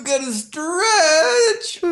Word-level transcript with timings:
we 0.00 0.06
gotta 0.06 0.32
stretch. 0.32 1.78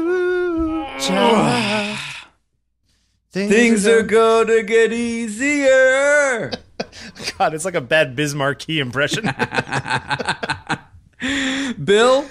Things 3.33 3.87
are 3.87 4.03
gonna 4.03 4.63
get 4.63 4.93
easier. 4.93 6.51
God, 7.39 7.55
it's 7.55 7.65
like 7.65 7.75
a 7.75 7.81
bad 7.81 8.15
Bismarcky 8.17 8.81
impression. 8.81 9.25
Bill, 11.85 12.25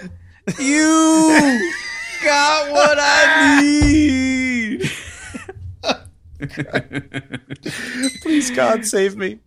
you 0.59 1.59
got 2.23 2.71
what 2.71 2.97
I 2.99 3.61
need. 3.61 4.91
Please, 8.21 8.51
God, 8.51 8.85
save 8.85 9.15
me. 9.15 9.39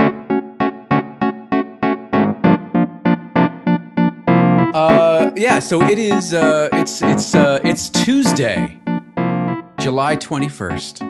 Uh, 4.73 5.10
yeah. 5.37 5.59
So 5.59 5.83
it 5.83 5.99
is. 5.99 6.35
Uh, 6.35 6.69
it's 6.73 7.03
it's 7.03 7.35
uh, 7.35 7.61
it's 7.65 7.89
Tuesday, 7.91 8.79
July 9.81 10.17
twenty 10.17 10.49
first. 10.49 11.03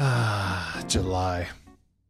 Ah, 0.00 0.82
July. 0.86 1.48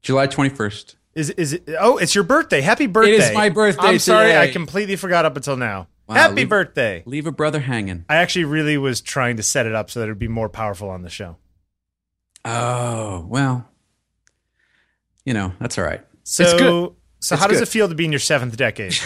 July 0.03 0.27
twenty 0.27 0.51
first. 0.51 0.97
Is 1.15 1.31
is 1.31 1.55
it? 1.55 1.69
Oh, 1.81 1.97
it's 1.97 2.15
your 2.15 2.25
birthday. 2.25 2.61
Happy 2.61 2.87
birthday! 2.87 3.13
It 3.15 3.21
is 3.21 3.33
my 3.33 3.49
birthday 3.49 3.87
I'm 3.89 3.99
sorry, 3.99 4.29
today. 4.29 4.43
I 4.43 4.53
completely 4.53 4.97
forgot 4.97 5.25
up 5.25 5.37
until 5.37 5.57
now. 5.57 5.89
Wow, 6.07 6.15
Happy 6.15 6.35
leave- 6.37 6.49
birthday! 6.49 7.03
Leave 7.07 7.27
a 7.27 7.33
brother 7.33 7.61
hanging. 7.61 8.05
I 8.09 8.17
actually 8.17 8.45
really 8.45 8.79
was 8.79 9.01
trying 9.01 9.37
to 9.37 9.43
set 9.43 9.67
it 9.67 9.75
up 9.75 9.91
so 9.91 10.01
that 10.01 10.07
it 10.07 10.11
would 10.11 10.19
be 10.19 10.29
more 10.29 10.49
powerful 10.49 10.89
on 10.91 11.03
the 11.03 11.11
show. 11.11 11.37
Oh 12.45 13.27
well. 13.29 13.69
You 15.25 15.35
know 15.35 15.53
that's 15.61 15.77
all 15.77 15.85
right. 15.85 16.03
So, 16.23 16.45
It's 16.45 16.53
good. 16.55 16.93
So 17.21 17.35
It's 17.35 17.43
how 17.43 17.49
does 17.49 17.59
good. 17.59 17.69
it 17.69 17.71
feel 17.71 17.89
to 17.89 17.95
be 17.95 18.05
in 18.05 18.13
your 18.13 18.19
seventh 18.21 18.57
decade? 18.57 18.97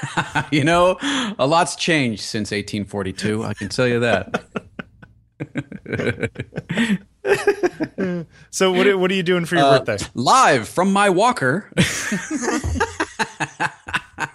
you 0.50 0.64
know, 0.64 0.96
a 1.38 1.46
lot's 1.46 1.76
changed 1.76 2.22
since 2.22 2.50
1842. 2.50 3.44
I 3.44 3.54
can 3.54 3.68
tell 3.68 3.86
you 3.86 4.00
that. 4.00 4.44
so, 8.50 8.72
what 8.72 8.86
are- 8.86 8.98
what 8.98 9.10
are 9.10 9.14
you 9.14 9.22
doing 9.22 9.44
for 9.44 9.56
your 9.56 9.64
Uh, 9.64 9.78
birthday? 9.84 10.04
Live 10.14 10.68
from 10.68 10.92
my 10.92 11.10
walker. 11.10 11.70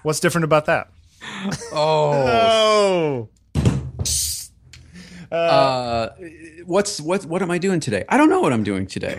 What's 0.04 0.20
different 0.20 0.46
about 0.46 0.66
that? 0.66 0.90
Oh. 1.74 3.30
Oh, 5.32 5.36
Uh, 5.36 6.10
what's 6.66 7.02
what? 7.02 7.26
What 7.26 7.42
am 7.42 7.50
I 7.52 7.58
doing 7.58 7.80
today? 7.80 8.06
I 8.08 8.18
don't 8.18 8.30
know 8.30 8.40
what 8.42 8.54
I'm 8.54 8.64
doing 8.64 8.86
today. 8.86 9.18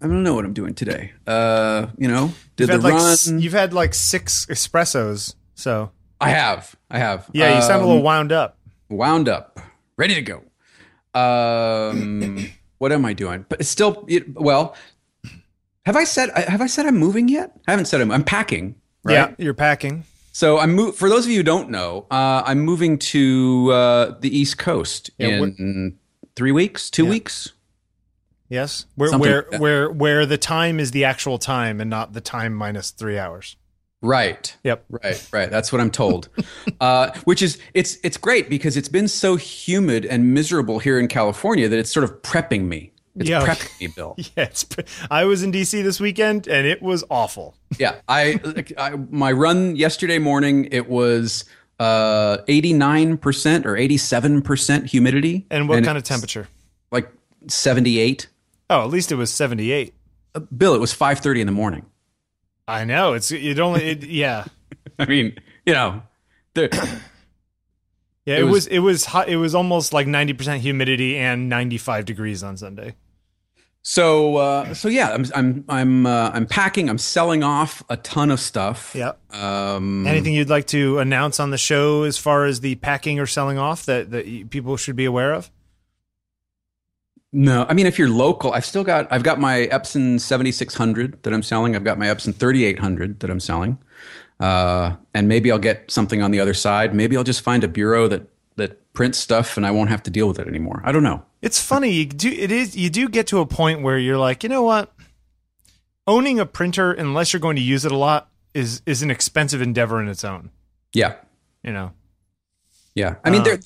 I 0.00 0.06
don't 0.08 0.22
know 0.22 0.34
what 0.34 0.44
I'm 0.46 0.54
doing 0.54 0.74
today. 0.74 1.12
Uh, 1.26 1.86
you 1.98 2.08
know, 2.08 2.32
did 2.66 2.68
you've 2.72 2.82
the 2.82 2.88
had 2.88 2.94
like 2.94 3.02
run? 3.02 3.12
s- 3.12 3.30
you've 3.30 3.52
had 3.52 3.72
like 3.74 3.94
six 3.94 4.46
espressos. 4.46 5.34
So 5.54 5.90
I 6.20 6.30
have. 6.30 6.74
I 6.90 6.98
have. 6.98 7.28
yeah, 7.32 7.56
you 7.56 7.62
sound 7.62 7.80
a 7.80 7.84
Um, 7.84 7.86
little 7.88 8.02
wound 8.02 8.32
up. 8.32 8.58
wound 8.88 9.28
up, 9.28 9.58
ready 9.96 10.14
to 10.14 10.22
go. 10.22 10.42
Um, 11.20 12.48
what 12.78 12.92
am 12.92 13.04
I 13.04 13.12
doing? 13.12 13.44
But 13.48 13.60
it's 13.60 13.68
still 13.70 14.04
it, 14.08 14.34
well. 14.34 14.74
Have 15.84 15.96
I 15.96 16.04
said 16.04 16.30
have 16.36 16.60
I 16.60 16.66
said 16.68 16.86
I'm 16.86 16.96
moving 16.96 17.28
yet? 17.28 17.52
I 17.66 17.72
haven't 17.72 17.86
said 17.86 18.00
I'm. 18.00 18.10
I'm 18.12 18.22
packing. 18.24 18.76
Right? 19.04 19.14
Yeah, 19.14 19.34
you're 19.36 19.54
packing. 19.54 20.04
So 20.32 20.58
I'm 20.58 20.76
mo- 20.76 20.92
for 20.92 21.08
those 21.08 21.24
of 21.26 21.30
you 21.32 21.38
who 21.38 21.42
don't 21.42 21.70
know, 21.70 22.06
uh, 22.10 22.42
I'm 22.46 22.60
moving 22.60 22.98
to 22.98 23.70
uh, 23.72 24.18
the 24.20 24.34
East 24.36 24.58
Coast 24.58 25.10
Yeah, 25.18 25.28
in 25.28 25.98
three 26.36 26.52
weeks, 26.52 26.88
two 26.88 27.04
weeks. 27.04 27.52
Yes, 28.52 28.84
where 28.96 29.08
Something 29.08 29.30
where 29.30 29.46
like 29.50 29.60
where 29.60 29.90
where 29.90 30.26
the 30.26 30.36
time 30.36 30.78
is 30.78 30.90
the 30.90 31.04
actual 31.04 31.38
time 31.38 31.80
and 31.80 31.88
not 31.88 32.12
the 32.12 32.20
time 32.20 32.52
minus 32.52 32.90
three 32.90 33.18
hours. 33.18 33.56
Right. 34.02 34.54
Yep. 34.62 34.84
Right, 34.90 35.28
right. 35.32 35.50
That's 35.50 35.72
what 35.72 35.80
I'm 35.80 35.90
told. 35.90 36.28
uh, 36.80 37.12
which 37.24 37.40
is 37.40 37.58
it's 37.72 37.96
it's 38.04 38.18
great 38.18 38.50
because 38.50 38.76
it's 38.76 38.90
been 38.90 39.08
so 39.08 39.36
humid 39.36 40.04
and 40.04 40.34
miserable 40.34 40.80
here 40.80 40.98
in 40.98 41.08
California 41.08 41.66
that 41.66 41.78
it's 41.78 41.90
sort 41.90 42.04
of 42.04 42.20
prepping 42.20 42.64
me. 42.64 42.92
It's 43.16 43.30
Yeah. 43.30 43.46
prepping 43.46 43.80
me, 43.80 43.86
Bill. 43.96 44.16
Yeah, 44.36 44.48
I 45.10 45.24
was 45.24 45.42
in 45.42 45.50
DC 45.50 45.82
this 45.82 45.98
weekend 45.98 46.46
and 46.46 46.66
it 46.66 46.82
was 46.82 47.04
awful. 47.08 47.54
Yeah, 47.78 48.00
I, 48.06 48.38
I 48.76 48.96
my 49.10 49.32
run 49.32 49.76
yesterday 49.76 50.18
morning 50.18 50.68
it 50.72 50.90
was 50.90 51.46
uh 51.80 52.38
89% 52.48 53.64
or 53.64 53.76
87% 53.76 54.86
humidity 54.86 55.46
And 55.50 55.70
what 55.70 55.82
kind 55.84 55.96
of 55.96 56.04
temperature? 56.04 56.48
Like 56.90 57.10
78. 57.46 58.28
Oh, 58.70 58.82
at 58.82 58.90
least 58.90 59.12
it 59.12 59.16
was 59.16 59.30
78. 59.30 59.94
Uh, 60.34 60.40
Bill, 60.40 60.74
it 60.74 60.80
was 60.80 60.94
5:30 60.94 61.40
in 61.40 61.46
the 61.46 61.52
morning. 61.52 61.86
I 62.66 62.84
know. 62.84 63.12
It's 63.14 63.30
it 63.30 63.58
only 63.60 63.90
it, 63.90 64.04
yeah. 64.04 64.44
I 64.98 65.04
mean, 65.06 65.36
you 65.66 65.72
know, 65.74 66.02
the, 66.54 66.68
Yeah, 68.24 68.36
It 68.36 68.40
it, 68.40 68.44
was- 68.44 68.52
was, 68.52 68.66
it 68.68 68.78
was 68.78 69.04
hot, 69.06 69.28
it 69.28 69.36
was 69.36 69.54
almost 69.54 69.92
like 69.92 70.06
90% 70.06 70.58
humidity 70.58 71.16
and 71.18 71.48
95 71.48 72.04
degrees 72.04 72.42
on 72.44 72.56
Sunday. 72.56 72.94
so 73.82 74.36
uh 74.36 74.74
so 74.74 74.86
yeah, 74.88 75.10
I'm 75.12 75.24
I'm 75.34 75.64
I'm 75.68 76.06
uh, 76.06 76.30
I'm 76.32 76.46
packing, 76.46 76.88
I'm 76.88 76.98
selling 76.98 77.42
off 77.42 77.82
a 77.90 77.96
ton 77.96 78.30
of 78.30 78.38
stuff. 78.38 78.94
Yeah. 78.94 79.12
Um 79.32 80.06
Anything 80.06 80.34
you'd 80.34 80.48
like 80.48 80.68
to 80.68 81.00
announce 81.00 81.40
on 81.40 81.50
the 81.50 81.58
show 81.58 82.04
as 82.04 82.16
far 82.16 82.44
as 82.46 82.60
the 82.60 82.76
packing 82.76 83.18
or 83.18 83.26
selling 83.26 83.58
off 83.58 83.86
that 83.86 84.12
that 84.12 84.50
people 84.50 84.76
should 84.76 84.94
be 84.94 85.04
aware 85.04 85.34
of? 85.34 85.50
No, 87.32 87.64
I 87.68 87.74
mean 87.74 87.86
if 87.86 87.98
you're 87.98 88.10
local, 88.10 88.52
I've 88.52 88.66
still 88.66 88.84
got 88.84 89.08
I've 89.10 89.22
got 89.22 89.40
my 89.40 89.68
Epson 89.72 90.20
7600 90.20 91.22
that 91.22 91.32
I'm 91.32 91.42
selling. 91.42 91.74
I've 91.74 91.84
got 91.84 91.98
my 91.98 92.06
Epson 92.06 92.34
3800 92.34 93.20
that 93.20 93.30
I'm 93.30 93.40
selling. 93.40 93.78
Uh, 94.38 94.96
and 95.14 95.28
maybe 95.28 95.50
I'll 95.50 95.58
get 95.58 95.90
something 95.90 96.20
on 96.20 96.30
the 96.30 96.40
other 96.40 96.52
side. 96.52 96.94
Maybe 96.94 97.16
I'll 97.16 97.24
just 97.24 97.42
find 97.42 97.64
a 97.64 97.68
bureau 97.68 98.08
that 98.08 98.28
that 98.56 98.92
prints 98.92 99.18
stuff 99.18 99.56
and 99.56 99.66
I 99.66 99.70
won't 99.70 99.88
have 99.88 100.02
to 100.02 100.10
deal 100.10 100.28
with 100.28 100.38
it 100.38 100.46
anymore. 100.46 100.82
I 100.84 100.92
don't 100.92 101.02
know. 101.02 101.24
It's 101.40 101.62
funny. 101.62 101.90
You 101.90 102.04
do 102.04 102.30
it 102.30 102.52
is 102.52 102.76
you 102.76 102.90
do 102.90 103.08
get 103.08 103.26
to 103.28 103.40
a 103.40 103.46
point 103.46 103.82
where 103.82 103.96
you're 103.96 104.18
like, 104.18 104.42
you 104.42 104.50
know 104.50 104.62
what? 104.62 104.92
Owning 106.06 106.38
a 106.38 106.46
printer, 106.46 106.92
unless 106.92 107.32
you're 107.32 107.40
going 107.40 107.56
to 107.56 107.62
use 107.62 107.84
it 107.84 107.92
a 107.92 107.96
lot, 107.96 108.28
is 108.52 108.82
is 108.84 109.02
an 109.02 109.10
expensive 109.10 109.62
endeavor 109.62 110.00
in 110.02 110.08
its 110.08 110.24
own. 110.24 110.50
Yeah. 110.92 111.14
You 111.62 111.72
know. 111.72 111.92
Yeah, 112.94 113.14
I 113.24 113.30
mean, 113.30 113.40
Uh. 113.42 113.56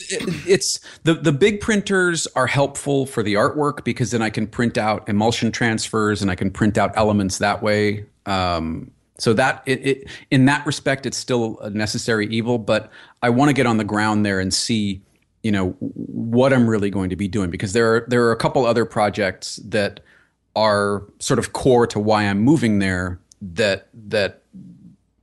it's 0.47 0.79
the 1.03 1.15
the 1.15 1.33
big 1.33 1.61
printers 1.61 2.29
are 2.37 2.47
helpful 2.47 3.07
for 3.07 3.23
the 3.25 3.35
artwork 3.35 3.83
because 3.83 4.13
then 4.13 4.23
I 4.23 4.31
can 4.31 4.47
print 4.47 4.79
out 4.79 5.09
emulsion 5.09 5.51
transfers 5.51 6.23
and 6.23 6.31
I 6.31 6.37
can 6.37 6.51
print 6.51 6.79
out 6.79 6.93
elements 6.95 7.39
that 7.39 7.61
way. 7.63 8.05
Um, 8.27 8.93
so 9.19 9.33
that 9.33 9.63
it, 9.67 9.87
it 9.87 10.09
in 10.31 10.45
that 10.45 10.65
respect, 10.65 11.07
it's 11.07 11.17
still 11.17 11.59
a 11.61 11.71
necessary 11.71 12.27
evil. 12.29 12.59
But 12.59 12.91
I 13.23 13.31
want 13.31 13.49
to 13.49 13.53
get 13.53 13.67
on 13.67 13.79
the 13.79 13.85
ground 13.85 14.25
there 14.25 14.39
and 14.39 14.55
see, 14.55 15.03
you 15.43 15.51
know, 15.51 15.71
what 15.81 16.53
I'm 16.53 16.69
really 16.69 16.91
going 16.91 17.11
to 17.11 17.17
be 17.17 17.27
doing 17.27 17.51
because 17.51 17.73
there 17.73 17.97
are 17.97 18.07
there 18.09 18.25
are 18.27 18.33
a 18.33 18.37
couple 18.37 18.65
other 18.65 18.85
projects 18.85 19.57
that 19.65 20.01
are 20.55 21.03
sort 21.19 21.39
of 21.41 21.53
core 21.53 21.87
to 21.89 21.99
why 21.99 22.25
I'm 22.25 22.39
moving 22.39 22.79
there. 22.79 23.19
That 23.43 23.89
that 23.93 24.43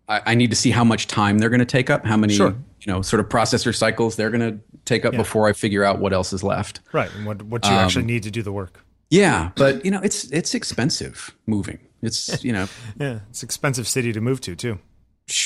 I, 0.10 0.22
I 0.26 0.36
need 0.36 0.50
to 0.50 0.56
see 0.58 0.72
how 0.72 0.84
much 0.84 1.08
time 1.08 1.40
they're 1.40 1.50
going 1.50 1.60
to 1.60 1.66
take 1.66 1.90
up, 1.90 2.06
how 2.06 2.18
many 2.18 2.34
Sure. 2.34 2.54
You 2.86 2.92
know 2.94 3.02
sort 3.02 3.20
of 3.20 3.30
processor 3.30 3.74
cycles 3.76 4.16
they're 4.16 4.30
going 4.30 4.42
to 4.52 4.60
take 4.86 5.06
up 5.06 5.14
before 5.14 5.48
I 5.48 5.54
figure 5.54 5.84
out 5.84 6.00
what 6.00 6.12
else 6.14 6.34
is 6.34 6.44
left. 6.44 6.82
Right. 6.92 7.10
And 7.16 7.26
what 7.26 7.42
what 7.44 7.66
you 7.66 7.72
Um, 7.72 7.78
actually 7.78 8.06
need 8.06 8.24
to 8.24 8.32
do 8.32 8.42
the 8.42 8.52
work. 8.52 8.84
Yeah, 9.10 9.52
but 9.56 9.84
you 9.86 9.92
know 9.92 10.02
it's 10.04 10.26
it's 10.32 10.54
expensive 10.54 11.36
moving. 11.48 11.80
It's 12.02 12.44
you 12.44 12.52
know 12.54 12.68
Yeah. 13.00 13.20
It's 13.30 13.44
expensive 13.44 13.88
city 13.88 14.12
to 14.14 14.22
move 14.22 14.42
to 14.42 14.56
too. 14.56 14.80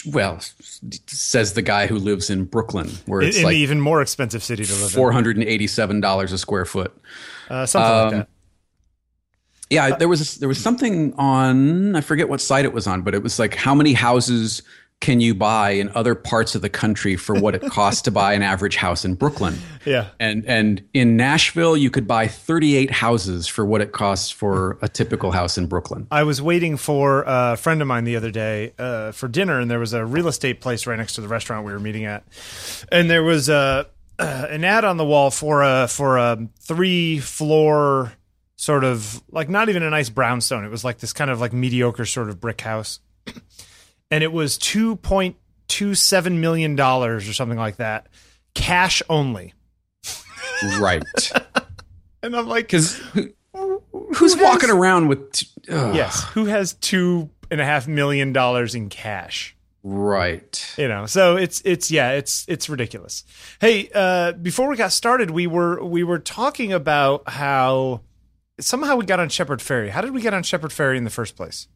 well 0.08 0.40
says 1.08 1.54
the 1.54 1.62
guy 1.62 1.86
who 1.88 1.98
lives 2.00 2.30
in 2.32 2.46
Brooklyn 2.46 2.90
where 3.06 3.22
it's 3.22 3.38
in 3.38 3.44
like 3.44 3.56
even 3.56 3.80
more 3.80 4.02
expensive 4.02 4.42
city 4.44 4.66
to 4.66 4.74
live 4.74 4.92
four 4.92 5.12
hundred 5.12 5.38
and 5.38 5.46
eighty 5.46 5.68
seven 5.68 6.02
dollars 6.02 6.32
a 6.34 6.38
square 6.38 6.66
foot. 6.66 6.92
Uh, 7.50 7.66
something 7.66 7.92
Um, 7.92 8.04
like 8.06 8.12
that. 8.22 8.30
Yeah, 9.70 9.98
there 9.98 10.08
was 10.08 10.36
there 10.38 10.48
was 10.48 10.60
something 10.62 11.14
on 11.18 11.96
I 11.96 12.02
forget 12.02 12.30
what 12.30 12.40
site 12.42 12.64
it 12.66 12.72
was 12.74 12.88
on, 12.88 13.02
but 13.02 13.14
it 13.14 13.22
was 13.22 13.38
like 13.38 13.54
how 13.54 13.76
many 13.76 13.94
houses 13.94 14.64
can 15.00 15.22
you 15.22 15.36
buy 15.36 15.72
in 15.72 15.90
other 15.96 16.16
parts 16.16 16.56
of 16.56 16.62
the 16.62 16.70
country 16.70 17.16
for 17.16 17.40
what 17.40 17.54
it 17.54 17.62
costs 17.62 18.02
to 18.04 18.12
buy 18.12 18.34
an 18.34 18.42
average 18.54 18.76
house 18.76 19.06
in 19.06 19.16
Brooklyn? 19.16 19.58
Yeah. 19.86 20.10
And 20.20 20.46
and 20.46 20.84
in 20.94 21.16
Nashville 21.16 21.78
you 21.78 21.90
could 21.90 22.08
buy 22.08 22.28
38 22.28 22.92
houses 22.92 23.48
for 23.48 23.66
what 23.66 23.82
it 23.82 23.92
costs 23.92 24.32
for 24.32 24.78
a 24.82 24.90
typical 24.90 25.32
house 25.32 25.58
in 25.58 25.68
Brooklyn. 25.68 26.08
I 26.12 26.24
was 26.24 26.42
waiting 26.42 26.78
for 26.78 27.24
a 27.28 27.56
friend 27.58 27.82
of 27.82 27.88
mine 27.88 28.04
the 28.04 28.16
other 28.16 28.32
day 28.32 28.74
uh, 28.80 29.12
for 29.12 29.28
dinner, 29.28 29.60
and 29.60 29.70
there 29.70 29.80
was 29.80 29.94
a 29.94 30.06
real 30.06 30.28
estate 30.28 30.62
place 30.62 30.88
right 30.88 30.98
next 30.98 31.14
to 31.14 31.22
the 31.22 31.28
restaurant 31.28 31.66
we 31.66 31.72
were 31.72 31.80
meeting 31.80 32.06
at, 32.06 32.24
and 32.92 33.10
there 33.10 33.24
was 33.24 33.50
a 33.50 33.88
uh, 34.20 34.48
an 34.50 34.64
ad 34.64 34.84
on 34.84 34.98
the 34.98 35.06
wall 35.06 35.30
for 35.30 35.64
a 35.64 35.88
for 35.88 36.18
a 36.18 36.48
three 36.60 37.20
floor 37.20 38.14
sort 38.56 38.84
of 38.84 39.22
like 39.32 39.50
not 39.50 39.70
even 39.70 39.84
a 39.84 39.90
nice 39.90 40.10
brownstone. 40.10 40.66
It 40.66 40.72
was 40.72 40.84
like 40.84 40.98
this 40.98 41.14
kind 41.14 41.30
of 41.30 41.40
like 41.40 41.54
mediocre 41.54 42.06
sort 42.06 42.30
of 42.30 42.42
brick 42.42 42.62
house, 42.62 43.00
and 44.12 44.24
it 44.24 44.32
was 44.32 44.58
two 44.58 44.96
point 44.98 45.36
two 45.68 45.96
seven 45.96 46.40
million 46.42 46.76
dollars 46.76 47.28
or 47.28 47.34
something 47.34 47.58
like 47.58 47.78
that, 47.78 48.08
cash 48.54 49.02
only. 49.10 49.54
Right. 50.80 51.04
And 52.24 52.36
I'm 52.36 52.48
like, 52.48 52.68
Cuz 52.68 53.00
who's 54.16 54.36
walking 54.36 54.72
around 54.72 55.08
with 55.08 55.32
t- 55.32 55.48
yes, 55.70 56.24
who 56.34 56.46
has 56.46 56.74
two 56.74 57.30
and 57.52 57.62
a 57.62 57.64
half 57.64 57.88
million 57.88 58.34
dollars 58.34 58.76
in 58.76 58.90
cash? 58.90 59.56
Right. 59.84 60.74
You 60.78 60.88
know, 60.88 61.06
so 61.06 61.38
it's 61.38 61.62
it's 61.64 61.92
yeah, 61.92 62.12
it's 62.12 62.44
it's 62.50 62.68
ridiculous. 62.70 63.24
Hey, 63.62 63.90
uh, 63.94 64.34
before 64.34 64.68
we 64.68 64.76
got 64.76 64.92
started, 64.92 65.30
we 65.32 65.48
were 65.48 65.82
we 65.84 66.04
were 66.04 66.20
talking 66.20 66.74
about 66.74 67.30
how 67.30 68.02
somehow 68.60 68.96
we 68.96 69.06
got 69.06 69.20
on 69.20 69.30
Shepard 69.30 69.60
Fairey. 69.60 69.90
How 69.90 70.02
did 70.02 70.12
we 70.12 70.22
get 70.22 70.34
on 70.34 70.44
Shepard 70.44 70.72
Fairey 70.72 70.98
in 70.98 71.04
the 71.04 71.10
first 71.10 71.36
place? 71.38 71.68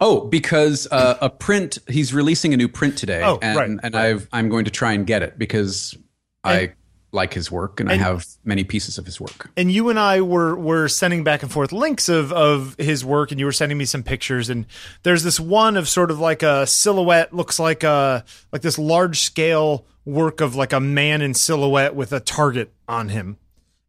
Oh, 0.00 0.26
because 0.28 0.86
uh, 0.90 1.18
a 1.20 1.28
print. 1.30 1.78
He's 1.88 2.14
releasing 2.14 2.54
a 2.54 2.56
new 2.56 2.68
print 2.68 2.96
today, 2.98 3.22
Oh, 3.24 3.38
and, 3.42 3.56
right, 3.56 3.68
and 3.70 3.82
right. 3.82 3.94
I've 3.94 4.28
I'm 4.32 4.48
going 4.48 4.64
to 4.66 4.70
try 4.70 4.92
and 4.92 5.06
get 5.06 5.22
it 5.22 5.38
because 5.38 5.96
I 6.44 6.72
like 7.12 7.32
his 7.32 7.48
work 7.50 7.78
and, 7.78 7.90
and- 7.90 8.00
I 8.00 8.04
have 8.04 8.26
many 8.44 8.64
pieces 8.64 8.98
of 8.98 9.06
his 9.06 9.20
work. 9.20 9.48
and 9.56 9.70
you 9.70 9.88
and 9.88 9.98
I 9.98 10.20
were 10.20 10.56
were 10.56 10.88
sending 10.88 11.22
back 11.24 11.42
and 11.42 11.50
forth 11.52 11.72
links 11.72 12.08
of 12.08 12.32
of 12.32 12.76
his 12.78 13.04
work, 13.04 13.30
and 13.30 13.38
you 13.40 13.46
were 13.46 13.52
sending 13.52 13.78
me 13.78 13.84
some 13.84 14.02
pictures. 14.02 14.48
And 14.50 14.66
there's 15.02 15.22
this 15.22 15.38
one 15.40 15.76
of 15.76 15.88
sort 15.88 16.10
of 16.10 16.18
like 16.20 16.42
a 16.42 16.66
silhouette, 16.66 17.32
looks 17.32 17.58
like 17.58 17.82
a 17.82 18.24
like 18.52 18.62
this 18.62 18.78
large 18.78 19.20
scale 19.20 19.86
work 20.04 20.40
of 20.40 20.54
like 20.54 20.72
a 20.72 20.80
man 20.80 21.22
in 21.22 21.34
silhouette 21.34 21.94
with 21.94 22.12
a 22.12 22.20
target 22.20 22.72
on 22.86 23.08
him. 23.08 23.38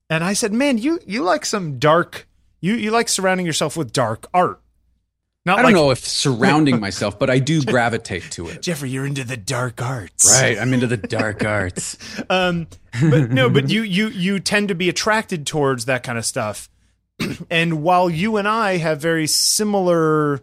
And 0.09 0.23
I 0.23 0.33
said, 0.33 0.53
"Man, 0.53 0.77
you 0.77 0.99
you 1.05 1.23
like 1.23 1.45
some 1.45 1.77
dark. 1.79 2.27
You 2.61 2.73
you 2.75 2.91
like 2.91 3.09
surrounding 3.09 3.45
yourself 3.45 3.75
with 3.75 3.91
dark 3.91 4.27
art. 4.33 4.61
Not 5.45 5.59
I 5.59 5.61
don't 5.61 5.71
like 5.73 5.75
know 5.75 5.91
if 5.91 5.99
surrounding 5.99 6.79
myself, 6.79 7.19
but 7.19 7.29
I 7.29 7.37
do 7.39 7.61
gravitate 7.65 8.23
to 8.31 8.47
it. 8.47 8.61
Jeffrey. 8.63 8.89
You're 8.89 9.05
into 9.05 9.23
the 9.23 9.37
dark 9.37 9.81
arts, 9.81 10.25
Right, 10.41 10.57
I'm 10.57 10.73
into 10.73 10.87
the 10.87 10.97
dark 10.97 11.45
arts. 11.45 11.97
um, 12.29 12.67
but 12.99 13.29
no, 13.31 13.49
but 13.49 13.69
you 13.69 13.83
you 13.83 14.07
you 14.07 14.39
tend 14.39 14.69
to 14.69 14.75
be 14.75 14.89
attracted 14.89 15.45
towards 15.45 15.85
that 15.85 16.01
kind 16.03 16.17
of 16.17 16.25
stuff. 16.25 16.69
and 17.49 17.83
while 17.83 18.09
you 18.09 18.37
and 18.37 18.47
I 18.47 18.77
have 18.77 18.99
very 18.99 19.27
similar 19.27 20.41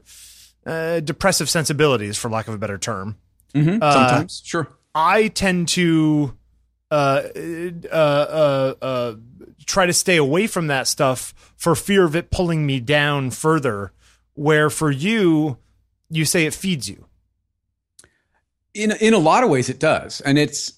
uh, 0.65 1.01
depressive 1.01 1.51
sensibilities, 1.51 2.17
for 2.17 2.31
lack 2.31 2.47
of 2.49 2.55
a 2.55 2.59
better 2.59 2.79
term, 2.79 3.17
Mhm, 3.55 3.83
Uh, 3.83 3.93
sometimes, 3.93 4.41
sure. 4.45 4.69
I 4.95 5.29
tend 5.29 5.69
to 5.69 6.37
uh, 6.91 7.23
uh, 7.35 7.93
uh, 7.93 8.75
uh, 8.81 9.15
try 9.67 9.87
to 9.87 9.93
stay 9.93 10.17
away 10.17 10.47
from 10.47 10.69
that 10.69 10.87
stuff 10.87 11.35
for 11.57 11.75
fear 11.75 12.05
of 12.05 12.15
it 12.15 12.31
pulling 12.31 12.65
me 12.67 12.79
down 12.81 13.31
further. 13.31 13.93
Where 14.35 14.71
for 14.71 14.91
you, 14.91 15.59
you 16.11 16.25
say 16.25 16.47
it 16.47 16.55
feeds 16.55 16.89
you. 16.89 17.07
in 18.75 18.93
in 18.93 19.15
a 19.15 19.19
lot 19.19 19.45
of 19.45 19.51
ways 19.51 19.69
it 19.69 19.79
does. 19.79 20.21
And 20.23 20.39
it's 20.39 20.73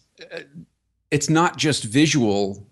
it's 1.10 1.28
not 1.30 1.56
just 1.56 1.84
visual. 1.84 2.66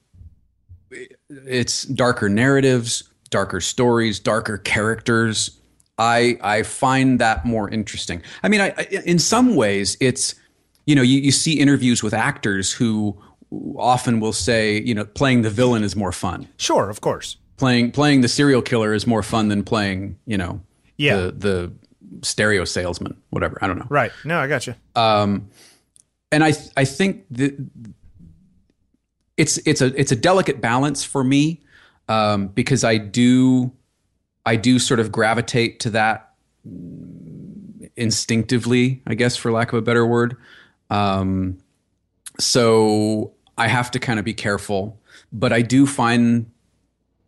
It's 1.30 1.84
darker 1.84 2.28
narratives 2.28 3.04
darker 3.30 3.60
stories 3.60 4.20
darker 4.20 4.58
characters. 4.58 5.58
I 5.98 6.38
i 6.42 6.62
find 6.62 7.18
that 7.18 7.44
more 7.44 7.68
interesting. 7.70 8.22
I 8.42 8.48
mean 8.48 8.60
i, 8.60 8.74
I 8.76 8.82
in 9.04 9.18
some 9.18 9.56
ways 9.56 9.96
it's 10.00 10.34
you 10.86 10.94
know 10.94 11.02
you, 11.02 11.18
you 11.20 11.32
see 11.32 11.58
interviews 11.58 12.02
with 12.02 12.12
actors 12.14 12.70
who 12.72 13.16
often 13.76 14.20
will 14.20 14.32
say 14.32 14.80
you 14.82 14.94
know 14.94 15.04
playing 15.04 15.42
the 15.42 15.50
villain 15.50 15.82
is 15.82 15.96
more 15.96 16.12
fun. 16.12 16.46
Sure, 16.58 16.90
of 16.90 17.00
course. 17.00 17.36
playing 17.56 17.90
playing 17.92 18.20
the 18.20 18.28
serial 18.28 18.62
killer 18.62 18.92
is 18.92 19.06
more 19.06 19.22
fun 19.22 19.48
than 19.48 19.62
playing 19.64 20.18
you 20.26 20.36
know 20.36 20.60
Yeah. 21.02 21.16
the 21.16 21.32
the 21.32 21.72
stereo 22.22 22.64
salesman 22.64 23.16
whatever 23.30 23.58
i 23.62 23.66
don't 23.66 23.78
know 23.78 23.86
Right. 23.88 24.12
No, 24.24 24.38
I 24.38 24.46
got 24.48 24.66
you. 24.66 24.74
um, 24.96 25.48
and 26.30 26.42
I 26.44 26.52
I 26.76 26.84
think 26.84 27.24
that 27.32 27.54
it's 29.36 29.58
it's 29.66 29.80
a 29.80 29.86
it's 30.00 30.12
a 30.12 30.16
delicate 30.16 30.60
balance 30.60 31.04
for 31.04 31.22
me 31.24 31.60
um, 32.08 32.48
because 32.48 32.84
I 32.84 32.98
do 32.98 33.72
I 34.46 34.56
do 34.56 34.78
sort 34.78 35.00
of 35.00 35.10
gravitate 35.12 35.80
to 35.80 35.90
that 35.90 36.32
instinctively, 37.96 39.02
I 39.06 39.14
guess, 39.14 39.36
for 39.36 39.52
lack 39.52 39.72
of 39.72 39.78
a 39.78 39.82
better 39.82 40.06
word. 40.06 40.36
Um, 40.90 41.58
so 42.38 43.32
I 43.58 43.68
have 43.68 43.90
to 43.92 43.98
kind 43.98 44.18
of 44.18 44.24
be 44.24 44.34
careful, 44.34 45.00
but 45.32 45.52
I 45.52 45.62
do 45.62 45.86
find 45.86 46.50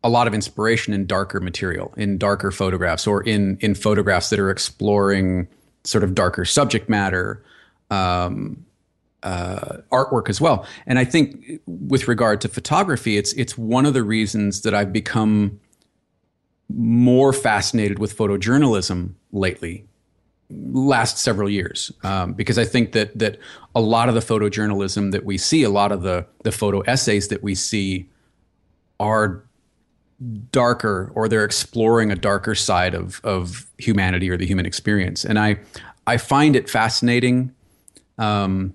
a 0.04 0.08
lot 0.08 0.28
of 0.28 0.34
inspiration 0.34 0.92
in 0.92 1.06
darker 1.06 1.40
material, 1.40 1.92
in 1.96 2.18
darker 2.18 2.50
photographs, 2.50 3.06
or 3.06 3.22
in 3.22 3.56
in 3.60 3.74
photographs 3.74 4.30
that 4.30 4.38
are 4.38 4.50
exploring 4.50 5.48
sort 5.82 6.04
of 6.04 6.14
darker 6.14 6.44
subject 6.44 6.88
matter, 6.88 7.42
um, 7.90 8.64
uh, 9.22 9.78
artwork 9.90 10.28
as 10.28 10.40
well. 10.40 10.66
And 10.86 10.98
I 10.98 11.04
think 11.04 11.60
with 11.66 12.06
regard 12.06 12.42
to 12.42 12.48
photography, 12.48 13.16
it's 13.16 13.32
it's 13.32 13.56
one 13.58 13.86
of 13.86 13.94
the 13.94 14.02
reasons 14.02 14.60
that 14.60 14.74
I've 14.74 14.92
become 14.92 15.58
more 16.68 17.32
fascinated 17.32 17.98
with 17.98 18.16
photojournalism 18.16 19.14
lately 19.32 19.86
last 20.50 21.18
several 21.18 21.48
years 21.48 21.90
um, 22.02 22.34
because 22.34 22.58
I 22.58 22.64
think 22.64 22.92
that 22.92 23.18
that 23.18 23.38
a 23.74 23.80
lot 23.80 24.08
of 24.08 24.14
the 24.14 24.20
photojournalism 24.20 25.12
that 25.12 25.24
we 25.24 25.38
see, 25.38 25.62
a 25.62 25.70
lot 25.70 25.92
of 25.92 26.02
the 26.02 26.26
the 26.42 26.52
photo 26.52 26.80
essays 26.80 27.28
that 27.28 27.42
we 27.42 27.54
see, 27.54 28.10
are 29.00 29.42
darker 30.50 31.10
or 31.14 31.28
they're 31.28 31.44
exploring 31.44 32.10
a 32.10 32.16
darker 32.16 32.54
side 32.54 32.94
of 32.94 33.20
of 33.24 33.70
humanity 33.78 34.30
or 34.30 34.36
the 34.36 34.46
human 34.46 34.66
experience, 34.66 35.24
and 35.24 35.38
I 35.38 35.58
I 36.06 36.16
find 36.16 36.56
it 36.56 36.68
fascinating. 36.68 37.52
Um, 38.18 38.74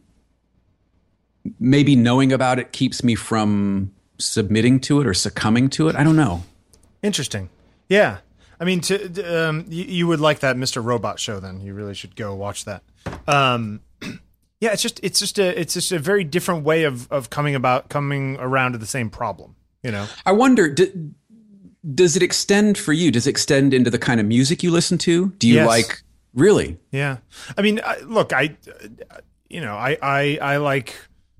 maybe 1.60 1.96
knowing 1.96 2.34
about 2.34 2.60
it 2.60 2.72
keeps 2.72 3.04
me 3.04 3.16
from 3.16 3.94
submitting 4.18 4.80
to 4.82 5.00
it 5.00 5.08
or 5.08 5.14
succumbing 5.14 5.70
to 5.70 5.88
it. 5.88 5.96
I 5.96 6.04
don't 6.04 6.18
know. 6.18 6.44
Interesting. 7.02 7.50
Yeah. 7.88 8.18
I 8.60 8.66
mean, 8.66 8.82
to 8.82 9.50
um, 9.50 9.66
you, 9.70 9.86
you 9.86 10.08
would 10.08 10.20
like 10.20 10.40
that 10.40 10.58
Mr. 10.58 10.84
Robot 10.84 11.20
show. 11.20 11.40
Then 11.40 11.62
you 11.62 11.74
really 11.74 11.94
should 11.94 12.16
go 12.16 12.36
watch 12.36 12.66
that. 12.66 12.84
Um, 13.26 13.82
yeah, 14.60 14.74
it's 14.74 14.82
just 14.82 15.00
it's 15.02 15.20
just 15.20 15.40
a 15.40 15.60
it's 15.60 15.74
just 15.74 15.92
a 15.94 16.00
very 16.00 16.26
different 16.26 16.66
way 16.66 16.84
of 16.84 17.10
of 17.10 17.30
coming 17.30 17.56
about 17.56 17.90
coming 17.90 18.36
around 18.38 18.74
to 18.74 18.78
the 18.78 18.86
same 18.86 19.10
problem. 19.10 19.56
You 19.82 19.92
know. 19.92 20.08
I 20.26 20.34
wonder. 20.34 20.76
Does 21.96 22.16
it 22.16 22.24
extend 22.24 22.78
for 22.78 22.94
you? 22.94 23.12
Does 23.12 23.28
it 23.28 23.32
extend 23.32 23.74
into 23.74 23.90
the 23.90 24.00
kind 24.00 24.20
of 24.20 24.26
music 24.26 24.64
you 24.64 24.72
listen 24.72 24.98
to? 25.00 25.30
Do 25.38 25.48
you 25.48 25.56
Yes. 25.56 25.68
like 25.68 26.02
really? 26.34 26.78
Yeah. 26.92 27.18
I 27.58 27.62
mean, 27.62 27.80
I, 27.84 28.00
look, 28.02 28.34
I, 28.34 28.56
you 29.50 29.62
know, 29.62 29.76
I, 29.76 29.98
I, 30.02 30.40
I 30.42 30.58
like 30.58 30.96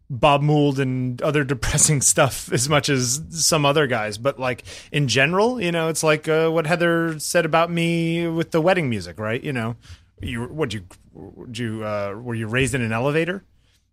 Bob 0.10 0.42
Mould 0.42 0.80
and 0.80 1.22
other 1.22 1.44
depressing 1.54 2.02
stuff 2.02 2.52
as 2.52 2.68
much 2.70 2.90
as 2.90 3.22
some 3.30 3.66
other 3.66 3.86
guys, 3.86 4.18
but 4.18 4.40
like 4.40 4.64
in 4.92 5.08
general, 5.08 5.62
you 5.62 5.72
know, 5.72 5.90
it's 5.90 6.04
like 6.04 6.28
uh, 6.28 6.50
what 6.50 6.66
Heather 6.66 7.20
said 7.20 7.46
about 7.46 7.70
me 7.70 8.28
with 8.28 8.52
the 8.52 8.62
wedding 8.62 8.90
music, 8.90 9.20
right? 9.20 9.44
You 9.44 9.54
know, 9.54 9.76
you 10.22 10.44
what 10.46 10.74
you 10.74 10.84
would 11.14 11.58
you 11.58 11.84
uh, 11.86 12.14
were 12.14 12.36
you 12.36 12.48
raised 12.48 12.74
in 12.74 12.82
an 12.82 12.92
elevator? 12.92 13.44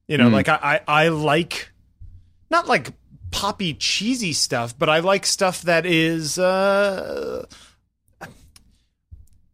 You 0.08 0.16
know, 0.19 0.28
like 0.28 0.49
I, 0.49 0.81
I, 0.87 1.04
I 1.04 1.08
like 1.08 1.71
not 2.50 2.66
like 2.68 2.92
poppy 3.30 3.75
cheesy 3.75 4.33
stuff, 4.33 4.78
but 4.78 4.88
I 4.88 5.00
like 5.00 5.26
stuff 5.26 5.62
that 5.62 5.87
is. 5.87 6.38
Uh, 6.38 7.47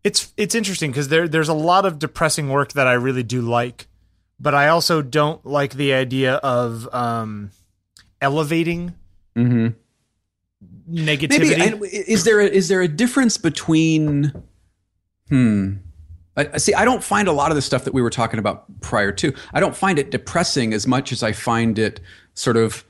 it's 0.04 0.32
it's 0.36 0.54
interesting 0.54 0.90
because 0.90 1.08
there 1.08 1.28
there's 1.28 1.48
a 1.48 1.54
lot 1.54 1.86
of 1.86 1.98
depressing 1.98 2.48
work 2.48 2.72
that 2.72 2.86
I 2.86 2.94
really 2.94 3.22
do 3.22 3.40
like, 3.40 3.86
but 4.40 4.54
I 4.54 4.68
also 4.68 5.00
don't 5.02 5.44
like 5.46 5.74
the 5.74 5.94
idea 5.94 6.34
of 6.34 6.92
um, 6.94 7.50
elevating 8.20 8.94
Mm-hmm. 9.34 9.68
negativity. 10.94 11.58
Maybe 11.80 11.86
is 11.86 12.24
there 12.24 12.40
a, 12.40 12.44
is 12.44 12.68
there 12.68 12.82
a 12.82 12.88
difference 12.88 13.38
between? 13.38 14.32
Hmm. 15.30 15.74
I- 16.36 16.58
see, 16.58 16.74
I 16.74 16.84
don't 16.84 17.02
find 17.02 17.28
a 17.28 17.32
lot 17.32 17.50
of 17.50 17.54
the 17.54 17.62
stuff 17.62 17.84
that 17.84 17.94
we 17.94 18.02
were 18.02 18.10
talking 18.10 18.38
about 18.38 18.64
prior 18.82 19.10
to. 19.12 19.32
I 19.54 19.60
don't 19.60 19.74
find 19.76 19.98
it 19.98 20.10
depressing 20.10 20.74
as 20.74 20.86
much 20.86 21.12
as 21.12 21.22
I 21.22 21.32
find 21.32 21.78
it 21.78 22.00
sort 22.34 22.56
of 22.58 22.84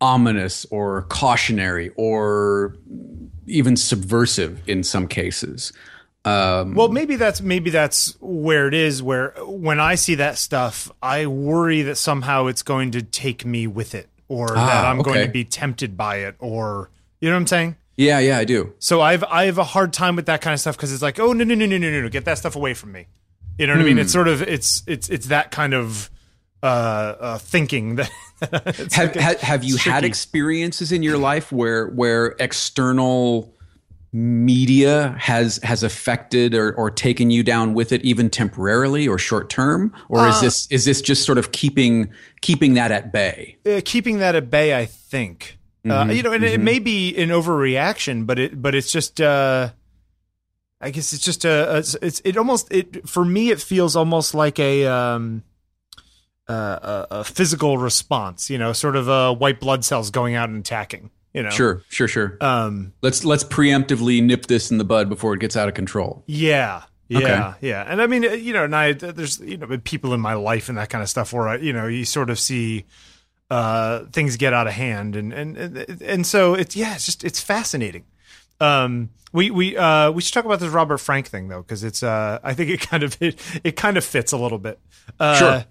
ominous 0.00 0.66
or 0.70 1.02
cautionary 1.02 1.90
or 1.96 2.76
even 3.46 3.76
subversive 3.76 4.60
in 4.68 4.82
some 4.82 5.06
cases. 5.08 5.72
Um, 6.24 6.74
well, 6.74 6.88
maybe 6.88 7.14
that's 7.14 7.40
maybe 7.40 7.70
that's 7.70 8.16
where 8.20 8.66
it 8.66 8.74
is. 8.74 9.00
Where 9.02 9.32
when 9.46 9.78
I 9.78 9.94
see 9.94 10.16
that 10.16 10.38
stuff, 10.38 10.90
I 11.00 11.26
worry 11.26 11.82
that 11.82 11.96
somehow 11.96 12.46
it's 12.46 12.62
going 12.62 12.90
to 12.92 13.02
take 13.02 13.46
me 13.46 13.68
with 13.68 13.94
it, 13.94 14.08
or 14.26 14.48
that 14.48 14.56
Ah, 14.56 14.90
I'm 14.90 15.02
going 15.02 15.24
to 15.24 15.30
be 15.30 15.44
tempted 15.44 15.96
by 15.96 16.16
it, 16.16 16.34
or 16.40 16.90
you 17.20 17.28
know 17.28 17.36
what 17.36 17.42
I'm 17.42 17.46
saying. 17.46 17.76
yeah, 17.96 18.18
yeah, 18.18 18.38
I 18.38 18.44
do. 18.44 18.74
So 18.80 19.00
I've 19.00 19.22
I 19.22 19.44
have 19.44 19.58
a 19.58 19.64
hard 19.64 19.92
time 19.92 20.16
with 20.16 20.26
that 20.26 20.40
kind 20.40 20.52
of 20.52 20.58
stuff 20.58 20.76
because 20.76 20.92
it's 20.92 21.02
like, 21.02 21.20
oh 21.20 21.32
no 21.32 21.44
no 21.44 21.54
no 21.54 21.64
no 21.64 21.78
no 21.78 21.90
no 21.90 22.02
no, 22.02 22.08
get 22.08 22.24
that 22.24 22.38
stuff 22.38 22.56
away 22.56 22.74
from 22.74 22.90
me. 22.90 23.06
You 23.56 23.68
know 23.68 23.74
what 23.74 23.82
I 23.82 23.84
mean? 23.84 23.98
It's 23.98 24.12
sort 24.12 24.26
of 24.26 24.42
it's 24.42 24.82
it's 24.88 25.08
it's 25.08 25.26
that 25.28 25.52
kind 25.52 25.74
of 25.74 26.10
uh, 26.60 26.66
uh 26.66 27.38
thinking 27.38 27.96
that. 27.96 28.10
have, 28.50 28.96
like 28.96 29.16
a- 29.16 29.22
ha- 29.22 29.34
have 29.40 29.64
you 29.64 29.76
had 29.76 30.04
experiences 30.04 30.92
in 30.92 31.02
your 31.02 31.18
life 31.18 31.50
where 31.52 31.88
where 31.88 32.36
external 32.38 33.52
media 34.12 35.14
has 35.18 35.58
has 35.62 35.82
affected 35.82 36.54
or, 36.54 36.72
or 36.74 36.90
taken 36.90 37.30
you 37.30 37.42
down 37.42 37.74
with 37.74 37.92
it 37.92 38.02
even 38.02 38.30
temporarily 38.30 39.06
or 39.06 39.18
short 39.18 39.50
term? 39.50 39.92
Or 40.08 40.20
Uh, 40.20 40.30
is 40.30 40.40
this 40.40 40.66
is 40.70 40.84
this 40.84 41.02
just 41.02 41.24
sort 41.24 41.38
of 41.38 41.52
keeping 41.52 42.10
keeping 42.40 42.74
that 42.74 42.90
at 42.92 43.12
bay? 43.12 43.56
Uh, 43.66 43.80
keeping 43.84 44.18
that 44.18 44.34
at 44.34 44.50
bay, 44.50 44.76
I 44.78 44.86
think. 44.86 45.58
Uh, 45.88 46.08
you 46.10 46.20
know, 46.24 46.32
and 46.32 46.42
it 46.42 46.58
may 46.60 46.80
be 46.80 47.16
an 47.16 47.28
overreaction, 47.28 48.26
but 48.26 48.40
it 48.40 48.60
but 48.60 48.74
it's 48.74 48.90
just 48.90 49.20
uh, 49.20 49.70
I 50.80 50.90
guess 50.90 51.12
it's 51.12 51.24
just 51.24 51.44
a, 51.44 51.76
a 51.76 51.78
it's 52.02 52.20
it 52.24 52.36
almost 52.36 52.72
it 52.72 53.08
for 53.08 53.24
me 53.24 53.50
it 53.50 53.60
feels 53.60 53.94
almost 53.94 54.34
like 54.34 54.58
a 54.58 54.86
um 54.86 55.44
uh, 56.48 57.04
a, 57.10 57.20
a 57.20 57.24
physical 57.24 57.78
response, 57.78 58.48
you 58.50 58.58
know, 58.58 58.72
sort 58.72 58.96
of 58.96 59.08
uh, 59.08 59.34
white 59.34 59.60
blood 59.60 59.84
cells 59.84 60.10
going 60.10 60.34
out 60.34 60.48
and 60.48 60.58
attacking. 60.58 61.10
You 61.32 61.42
know, 61.42 61.50
Sure, 61.50 61.82
sure, 61.88 62.08
sure. 62.08 62.38
Um, 62.40 62.92
let's 63.02 63.24
let's 63.24 63.44
preemptively 63.44 64.22
nip 64.22 64.46
this 64.46 64.70
in 64.70 64.78
the 64.78 64.84
bud 64.84 65.08
before 65.08 65.34
it 65.34 65.40
gets 65.40 65.56
out 65.56 65.68
of 65.68 65.74
control. 65.74 66.22
yeah, 66.26 66.84
yeah, 67.08 67.54
yeah. 67.60 67.84
And 67.86 68.00
I 68.00 68.06
mean, 68.06 68.24
uh, 68.24 68.32
you 68.32 68.52
know, 68.52 68.64
and 68.64 68.74
I 68.74 68.92
there's 68.92 69.38
you 69.40 69.58
know 69.58 69.78
people 69.84 70.14
in 70.14 70.20
my 70.20 70.34
life 70.34 70.68
and 70.68 70.78
that 70.78 70.88
kind 70.88 71.02
of 71.02 71.10
stuff 71.10 71.32
where 71.32 71.48
I, 71.48 71.56
you 71.58 71.72
know 71.72 71.86
you 71.86 72.04
sort 72.04 72.30
of 72.30 72.38
see 72.38 72.84
uh 73.50 74.04
things 74.12 74.36
get 74.36 74.52
out 74.52 74.66
of 74.66 74.72
hand 74.72 75.14
and 75.14 75.32
and 75.32 75.56
and, 75.56 76.02
and 76.02 76.26
so 76.26 76.54
it's 76.54 76.74
yeah 76.74 76.94
it's 76.96 77.06
just 77.06 77.22
it's 77.22 77.40
fascinating 77.40 78.04
um 78.60 79.10
we 79.32 79.52
we 79.52 79.76
uh 79.76 80.10
we 80.10 80.20
should 80.20 80.34
talk 80.34 80.44
about 80.44 80.58
this 80.58 80.70
robert 80.72 80.98
frank 80.98 81.28
thing 81.28 81.46
though 81.46 81.62
because 81.62 81.84
it's 81.84 82.02
uh 82.02 82.40
i 82.42 82.54
think 82.54 82.70
it 82.70 82.80
kind 82.80 83.04
of 83.04 83.16
it, 83.22 83.40
it 83.62 83.76
kind 83.76 83.96
of 83.96 84.04
fits 84.04 84.32
a 84.32 84.36
little 84.36 84.58
bit 84.58 84.80
uh 85.20 85.34
Sure. 85.38 85.64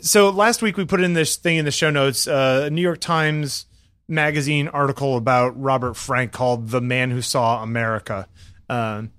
So 0.00 0.30
last 0.30 0.62
week 0.62 0.76
we 0.76 0.84
put 0.84 1.00
in 1.00 1.12
this 1.12 1.36
thing 1.36 1.56
in 1.56 1.64
the 1.64 1.70
show 1.70 1.90
notes 1.90 2.26
uh, 2.26 2.64
a 2.66 2.70
new 2.70 2.82
york 2.82 3.00
times 3.00 3.66
magazine 4.08 4.68
article 4.68 5.16
about 5.16 5.60
robert 5.60 5.94
frank 5.94 6.32
called 6.32 6.68
the 6.68 6.80
man 6.80 7.10
who 7.10 7.22
saw 7.22 7.62
america. 7.62 8.28
Um 8.68 9.10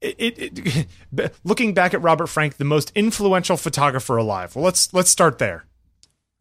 it, 0.00 0.16
it, 0.18 0.86
it 1.14 1.32
looking 1.44 1.74
back 1.74 1.94
at 1.94 2.02
robert 2.02 2.26
frank 2.26 2.56
the 2.56 2.64
most 2.64 2.90
influential 2.94 3.56
photographer 3.56 4.16
alive. 4.16 4.56
Well 4.56 4.64
let's 4.64 4.92
let's 4.92 5.10
start 5.10 5.38
there. 5.38 5.64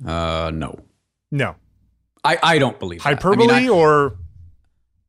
Uh, 0.04 0.50
no, 0.52 0.80
no. 1.32 1.56
I 2.24 2.40
I 2.42 2.58
don't 2.58 2.80
believe 2.80 3.04
that. 3.04 3.08
I 3.08 3.12
mean, 3.12 3.18
hyperbole 3.18 3.66
I- 3.66 3.70
or 3.70 4.18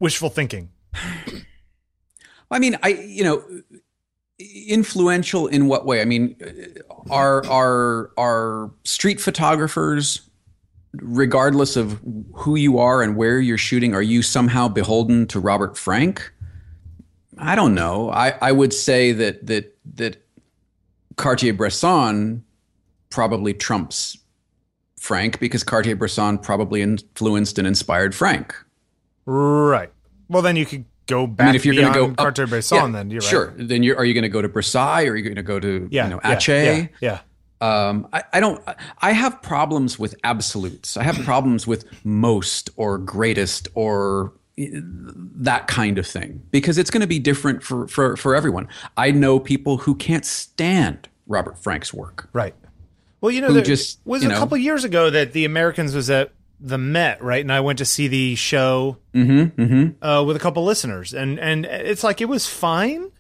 wishful 0.00 0.28
thinking? 0.28 0.70
I 2.50 2.58
mean, 2.58 2.76
I 2.82 2.88
you 2.88 3.24
know, 3.24 3.42
influential 4.66 5.46
in 5.46 5.66
what 5.66 5.86
way? 5.86 6.00
I 6.00 6.04
mean, 6.04 6.36
are 7.10 7.44
are 7.46 8.10
are 8.16 8.70
street 8.84 9.20
photographers, 9.20 10.20
regardless 10.94 11.76
of 11.76 12.00
who 12.34 12.56
you 12.56 12.78
are 12.78 13.02
and 13.02 13.16
where 13.16 13.40
you're 13.40 13.58
shooting, 13.58 13.94
are 13.94 14.02
you 14.02 14.22
somehow 14.22 14.68
beholden 14.68 15.26
to 15.28 15.40
Robert 15.40 15.76
Frank? 15.76 16.32
I 17.38 17.54
don't 17.54 17.74
know. 17.74 18.10
I 18.10 18.34
I 18.40 18.52
would 18.52 18.72
say 18.72 19.12
that 19.12 19.46
that 19.46 19.76
that 19.94 20.24
Cartier-Bresson 21.16 22.44
probably 23.10 23.52
trumps 23.54 24.16
Frank 24.98 25.38
because 25.40 25.62
Cartier-Bresson 25.64 26.38
probably 26.38 26.80
influenced 26.80 27.58
and 27.58 27.66
inspired 27.66 28.14
Frank. 28.14 28.54
right 29.26 29.90
well 30.28 30.42
then 30.42 30.56
you 30.56 30.66
could 30.66 30.84
go 31.14 31.26
back 31.26 31.44
I 31.44 31.48
mean, 31.48 31.56
if 31.56 31.64
you're 31.66 31.74
going 31.74 31.92
to 31.92 31.98
go 31.98 32.06
up- 32.10 32.16
cartier 32.16 32.46
bresson 32.46 32.78
yeah, 32.78 32.98
then 32.98 33.10
you're 33.10 33.20
right 33.20 33.30
sure. 33.30 33.54
Then 33.56 33.82
you're, 33.82 33.96
are 33.98 34.04
you 34.04 34.14
going 34.14 34.22
to 34.30 34.34
go 34.38 34.42
to 34.42 34.48
Versailles? 34.48 35.04
Or 35.06 35.12
are 35.12 35.16
you 35.16 35.22
going 35.22 35.36
to 35.36 35.42
go 35.54 35.58
to 35.60 35.88
yeah 35.90 36.04
you 36.04 36.10
know 36.10 36.20
yeah, 36.24 36.36
Aceh? 36.36 36.90
yeah, 37.00 37.20
yeah. 37.20 37.20
Um, 37.60 38.08
I, 38.12 38.24
I 38.32 38.40
don't. 38.40 38.60
I 39.00 39.12
have 39.12 39.40
problems 39.40 39.98
with 39.98 40.16
absolutes. 40.24 40.96
I 40.96 41.04
have 41.04 41.18
problems 41.32 41.66
with 41.66 41.84
most 42.04 42.70
or 42.76 42.98
greatest 42.98 43.68
or 43.74 44.32
that 44.56 45.66
kind 45.66 45.96
of 45.98 46.06
thing 46.06 46.42
because 46.50 46.76
it's 46.76 46.90
going 46.90 47.00
to 47.00 47.06
be 47.06 47.18
different 47.18 47.62
for, 47.62 47.86
for 47.88 48.16
for 48.16 48.34
everyone. 48.34 48.68
I 48.96 49.10
know 49.12 49.38
people 49.38 49.78
who 49.78 49.94
can't 49.94 50.24
stand 50.26 51.08
Robert 51.26 51.56
Frank's 51.58 51.94
work. 51.94 52.28
right 52.32 52.54
well 53.20 53.30
you 53.30 53.40
know 53.40 53.52
there 53.52 53.62
just, 53.62 54.00
was 54.04 54.24
a 54.24 54.28
know- 54.28 54.38
couple 54.38 54.56
years 54.58 54.82
ago 54.84 55.08
that 55.08 55.32
the 55.32 55.44
americans 55.44 55.94
was 55.94 56.10
at 56.10 56.32
the 56.64 56.78
met 56.78 57.20
right 57.22 57.40
and 57.40 57.52
i 57.52 57.58
went 57.60 57.78
to 57.78 57.84
see 57.84 58.06
the 58.08 58.34
show 58.36 58.96
Mm-hmm. 59.12 59.60
Mm-hmm. 59.62 60.04
uh, 60.04 60.22
with 60.22 60.36
a 60.36 60.38
couple 60.38 60.64
listeners 60.64 61.12
and 61.12 61.38
and 61.40 61.66
it's 61.66 62.02
like 62.04 62.20
it 62.20 62.26
was 62.28 62.46
fine 62.46 63.10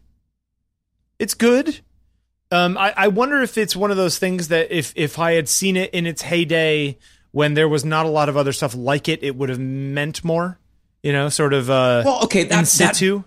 it's 1.18 1.34
good 1.34 1.80
um 2.50 2.76
I, 2.78 2.92
I 2.96 3.08
wonder 3.08 3.40
if 3.42 3.58
it's 3.58 3.74
one 3.76 3.90
of 3.90 3.96
those 3.96 4.18
things 4.18 4.48
that 4.48 4.70
if 4.76 4.92
if 4.96 5.18
i 5.18 5.32
had 5.32 5.48
seen 5.48 5.76
it 5.76 5.92
in 5.92 6.06
its 6.06 6.22
heyday 6.22 6.98
when 7.32 7.54
there 7.54 7.68
was 7.68 7.84
not 7.84 8.06
a 8.06 8.08
lot 8.08 8.28
of 8.28 8.36
other 8.36 8.52
stuff 8.52 8.74
like 8.74 9.08
it 9.08 9.22
it 9.22 9.36
would 9.36 9.48
have 9.48 9.58
meant 9.58 10.24
more 10.24 10.58
you 11.02 11.12
know 11.12 11.28
sort 11.28 11.52
of 11.52 11.68
uh 11.68 12.02
Well, 12.04 12.24
okay, 12.24 12.44
that's 12.44 12.76
that, 12.78 12.94
situ 12.96 13.24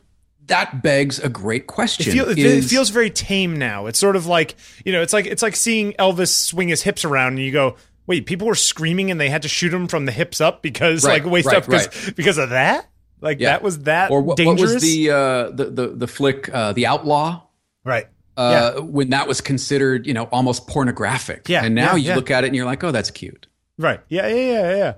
that 0.47 0.83
begs 0.83 1.17
a 1.17 1.27
great 1.27 1.65
question. 1.65 2.07
It, 2.07 2.11
feel, 2.13 2.29
it 2.29 2.37
Is- 2.37 2.69
feels 2.69 2.91
very 2.91 3.09
tame 3.09 3.57
now. 3.57 3.87
It's 3.87 3.97
sort 3.97 4.15
of 4.15 4.27
like 4.27 4.55
you 4.85 4.91
know, 4.91 5.01
it's 5.01 5.11
like 5.11 5.25
it's 5.25 5.41
like 5.41 5.55
seeing 5.55 5.93
Elvis 5.93 6.27
swing 6.29 6.67
his 6.67 6.83
hips 6.83 7.03
around, 7.03 7.33
and 7.33 7.39
you 7.39 7.51
go, 7.51 7.77
"Wait, 8.07 8.25
people 8.25 8.47
were 8.47 8.55
screaming, 8.55 9.11
and 9.11 9.19
they 9.19 9.29
had 9.29 9.41
to 9.43 9.47
shoot 9.47 9.73
him 9.73 9.87
from 9.87 10.05
the 10.05 10.11
hips 10.11 10.41
up 10.41 10.61
because 10.61 11.03
Right, 11.05 11.23
like 11.23 11.31
waist 11.31 11.47
right, 11.47 11.57
up 11.57 11.65
because 11.65 12.11
because 12.15 12.37
of 12.37 12.49
that." 12.51 12.87
Like 13.21 13.39
Yeah. 13.39 13.51
that 13.51 13.63
was 13.63 13.79
that 13.83 14.11
or 14.11 14.21
what, 14.21 14.27
what 14.29 14.37
dangerous, 14.37 14.73
was 14.75 14.83
the 14.83 15.09
uh, 15.09 15.49
the 15.51 15.65
the 15.71 15.87
the 15.87 16.07
flick 16.07 16.49
uh, 16.53 16.73
the 16.73 16.85
outlaw 16.85 17.43
right? 17.83 18.07
uh, 18.37 18.81
when 18.81 19.11
that 19.11 19.27
was 19.27 19.41
considered, 19.41 20.05
you 20.05 20.13
know, 20.13 20.25
almost 20.25 20.67
pornographic. 20.67 21.47
Yeah, 21.47 21.63
And 21.63 21.73
now 21.73 21.91
yeah, 21.91 21.95
you 21.95 22.07
yeah. 22.09 22.15
look 22.15 22.29
at 22.29 22.43
it 22.43 22.47
and 22.47 22.55
you're 22.55 22.65
like, 22.65 22.83
oh, 22.83 22.91
that's 22.91 23.09
cute. 23.09 23.47
Right. 23.77 24.01
Yeah. 24.09 24.27
Yeah. 24.27 24.35
Yeah. 24.51 24.75
Yeah. 24.75 24.93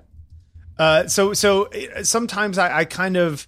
Uh, 0.78 1.06
so 1.06 1.32
so 1.32 1.66
uh, 1.66 2.02
sometimes 2.02 2.58
I, 2.58 2.78
I 2.78 2.84
kind 2.84 3.16
of 3.16 3.46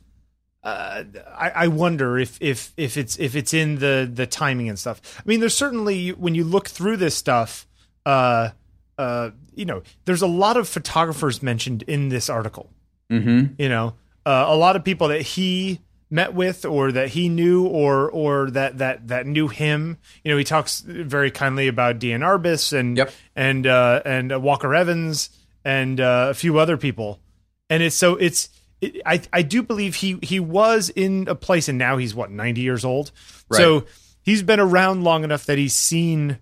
uh, 0.63 1.05
I, 1.37 1.51
I 1.51 1.69
wonder 1.69 2.19
if 2.19 2.39
if 2.41 2.73
if 2.77 2.97
it's 2.97 3.19
if 3.19 3.35
it's 3.37 3.53
in 3.53 3.79
the 3.81 4.11
the 4.13 4.27
timing 4.27 4.69
and 4.69 4.79
stuff. 4.79 5.01
I 5.19 5.23
mean, 5.27 5.41
there's 5.41 5.55
certainly 5.55 6.11
when 6.11 6.35
you 6.35 6.45
look 6.45 6.69
through 6.69 6.97
this 6.99 7.17
stuff, 7.17 7.67
uh, 8.07 8.51
uh, 8.99 9.31
you 9.55 9.65
know, 9.65 9.83
there's 10.05 10.23
a 10.23 10.27
lot 10.27 10.57
of 10.57 10.69
photographers 10.69 11.43
mentioned 11.43 11.83
in 11.83 12.09
this 12.09 12.29
article. 12.29 12.71
Mm-hmm. 13.11 13.55
You 13.59 13.69
know, 13.69 13.95
uh, 14.25 14.45
a 14.49 14.57
lot 14.57 14.77
of 14.77 14.85
people 14.85 15.09
that 15.09 15.23
he 15.23 15.81
met 16.11 16.35
with 16.35 16.65
or 16.65 16.91
that 16.93 17.09
he 17.11 17.29
knew 17.29 17.67
or 17.67 18.11
or 18.11 18.51
that 18.51 18.79
that 18.79 19.09
that 19.09 19.27
knew 19.27 19.49
him. 19.49 19.99
You 20.25 20.33
know, 20.33 20.39
he 20.39 20.45
talks 20.45 20.81
very 20.81 21.31
kindly 21.31 21.69
about 21.69 21.99
Diane 21.99 22.21
Arbus 22.21 22.73
and 22.73 22.97
Yep. 22.97 23.13
and 23.37 23.67
uh, 23.67 24.03
and 24.05 24.33
uh, 24.33 24.41
Walker 24.41 24.75
Evans 24.75 25.31
and 25.65 26.01
uh, 26.01 26.29
a 26.31 26.35
few 26.35 26.59
other 26.59 26.77
people. 26.77 27.21
And 27.69 27.83
it's 27.83 27.97
so 27.97 28.17
it's 28.17 28.49
it, 28.81 29.01
I 29.07 29.21
I 29.33 29.43
do 29.43 29.63
believe 29.63 29.97
he 29.97 30.19
he 30.23 30.41
was 30.41 30.91
in 30.91 31.29
a 31.29 31.35
place 31.35 31.69
and 31.69 31.79
now 31.79 31.97
he's 31.97 32.15
what 32.15 32.31
90 32.31 32.61
years 32.61 32.85
old. 32.85 33.13
So 33.53 33.85
he's 34.23 34.43
been 34.43 34.61
around 34.61 35.03
long 35.05 35.25
enough 35.25 35.47
that 35.47 35.59
he's 35.59 35.75
seen 35.75 36.39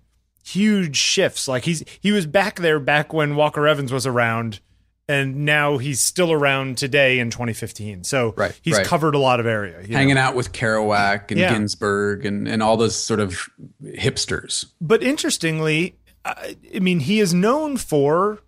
huge 0.53 0.97
shifts. 0.97 1.49
Like 1.49 1.65
he's 1.65 1.85
he 2.01 2.13
was 2.13 2.27
back 2.27 2.57
there 2.57 2.81
back 2.81 3.13
when 3.13 3.37
Walker 3.37 3.67
Evans 3.67 3.93
was 3.93 4.07
around 4.07 4.61
and 5.09 5.37
now 5.47 5.79
he's 5.79 6.01
still 6.01 6.33
around 6.33 6.77
today 6.77 7.19
in 7.19 7.31
2015. 7.31 8.05
So 8.05 8.35
Right, 8.37 8.59
he's 8.63 8.77
right. 8.77 8.87
covered 8.87 9.15
a 9.15 9.19
lot 9.19 9.41
of 9.41 9.47
area. 9.47 9.81
you 9.83 9.89
know? 9.89 9.97
Hanging 9.97 10.19
out 10.19 10.35
with 10.35 10.53
Kerouac 10.53 11.31
and 11.31 11.41
Yeah. 11.41 11.53
Ginsberg 11.53 12.27
and, 12.27 12.47
and 12.47 12.63
all 12.63 12.77
those 12.77 12.95
sort 12.95 13.21
of 13.21 13.49
hipsters. 13.83 14.67
But 14.81 15.03
interestingly, 15.03 15.97
I, 16.25 16.57
I 16.75 16.81
mean, 16.81 17.01
he 17.01 17.21
is 17.21 17.33
known 17.33 17.79
for 17.79 18.41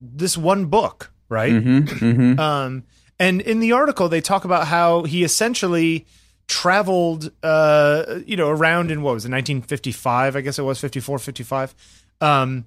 this 0.00 0.36
one 0.36 0.66
book, 0.66 1.12
right? 1.30 1.52
Mm-hmm. 1.52 2.04
Mm-hmm. 2.04 2.38
Um, 2.40 2.84
and 3.18 3.40
in 3.40 3.60
the 3.60 3.72
article, 3.72 4.10
they 4.10 4.20
talk 4.20 4.44
about 4.44 4.66
how 4.66 5.04
he 5.04 5.24
essentially 5.24 6.04
traveled, 6.48 7.30
uh, 7.42 8.20
you 8.26 8.36
know, 8.36 8.48
around 8.48 8.90
in 8.90 9.02
what 9.02 9.14
was 9.14 9.24
it, 9.24 9.30
1955? 9.30 10.36
I 10.36 10.40
guess 10.40 10.58
it 10.58 10.62
was 10.62 10.80
54, 10.80 11.18
55. 11.18 11.74
Um, 12.20 12.64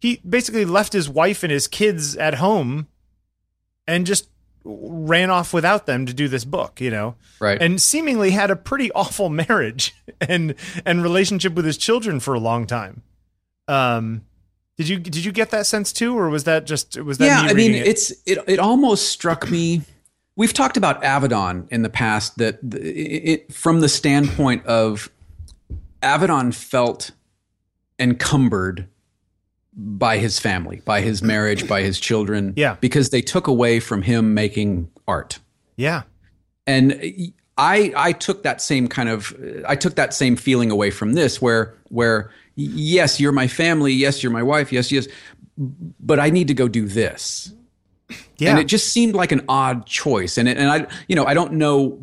he 0.00 0.20
basically 0.28 0.64
left 0.64 0.92
his 0.92 1.08
wife 1.08 1.42
and 1.42 1.52
his 1.52 1.68
kids 1.68 2.16
at 2.16 2.34
home 2.34 2.88
and 3.86 4.06
just 4.06 4.28
ran 4.64 5.30
off 5.30 5.54
without 5.54 5.86
them 5.86 6.06
to 6.06 6.12
do 6.12 6.28
this 6.28 6.44
book, 6.44 6.80
you 6.80 6.90
know, 6.90 7.14
Right. 7.40 7.60
and 7.60 7.80
seemingly 7.80 8.30
had 8.30 8.50
a 8.50 8.56
pretty 8.56 8.90
awful 8.94 9.28
marriage 9.30 9.94
and 10.20 10.54
and 10.84 11.02
relationship 11.02 11.54
with 11.54 11.64
his 11.64 11.76
children 11.78 12.20
for 12.20 12.34
a 12.34 12.40
long 12.40 12.66
time. 12.66 13.02
Um, 13.68 14.22
did 14.76 14.88
you 14.88 14.98
did 14.98 15.24
you 15.24 15.32
get 15.32 15.50
that 15.50 15.66
sense 15.66 15.92
too, 15.92 16.18
or 16.18 16.28
was 16.30 16.44
that 16.44 16.66
just 16.66 16.98
was 17.00 17.18
that? 17.18 17.26
yeah, 17.26 17.42
me 17.44 17.50
I 17.50 17.54
mean, 17.54 17.74
it? 17.74 17.86
it's 17.86 18.10
it. 18.26 18.38
It 18.46 18.58
almost 18.58 19.08
struck 19.10 19.50
me. 19.50 19.82
We've 20.40 20.54
talked 20.54 20.78
about 20.78 21.02
Avedon 21.02 21.68
in 21.70 21.82
the 21.82 21.90
past. 21.90 22.38
That 22.38 22.60
it, 22.72 23.52
from 23.52 23.80
the 23.80 23.90
standpoint 23.90 24.64
of 24.64 25.10
Avedon 26.02 26.54
felt 26.54 27.10
encumbered 27.98 28.88
by 29.74 30.16
his 30.16 30.38
family, 30.38 30.80
by 30.86 31.02
his 31.02 31.22
marriage, 31.22 31.68
by 31.68 31.82
his 31.82 32.00
children. 32.00 32.54
Yeah. 32.56 32.78
because 32.80 33.10
they 33.10 33.20
took 33.20 33.48
away 33.48 33.80
from 33.80 34.00
him 34.00 34.32
making 34.32 34.90
art. 35.06 35.40
yeah, 35.76 36.04
and 36.66 36.98
I 37.58 37.92
I 37.94 38.12
took 38.12 38.42
that 38.42 38.62
same 38.62 38.88
kind 38.88 39.10
of 39.10 39.36
I 39.68 39.76
took 39.76 39.96
that 39.96 40.14
same 40.14 40.36
feeling 40.36 40.70
away 40.70 40.90
from 40.90 41.12
this 41.12 41.42
where 41.42 41.74
where 41.90 42.30
yes 42.56 43.20
you're 43.20 43.32
my 43.32 43.46
family 43.46 43.92
yes 43.92 44.22
you're 44.22 44.32
my 44.32 44.42
wife 44.42 44.72
yes 44.72 44.90
yes 44.90 45.06
but 45.58 46.18
I 46.18 46.30
need 46.30 46.48
to 46.48 46.54
go 46.54 46.66
do 46.66 46.86
this 46.86 47.52
yeah, 48.38 48.50
and 48.50 48.58
it 48.58 48.64
just 48.64 48.92
seemed 48.92 49.14
like 49.14 49.32
an 49.32 49.42
odd 49.48 49.86
choice 49.86 50.38
and 50.38 50.48
it, 50.48 50.56
and 50.56 50.68
I 50.70 50.86
you 51.08 51.16
know 51.16 51.24
I 51.26 51.34
don't 51.34 51.54
know 51.54 51.98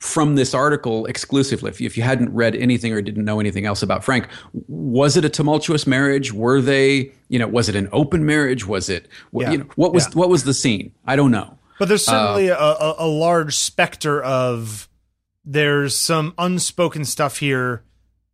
from 0.00 0.36
this 0.36 0.54
article 0.54 1.06
exclusively 1.06 1.68
if 1.70 1.80
you, 1.80 1.86
if 1.86 1.96
you 1.96 2.02
hadn't 2.04 2.32
read 2.32 2.54
anything 2.54 2.92
or 2.92 3.02
didn't 3.02 3.24
know 3.24 3.40
anything 3.40 3.66
else 3.66 3.82
about 3.82 4.04
Frank 4.04 4.28
was 4.68 5.16
it 5.16 5.24
a 5.24 5.28
tumultuous 5.28 5.86
marriage 5.86 6.32
were 6.32 6.60
they 6.60 7.10
you 7.28 7.38
know 7.38 7.48
was 7.48 7.68
it 7.68 7.74
an 7.74 7.88
open 7.92 8.24
marriage 8.24 8.64
was 8.66 8.88
it 8.88 9.08
what, 9.32 9.42
Yeah. 9.46 9.50
you 9.52 9.58
know, 9.58 9.66
what 9.74 9.92
was 9.92 10.04
Yeah. 10.06 10.10
what 10.14 10.28
was 10.28 10.44
the 10.44 10.54
scene 10.54 10.92
I 11.06 11.16
don't 11.16 11.32
know 11.32 11.58
but 11.80 11.88
there's 11.88 12.08
uh, 12.08 12.12
certainly 12.12 12.48
a, 12.48 12.56
a, 12.58 12.94
a 12.98 13.06
large 13.06 13.56
specter 13.56 14.22
of 14.22 14.88
there's 15.44 15.96
some 15.96 16.34
unspoken 16.36 17.04
stuff 17.04 17.38
here, 17.38 17.82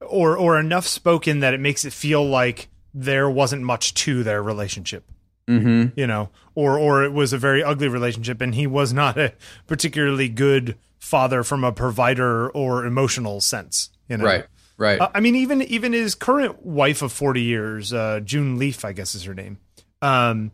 or 0.00 0.36
or 0.36 0.58
enough 0.58 0.86
spoken 0.86 1.40
that 1.40 1.52
it 1.54 1.60
makes 1.60 1.84
it 1.84 1.92
feel 1.92 2.26
like 2.26 2.68
there 2.94 3.28
wasn't 3.30 3.62
much 3.62 3.92
to 3.94 4.22
their 4.24 4.42
relationship. 4.42 5.04
Mm-hmm. 5.48 5.98
You 5.98 6.06
know, 6.06 6.30
or 6.54 6.78
or 6.78 7.04
it 7.04 7.12
was 7.12 7.32
a 7.32 7.38
very 7.38 7.62
ugly 7.62 7.88
relationship, 7.88 8.40
and 8.40 8.54
he 8.54 8.66
was 8.66 8.92
not 8.92 9.18
a 9.18 9.34
particularly 9.66 10.28
good 10.28 10.78
father 10.98 11.42
from 11.42 11.64
a 11.64 11.72
provider 11.72 12.48
or 12.50 12.86
emotional 12.86 13.40
sense. 13.40 13.90
You 14.08 14.16
know, 14.18 14.24
Right. 14.24 14.46
Right. 14.76 15.00
Uh, 15.00 15.10
I 15.14 15.20
mean, 15.20 15.36
even 15.36 15.62
even 15.62 15.92
his 15.92 16.14
current 16.14 16.64
wife 16.64 17.02
of 17.02 17.12
forty 17.12 17.42
years, 17.42 17.92
uh, 17.92 18.20
June 18.24 18.58
Leaf, 18.58 18.84
I 18.84 18.92
guess 18.92 19.14
is 19.14 19.24
her 19.24 19.34
name. 19.34 19.58
Um, 20.02 20.50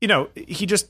you 0.00 0.08
know, 0.08 0.30
he 0.34 0.66
just 0.66 0.88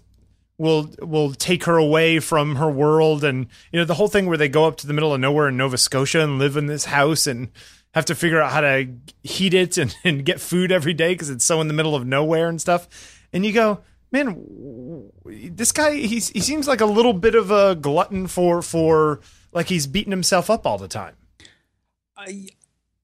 will 0.59 0.91
will 1.01 1.33
take 1.35 1.65
her 1.65 1.77
away 1.77 2.21
from 2.21 2.57
her 2.57 2.71
world, 2.71 3.25
and 3.25 3.49
you 3.73 3.81
know 3.81 3.85
the 3.85 3.95
whole 3.95 4.09
thing 4.09 4.27
where 4.27 4.39
they 4.39 4.49
go 4.49 4.65
up 4.65 4.77
to 4.77 4.87
the 4.87 4.93
middle 4.93 5.13
of 5.13 5.21
nowhere 5.21 5.49
in 5.49 5.57
Nova 5.57 5.77
Scotia 5.77 6.21
and 6.21 6.39
live 6.39 6.57
in 6.57 6.67
this 6.67 6.85
house 6.85 7.27
and 7.27 7.51
have 7.95 8.05
to 8.07 8.15
figure 8.15 8.41
out 8.41 8.53
how 8.53 8.61
to 8.61 8.89
heat 9.23 9.55
it 9.55 9.77
and, 9.77 9.95
and 10.05 10.25
get 10.25 10.41
food 10.41 10.73
every 10.73 10.95
day 10.95 11.15
because 11.15 11.31
it's 11.31 11.45
so 11.45 11.61
in 11.61 11.69
the 11.69 11.75
middle 11.75 11.95
of 11.95 12.07
nowhere 12.07 12.49
and 12.49 12.61
stuff. 12.61 12.89
And 13.33 13.45
you 13.47 13.53
go, 13.53 13.81
man, 14.11 15.11
this 15.25 15.73
guy 15.73 15.95
he's, 15.95 16.29
he 16.31 16.41
seems 16.41 16.69
like 16.69 16.81
a 16.81 16.87
little 16.87 17.15
bit 17.15 17.35
of 17.35 17.51
a 17.51 17.75
glutton 17.75 18.27
for 18.27 18.63
for 18.63 19.21
like 19.53 19.69
he's 19.69 19.87
beating 19.87 20.11
himself 20.11 20.51
up 20.51 20.67
all 20.67 20.79
the 20.79 20.89
time. 20.89 21.17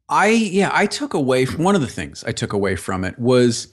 I 0.09 0.29
yeah, 0.29 0.71
I 0.73 0.87
took 0.87 1.15
away 1.15 1.45
from, 1.45 1.65
one 1.65 1.75
of 1.75 1.81
the 1.81 1.87
things 1.87 2.25
I 2.25 2.33
took 2.33 2.53
away 2.53 2.77
from 2.77 3.05
it 3.05 3.19
was 3.19 3.69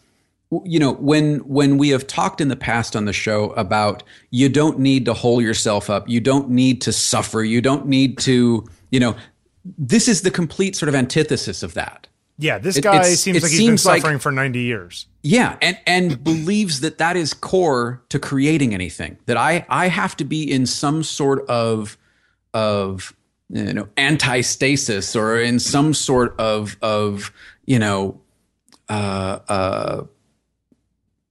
you 0.64 0.80
know 0.80 0.94
when 0.94 1.38
when 1.40 1.78
we 1.78 1.90
have 1.90 2.08
talked 2.08 2.40
in 2.40 2.48
the 2.48 2.56
past 2.56 2.96
on 2.96 3.06
the 3.06 3.14
show 3.14 3.52
about 3.52 4.04
you 4.30 4.48
don't 4.48 4.80
need 4.80 5.06
to 5.06 5.14
hold 5.14 5.44
yourself 5.44 5.90
up 5.90 6.08
you 6.08 6.20
don't 6.20 6.50
need 6.50 6.82
to 6.82 6.94
suffer 6.94 7.44
you 7.44 7.62
don't 7.62 7.88
need 7.88 8.18
to 8.20 8.66
you 8.92 9.00
know 9.00 9.16
this 9.78 10.08
is 10.08 10.22
the 10.22 10.32
complete 10.32 10.76
sort 10.76 10.88
of 10.88 10.96
antithesis 10.96 11.64
of 11.64 11.74
that 11.74 12.08
Yeah, 12.38 12.58
this 12.58 12.80
guy 12.80 12.96
it's- 12.98 13.20
seems 13.22 13.38
it 13.38 13.44
like 13.44 13.52
he's 13.52 13.60
been 13.60 13.68
seems 13.68 13.86
like- 13.86 14.02
suffering 14.02 14.20
for 14.20 14.32
90 14.32 14.60
years. 14.60 15.08
yeah 15.24 15.58
and 15.62 15.78
and 15.88 16.24
believes 16.32 16.82
that 16.82 16.98
that 16.98 17.16
is 17.16 17.34
core 17.34 18.02
to 18.10 18.20
creating 18.20 18.74
anything 18.74 19.18
that 19.26 19.38
i 19.38 19.66
i 19.70 19.88
have 19.88 20.16
to 20.18 20.26
be 20.26 20.44
in 20.52 20.66
some 20.66 21.02
sort 21.04 21.46
of 21.50 21.98
of 22.54 23.16
you 23.50 23.74
know 23.74 23.88
anti-stasis 23.98 25.16
or 25.16 25.40
in 25.40 25.60
some 25.60 25.94
sort 25.94 26.36
of 26.40 26.76
of 26.82 27.32
you 27.66 27.80
know 27.80 28.20
uh 28.90 29.40
uh 29.50 30.04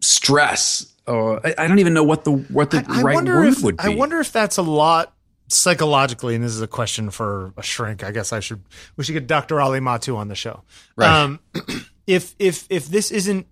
stress 0.01 0.93
or 1.07 1.47
I, 1.47 1.55
I 1.59 1.69
don't 1.69 1.79
even 1.79 1.95
know 1.95 2.05
what 2.05 2.25
the 2.25 2.33
what 2.33 2.71
the 2.71 2.85
I 2.89 3.03
right 3.03 3.15
wonder 3.15 3.37
word 3.37 3.49
if 3.49 3.63
would 3.63 3.77
be 3.77 3.85
I 3.85 3.89
wonder 3.91 4.21
if 4.21 4.33
that's 4.33 4.57
a 4.57 4.63
lot 4.63 5.14
psychologically, 5.57 6.35
and 6.35 6.43
this 6.45 6.53
is 6.53 6.61
a 6.63 6.67
question 6.67 7.11
for 7.11 7.53
a 7.57 7.63
shrink. 7.63 8.03
I 8.05 8.11
guess 8.11 8.33
I 8.33 8.41
should 8.41 8.63
we 8.97 9.05
should 9.05 9.13
get 9.13 9.27
Dr. 9.27 9.61
Ali 9.61 9.81
Matu 9.81 10.17
on 10.17 10.29
the 10.29 10.35
show. 10.35 10.63
Right. 10.97 11.09
Um, 11.09 11.41
if 12.07 12.35
if 12.39 12.67
if 12.71 12.87
this 12.89 13.11
isn't 13.11 13.47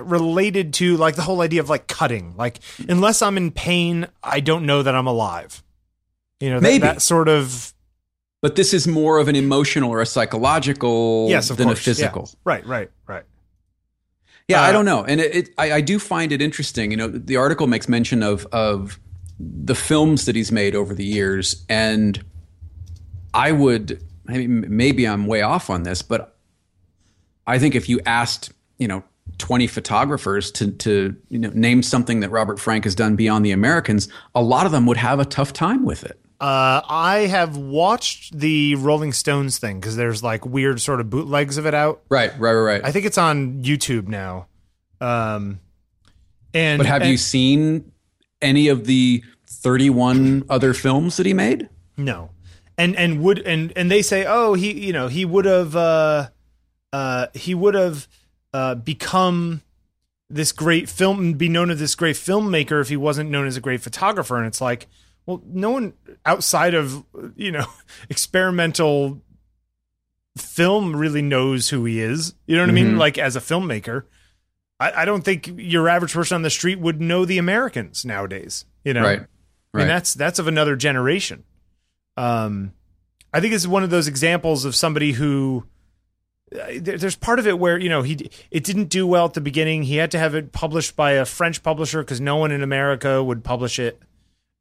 related 0.00 0.72
to 0.74 0.96
like 0.96 1.16
the 1.16 1.22
whole 1.22 1.40
idea 1.42 1.60
of 1.60 1.68
like 1.68 1.86
cutting, 1.86 2.34
like 2.36 2.58
unless 2.88 3.22
I'm 3.22 3.36
in 3.36 3.50
pain, 3.50 4.06
I 4.22 4.40
don't 4.40 4.66
know 4.66 4.82
that 4.82 4.94
I'm 4.94 5.06
alive. 5.06 5.62
You 6.40 6.50
know, 6.50 6.60
that, 6.60 6.62
Maybe. 6.62 6.82
that 6.82 7.02
sort 7.02 7.28
of 7.28 7.72
but 8.42 8.54
this 8.56 8.74
is 8.74 8.86
more 8.86 9.18
of 9.18 9.28
an 9.28 9.34
emotional 9.36 9.90
or 9.90 10.00
a 10.00 10.06
psychological 10.06 11.26
yes, 11.28 11.50
of 11.50 11.56
than 11.56 11.68
course, 11.68 11.80
a 11.80 11.82
physical 11.82 12.28
Yeah. 12.30 12.38
Right, 12.44 12.66
right, 12.66 12.90
right. 13.06 13.24
Yeah, 14.48 14.60
Uh, 14.60 14.64
I 14.66 14.72
don't 14.72 14.84
know, 14.84 15.02
and 15.04 15.20
it, 15.20 15.34
it 15.34 15.48
I, 15.58 15.72
I 15.72 15.80
do 15.80 15.98
find 15.98 16.30
it 16.30 16.40
interesting. 16.40 16.90
You 16.90 16.96
know, 16.96 17.08
the 17.08 17.36
article 17.36 17.66
makes 17.66 17.88
mention 17.88 18.22
of 18.22 18.46
of 18.52 19.00
the 19.38 19.74
films 19.74 20.24
that 20.26 20.34
he's 20.36 20.50
made 20.50 20.74
over 20.74 20.94
the 20.94 21.04
years, 21.04 21.64
and 21.68 22.24
I 23.34 23.52
would 23.52 24.02
I 24.28 24.38
mean, 24.38 24.64
maybe 24.68 25.06
I'm 25.06 25.26
way 25.26 25.42
off 25.42 25.70
on 25.70 25.82
this, 25.82 26.02
but 26.02 26.36
I 27.46 27.58
think 27.58 27.74
if 27.74 27.88
you 27.88 28.00
asked, 28.06 28.52
you 28.78 28.88
know, 28.88 29.04
20 29.38 29.66
photographers 29.66 30.50
to 30.52 30.70
to 30.70 31.14
you 31.28 31.38
know 31.38 31.50
name 31.52 31.82
something 31.82 32.20
that 32.20 32.30
Robert 32.30 32.58
Frank 32.58 32.84
has 32.84 32.94
done 32.94 33.16
beyond 33.16 33.44
the 33.44 33.50
Americans, 33.50 34.08
a 34.34 34.42
lot 34.42 34.66
of 34.66 34.72
them 34.72 34.86
would 34.86 34.96
have 34.96 35.18
a 35.20 35.24
tough 35.24 35.52
time 35.52 35.84
with 35.84 36.04
it. 36.04 36.18
Uh, 36.40 36.82
I 36.86 37.26
have 37.30 37.56
watched 37.56 38.38
the 38.38 38.74
Rolling 38.76 39.12
Stones 39.12 39.58
thing 39.58 39.80
because 39.80 39.96
there's 39.96 40.22
like 40.22 40.44
weird 40.44 40.80
sort 40.80 41.00
of 41.00 41.08
bootlegs 41.08 41.56
of 41.56 41.66
it 41.66 41.74
out. 41.74 42.02
Right, 42.08 42.30
right, 42.38 42.52
right, 42.52 42.74
right. 42.74 42.80
I 42.84 42.92
think 42.92 43.06
it's 43.06 43.18
on 43.18 43.62
YouTube 43.62 44.06
now. 44.06 44.46
Um, 45.00 45.60
and 46.52 46.78
but 46.78 46.86
have 46.86 47.02
and- 47.02 47.10
you 47.10 47.16
seen 47.16 47.92
any 48.46 48.68
of 48.68 48.86
the 48.86 49.22
31 49.46 50.44
other 50.48 50.72
films 50.74 51.16
that 51.16 51.26
he 51.26 51.34
made? 51.34 51.68
No, 51.96 52.30
and 52.78 52.96
and 52.96 53.20
would 53.22 53.40
and 53.40 53.72
and 53.76 53.90
they 53.90 54.02
say, 54.02 54.24
oh, 54.26 54.54
he 54.54 54.72
you 54.86 54.92
know 54.92 55.08
he 55.08 55.24
would 55.24 55.44
have 55.44 55.74
uh, 55.76 56.28
uh, 56.92 57.26
he 57.34 57.54
would 57.54 57.74
have 57.74 58.06
uh, 58.52 58.74
become 58.74 59.62
this 60.28 60.52
great 60.52 60.88
film, 60.88 61.34
be 61.34 61.48
known 61.48 61.70
as 61.70 61.78
this 61.78 61.94
great 61.94 62.16
filmmaker 62.16 62.80
if 62.80 62.88
he 62.88 62.96
wasn't 62.96 63.30
known 63.30 63.46
as 63.46 63.56
a 63.56 63.60
great 63.60 63.80
photographer. 63.80 64.36
And 64.36 64.46
it's 64.46 64.60
like, 64.60 64.88
well, 65.24 65.40
no 65.46 65.70
one 65.70 65.92
outside 66.24 66.74
of 66.74 67.04
you 67.36 67.50
know 67.52 67.66
experimental 68.10 69.22
film 70.36 70.94
really 70.96 71.22
knows 71.22 71.70
who 71.70 71.84
he 71.84 72.00
is. 72.00 72.34
You 72.46 72.56
know 72.56 72.62
what 72.62 72.70
I 72.70 72.72
mean? 72.72 72.94
Mhm. 72.94 72.98
Like 72.98 73.18
as 73.18 73.36
a 73.36 73.40
filmmaker. 73.40 74.04
I, 74.78 75.02
I 75.02 75.04
don't 75.04 75.22
think 75.22 75.50
your 75.56 75.88
average 75.88 76.12
person 76.12 76.34
on 76.36 76.42
the 76.42 76.50
street 76.50 76.78
would 76.78 77.00
know 77.00 77.24
the 77.24 77.38
Americans 77.38 78.04
nowadays. 78.04 78.64
You 78.84 78.94
know, 78.94 79.02
Right. 79.02 79.20
I 79.20 79.26
Right. 79.72 79.82
mean, 79.82 79.88
that's 79.88 80.14
that's 80.14 80.38
of 80.38 80.46
another 80.48 80.76
generation. 80.76 81.44
Um, 82.16 82.72
I 83.32 83.40
think 83.40 83.52
it's 83.52 83.66
one 83.66 83.82
of 83.82 83.90
those 83.90 84.08
examples 84.08 84.64
of 84.64 84.74
somebody 84.74 85.12
who 85.12 85.66
uh, 86.54 86.64
there's 86.80 87.16
part 87.16 87.38
of 87.38 87.46
it 87.46 87.58
where 87.58 87.76
you 87.78 87.88
know 87.88 88.02
he 88.02 88.30
it 88.50 88.64
didn't 88.64 88.86
do 88.88 89.06
well 89.06 89.26
at 89.26 89.34
the 89.34 89.40
beginning. 89.40 89.82
He 89.82 89.96
had 89.96 90.10
to 90.12 90.18
have 90.18 90.34
it 90.34 90.52
published 90.52 90.96
by 90.96 91.12
a 91.12 91.24
French 91.26 91.62
publisher 91.62 92.00
because 92.02 92.20
no 92.20 92.36
one 92.36 92.52
in 92.52 92.62
America 92.62 93.22
would 93.22 93.44
publish 93.44 93.78
it. 93.78 94.00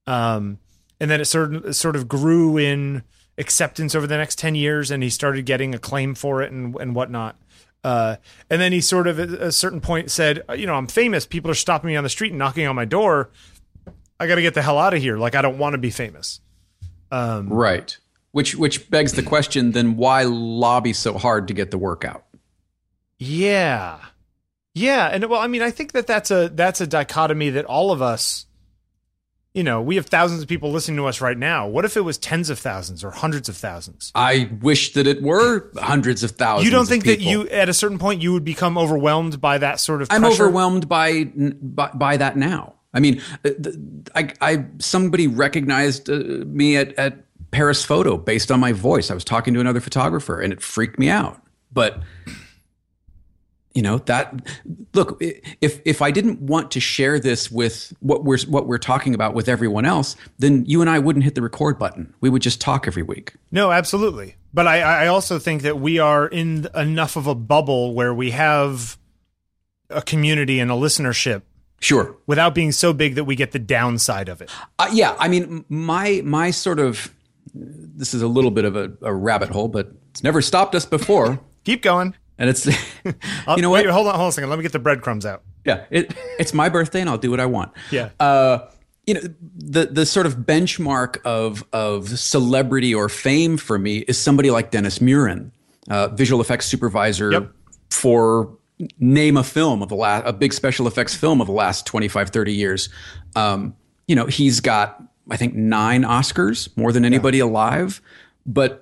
Um, 0.08 0.60
and 0.99 1.10
then 1.10 1.21
it 1.21 1.25
sort 1.25 1.54
of, 1.56 1.75
sort 1.75 1.95
of 1.95 2.08
grew 2.08 2.58
in 2.58 3.04
acceptance 3.38 3.95
over 3.95 4.08
the 4.08 4.17
next 4.17 4.38
ten 4.39 4.56
years, 4.56 4.91
and 4.91 5.01
he 5.04 5.10
started 5.10 5.45
getting 5.45 5.73
acclaim 5.75 6.15
for 6.15 6.41
it 6.41 6.51
and 6.51 6.75
and 6.75 6.93
whatnot. 6.95 7.38
Uh, 7.86 8.15
and 8.50 8.60
then 8.60 8.71
he 8.71 8.82
sort 8.82 9.06
of 9.06 9.19
at 9.19 9.30
a 9.30 9.52
certain 9.52 9.80
point 9.80 10.10
said, 10.10 10.41
you 10.58 10.65
know, 10.65 10.74
I'm 10.74 10.88
famous. 10.88 11.28
People 11.28 11.52
are 11.52 11.56
stopping 11.56 11.89
me 11.89 11.95
on 11.95 12.04
the 12.04 12.10
street 12.10 12.32
and 12.32 12.39
knocking 12.39 12.65
on 12.65 12.76
my 12.76 12.86
door. 12.86 13.30
I 14.19 14.26
got 14.26 14.36
to 14.36 14.41
get 14.41 14.56
the 14.56 14.63
hell 14.63 14.80
out 14.80 14.95
of 14.95 15.02
here. 15.04 15.19
Like 15.19 15.36
I 15.36 15.43
don't 15.43 15.60
want 15.60 15.74
to 15.74 15.78
be 15.78 15.91
famous. 15.91 16.41
Um, 17.12 17.48
Right. 17.48 17.95
Which 18.32 18.56
which 18.56 18.89
begs 18.89 19.13
the 19.13 19.21
question 19.21 19.71
then 19.71 19.98
why 19.98 20.24
lobby 20.24 20.93
so 20.93 21.15
hard 21.15 21.48
to 21.50 21.54
get 21.54 21.69
the 21.69 21.78
work 21.78 22.04
out? 22.04 22.26
yeah, 23.19 24.00
yeah, 24.74 25.08
and 25.08 25.24
well, 25.26 25.39
I 25.39 25.48
mean, 25.48 25.62
I 25.62 25.71
think 25.71 25.91
that 25.93 26.08
that's 26.08 26.32
a 26.32 26.50
that's 26.50 26.82
a 26.82 26.88
dichotomy 26.88 27.52
that 27.52 27.65
all 27.65 27.91
of 27.91 28.02
us, 28.02 28.45
you 29.55 29.63
know, 29.63 29.81
we 29.81 29.95
have 29.95 30.07
thousands 30.07 30.41
of 30.41 30.49
people 30.49 30.71
listening 30.71 30.97
to 30.97 31.05
us 31.05 31.21
right 31.21 31.37
now. 31.37 31.65
What 31.65 31.85
if 31.85 31.95
it 31.95 32.01
was 32.01 32.17
tens 32.17 32.49
of 32.49 32.59
thousands 32.59 33.05
or 33.05 33.11
hundreds 33.11 33.47
of 33.47 33.55
thousands? 33.55 34.11
I 34.13 34.49
wish 34.61 34.91
that 34.93 35.07
it 35.07 35.23
were 35.23 35.71
hundreds 35.77 36.23
of 36.23 36.31
thousands. 36.31 36.65
You 36.65 36.71
don't 36.71 36.87
think 36.87 37.05
that 37.05 37.21
you, 37.21 37.47
at 37.47 37.69
a 37.69 37.73
certain 37.73 37.97
point, 37.97 38.21
you 38.21 38.33
would 38.33 38.43
become 38.43 38.77
overwhelmed 38.77 39.39
by 39.39 39.57
that 39.57 39.79
sort 39.79 40.01
of? 40.01 40.09
I'm 40.11 40.25
overwhelmed 40.25 40.89
by, 40.89 41.31
by 41.33 41.89
by 41.93 42.17
that 42.17 42.35
now. 42.35 42.73
I 42.93 42.99
mean, 42.99 43.21
uh, 43.45 43.51
I, 44.13 44.33
I 44.41 44.65
somebody 44.79 45.27
recognized 45.27 46.09
uh, 46.09 46.15
me 46.45 46.75
at 46.75 46.93
at 46.99 47.23
Paris 47.51 47.85
Photo 47.85 48.17
based 48.17 48.51
on 48.51 48.59
my 48.59 48.73
voice. 48.73 49.09
I 49.09 49.13
was 49.13 49.23
talking 49.23 49.53
to 49.53 49.61
another 49.61 49.79
photographer, 49.79 50.41
and 50.41 50.51
it 50.51 50.61
freaked 50.61 50.99
me 50.99 51.09
out. 51.09 51.41
But 51.71 52.01
you 53.75 53.81
know 53.81 53.99
that 53.99 54.33
look 54.93 55.21
if 55.21 55.79
if 55.85 56.01
I 56.01 56.09
didn't 56.09 56.41
want 56.41 56.71
to 56.71 56.79
share 56.79 57.19
this 57.19 57.51
with 57.51 57.93
what 57.99 58.23
we're 58.23 58.39
what 58.47 58.65
we're 58.67 58.77
talking 58.79 59.13
about 59.13 59.35
with 59.35 59.47
everyone 59.47 59.85
else, 59.85 60.15
then 60.39 60.65
you 60.65 60.81
and 60.81 60.89
I 60.89 60.97
wouldn't 60.97 61.23
hit 61.25 61.35
the 61.35 61.41
record 61.41 61.77
button. 61.77 62.13
We 62.21 62.29
would 62.29 62.41
just 62.41 62.59
talk 62.61 62.88
every 62.88 63.03
week. 63.03 63.35
No, 63.51 63.71
absolutely. 63.71 64.38
But 64.53 64.65
I, 64.67 65.03
I 65.03 65.07
also 65.07 65.38
think 65.38 65.61
that 65.63 65.79
we 65.79 65.99
are 65.99 66.25
in 66.25 66.67
enough 66.73 67.17
of 67.17 67.27
a 67.27 67.35
bubble 67.35 67.93
where 67.93 68.13
we 68.13 68.31
have 68.31 68.97
a 69.89 70.01
community 70.01 70.59
and 70.59 70.71
a 70.71 70.75
listenership 70.75 71.41
Sure. 71.81 72.15
without 72.25 72.55
being 72.55 72.71
so 72.71 72.93
big 72.93 73.15
that 73.15 73.25
we 73.25 73.35
get 73.35 73.51
the 73.51 73.59
downside 73.59 74.29
of 74.29 74.41
it. 74.41 74.49
Uh, 74.79 74.89
yeah, 74.93 75.15
I 75.19 75.27
mean, 75.27 75.65
my 75.67 76.21
my 76.23 76.51
sort 76.51 76.79
of 76.79 77.13
this 77.53 78.13
is 78.13 78.21
a 78.21 78.27
little 78.27 78.51
bit 78.51 78.63
of 78.65 78.75
a, 78.77 78.93
a 79.01 79.13
rabbit 79.13 79.49
hole, 79.49 79.67
but 79.67 79.91
it's 80.11 80.23
never 80.23 80.41
stopped 80.41 80.73
us 80.75 80.85
before, 80.85 81.39
Keep 81.65 81.81
going. 81.81 82.15
And 82.38 82.50
it's 82.50 82.65
you 83.06 83.13
know 83.58 83.69
wait, 83.71 83.86
what? 83.86 83.93
Hold 83.93 84.08
on, 84.08 84.15
hold 84.15 84.24
on 84.24 84.30
a 84.30 84.32
second. 84.32 84.50
Let 84.50 84.58
me 84.60 84.63
get 84.63 84.71
the 84.71 84.80
breadcrumbs 84.80 85.26
out. 85.26 85.43
Yeah, 85.65 85.86
it, 85.89 86.13
it's 86.39 86.54
my 86.54 86.69
birthday, 86.69 87.02
and 87.02 87.10
I'll 87.10 87.17
do 87.17 87.32
what 87.32 87.39
I 87.39 87.45
want. 87.45 87.71
Yeah. 87.91 88.10
Uh, 88.19 88.67
you 89.08 89.13
know, 89.13 89.21
the 89.58 89.86
the 89.88 90.06
sort 90.06 90.26
of 90.26 90.38
benchmark 90.38 91.21
of 91.24 91.63
of 91.74 92.19
celebrity 92.19 92.93
or 92.93 93.10
fame 93.10 93.58
for 93.58 93.78
me 93.78 94.00
is 94.00 94.17
somebody 94.17 94.52
like 94.52 94.71
Dennis 94.71 95.00
Muren, 95.00 95.52
uh, 95.89 96.10
visual 96.10 96.41
effects 96.41 96.65
supervisor 96.65 97.32
Yep. 97.32 97.52
for 97.89 98.58
name 99.00 99.38
a 99.38 99.43
film 99.43 99.82
of 99.82 99.89
the 99.89 99.95
last 99.95 100.24
a 100.28 100.34
big 100.34 100.52
special 100.52 100.86
effects 100.86 101.15
film 101.15 101.39
of 101.39 101.48
the 101.48 101.54
last 101.54 101.86
25 101.86 102.30
30 102.30 102.54
years 102.54 102.89
um, 103.38 103.74
you 104.06 104.13
know 104.17 104.26
he's 104.26 104.60
got 104.60 105.02
I 105.30 105.38
think 105.38 105.56
nine 105.56 106.04
Oscars, 106.04 106.76
more 106.78 106.91
than 106.91 107.06
anybody 107.06 107.39
alive. 107.39 108.02
But 108.45 108.82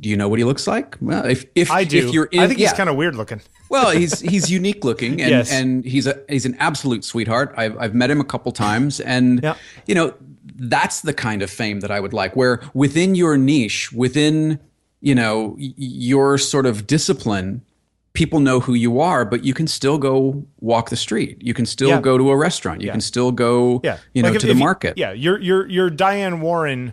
do 0.00 0.08
you 0.08 0.16
know 0.16 0.28
what 0.28 0.38
he 0.38 0.44
looks 0.44 0.66
like? 0.66 0.96
Well, 1.00 1.24
if 1.26 1.44
if 1.54 1.70
I 1.70 1.84
do. 1.84 2.06
if 2.08 2.12
you're 2.14 2.26
in, 2.26 2.40
I 2.40 2.46
think 2.46 2.58
yeah. 2.60 2.68
he's 2.68 2.76
kind 2.76 2.88
of 2.90 2.96
weird 2.96 3.14
looking. 3.16 3.40
well, 3.68 3.90
he's 3.96 4.20
he's 4.20 4.50
unique 4.50 4.84
looking, 4.84 5.20
and 5.20 5.30
Yes. 5.30 5.52
and 5.52 5.84
he's 5.84 6.06
a 6.06 6.20
he's 6.28 6.46
an 6.46 6.56
absolute 6.58 7.04
sweetheart. 7.04 7.54
I've 7.56 7.76
I've 7.78 7.94
met 7.94 8.10
him 8.10 8.20
a 8.20 8.24
couple 8.24 8.52
times, 8.52 9.00
and 9.00 9.40
Yeah. 9.42 9.54
you 9.86 9.94
know 9.94 10.14
that's 10.56 11.00
the 11.02 11.14
kind 11.14 11.42
of 11.42 11.50
fame 11.50 11.80
that 11.80 11.90
I 11.90 12.00
would 12.00 12.12
like, 12.12 12.36
where 12.36 12.60
within 12.74 13.14
your 13.14 13.36
niche, 13.38 13.92
within 13.92 14.58
you 15.00 15.14
know 15.14 15.56
your 15.58 16.36
sort 16.36 16.66
of 16.66 16.86
discipline, 16.86 17.62
people 18.12 18.40
know 18.40 18.60
who 18.60 18.74
you 18.74 19.00
are, 19.00 19.24
but 19.24 19.44
you 19.44 19.54
can 19.54 19.66
still 19.66 19.96
go 19.96 20.44
walk 20.60 20.90
the 20.90 20.96
street. 20.96 21.38
You 21.40 21.54
can 21.54 21.64
still 21.64 21.88
Yeah. 21.90 22.00
go 22.02 22.18
to 22.18 22.30
a 22.30 22.36
restaurant. 22.36 22.82
You 22.82 22.90
can 22.90 23.00
still 23.00 23.32
go, 23.32 23.80
Yeah, 23.82 23.96
you 24.12 24.22
know, 24.22 24.28
Like 24.28 24.36
if- 24.36 24.40
to 24.42 24.46
the 24.46 24.52
if 24.52 24.58
you- 24.58 24.64
market. 24.64 24.98
yeah, 24.98 25.12
you're 25.12 25.40
you're 25.40 25.66
you're 25.68 25.88
Diane 25.90 26.40
Warren. 26.42 26.92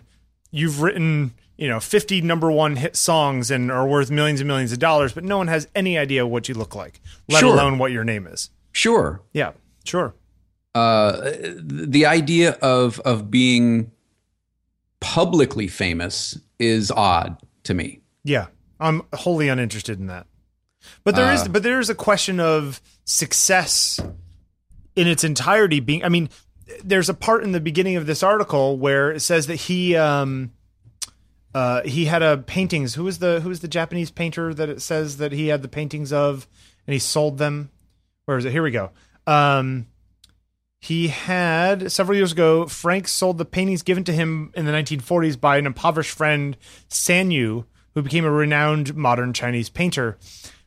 You've 0.50 0.80
written 0.80 1.32
you 1.58 1.68
know 1.68 1.80
50 1.80 2.22
number 2.22 2.50
one 2.50 2.76
hit 2.76 2.96
songs 2.96 3.50
and 3.50 3.70
are 3.70 3.86
worth 3.86 4.10
millions 4.10 4.40
and 4.40 4.48
millions 4.48 4.72
of 4.72 4.78
dollars, 4.78 5.12
but 5.12 5.24
no 5.24 5.36
one 5.36 5.48
has 5.48 5.68
any 5.74 5.98
idea 5.98 6.26
what 6.26 6.48
you 6.48 6.54
look 6.54 6.74
like, 6.74 7.00
let 7.28 7.40
Sure. 7.40 7.52
alone 7.52 7.76
what 7.78 7.92
your 7.92 8.04
name 8.04 8.26
is. 8.26 8.48
Sure. 8.72 9.20
Yeah, 9.32 9.52
sure. 9.84 10.14
uh, 10.74 11.32
the 11.60 12.06
idea 12.06 12.52
of 12.62 13.00
of 13.00 13.30
being 13.30 13.90
publicly 15.00 15.68
famous 15.68 16.38
is 16.58 16.90
odd 16.90 17.36
to 17.64 17.74
me. 17.74 18.00
Yeah, 18.24 18.46
I'm 18.80 19.02
wholly 19.12 19.48
uninterested 19.48 19.98
in 19.98 20.06
that. 20.06 20.26
But 21.04 21.16
there 21.16 21.32
is, 21.32 21.48
but 21.48 21.62
there 21.62 21.80
is 21.80 21.90
a 21.90 21.94
question 21.94 22.38
of 22.40 22.80
success 23.04 24.00
in 24.96 25.06
its 25.08 25.24
entirety. 25.24 25.80
Being, 25.80 26.04
I 26.04 26.08
mean, 26.08 26.28
there's 26.84 27.08
a 27.08 27.14
part 27.14 27.42
in 27.42 27.52
the 27.52 27.60
beginning 27.60 27.96
of 27.96 28.06
this 28.06 28.22
article 28.22 28.76
where 28.78 29.10
it 29.12 29.20
says 29.20 29.46
that 29.48 29.56
he, 29.56 29.96
um, 29.96 30.52
uh, 31.58 31.82
he 31.82 32.04
had 32.04 32.22
a 32.22 32.38
paintings. 32.38 32.94
Who 32.94 33.02
was 33.02 33.18
the 33.18 33.40
who 33.40 33.48
was 33.48 33.58
the 33.58 33.66
Japanese 33.66 34.12
painter 34.12 34.54
that 34.54 34.68
it 34.68 34.80
says 34.80 35.16
that 35.16 35.32
he 35.32 35.48
had 35.48 35.60
the 35.60 35.66
paintings 35.66 36.12
of, 36.12 36.46
and 36.86 36.92
he 36.92 37.00
sold 37.00 37.38
them. 37.38 37.70
Where 38.26 38.38
is 38.38 38.44
it? 38.44 38.52
Here 38.52 38.62
we 38.62 38.70
go. 38.70 38.90
Um, 39.26 39.88
he 40.80 41.08
had 41.08 41.90
several 41.90 42.16
years 42.16 42.30
ago. 42.30 42.66
Frank 42.66 43.08
sold 43.08 43.38
the 43.38 43.44
paintings 43.44 43.82
given 43.82 44.04
to 44.04 44.12
him 44.12 44.52
in 44.54 44.66
the 44.66 44.72
1940s 44.72 45.40
by 45.40 45.56
an 45.56 45.66
impoverished 45.66 46.16
friend, 46.16 46.56
Sanyu, 46.88 47.64
who 47.96 48.02
became 48.02 48.24
a 48.24 48.30
renowned 48.30 48.94
modern 48.94 49.32
Chinese 49.32 49.68
painter. 49.68 50.16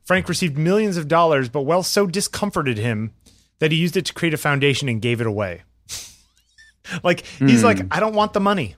Frank 0.03 0.27
received 0.27 0.57
millions 0.57 0.97
of 0.97 1.07
dollars, 1.07 1.47
but 1.47 1.61
wealth 1.61 1.85
so 1.85 2.05
discomforted 2.05 2.77
him 2.77 3.13
that 3.59 3.71
he 3.71 3.77
used 3.77 3.95
it 3.95 4.03
to 4.07 4.13
create 4.13 4.33
a 4.33 4.37
foundation 4.37 4.89
and 4.89 5.01
gave 5.01 5.21
it 5.21 5.27
away. 5.27 5.61
like 7.03 7.21
he's 7.39 7.63
like, 7.63 7.79
I 7.91 8.01
don't 8.01 8.15
want 8.15 8.33
the 8.33 8.41
money. 8.41 8.75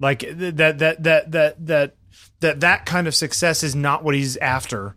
Like 0.00 0.20
that 0.20 0.56
that 0.56 0.78
that 0.78 1.32
that 1.32 1.66
that 1.66 1.96
that 2.40 2.60
that 2.60 2.86
kind 2.86 3.06
of 3.06 3.14
success 3.14 3.62
is 3.62 3.74
not 3.74 4.04
what 4.04 4.14
he's 4.14 4.36
after. 4.38 4.96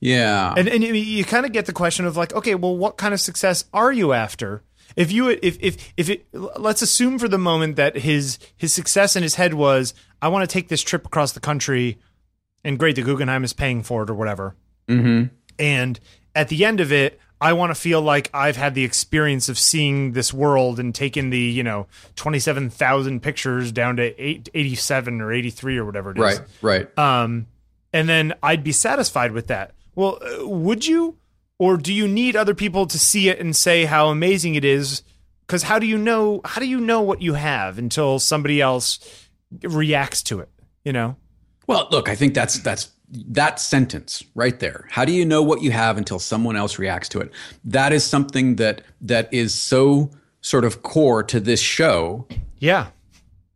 Yeah. 0.00 0.54
And 0.56 0.68
and 0.68 0.82
you, 0.82 0.94
you 0.94 1.24
kind 1.24 1.46
of 1.46 1.52
get 1.52 1.66
the 1.66 1.72
question 1.72 2.06
of 2.06 2.16
like, 2.16 2.34
okay, 2.34 2.54
well, 2.54 2.76
what 2.76 2.96
kind 2.96 3.14
of 3.14 3.20
success 3.20 3.64
are 3.72 3.92
you 3.92 4.12
after? 4.12 4.62
If 4.96 5.12
you 5.12 5.28
if 5.28 5.58
if 5.60 5.92
if 5.96 6.10
it, 6.10 6.26
let's 6.32 6.82
assume 6.82 7.18
for 7.18 7.28
the 7.28 7.38
moment 7.38 7.76
that 7.76 7.96
his 7.96 8.38
his 8.56 8.74
success 8.74 9.14
in 9.14 9.22
his 9.22 9.36
head 9.36 9.54
was, 9.54 9.94
I 10.20 10.28
want 10.28 10.48
to 10.48 10.52
take 10.52 10.68
this 10.68 10.82
trip 10.82 11.06
across 11.06 11.32
the 11.32 11.40
country, 11.40 11.98
and 12.64 12.78
great, 12.78 12.96
the 12.96 13.02
Guggenheim 13.02 13.44
is 13.44 13.52
paying 13.52 13.82
for 13.82 14.02
it 14.02 14.10
or 14.10 14.14
whatever. 14.14 14.56
hmm 14.88 15.24
And 15.58 16.00
at 16.34 16.48
the 16.48 16.64
end 16.64 16.80
of 16.80 16.92
it, 16.92 17.20
I 17.40 17.52
want 17.54 17.70
to 17.70 17.74
feel 17.74 18.02
like 18.02 18.28
I've 18.34 18.56
had 18.56 18.74
the 18.74 18.84
experience 18.84 19.48
of 19.48 19.58
seeing 19.58 20.12
this 20.12 20.32
world 20.34 20.78
and 20.78 20.94
taken 20.94 21.30
the 21.30 21.38
you 21.38 21.62
know 21.62 21.86
twenty 22.16 22.38
seven 22.38 22.68
thousand 22.70 23.20
pictures 23.22 23.72
down 23.72 23.96
to 23.96 24.22
eight, 24.22 24.48
87 24.52 25.20
or 25.20 25.32
eighty 25.32 25.50
three 25.50 25.76
or 25.78 25.84
whatever 25.84 26.10
it 26.10 26.18
is 26.18 26.22
Right. 26.22 26.40
Right. 26.60 26.98
um, 26.98 27.46
and 27.92 28.08
then 28.08 28.34
I'd 28.42 28.62
be 28.62 28.72
satisfied 28.72 29.32
with 29.32 29.46
that. 29.48 29.72
Well, 29.96 30.18
uh, 30.22 30.46
would 30.46 30.86
you, 30.86 31.16
or 31.58 31.76
do 31.76 31.92
you 31.92 32.06
need 32.06 32.36
other 32.36 32.54
people 32.54 32.86
to 32.86 32.98
see 32.98 33.28
it 33.28 33.40
and 33.40 33.56
say 33.56 33.84
how 33.84 34.08
amazing 34.08 34.54
it 34.54 34.64
is? 34.64 35.02
Because 35.46 35.64
how 35.64 35.80
do 35.80 35.86
you 35.86 35.98
know? 35.98 36.40
How 36.44 36.60
do 36.60 36.68
you 36.68 36.78
know 36.80 37.00
what 37.00 37.20
you 37.20 37.34
have 37.34 37.76
until 37.78 38.20
somebody 38.20 38.60
else 38.60 39.00
reacts 39.62 40.22
to 40.24 40.38
it? 40.40 40.48
You 40.84 40.92
know? 40.92 41.16
Well, 41.66 41.88
look, 41.90 42.08
I 42.08 42.14
think 42.14 42.34
that's 42.34 42.58
that's 42.60 42.90
that 43.12 43.58
sentence 43.60 44.22
right 44.34 44.58
there. 44.60 44.86
How 44.90 45.04
do 45.04 45.12
you 45.12 45.24
know 45.24 45.42
what 45.42 45.62
you 45.62 45.70
have 45.72 45.98
until 45.98 46.18
someone 46.18 46.56
else 46.56 46.78
reacts 46.78 47.08
to 47.10 47.20
it? 47.20 47.32
That 47.64 47.92
is 47.92 48.04
something 48.04 48.56
that 48.56 48.82
that 49.00 49.32
is 49.32 49.54
so 49.54 50.10
sort 50.40 50.64
of 50.64 50.82
core 50.82 51.22
to 51.24 51.40
this 51.40 51.60
show. 51.60 52.26
Yeah, 52.58 52.88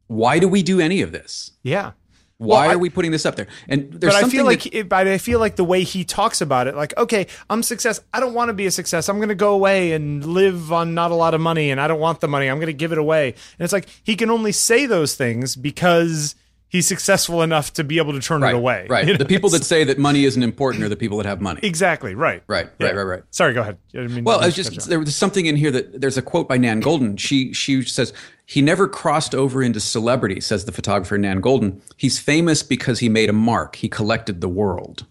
Why 0.06 0.38
do 0.38 0.48
we 0.48 0.62
do 0.62 0.80
any 0.80 1.02
of 1.02 1.12
this? 1.12 1.52
yeah. 1.62 1.92
Why 2.36 2.66
Well, 2.66 2.76
are 2.76 2.78
we 2.80 2.90
putting 2.90 3.12
this 3.12 3.24
up 3.24 3.36
there? 3.36 3.46
And 3.68 3.92
there's 3.92 4.12
But 4.12 4.24
I 4.24 4.28
feel 4.28 4.44
like, 4.44 4.64
that- 4.64 4.88
but 4.88 5.06
I 5.06 5.18
feel 5.18 5.38
like 5.38 5.54
the 5.54 5.62
way 5.64 5.84
he 5.84 6.04
talks 6.04 6.40
about 6.40 6.66
it, 6.66 6.74
like, 6.74 6.92
okay, 6.98 7.28
I'm 7.48 7.62
success. 7.62 8.00
I 8.12 8.18
don't 8.18 8.34
want 8.34 8.48
to 8.48 8.52
be 8.52 8.66
a 8.66 8.72
success. 8.72 9.08
I'm 9.08 9.18
going 9.18 9.28
to 9.28 9.36
go 9.36 9.54
away 9.54 9.92
and 9.92 10.22
live 10.26 10.72
on 10.72 10.94
not 10.94 11.12
a 11.12 11.14
lot 11.14 11.32
of 11.34 11.40
money, 11.40 11.70
and 11.70 11.80
I 11.80 11.86
don't 11.86 12.00
want 12.00 12.20
the 12.20 12.26
money. 12.26 12.48
I'm 12.48 12.56
going 12.56 12.66
to 12.66 12.72
give 12.72 12.90
it 12.90 12.98
away. 12.98 13.28
And 13.28 13.64
it's 13.64 13.72
like 13.72 13.86
he 14.02 14.16
can 14.16 14.30
only 14.30 14.50
say 14.50 14.84
those 14.84 15.14
things 15.14 15.54
because 15.54 16.34
he's 16.74 16.88
successful 16.88 17.40
enough 17.42 17.72
to 17.72 17.84
be 17.84 17.98
able 17.98 18.12
to 18.12 18.18
turn 18.20 18.40
right, 18.42 18.52
it 18.52 18.56
away. 18.56 18.84
right. 18.90 19.06
You 19.06 19.12
know? 19.12 19.18
The 19.18 19.24
people 19.26 19.48
that 19.50 19.62
say 19.64 19.84
that 19.84 19.96
money 19.96 20.24
isn't 20.24 20.42
important 20.42 20.82
are 20.82 20.88
the 20.88 20.96
people 20.96 21.18
that 21.18 21.26
have 21.26 21.40
money. 21.40 21.60
exactly 21.62 22.16
right. 22.16 22.42
Right, 22.48 22.68
Yeah. 22.80 22.88
right, 22.88 22.96
right, 22.96 23.02
right. 23.04 23.22
Sorry, 23.30 23.54
go 23.54 23.60
ahead. 23.60 23.78
I 23.94 24.08
mean 24.08 24.24
Well, 24.24 24.40
to 24.40 24.46
was 24.46 24.56
just 24.56 24.88
there 24.88 24.98
was 24.98 25.14
something 25.14 25.46
in 25.46 25.54
here 25.54 25.70
that 25.70 26.00
there's 26.00 26.18
a 26.18 26.22
quote 26.22 26.48
by 26.48 26.56
Nan 26.56 26.82
Goldin. 26.82 27.16
She 27.16 27.52
she 27.52 27.82
says 27.82 28.12
he 28.44 28.60
never 28.60 28.88
crossed 28.88 29.36
over 29.36 29.62
into 29.62 29.78
celebrity. 29.78 30.40
Says 30.40 30.64
the 30.64 30.72
photographer 30.72 31.16
Nan 31.16 31.40
Goldin. 31.40 31.80
He's 31.96 32.18
famous 32.18 32.64
because 32.64 32.98
he 32.98 33.08
made 33.08 33.30
a 33.30 33.32
mark. 33.32 33.76
He 33.76 33.88
collected 33.88 34.40
the 34.40 34.48
world. 34.48 35.06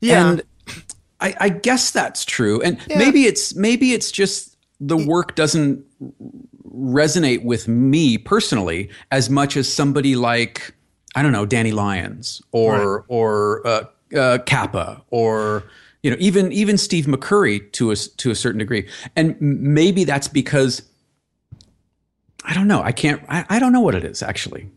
yeah. 0.00 0.30
And 0.30 0.42
I, 1.20 1.34
I 1.40 1.48
guess 1.48 1.92
that's 1.92 2.24
true. 2.24 2.60
And 2.60 2.78
maybe 2.88 3.24
it's 3.24 3.54
maybe 3.54 3.92
it's 3.92 4.10
just 4.10 4.56
the 4.80 4.96
work 4.96 5.36
doesn't 5.36 5.85
resonate 6.70 7.42
with 7.44 7.68
me 7.68 8.18
personally 8.18 8.90
as 9.10 9.30
much 9.30 9.56
as 9.56 9.72
somebody 9.72 10.14
like 10.16 10.74
I 11.14 11.22
don't 11.22 11.32
know 11.32 11.46
Danny 11.46 11.72
Lyons 11.72 12.42
or 12.52 13.04
or 13.08 13.66
uh, 13.66 13.84
uh, 14.14 14.38
Capa 14.46 15.02
or 15.10 15.64
you 16.02 16.10
know 16.10 16.16
even 16.20 16.52
even 16.52 16.76
Steve 16.76 17.06
McCurry 17.06 17.72
to 17.72 17.90
a 17.90 17.96
to 17.96 18.30
a 18.30 18.34
certain 18.34 18.58
degree. 18.58 18.88
And 19.16 19.40
maybe 19.40 20.04
that's 20.04 20.28
because 20.28 20.82
I 22.44 22.54
don't 22.54 22.68
know. 22.68 22.82
I 22.82 22.92
can't. 22.92 23.22
I, 23.28 23.44
I 23.48 23.58
don't 23.58 23.72
know 23.72 23.80
what 23.80 23.94
it 23.94 24.04
is 24.04 24.22
actually. 24.22 24.70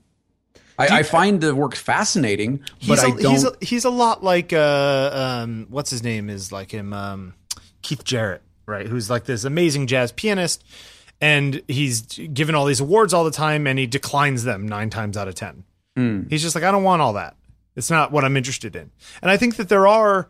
I, 0.80 1.00
I 1.00 1.04
find 1.04 1.42
the 1.42 1.54
work 1.54 1.76
fascinating, 1.76 2.64
but 2.88 3.00
he's 3.00 3.02
don't. 3.02 3.20
he's 3.20 3.44
a, 3.44 3.54
he's 3.60 3.86
a 3.86 3.90
lot 3.90 4.24
like 4.24 4.54
uh 4.54 5.12
um 5.44 5.68
what's 5.70 5.90
his 5.90 6.04
name 6.04 6.30
is 6.30 6.54
like 6.54 6.72
him 6.72 6.94
um 6.94 7.34
Keith 7.82 8.06
Jarrett 8.06 8.42
right 8.66 8.88
who's 8.88 9.10
like 9.10 9.26
this 9.26 9.44
amazing 9.44 9.88
jazz 9.88 10.14
pianist 10.14 10.64
and 11.22 11.62
he's 11.68 12.02
given 12.02 12.56
all 12.56 12.66
these 12.66 12.80
awards 12.80 13.14
all 13.14 13.24
the 13.24 13.32
time 13.32 13.68
and 13.68 13.78
he 13.80 13.86
declines 13.88 14.44
them 14.44 14.68
nine 14.68 14.90
times 14.90 15.18
out 15.18 15.28
of 15.28 15.36
ten 15.36 15.64
he's 16.30 16.42
just 16.42 16.56
like 16.56 16.64
I 16.64 16.72
don't 16.72 16.84
want 16.84 17.02
all 17.02 17.14
that 17.14 17.36
it's 17.76 17.90
not 17.90 18.12
what 18.12 18.24
I'm 18.24 18.38
interested 18.38 18.76
in 18.76 18.90
and 19.22 19.30
I 19.30 19.36
think 19.38 19.58
that 19.58 19.68
there 19.70 19.86
are 19.88 20.30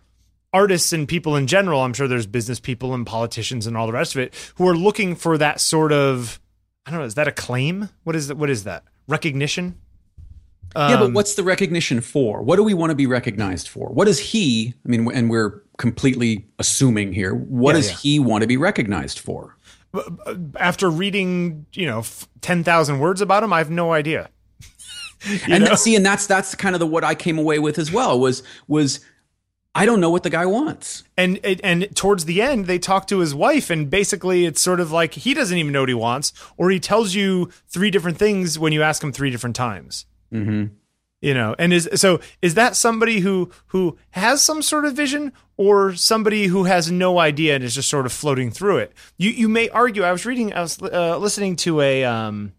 artists 0.51 0.91
and 0.93 1.07
people 1.07 1.35
in 1.35 1.45
general 1.45 1.81
I'm 1.81 1.93
sure 1.93 2.07
there's 2.07 2.25
business 2.25 2.59
people 2.59 2.93
and 2.95 3.05
politicians 3.05 3.67
and 3.67 3.77
all 3.77 3.85
the 3.85 3.93
rest 3.93 4.15
of 4.15 4.21
it 4.21 4.33
who 4.55 4.67
are 4.67 4.75
looking 4.75 5.15
for 5.15 5.37
that 5.37 5.61
sort 5.61 5.91
of 5.91 6.39
I 6.87 6.91
don't 6.91 6.99
know 7.01 7.05
is 7.05 7.13
that 7.15 7.27
a 7.27 7.31
claim 7.31 7.89
what 8.03 8.15
is 8.15 8.29
that 8.29 8.37
what 8.37 8.49
is 8.49 8.63
that 8.63 8.83
recognition 9.07 9.75
Yeah, 10.75 10.93
Um, 10.93 10.99
but 10.99 11.13
what's 11.13 11.35
the 11.35 11.43
recognition 11.43 11.99
for? 12.01 12.41
What 12.41 12.55
do 12.57 12.63
we 12.63 12.73
want 12.73 12.89
to 12.91 12.95
be 12.95 13.07
recognized 13.07 13.67
for? 13.67 13.89
What 13.89 14.05
does 14.05 14.19
he, 14.19 14.73
I 14.85 14.89
mean, 14.89 15.09
and 15.11 15.29
we're 15.29 15.63
completely 15.77 16.45
assuming 16.59 17.13
here, 17.13 17.33
what 17.33 17.71
Yeah, 17.71 17.77
does 17.77 17.89
yeah. 17.89 17.97
he 17.97 18.19
want 18.19 18.41
to 18.43 18.47
be 18.47 18.57
recognized 18.57 19.17
for? 19.19 19.57
After 20.57 20.89
reading, 20.89 21.65
you 21.73 21.85
know, 21.85 22.03
10,000 22.41 22.99
words 22.99 23.21
about 23.21 23.43
him, 23.43 23.53
I 23.53 23.57
have 23.57 23.69
no 23.69 23.91
idea. 23.93 24.29
and 25.47 25.65
that- 25.65 25.79
see, 25.79 25.95
and 25.95 26.05
that's 26.05 26.27
that's 26.27 26.55
kind 26.55 26.75
of 26.75 26.79
the 26.79 26.87
what 26.87 27.03
I 27.03 27.15
came 27.15 27.37
away 27.37 27.59
with 27.59 27.77
as 27.77 27.91
well 27.91 28.19
was 28.19 28.43
was 28.67 28.99
I 29.75 29.85
don't 29.85 29.99
know 29.99 30.09
what 30.09 30.23
the 30.23 30.29
guy 30.29 30.45
wants. 30.45 31.03
And, 31.17 31.39
and 31.43 31.61
and 31.63 31.95
towards 31.95 32.25
the 32.25 32.41
end, 32.41 32.65
they 32.65 32.79
talk 32.79 33.07
to 33.07 33.19
his 33.19 33.35
wife, 33.35 33.69
and 33.69 33.89
basically, 33.89 34.45
it's 34.45 34.61
sort 34.61 34.79
of 34.79 34.91
like 34.91 35.13
he 35.13 35.33
doesn't 35.33 35.57
even 35.57 35.71
know 35.71 35.81
what 35.81 35.89
he 35.89 35.95
wants, 35.95 36.33
or 36.57 36.69
he 36.69 36.79
tells 36.79 37.13
you 37.13 37.49
three 37.67 37.91
different 37.91 38.17
things 38.17 38.57
when 38.57 38.73
you 38.73 38.81
ask 38.81 39.03
him 39.03 39.11
three 39.11 39.29
different 39.29 39.55
times. 39.55 40.05
Mm-hmm. 40.33 40.73
You 41.21 41.33
know, 41.33 41.53
and 41.59 41.73
is 41.73 41.89
so 41.95 42.21
is 42.41 42.53
that 42.53 42.75
somebody 42.77 43.19
who 43.19 43.51
who 43.67 43.97
has 44.11 44.41
some 44.41 44.61
sort 44.61 44.85
of 44.85 44.93
vision, 44.93 45.33
or 45.57 45.93
somebody 45.95 46.47
who 46.47 46.63
has 46.63 46.89
no 46.89 47.19
idea 47.19 47.55
and 47.55 47.63
is 47.63 47.75
just 47.75 47.89
sort 47.89 48.05
of 48.05 48.13
floating 48.13 48.51
through 48.51 48.77
it? 48.77 48.93
You 49.17 49.29
you 49.29 49.49
may 49.49 49.67
argue. 49.69 50.03
I 50.03 50.13
was 50.13 50.25
reading, 50.25 50.53
I 50.53 50.61
was 50.61 50.81
uh, 50.81 51.17
listening 51.17 51.57
to 51.57 51.81
a 51.81 52.05
um 52.05 52.53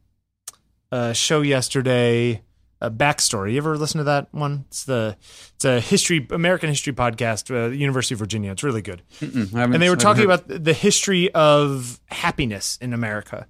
a 0.93 1.15
show 1.15 1.41
yesterday. 1.41 2.43
A 2.83 2.91
backstory. 2.91 3.53
You 3.53 3.59
ever 3.59 3.77
listen 3.77 3.99
to 3.99 4.05
that 4.05 4.29
one? 4.33 4.65
It's 4.69 4.85
the 4.85 5.15
it's 5.55 5.67
a 5.67 5.81
history 5.81 6.27
American 6.31 6.71
history 6.71 6.95
podcast, 6.95 7.51
uh, 7.55 7.69
University 7.69 8.15
of 8.15 8.19
Virginia. 8.19 8.53
It's 8.53 8.63
really 8.63 8.81
good. 8.81 9.03
And 9.21 9.83
they 9.83 9.91
were 9.91 9.97
talking 9.97 10.25
about 10.25 10.65
the 10.65 10.73
history 10.73 11.31
of 11.35 12.01
happiness 12.07 12.79
in 12.81 12.95
America. 12.95 13.47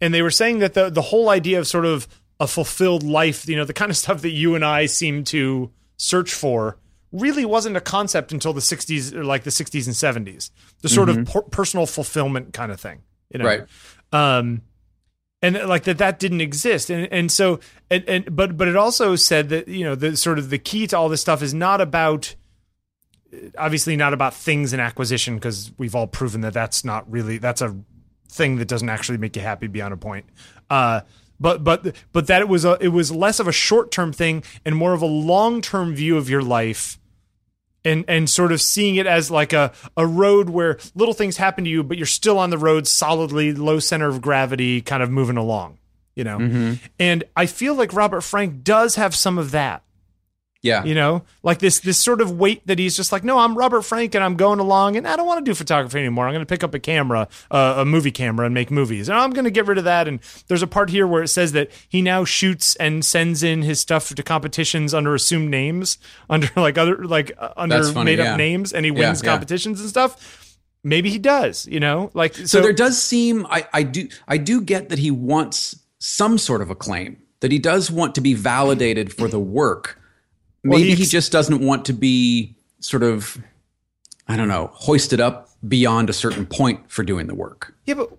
and 0.00 0.12
they 0.12 0.22
were 0.22 0.30
saying 0.32 0.58
that 0.58 0.74
the 0.74 0.90
the 0.90 1.02
whole 1.02 1.28
idea 1.28 1.60
of 1.60 1.68
sort 1.68 1.86
of 1.86 2.08
a 2.40 2.46
fulfilled 2.46 3.02
life, 3.02 3.48
you 3.48 3.56
know, 3.56 3.64
the 3.64 3.72
kind 3.72 3.90
of 3.90 3.96
stuff 3.96 4.22
that 4.22 4.30
you 4.30 4.54
and 4.54 4.64
I 4.64 4.86
seem 4.86 5.24
to 5.24 5.70
search 5.96 6.32
for, 6.34 6.78
really 7.12 7.44
wasn't 7.44 7.76
a 7.76 7.80
concept 7.80 8.32
until 8.32 8.52
the 8.52 8.60
60s 8.60 9.14
or 9.14 9.24
like 9.24 9.44
the 9.44 9.50
60s 9.50 9.86
and 9.86 10.26
70s. 10.26 10.50
The 10.82 10.88
sort 10.88 11.08
Mm-hmm. 11.08 11.20
of 11.20 11.28
per- 11.28 11.42
personal 11.42 11.86
fulfillment 11.86 12.52
kind 12.52 12.72
of 12.72 12.80
thing, 12.80 13.02
you 13.30 13.38
know. 13.38 13.44
Right. 13.44 13.62
Um 14.12 14.62
and 15.42 15.56
like 15.68 15.84
that 15.84 15.98
that 15.98 16.18
didn't 16.18 16.40
exist 16.40 16.88
and 16.88 17.06
and 17.12 17.30
so 17.30 17.60
and, 17.90 18.02
and 18.08 18.34
but 18.34 18.56
but 18.56 18.66
it 18.66 18.76
also 18.76 19.14
said 19.14 19.50
that 19.50 19.68
you 19.68 19.84
know 19.84 19.94
the 19.94 20.16
sort 20.16 20.38
of 20.38 20.48
the 20.48 20.56
key 20.58 20.86
to 20.86 20.96
all 20.96 21.08
this 21.10 21.20
stuff 21.20 21.42
is 21.42 21.52
not 21.52 21.80
about 21.82 22.34
obviously 23.58 23.94
not 23.96 24.14
about 24.14 24.32
things 24.32 24.72
and 24.72 24.80
acquisition 24.80 25.34
because 25.34 25.70
we've 25.76 25.94
all 25.94 26.06
proven 26.06 26.40
that 26.42 26.54
that's 26.54 26.84
not 26.84 27.10
really 27.10 27.36
that's 27.38 27.60
a 27.60 27.76
thing 28.28 28.56
that 28.56 28.68
doesn't 28.68 28.88
actually 28.88 29.18
make 29.18 29.36
you 29.36 29.42
happy 29.42 29.66
beyond 29.66 29.92
a 29.92 29.96
point 29.98 30.24
uh 30.70 31.00
but 31.38 31.64
but 31.64 31.94
but 32.12 32.26
that 32.26 32.40
it 32.40 32.48
was 32.48 32.64
a 32.64 32.76
it 32.80 32.88
was 32.88 33.10
less 33.10 33.40
of 33.40 33.48
a 33.48 33.52
short-term 33.52 34.12
thing 34.12 34.42
and 34.64 34.76
more 34.76 34.92
of 34.92 35.02
a 35.02 35.06
long-term 35.06 35.94
view 35.94 36.16
of 36.16 36.28
your 36.28 36.42
life 36.42 36.98
and 37.84 38.04
and 38.08 38.28
sort 38.30 38.52
of 38.52 38.60
seeing 38.60 38.96
it 38.96 39.06
as 39.06 39.30
like 39.30 39.52
a 39.52 39.72
a 39.96 40.06
road 40.06 40.48
where 40.48 40.78
little 40.94 41.14
things 41.14 41.36
happen 41.36 41.64
to 41.64 41.70
you 41.70 41.82
but 41.82 41.96
you're 41.96 42.06
still 42.06 42.38
on 42.38 42.50
the 42.50 42.58
road 42.58 42.86
solidly 42.86 43.52
low 43.52 43.78
center 43.78 44.08
of 44.08 44.20
gravity 44.20 44.80
kind 44.80 45.02
of 45.02 45.10
moving 45.10 45.36
along 45.36 45.78
you 46.14 46.22
know? 46.22 46.38
Mm-hmm. 46.38 46.74
And 46.98 47.24
i 47.36 47.46
feel 47.46 47.74
like 47.74 47.92
robert 47.92 48.22
frank 48.22 48.62
does 48.62 48.94
have 48.94 49.14
some 49.14 49.38
of 49.38 49.50
that 49.50 49.82
Yeah. 50.64 50.82
you 50.82 50.94
know 50.94 51.22
like 51.42 51.58
this 51.58 51.80
this 51.80 51.98
sort 51.98 52.20
of 52.22 52.32
weight 52.32 52.66
that 52.66 52.78
he's 52.78 52.96
just 52.96 53.12
like 53.12 53.22
no 53.22 53.38
i'm 53.38 53.56
robert 53.56 53.82
frank 53.82 54.14
and 54.14 54.24
i'm 54.24 54.34
going 54.34 54.58
along 54.58 54.96
and 54.96 55.06
i 55.06 55.14
don't 55.14 55.26
want 55.26 55.44
to 55.44 55.48
do 55.48 55.54
photography 55.54 55.98
anymore 55.98 56.26
i'm 56.26 56.32
going 56.32 56.44
to 56.44 56.46
pick 56.52 56.64
up 56.64 56.72
a 56.72 56.78
camera 56.78 57.28
uh, 57.50 57.74
a 57.78 57.84
movie 57.84 58.10
camera 58.10 58.46
and 58.46 58.54
make 58.54 58.70
movies 58.70 59.10
and 59.10 59.18
i'm 59.18 59.30
going 59.30 59.44
to 59.44 59.50
get 59.50 59.66
rid 59.66 59.76
of 59.76 59.84
that 59.84 60.08
and 60.08 60.20
there's 60.48 60.62
a 60.62 60.66
part 60.66 60.88
here 60.88 61.06
where 61.06 61.22
it 61.22 61.28
says 61.28 61.52
that 61.52 61.70
he 61.88 62.00
now 62.00 62.24
shoots 62.24 62.74
and 62.76 63.04
sends 63.04 63.42
in 63.42 63.60
his 63.60 63.78
stuff 63.78 64.08
to 64.08 64.22
competitions 64.22 64.94
under 64.94 65.14
assumed 65.14 65.50
names 65.50 65.98
under 66.30 66.48
like 66.56 66.78
other 66.78 67.04
like 67.04 67.30
uh, 67.38 67.52
under 67.58 67.84
funny, 67.92 68.12
made 68.12 68.20
up 68.20 68.24
yeah. 68.24 68.36
names 68.36 68.72
and 68.72 68.86
he 68.86 68.90
Yeah, 68.90 69.00
wins 69.08 69.22
yeah. 69.22 69.30
competitions 69.30 69.80
and 69.80 69.88
stuff 69.90 70.58
maybe 70.82 71.10
he 71.10 71.18
does 71.18 71.66
you 71.66 71.78
know 71.78 72.10
like 72.14 72.34
so, 72.34 72.44
so 72.46 72.60
there 72.62 72.72
does 72.72 73.00
seem 73.00 73.46
I, 73.50 73.68
I 73.72 73.82
do 73.82 74.08
I 74.26 74.38
do 74.38 74.62
get 74.62 74.88
that 74.88 74.98
he 74.98 75.10
wants 75.10 75.78
some 75.98 76.38
sort 76.38 76.62
of 76.62 76.70
acclaim 76.70 77.18
that 77.40 77.52
he 77.52 77.58
does 77.58 77.90
want 77.90 78.14
to 78.14 78.22
be 78.22 78.32
validated 78.32 79.12
for 79.12 79.28
the 79.28 79.38
work. 79.38 80.00
Well, 80.64 80.78
Maybe 80.78 80.90
he 80.90 80.96
he, 80.96 81.02
ex- 81.02 81.10
just 81.10 81.32
doesn't 81.32 81.60
want 81.60 81.84
to 81.86 81.92
be 81.92 82.56
sort 82.80 83.02
of 83.02 83.38
I 84.26 84.36
don't 84.36 84.48
know 84.48 84.70
hoisted 84.72 85.20
up 85.20 85.50
beyond 85.66 86.10
a 86.10 86.12
certain 86.12 86.46
point 86.46 86.90
for 86.90 87.02
doing 87.02 87.26
the 87.26 87.34
work. 87.34 87.74
Yeah, 87.86 87.94
but 87.94 88.10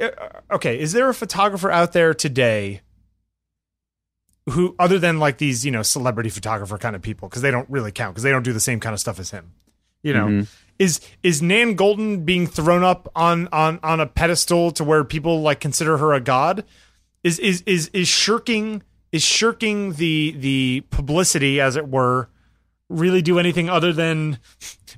uh, 0.00 0.54
okay, 0.54 0.78
is 0.78 0.92
there 0.92 1.08
a 1.08 1.14
photographer 1.14 1.70
out 1.70 1.92
there 1.92 2.14
today 2.14 2.82
who, 4.50 4.74
other 4.78 4.98
than 4.98 5.18
like 5.18 5.38
these, 5.38 5.64
you 5.64 5.70
know, 5.70 5.82
celebrity 5.82 6.30
photographer 6.30 6.76
kind 6.78 6.96
of 6.96 7.02
people, 7.02 7.28
because 7.28 7.42
they 7.42 7.50
don't 7.50 7.68
really 7.70 7.92
count 7.92 8.14
because 8.14 8.24
they 8.24 8.30
don't 8.30 8.42
do 8.42 8.52
the 8.52 8.60
same 8.60 8.80
kind 8.80 8.92
of 8.92 9.00
stuff 9.00 9.18
as 9.18 9.30
him. 9.30 9.52
You 10.02 10.14
know, 10.14 10.46
is 10.80 11.00
is 11.22 11.40
Nan 11.40 11.76
Goldin 11.76 12.24
being 12.24 12.46
thrown 12.46 12.82
up 12.82 13.08
on 13.14 13.48
on 13.52 13.78
on 13.82 14.00
a 14.00 14.06
pedestal 14.06 14.72
to 14.72 14.84
where 14.84 15.04
people 15.04 15.42
like 15.42 15.60
consider 15.60 15.96
her 15.98 16.12
a 16.12 16.20
god? 16.20 16.64
Is 17.22 17.38
is 17.38 17.62
is 17.66 17.88
is 17.92 18.08
shirking 18.08 18.82
is 19.12 19.22
shirking 19.22 19.92
the 19.94 20.34
the 20.38 20.84
publicity, 20.90 21.60
as 21.60 21.76
it 21.76 21.88
were, 21.88 22.28
really 22.88 23.22
do 23.22 23.38
anything 23.38 23.68
other 23.68 23.92
than 23.92 24.38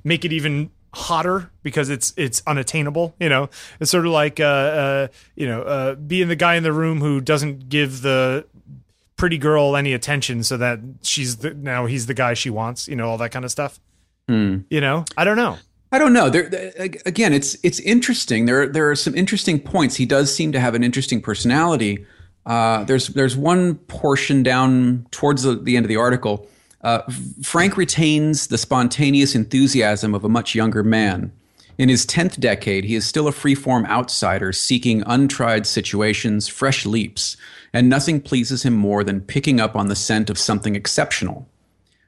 make 0.03 0.25
it 0.25 0.31
even 0.33 0.71
hotter 0.93 1.51
because 1.61 1.89
it's 1.89 2.13
it's 2.15 2.41
unattainable 2.47 3.13
you 3.19 3.27
know 3.27 3.49
it's 3.81 3.91
sort 3.91 4.05
of 4.05 4.13
like 4.13 4.39
uh, 4.39 4.43
uh 4.43 5.07
you 5.35 5.45
know 5.45 5.61
uh 5.63 5.93
being 5.95 6.29
the 6.29 6.37
guy 6.37 6.55
in 6.55 6.63
the 6.63 6.71
room 6.71 7.01
who 7.01 7.19
doesn't 7.19 7.67
give 7.67 8.01
the 8.01 8.45
pretty 9.17 9.37
girl 9.37 9.75
any 9.75 9.91
attention 9.91 10.41
so 10.41 10.55
that 10.55 10.79
she's 11.01 11.37
the 11.37 11.53
now 11.53 11.85
he's 11.85 12.05
the 12.05 12.13
guy 12.13 12.33
she 12.33 12.49
wants 12.49 12.87
you 12.87 12.95
know 12.95 13.09
all 13.09 13.17
that 13.17 13.29
kind 13.29 13.43
of 13.43 13.51
stuff 13.51 13.77
you 14.69 14.79
know 14.79 15.03
i 15.17 15.23
don't 15.25 15.35
know 15.37 15.57
I 15.91 15.99
don't 15.99 16.13
know. 16.13 16.29
There 16.29 16.49
there- 16.49 16.73
again, 17.05 17.31
it's 17.31 17.55
it's 17.63 17.79
interesting. 17.79 18.47
There 18.47 18.67
there 18.67 18.89
are 18.89 18.95
some 18.97 19.15
interesting 19.15 19.59
points. 19.59 19.95
He 19.95 20.05
does 20.05 20.33
seem 20.33 20.51
to 20.51 20.59
have 20.59 20.73
an 20.75 20.83
interesting 20.83 21.21
personality. 21.21 22.05
Uh, 22.45 22.83
there's 22.83 23.07
there's 23.09 23.35
one 23.35 23.75
portion 23.75 24.43
down 24.43 25.05
towards 25.11 25.43
the, 25.43 25.55
the 25.55 25.75
end 25.75 25.85
of 25.85 25.89
the 25.89 25.97
article. 25.97 26.47
Uh, 26.81 27.01
Frank 27.41 27.77
retains 27.77 28.47
the 28.47 28.57
spontaneous 28.57 29.33
enthusiasm 29.33 30.13
of 30.13 30.23
a 30.23 30.29
much 30.29 30.53
younger 30.53 30.83
man. 30.83 31.31
In 31.77 31.89
his 31.89 32.05
tenth 32.05 32.39
decade, 32.39 32.85
he 32.85 32.95
is 32.95 33.05
still 33.05 33.27
a 33.27 33.31
freeform 33.31 33.87
outsider 33.87 34.53
seeking 34.53 35.03
untried 35.07 35.65
situations, 35.65 36.47
fresh 36.47 36.85
leaps, 36.85 37.35
and 37.73 37.89
nothing 37.89 38.21
pleases 38.21 38.63
him 38.63 38.73
more 38.73 39.03
than 39.03 39.19
picking 39.19 39.59
up 39.59 39.75
on 39.75 39.87
the 39.87 39.95
scent 39.95 40.29
of 40.29 40.37
something 40.37 40.75
exceptional. 40.75 41.47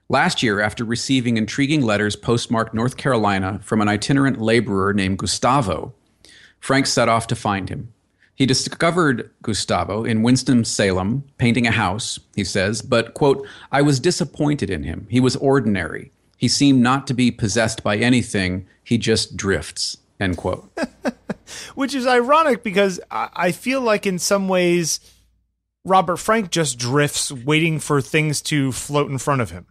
Last 0.09 0.41
year, 0.41 0.61
after 0.61 0.85
receiving 0.85 1.35
intriguing 1.35 1.81
letters 1.81 2.15
postmarked 2.15 2.73
North 2.73 2.95
Carolina 2.95 3.59
from 3.61 3.81
an 3.81 3.89
itinerant 3.89 4.39
laborer 4.39 4.93
named 4.93 5.17
Gustavo, 5.17 5.93
Frank 6.61 6.85
set 6.85 7.09
off 7.09 7.27
to 7.27 7.35
find 7.35 7.67
him. 7.67 7.91
He 8.37 8.45
discovered 8.45 9.31
Gustavo 9.41 10.05
in 10.05 10.21
Winston-Salem 10.21 11.23
painting 11.39 11.65
a 11.65 11.71
house, 11.71 12.19
he 12.35 12.43
says, 12.43 12.83
but, 12.83 13.15
quote, 13.15 13.45
I 13.71 13.81
was 13.81 13.99
disappointed 13.99 14.69
in 14.69 14.83
him. 14.83 15.07
He 15.09 15.19
was 15.19 15.35
ordinary. 15.37 16.11
He 16.37 16.47
seemed 16.47 16.81
not 16.81 17.07
to 17.07 17.15
be 17.15 17.31
possessed 17.31 17.83
by 17.83 17.97
anything. 17.97 18.67
He 18.83 18.99
just 18.99 19.35
drifts, 19.35 19.97
end 20.19 20.37
quote. 20.37 20.69
which 21.75 21.95
is 21.95 22.05
ironic 22.05 22.63
because 22.63 22.99
I, 23.09 23.29
I 23.33 23.51
feel 23.51 23.81
like 23.81 24.05
in 24.05 24.19
some 24.19 24.47
ways 24.47 24.99
robert 25.85 26.17
frank 26.17 26.51
just 26.51 26.77
drifts 26.77 27.31
waiting 27.31 27.79
for 27.79 28.01
things 28.01 28.41
to 28.41 28.71
float 28.71 29.09
in 29.09 29.17
front 29.17 29.41
of 29.41 29.51
him 29.51 29.65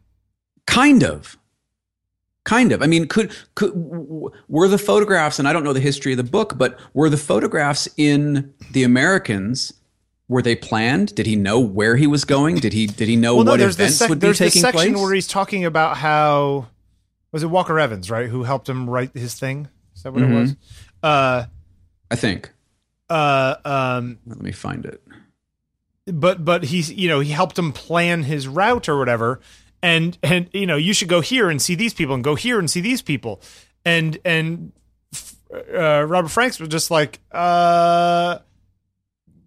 kind 0.66 1.04
of 1.04 1.36
kind 2.46 2.72
of 2.72 2.82
i 2.82 2.86
mean 2.86 3.06
could 3.06 3.30
could 3.54 3.72
were 3.74 4.68
the 4.68 4.78
photographs 4.78 5.38
and 5.38 5.46
i 5.46 5.52
don't 5.52 5.64
know 5.64 5.72
the 5.74 5.80
history 5.80 6.12
of 6.12 6.16
the 6.16 6.24
book 6.24 6.56
but 6.56 6.78
were 6.94 7.10
the 7.10 7.16
photographs 7.16 7.88
in 7.98 8.54
the 8.72 8.82
americans 8.82 9.74
were 10.28 10.40
they 10.40 10.56
planned 10.56 11.14
did 11.14 11.26
he 11.26 11.36
know 11.36 11.60
where 11.60 11.96
he 11.96 12.06
was 12.06 12.24
going 12.24 12.56
did 12.56 12.72
he 12.72 12.86
did 12.86 13.08
he 13.08 13.16
know 13.16 13.36
what 13.36 13.58
there's 13.58 13.76
the 13.76 13.82
events 13.82 13.98
sec- 13.98 14.08
would 14.08 14.20
be 14.20 14.32
taking 14.32 14.38
place? 14.38 14.52
there's 14.52 14.62
the 14.62 14.78
section 14.78 14.94
place 14.94 15.02
where 15.02 15.12
he's 15.12 15.28
talking 15.28 15.64
about 15.64 15.96
how 15.98 16.66
was 17.32 17.42
it 17.42 17.48
Walker 17.48 17.78
Evans, 17.78 18.10
right, 18.10 18.30
who 18.30 18.44
helped 18.44 18.66
him 18.66 18.88
write 18.88 19.14
his 19.14 19.34
thing? 19.34 19.68
Is 19.94 20.04
that 20.04 20.12
what 20.12 20.22
it 20.22 20.30
was? 20.30 20.56
Uh, 21.02 21.44
i 22.10 22.16
think 22.16 22.50
uh, 23.10 23.56
um, 23.64 24.18
let 24.26 24.40
me 24.40 24.52
find 24.52 24.86
it 24.86 25.02
but 26.06 26.44
but 26.44 26.64
he's 26.64 26.92
you 26.92 27.08
know 27.08 27.20
he 27.20 27.32
helped 27.32 27.58
him 27.58 27.72
plan 27.72 28.22
his 28.22 28.46
route 28.46 28.88
or 28.88 28.98
whatever, 28.98 29.40
and 29.82 30.16
and 30.22 30.48
you 30.52 30.66
know 30.66 30.76
you 30.76 30.92
should 30.92 31.08
go 31.08 31.20
here 31.20 31.50
and 31.50 31.60
see 31.60 31.74
these 31.74 31.94
people 31.94 32.14
and 32.14 32.24
go 32.24 32.34
here 32.34 32.58
and 32.58 32.70
see 32.70 32.80
these 32.80 33.02
people, 33.02 33.40
and 33.84 34.18
and 34.24 34.72
uh, 35.52 36.02
Robert 36.04 36.28
Franks 36.28 36.58
was 36.58 36.68
just 36.68 36.90
like, 36.90 37.20
uh, 37.32 38.38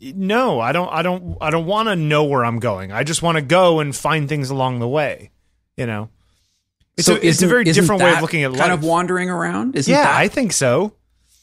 no, 0.02 0.60
I 0.60 0.72
don't, 0.72 0.88
I 0.90 1.02
don't, 1.02 1.38
I 1.42 1.50
don't 1.50 1.66
want 1.66 1.90
to 1.90 1.96
know 1.96 2.24
where 2.24 2.46
I'm 2.46 2.60
going. 2.60 2.92
I 2.92 3.04
just 3.04 3.22
want 3.22 3.36
to 3.38 3.42
go 3.42 3.80
and 3.80 3.96
find 3.96 4.30
things 4.30 4.50
along 4.50 4.80
the 4.80 4.88
way. 4.88 5.32
You 5.76 5.86
know, 5.86 6.10
it's 6.98 7.08
a 7.10 7.26
it's 7.26 7.42
a 7.42 7.48
very 7.48 7.64
different 7.64 8.02
way 8.02 8.14
of 8.14 8.22
looking 8.22 8.44
at 8.44 8.52
life 8.52 8.60
kind 8.60 8.74
of 8.74 8.84
wandering 8.84 9.30
around 9.30 9.76
isn't 9.76 9.92
yeah, 9.92 10.04
that 10.04 10.16
I 10.16 10.28
think 10.28 10.52
so. 10.54 10.94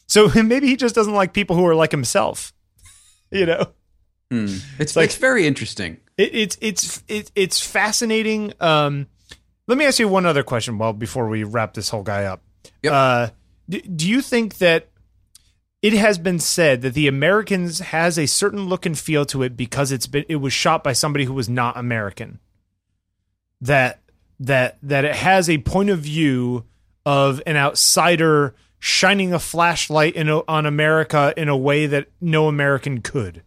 So 0.07 0.29
maybe 0.43 0.67
he 0.67 0.75
just 0.75 0.95
doesn't 0.95 1.13
like 1.13 1.33
people 1.33 1.55
who 1.55 1.65
are 1.65 1.75
like 1.75 1.91
himself. 1.91 2.53
You 3.29 3.45
know, 3.45 3.65
it's 4.31 4.95
like- 4.95 5.03
it's 5.03 5.17
very 5.17 5.45
interesting 5.45 5.97
it, 6.17 6.29
it's 6.33 6.57
it's 6.61 7.03
it, 7.07 7.31
it's 7.35 7.65
fascinating. 7.65 8.53
Um, 8.59 9.07
let 9.67 9.77
me 9.77 9.85
ask 9.85 9.99
you 9.99 10.07
one 10.07 10.25
other 10.25 10.43
question. 10.43 10.77
Well, 10.77 10.93
before 10.93 11.27
we 11.27 11.43
wrap 11.43 11.73
this 11.73 11.89
whole 11.89 12.03
guy 12.03 12.25
up, 12.25 12.41
Yep. 12.83 12.93
uh, 12.93 13.27
do, 13.69 13.81
do 13.81 14.09
you 14.09 14.21
think 14.21 14.57
that 14.59 14.89
it 15.81 15.93
has 15.93 16.17
been 16.17 16.39
said 16.39 16.81
that 16.81 16.93
the 16.93 17.07
Americans 17.07 17.79
has 17.79 18.17
a 18.17 18.25
certain 18.25 18.67
look 18.67 18.85
and 18.85 18.97
feel 18.97 19.25
to 19.25 19.43
it 19.43 19.55
because 19.55 19.91
it's 19.91 20.07
been 20.07 20.25
it 20.27 20.37
was 20.37 20.53
shot 20.53 20.83
by 20.83 20.93
somebody 20.93 21.25
who 21.25 21.33
was 21.33 21.49
not 21.49 21.77
American? 21.77 22.39
That 23.61 23.99
that 24.39 24.77
that 24.83 25.05
it 25.05 25.15
has 25.15 25.49
a 25.49 25.57
point 25.59 25.89
of 25.89 25.99
view 25.99 26.65
of 27.05 27.41
an 27.45 27.55
outsider 27.57 28.53
shining 28.79 29.33
a 29.33 29.39
flashlight 29.39 30.15
in 30.15 30.29
on 30.29 30.65
America 30.65 31.33
in 31.35 31.49
a 31.49 31.57
way 31.57 31.87
that 31.87 32.07
no 32.21 32.47
American 32.47 33.01
could. 33.01 33.41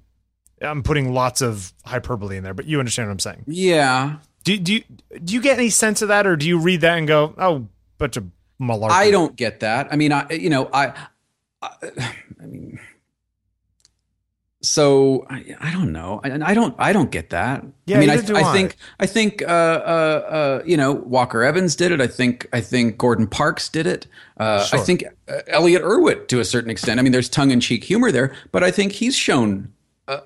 I'm 0.60 0.82
putting 0.82 1.12
lots 1.12 1.40
of 1.40 1.72
hyperbole 1.84 2.36
in 2.36 2.44
there, 2.44 2.54
but 2.54 2.66
you 2.66 2.78
understand 2.78 3.08
what 3.08 3.12
I'm 3.12 3.18
saying. 3.20 3.44
yeah 3.46 4.16
Do 4.44 4.56
do 4.58 4.74
you, 4.74 4.84
do 5.24 5.34
you 5.34 5.40
get 5.40 5.58
any 5.58 5.70
sense 5.70 6.02
of 6.02 6.08
that, 6.08 6.26
or 6.26 6.36
do 6.36 6.46
you 6.46 6.58
read 6.58 6.80
that 6.82 6.98
and 6.98 7.06
go, 7.08 7.34
"Oh, 7.38 7.68
bunch 7.98 8.16
of 8.16 8.24
malarkey"? 8.60 8.90
I 8.90 9.10
don't 9.10 9.36
get 9.36 9.60
that. 9.60 9.88
I 9.90 9.96
mean, 9.96 10.12
I 10.12 10.30
you 10.30 10.50
know, 10.50 10.68
I, 10.72 10.92
I, 11.62 11.70
I 12.42 12.46
mean, 12.46 12.78
so 14.62 15.26
I, 15.30 15.56
I 15.58 15.72
don't 15.72 15.92
know. 15.92 16.20
I, 16.22 16.50
I 16.50 16.54
don't. 16.54 16.74
I 16.78 16.92
don't 16.92 17.10
get 17.10 17.30
that. 17.30 17.64
Yeah, 17.86 17.96
I 17.96 18.00
mean, 18.00 18.10
I, 18.10 18.14
I 18.14 18.52
think. 18.52 18.76
I 18.98 19.06
think. 19.06 19.42
Uh, 19.42 19.46
uh, 19.46 19.48
uh, 19.48 20.62
you 20.66 20.76
know, 20.76 20.92
Walker 20.92 21.42
Evans 21.42 21.74
did 21.76 21.92
it. 21.92 22.00
I 22.00 22.06
think. 22.06 22.46
I 22.52 22.60
think 22.60 22.98
Gordon 22.98 23.26
Parks 23.26 23.68
did 23.70 23.86
it. 23.86 24.06
Uh, 24.36 24.66
I 24.72 24.78
think 24.78 25.04
uh, 25.28 25.40
Elliott 25.46 25.82
Erwitt 25.82 26.28
to 26.28 26.40
a 26.40 26.44
certain 26.44 26.70
extent. 26.70 27.00
I 27.00 27.02
mean, 27.02 27.12
there's 27.12 27.28
tongue 27.28 27.50
in 27.50 27.60
cheek 27.60 27.84
humor 27.84 28.12
there, 28.12 28.34
but 28.52 28.62
I 28.62 28.70
think 28.70 28.92
he's 28.92 29.16
shown 29.16 29.72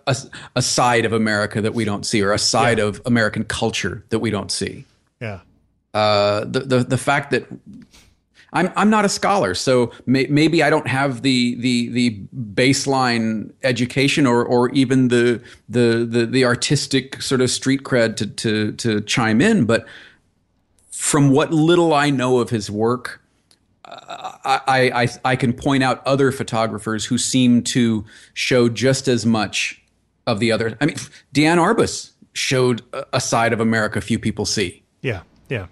a, 0.07 0.17
a, 0.57 0.63
side 0.63 1.05
of 1.05 1.13
America 1.13 1.61
that 1.61 1.75
we 1.75 1.85
don't 1.85 2.05
see, 2.05 2.23
or 2.23 2.33
a 2.33 2.39
side 2.39 2.79
of 2.79 3.01
American 3.07 3.45
culture 3.45 4.05
that 4.09 4.19
we 4.19 4.31
don't 4.31 4.51
see. 4.51 4.85
Yeah. 5.21 5.41
Uh, 5.93 6.45
the 6.45 6.61
the 6.61 6.79
the 6.85 6.99
fact 6.99 7.31
that 7.31 7.47
I'm 8.55 8.73
I'm 8.77 8.89
not 8.89 9.05
a 9.05 9.09
scholar, 9.09 9.55
so 9.55 9.93
may, 10.07 10.27
maybe 10.27 10.63
I 10.63 10.71
don't 10.71 10.87
have 10.87 11.23
the 11.23 11.57
the 11.57 11.89
the 11.89 12.21
baseline 12.55 13.53
education 13.63 14.27
or 14.27 14.45
or 14.45 14.71
even 14.71 15.09
the 15.09 15.43
the 15.69 16.07
the, 16.09 16.25
the 16.27 16.45
artistic 16.45 17.21
sort 17.21 17.41
of 17.41 17.51
street 17.51 17.83
cred 17.83 18.17
to 18.17 18.27
to 18.27 18.73
to 18.73 19.01
chime 19.03 19.41
in. 19.41 19.67
But 19.67 19.87
from 20.91 21.31
what 21.31 21.53
little 21.53 21.93
I 21.93 22.11
know 22.11 22.39
of 22.39 22.51
his 22.51 22.71
work, 22.71 23.21
I 23.87 24.91
I 25.05 25.09
I 25.33 25.37
can 25.37 25.53
point 25.53 25.83
out 25.83 26.07
other 26.07 26.33
photographers 26.33 27.05
who 27.05 27.19
seem 27.19 27.63
to 27.65 28.05
show 28.33 28.69
just 28.69 29.09
as 29.09 29.27
much 29.27 29.83
of 30.27 30.41
the 30.41 30.53
other. 30.53 30.77
I 30.81 30.87
mean, 30.87 30.97
Diane 31.33 31.59
Arbus 31.59 32.13
showed 32.33 32.83
a- 33.13 33.21
side 33.21 33.53
of 33.53 33.61
America 33.61 34.01
few 34.01 34.19
people 34.19 34.47
see. 34.47 34.83
Yeah. 35.03 35.23
Yeah. 35.49 35.67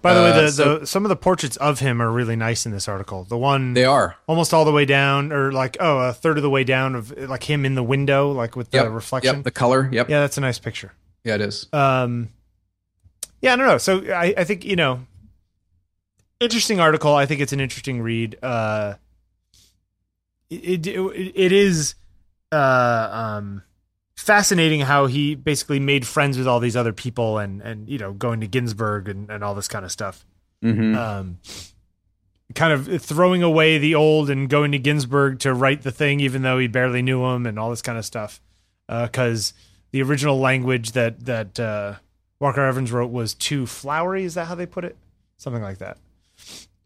By 0.00 0.14
the 0.14 0.20
way, 0.20 0.30
Uh, 0.30 0.40
the, 0.42 0.50
so- 0.52 0.78
the 0.78 0.86
some 0.86 1.04
of 1.04 1.08
the 1.08 1.16
portraits 1.16 1.56
of 1.56 1.80
him 1.80 2.00
are 2.00 2.10
really 2.10 2.36
nice 2.36 2.64
in 2.64 2.72
this 2.72 2.88
article. 2.88 3.24
The 3.24 3.36
one 3.36 3.74
They 3.74 3.84
are. 3.84 4.16
almost 4.26 4.54
all 4.54 4.64
the 4.64 4.72
way 4.72 4.84
down, 4.84 5.32
or 5.32 5.52
like 5.52 5.76
oh, 5.80 5.98
a 5.98 6.12
third 6.12 6.36
of 6.38 6.42
the 6.42 6.50
way 6.50 6.64
down 6.64 6.94
of 6.94 7.10
like 7.28 7.42
him 7.44 7.64
in 7.66 7.74
the 7.74 7.82
window, 7.82 8.30
like 8.32 8.56
with 8.56 8.70
the 8.70 8.78
Yep. 8.78 8.90
reflection. 8.92 9.36
Yep. 9.36 9.44
The 9.44 9.50
color. 9.50 9.88
Yep. 9.92 10.08
yeah, 10.08 10.20
that's 10.20 10.38
a 10.38 10.40
nice 10.40 10.58
picture. 10.58 10.92
Yeah, 11.24 11.34
it 11.34 11.40
is. 11.42 11.66
Um, 11.72 12.30
yeah, 13.42 13.52
I 13.52 13.56
don't 13.56 13.66
know. 13.66 13.78
So 13.78 14.02
I, 14.12 14.34
I 14.38 14.44
think 14.44 14.64
you 14.64 14.76
know, 14.76 15.00
interesting 16.40 16.80
article. 16.80 17.14
I 17.14 17.26
think 17.26 17.40
it's 17.40 17.52
an 17.52 17.60
interesting 17.60 18.00
read. 18.02 18.38
Uh, 18.42 18.94
it 20.50 20.86
it, 20.86 21.32
it 21.34 21.52
is 21.52 21.94
uh 22.50 23.08
um 23.12 23.62
fascinating 24.16 24.80
how 24.80 25.06
he 25.06 25.34
basically 25.34 25.78
made 25.78 26.06
friends 26.06 26.38
with 26.38 26.46
all 26.48 26.60
these 26.60 26.76
other 26.76 26.92
people 26.92 27.38
and 27.38 27.60
and 27.62 27.88
you 27.88 27.98
know 27.98 28.12
going 28.12 28.40
to 28.40 28.46
Ginsberg 28.46 29.08
and 29.08 29.30
and 29.30 29.44
all 29.44 29.54
this 29.54 29.68
kind 29.68 29.84
of 29.84 29.92
stuff. 29.92 30.24
hmm 30.62 30.94
Um, 30.94 31.38
kind 32.54 32.72
of 32.72 33.02
throwing 33.02 33.42
away 33.42 33.76
the 33.76 33.94
old 33.94 34.30
and 34.30 34.48
going 34.48 34.72
to 34.72 34.78
Ginsberg 34.78 35.38
to 35.40 35.52
write 35.52 35.82
the 35.82 35.92
thing, 35.92 36.20
even 36.20 36.42
though 36.42 36.58
he 36.58 36.66
barely 36.66 37.02
knew 37.02 37.24
him 37.26 37.46
and 37.46 37.58
all 37.58 37.68
this 37.70 37.82
kind 37.82 37.98
of 37.98 38.04
stuff. 38.04 38.40
Because 38.88 39.52
the 39.90 40.02
original 40.02 40.38
language 40.40 40.92
that 40.92 41.26
that 41.26 41.60
uh, 41.60 41.94
Walker 42.40 42.64
Evans 42.64 42.90
wrote 42.90 43.10
was 43.10 43.34
too 43.34 43.66
flowery. 43.66 44.24
Is 44.24 44.34
that 44.34 44.46
how 44.46 44.54
they 44.54 44.66
put 44.66 44.84
it? 44.84 44.96
Something 45.36 45.62
like 45.62 45.78
that. 45.78 45.98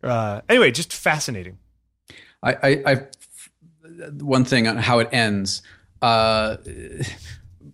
Uh, 0.02 0.40
anyway, 0.48 0.70
just 0.70 0.92
fascinating. 0.92 1.58
I, 2.42 2.52
I, 2.52 2.82
I, 2.86 3.06
one 4.20 4.44
thing 4.44 4.66
on 4.66 4.76
how 4.76 4.98
it 4.98 5.08
ends. 5.12 5.62
Uh, 6.00 6.56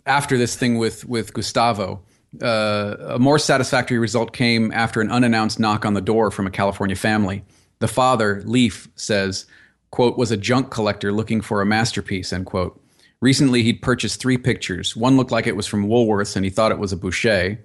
after 0.07 0.37
this 0.37 0.57
thing 0.57 0.79
with 0.79 1.07
with 1.07 1.33
Gustavo, 1.33 2.03
uh, 2.43 2.97
a 3.01 3.19
more 3.19 3.39
satisfactory 3.39 3.99
result 3.99 4.33
came 4.33 4.71
after 4.73 5.01
an 5.01 5.11
unannounced 5.11 5.59
knock 5.59 5.85
on 5.85 5.95
the 5.95 6.01
door 6.01 6.31
from 6.31 6.47
a 6.47 6.51
California 6.51 6.97
family. 6.97 7.45
The 7.79 7.89
father, 7.89 8.43
Leaf, 8.45 8.89
says, 8.97 9.47
"quote 9.91 10.19
was 10.19 10.31
a 10.31 10.37
junk 10.37 10.71
collector 10.71 11.13
looking 11.13 11.41
for 11.41 11.63
a 11.63 11.67
masterpiece." 11.67 12.33
End 12.33 12.47
quote. 12.47 12.81
Recently, 13.21 13.63
he'd 13.63 13.83
purchased 13.83 14.21
three 14.21 14.39
pictures. 14.39 14.95
One 14.95 15.17
looked 15.17 15.33
like 15.33 15.47
it 15.47 15.57
was 15.57 15.67
from 15.67 15.89
Woolworths, 15.89 16.37
and 16.37 16.45
he 16.45 16.51
thought 16.51 16.71
it 16.71 16.79
was 16.79 16.93
a 16.93 16.97
Boucher. 16.97 17.59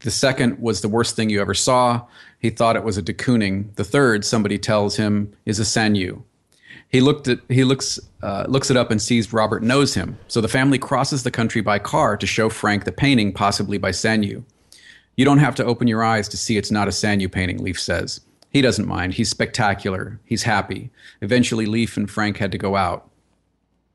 The 0.00 0.10
second 0.10 0.58
was 0.58 0.80
the 0.80 0.88
worst 0.88 1.14
thing 1.14 1.30
you 1.30 1.40
ever 1.40 1.54
saw. 1.54 2.06
He 2.38 2.50
thought 2.50 2.76
it 2.76 2.84
was 2.84 2.96
a 2.96 3.02
de 3.02 3.12
Kooning. 3.12 3.74
The 3.76 3.84
third, 3.84 4.24
somebody 4.24 4.58
tells 4.58 4.96
him, 4.96 5.32
is 5.44 5.60
a 5.60 5.64
Sanyu. 5.64 6.22
He 6.88 7.00
looked 7.00 7.28
at 7.28 7.38
he 7.48 7.62
looks 7.62 8.00
uh, 8.22 8.46
looks 8.48 8.70
it 8.70 8.76
up 8.76 8.90
and 8.90 9.00
sees 9.00 9.32
Robert 9.32 9.62
knows 9.62 9.94
him. 9.94 10.18
So 10.26 10.40
the 10.40 10.48
family 10.48 10.78
crosses 10.78 11.22
the 11.22 11.30
country 11.30 11.60
by 11.60 11.78
car 11.78 12.16
to 12.16 12.26
show 12.26 12.48
Frank 12.48 12.84
the 12.84 12.92
painting, 12.92 13.32
possibly 13.32 13.78
by 13.78 13.90
Sanyu. 13.90 14.42
You 15.16 15.24
don't 15.24 15.38
have 15.38 15.54
to 15.56 15.64
open 15.64 15.86
your 15.86 16.02
eyes 16.02 16.28
to 16.28 16.36
see 16.36 16.56
it's 16.56 16.70
not 16.70 16.88
a 16.88 16.92
Sanyu 16.92 17.30
painting, 17.30 17.58
Leaf 17.58 17.78
says. 17.78 18.22
He 18.50 18.62
doesn't 18.62 18.88
mind. 18.88 19.14
He's 19.14 19.28
spectacular. 19.28 20.18
He's 20.24 20.42
happy. 20.42 20.90
Eventually, 21.20 21.66
Leaf 21.66 21.96
and 21.96 22.10
Frank 22.10 22.38
had 22.38 22.50
to 22.52 22.58
go 22.58 22.74
out. 22.74 23.08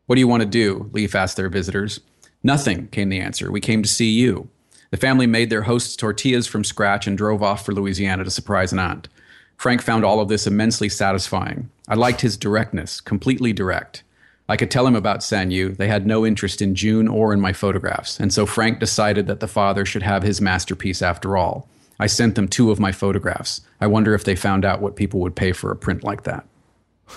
What 0.05 0.15
do 0.15 0.21
you 0.21 0.27
want 0.27 0.41
to 0.41 0.47
do? 0.47 0.89
Leaf 0.93 1.15
asked 1.15 1.35
their 1.35 1.49
visitors. 1.49 1.99
Nothing, 2.43 2.87
came 2.89 3.09
the 3.09 3.19
answer. 3.19 3.51
We 3.51 3.59
came 3.59 3.81
to 3.81 3.89
see 3.89 4.11
you. 4.11 4.49
The 4.95 5.01
family 5.01 5.27
made 5.27 5.49
their 5.49 5.63
host's 5.63 5.97
tortillas 5.97 6.47
from 6.47 6.63
scratch 6.63 7.05
and 7.05 7.17
drove 7.17 7.43
off 7.43 7.65
for 7.65 7.73
Louisiana 7.73 8.23
to 8.23 8.31
surprise 8.31 8.71
an 8.71 8.79
aunt. 8.79 9.09
Frank 9.57 9.81
found 9.81 10.05
all 10.05 10.21
of 10.21 10.29
this 10.29 10.47
immensely 10.47 10.87
satisfying. 10.87 11.69
I 11.85 11.95
liked 11.95 12.21
his 12.21 12.37
directness, 12.37 13.01
completely 13.01 13.51
direct. 13.51 14.03
I 14.47 14.55
could 14.55 14.71
tell 14.71 14.87
him 14.87 14.95
about 14.95 15.19
Sanyu. 15.19 15.75
They 15.75 15.89
had 15.89 16.07
no 16.07 16.25
interest 16.25 16.61
in 16.61 16.75
June 16.75 17.09
or 17.09 17.33
in 17.33 17.41
my 17.41 17.51
photographs, 17.51 18.21
and 18.21 18.31
so 18.31 18.45
Frank 18.45 18.79
decided 18.79 19.27
that 19.27 19.41
the 19.41 19.49
father 19.49 19.83
should 19.83 20.03
have 20.03 20.23
his 20.23 20.39
masterpiece 20.39 21.01
after 21.01 21.35
all. 21.35 21.67
I 21.99 22.07
sent 22.07 22.35
them 22.35 22.47
two 22.47 22.71
of 22.71 22.79
my 22.79 22.93
photographs. 22.93 23.59
I 23.81 23.87
wonder 23.87 24.13
if 24.13 24.23
they 24.23 24.37
found 24.37 24.63
out 24.63 24.79
what 24.79 24.95
people 24.95 25.19
would 25.19 25.35
pay 25.35 25.51
for 25.51 25.71
a 25.71 25.75
print 25.75 26.05
like 26.05 26.23
that. 26.23 26.45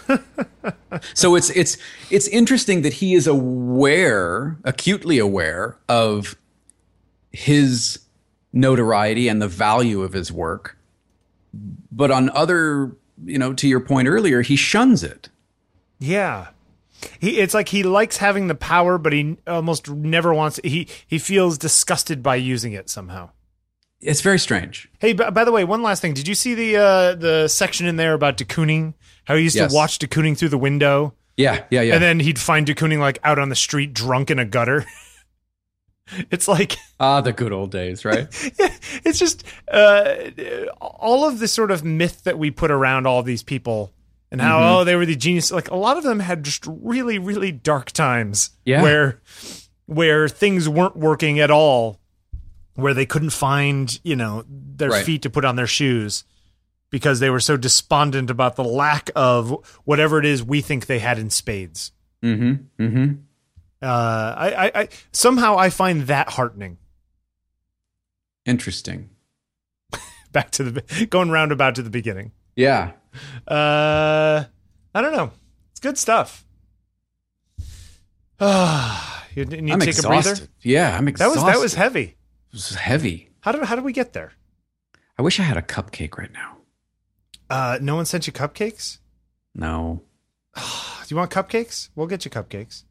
so 1.14 1.36
it's 1.36 1.50
it's 1.50 1.76
it's 2.10 2.26
interesting 2.26 2.82
that 2.82 2.94
he 2.94 3.14
is 3.14 3.28
aware, 3.28 4.58
acutely 4.64 5.20
aware 5.20 5.76
of 5.88 6.36
his 7.38 8.01
notoriety 8.53 9.29
and 9.29 9.40
the 9.40 9.46
value 9.48 10.03
of 10.03 10.12
his 10.12 10.33
work. 10.33 10.77
But 11.92 12.11
on 12.11 12.31
other, 12.31 12.96
you 13.24 13.38
know, 13.38 13.53
to 13.55 13.68
your 13.68 13.81
point 13.81 14.09
earlier, 14.09 14.42
he 14.42 14.57
shuns 14.57 15.05
it. 15.05 15.29
Yeah. 16.01 16.48
He, 17.20 17.38
it's 17.38 17.55
like 17.55 17.68
he 17.68 17.85
likes 17.85 18.16
having 18.16 18.48
the 18.48 18.55
power, 18.57 18.98
but 18.98 19.12
he 19.12 19.37
almost 19.46 19.88
never 19.88 20.35
wants. 20.35 20.59
He 20.64 20.88
he 21.07 21.18
feels 21.18 21.57
disgusted 21.57 22.22
by 22.24 22.37
using 22.37 22.72
it 22.72 22.90
somehow. 22.90 23.31
It's 24.01 24.20
very 24.20 24.38
strange. 24.40 24.88
Hey, 24.98 25.12
b- 25.12 25.31
by 25.33 25.44
the 25.44 25.53
way, 25.53 25.62
one 25.64 25.83
last 25.83 26.03
thing. 26.03 26.14
Did 26.14 26.27
you 26.27 26.35
see 26.35 26.55
the 26.55 26.77
uh, 26.77 27.14
the 27.14 27.46
section 27.48 27.87
in 27.87 27.96
there 27.96 28.14
about 28.14 28.37
de 28.37 28.44
Kooning? 28.44 28.94
How 29.27 29.37
he 29.37 29.44
used 29.44 29.55
Yes. 29.57 29.70
to 29.70 29.77
watch 29.77 29.98
de 29.98 30.09
Kooning 30.09 30.37
through 30.37 30.48
the 30.48 30.59
window, 30.59 31.14
Yeah, 31.37 31.64
yeah, 31.70 31.83
yeah. 31.83 31.94
and 31.94 32.03
then 32.03 32.18
he'd 32.20 32.38
find 32.38 32.66
de 32.66 32.74
Kooning 32.74 32.98
like 32.98 33.18
out 33.22 33.38
on 33.38 33.48
the 33.48 33.57
street, 33.57 33.92
drunk 33.94 34.31
in 34.31 34.38
a 34.40 34.44
gutter. 34.44 34.85
it's 36.30 36.48
like 36.48 36.76
ah, 37.00 37.20
the 37.20 37.32
good 37.32 37.52
old 37.52 37.70
days, 37.70 38.04
right? 38.04 38.26
it's 39.04 39.18
just 39.18 39.44
uh, 39.70 40.14
all 40.80 41.26
of 41.28 41.38
the 41.38 41.48
sort 41.48 41.70
of 41.70 41.84
myth 41.84 42.24
that 42.24 42.38
we 42.38 42.50
put 42.50 42.70
around 42.70 43.06
all 43.06 43.22
these 43.22 43.42
people 43.42 43.92
and 44.30 44.40
how 44.40 44.58
Mm-hmm. 44.58 44.74
oh 44.80 44.84
they 44.84 44.96
were 44.96 45.06
the 45.06 45.16
genius. 45.16 45.50
Like 45.50 45.70
a 45.70 45.76
lot 45.76 45.96
of 45.96 46.04
them 46.04 46.20
had 46.20 46.42
just 46.44 46.64
really 46.66 47.18
really 47.18 47.52
dark 47.52 47.90
times 47.92 48.50
Yeah. 48.64 48.82
where 48.82 49.20
where 49.86 50.28
things 50.28 50.68
weren't 50.68 50.96
working 50.96 51.40
at 51.40 51.50
all, 51.50 51.98
where 52.74 52.92
they 52.94 53.06
couldn't 53.06 53.30
find 53.30 53.98
you 54.04 54.16
know 54.16 54.44
their 54.48 54.90
Right. 54.90 55.04
feet 55.04 55.22
to 55.22 55.30
put 55.30 55.44
on 55.44 55.56
their 55.56 55.66
shoes 55.66 56.24
because 56.90 57.20
they 57.20 57.28
were 57.30 57.40
so 57.40 57.56
despondent 57.56 58.30
about 58.30 58.56
the 58.56 58.64
lack 58.64 59.10
of 59.14 59.50
whatever 59.84 60.18
it 60.18 60.24
is 60.24 60.42
we 60.42 60.60
think 60.62 60.86
they 60.86 60.98
had 61.00 61.18
in 61.18 61.28
spades. 61.30 61.92
mm-hmm. 62.22 62.82
Mm-hmm. 62.82 63.12
Uh, 63.80 64.34
I, 64.36 64.50
I, 64.66 64.80
I 64.82 64.88
somehow 65.12 65.56
I 65.56 65.70
find 65.70 66.02
that 66.02 66.30
heartening. 66.30 66.78
Interesting. 68.44 69.10
Back 70.32 70.50
to 70.52 70.64
the 70.64 71.06
going 71.06 71.30
roundabout 71.30 71.74
to 71.76 71.82
the 71.82 71.90
beginning. 71.90 72.32
Yeah. 72.56 72.92
Uh, 73.46 74.44
I 74.94 75.00
don't 75.00 75.12
know. 75.12 75.30
It's 75.70 75.80
good 75.80 75.98
stuff. 75.98 76.44
Ah, 78.40 79.26
you 79.34 79.44
need 79.44 79.72
I'm 79.72 79.80
to 79.80 79.86
take 79.86 79.94
exhausted. 79.96 80.30
a 80.30 80.34
breather. 80.36 80.52
Yeah, 80.62 80.96
I'm 80.96 81.08
exhausted. 81.08 81.40
That 81.40 81.44
was 81.46 81.54
that 81.54 81.60
was 81.62 81.74
heavy. 81.74 82.16
It 82.50 82.52
was 82.52 82.74
heavy. 82.74 83.30
How 83.40 83.52
did 83.52 83.62
how 83.64 83.74
did 83.74 83.84
we 83.84 83.92
get 83.92 84.12
there? 84.12 84.32
I 85.18 85.22
wish 85.22 85.40
I 85.40 85.42
had 85.42 85.56
a 85.56 85.62
cupcake 85.62 86.16
right 86.16 86.32
now. 86.32 86.56
Uh, 87.50 87.78
no 87.80 87.96
one 87.96 88.04
sent 88.06 88.26
you 88.26 88.32
cupcakes. 88.32 88.98
No. 89.54 90.02
Do 90.56 90.62
you 91.08 91.16
want 91.16 91.30
cupcakes? 91.30 91.88
We'll 91.94 92.06
get 92.06 92.24
you 92.24 92.30
cupcakes. 92.30 92.84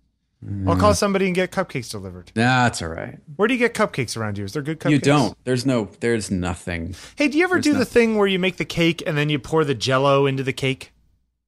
I'll 0.67 0.77
call 0.77 0.93
somebody 0.93 1.25
and 1.25 1.33
get 1.33 1.51
cupcakes 1.51 1.89
delivered. 1.89 2.31
That's 2.35 2.81
all 2.83 2.89
right. 2.89 3.17
Where 3.37 3.47
do 3.47 3.55
you 3.55 3.57
get 3.57 3.73
cupcakes 3.73 4.15
around 4.15 4.37
you? 4.37 4.45
Is 4.45 4.53
there 4.53 4.61
good 4.61 4.79
cupcakes? 4.79 4.91
You 4.91 4.99
don't. 4.99 5.37
There's 5.45 5.65
no. 5.65 5.89
There's 5.99 6.29
nothing. 6.29 6.95
Hey, 7.15 7.27
do 7.27 7.39
you 7.39 7.43
ever 7.43 7.55
There's 7.55 7.65
do 7.65 7.73
the 7.73 7.85
thing 7.85 8.17
where 8.17 8.27
you 8.27 8.37
make 8.37 8.57
the 8.57 8.65
cake 8.65 9.01
and 9.07 9.17
then 9.17 9.29
you 9.29 9.39
pour 9.39 9.65
the 9.65 9.73
Jello 9.73 10.27
into 10.27 10.43
the 10.43 10.53
cake? 10.53 10.93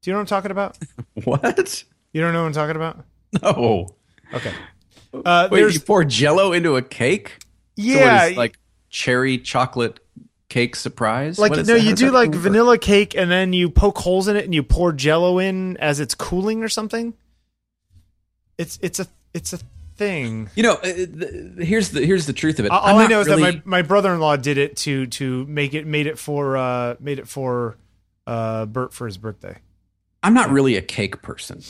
Do 0.02 0.10
you 0.10 0.14
know 0.14 0.20
what 0.20 0.22
I'm 0.22 0.28
talking 0.28 0.52
about? 0.52 0.78
What? 1.26 1.84
You 2.14 2.22
don't 2.22 2.34
know 2.34 2.42
what 2.42 2.48
I'm 2.48 2.54
talking 2.54 2.76
about? 2.76 3.04
No. 3.44 3.90
Okay. 4.34 4.54
Uh, 5.14 5.48
Wait, 5.52 5.60
there's 5.60 5.76
you 5.76 5.80
pour 5.82 6.04
Jello 6.04 6.54
into 6.54 6.76
a 6.76 6.82
cake? 6.82 7.38
So 7.78 7.84
yeah, 7.84 8.26
is, 8.26 8.38
like 8.38 8.58
cherry 8.90 9.38
chocolate 9.38 10.00
cake 10.50 10.76
surprise. 10.76 11.38
like 11.38 11.52
no, 11.52 11.62
that? 11.62 11.82
You 11.82 11.96
do 11.96 12.12
like 12.12 12.32
work? 12.32 12.40
vanilla 12.40 12.78
cake 12.78 13.16
and 13.16 13.30
then 13.30 13.54
you 13.54 13.70
poke 13.70 13.98
holes 14.00 14.28
in 14.28 14.36
it 14.36 14.46
and 14.46 14.54
you 14.56 14.64
pour 14.64 14.92
Jello 14.92 15.40
in 15.40 15.78
as 15.78 16.00
it's 16.00 16.16
cooling 16.16 16.64
or 16.64 16.70
something. 16.70 17.14
It's 18.60 18.78
it's 18.84 19.00
a 19.00 19.08
it's 19.34 19.54
a 19.54 19.60
thing. 19.96 20.50
You 20.56 20.64
know, 20.64 20.74
uh, 20.76 20.82
the, 20.84 21.56
here's 21.66 21.90
the 21.90 22.06
here's 22.06 22.26
the 22.28 22.34
truth 22.34 22.60
of 22.60 22.66
it. 22.66 22.72
All 22.72 23.00
I 23.00 23.08
know 23.08 23.22
is 23.22 23.28
really- 23.28 23.44
that 23.44 23.66
my, 23.66 23.78
my 23.80 23.82
brother 23.82 24.14
in 24.14 24.20
law 24.20 24.36
did 24.36 24.58
it 24.60 24.78
to 24.78 25.08
to 25.08 25.46
make 25.48 25.74
it 25.74 25.88
made 25.88 26.06
it 26.06 26.20
for 26.20 26.56
uh 26.58 26.96
made 27.00 27.18
it 27.20 27.28
for 27.28 27.78
uh 28.28 28.66
Bert 28.68 28.94
for 28.94 29.08
his 29.08 29.18
birthday. 29.18 29.58
I'm 30.22 30.34
not 30.34 30.52
really 30.52 30.76
a 30.76 30.82
cake 30.82 31.22
person. 31.24 31.62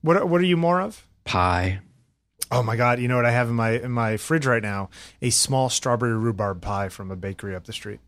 What 0.00 0.16
are- 0.16 0.24
what 0.26 0.40
are 0.40 0.44
you 0.44 0.56
more 0.56 0.80
of? 0.80 1.06
Pie. 1.24 1.80
Oh 2.50 2.62
my 2.62 2.76
god! 2.76 2.98
You 2.98 3.08
know 3.08 3.16
what 3.16 3.26
I 3.26 3.30
have 3.32 3.48
in 3.50 3.54
my 3.56 3.72
in 3.72 3.90
my 3.90 4.16
fridge 4.16 4.46
right 4.46 4.62
now? 4.62 4.88
A 5.20 5.28
small 5.30 5.68
strawberry 5.68 6.16
rhubarb 6.16 6.62
pie 6.62 6.88
from 6.88 7.10
a 7.10 7.16
bakery 7.16 7.54
up 7.54 7.64
the 7.66 7.74
street. 7.74 8.00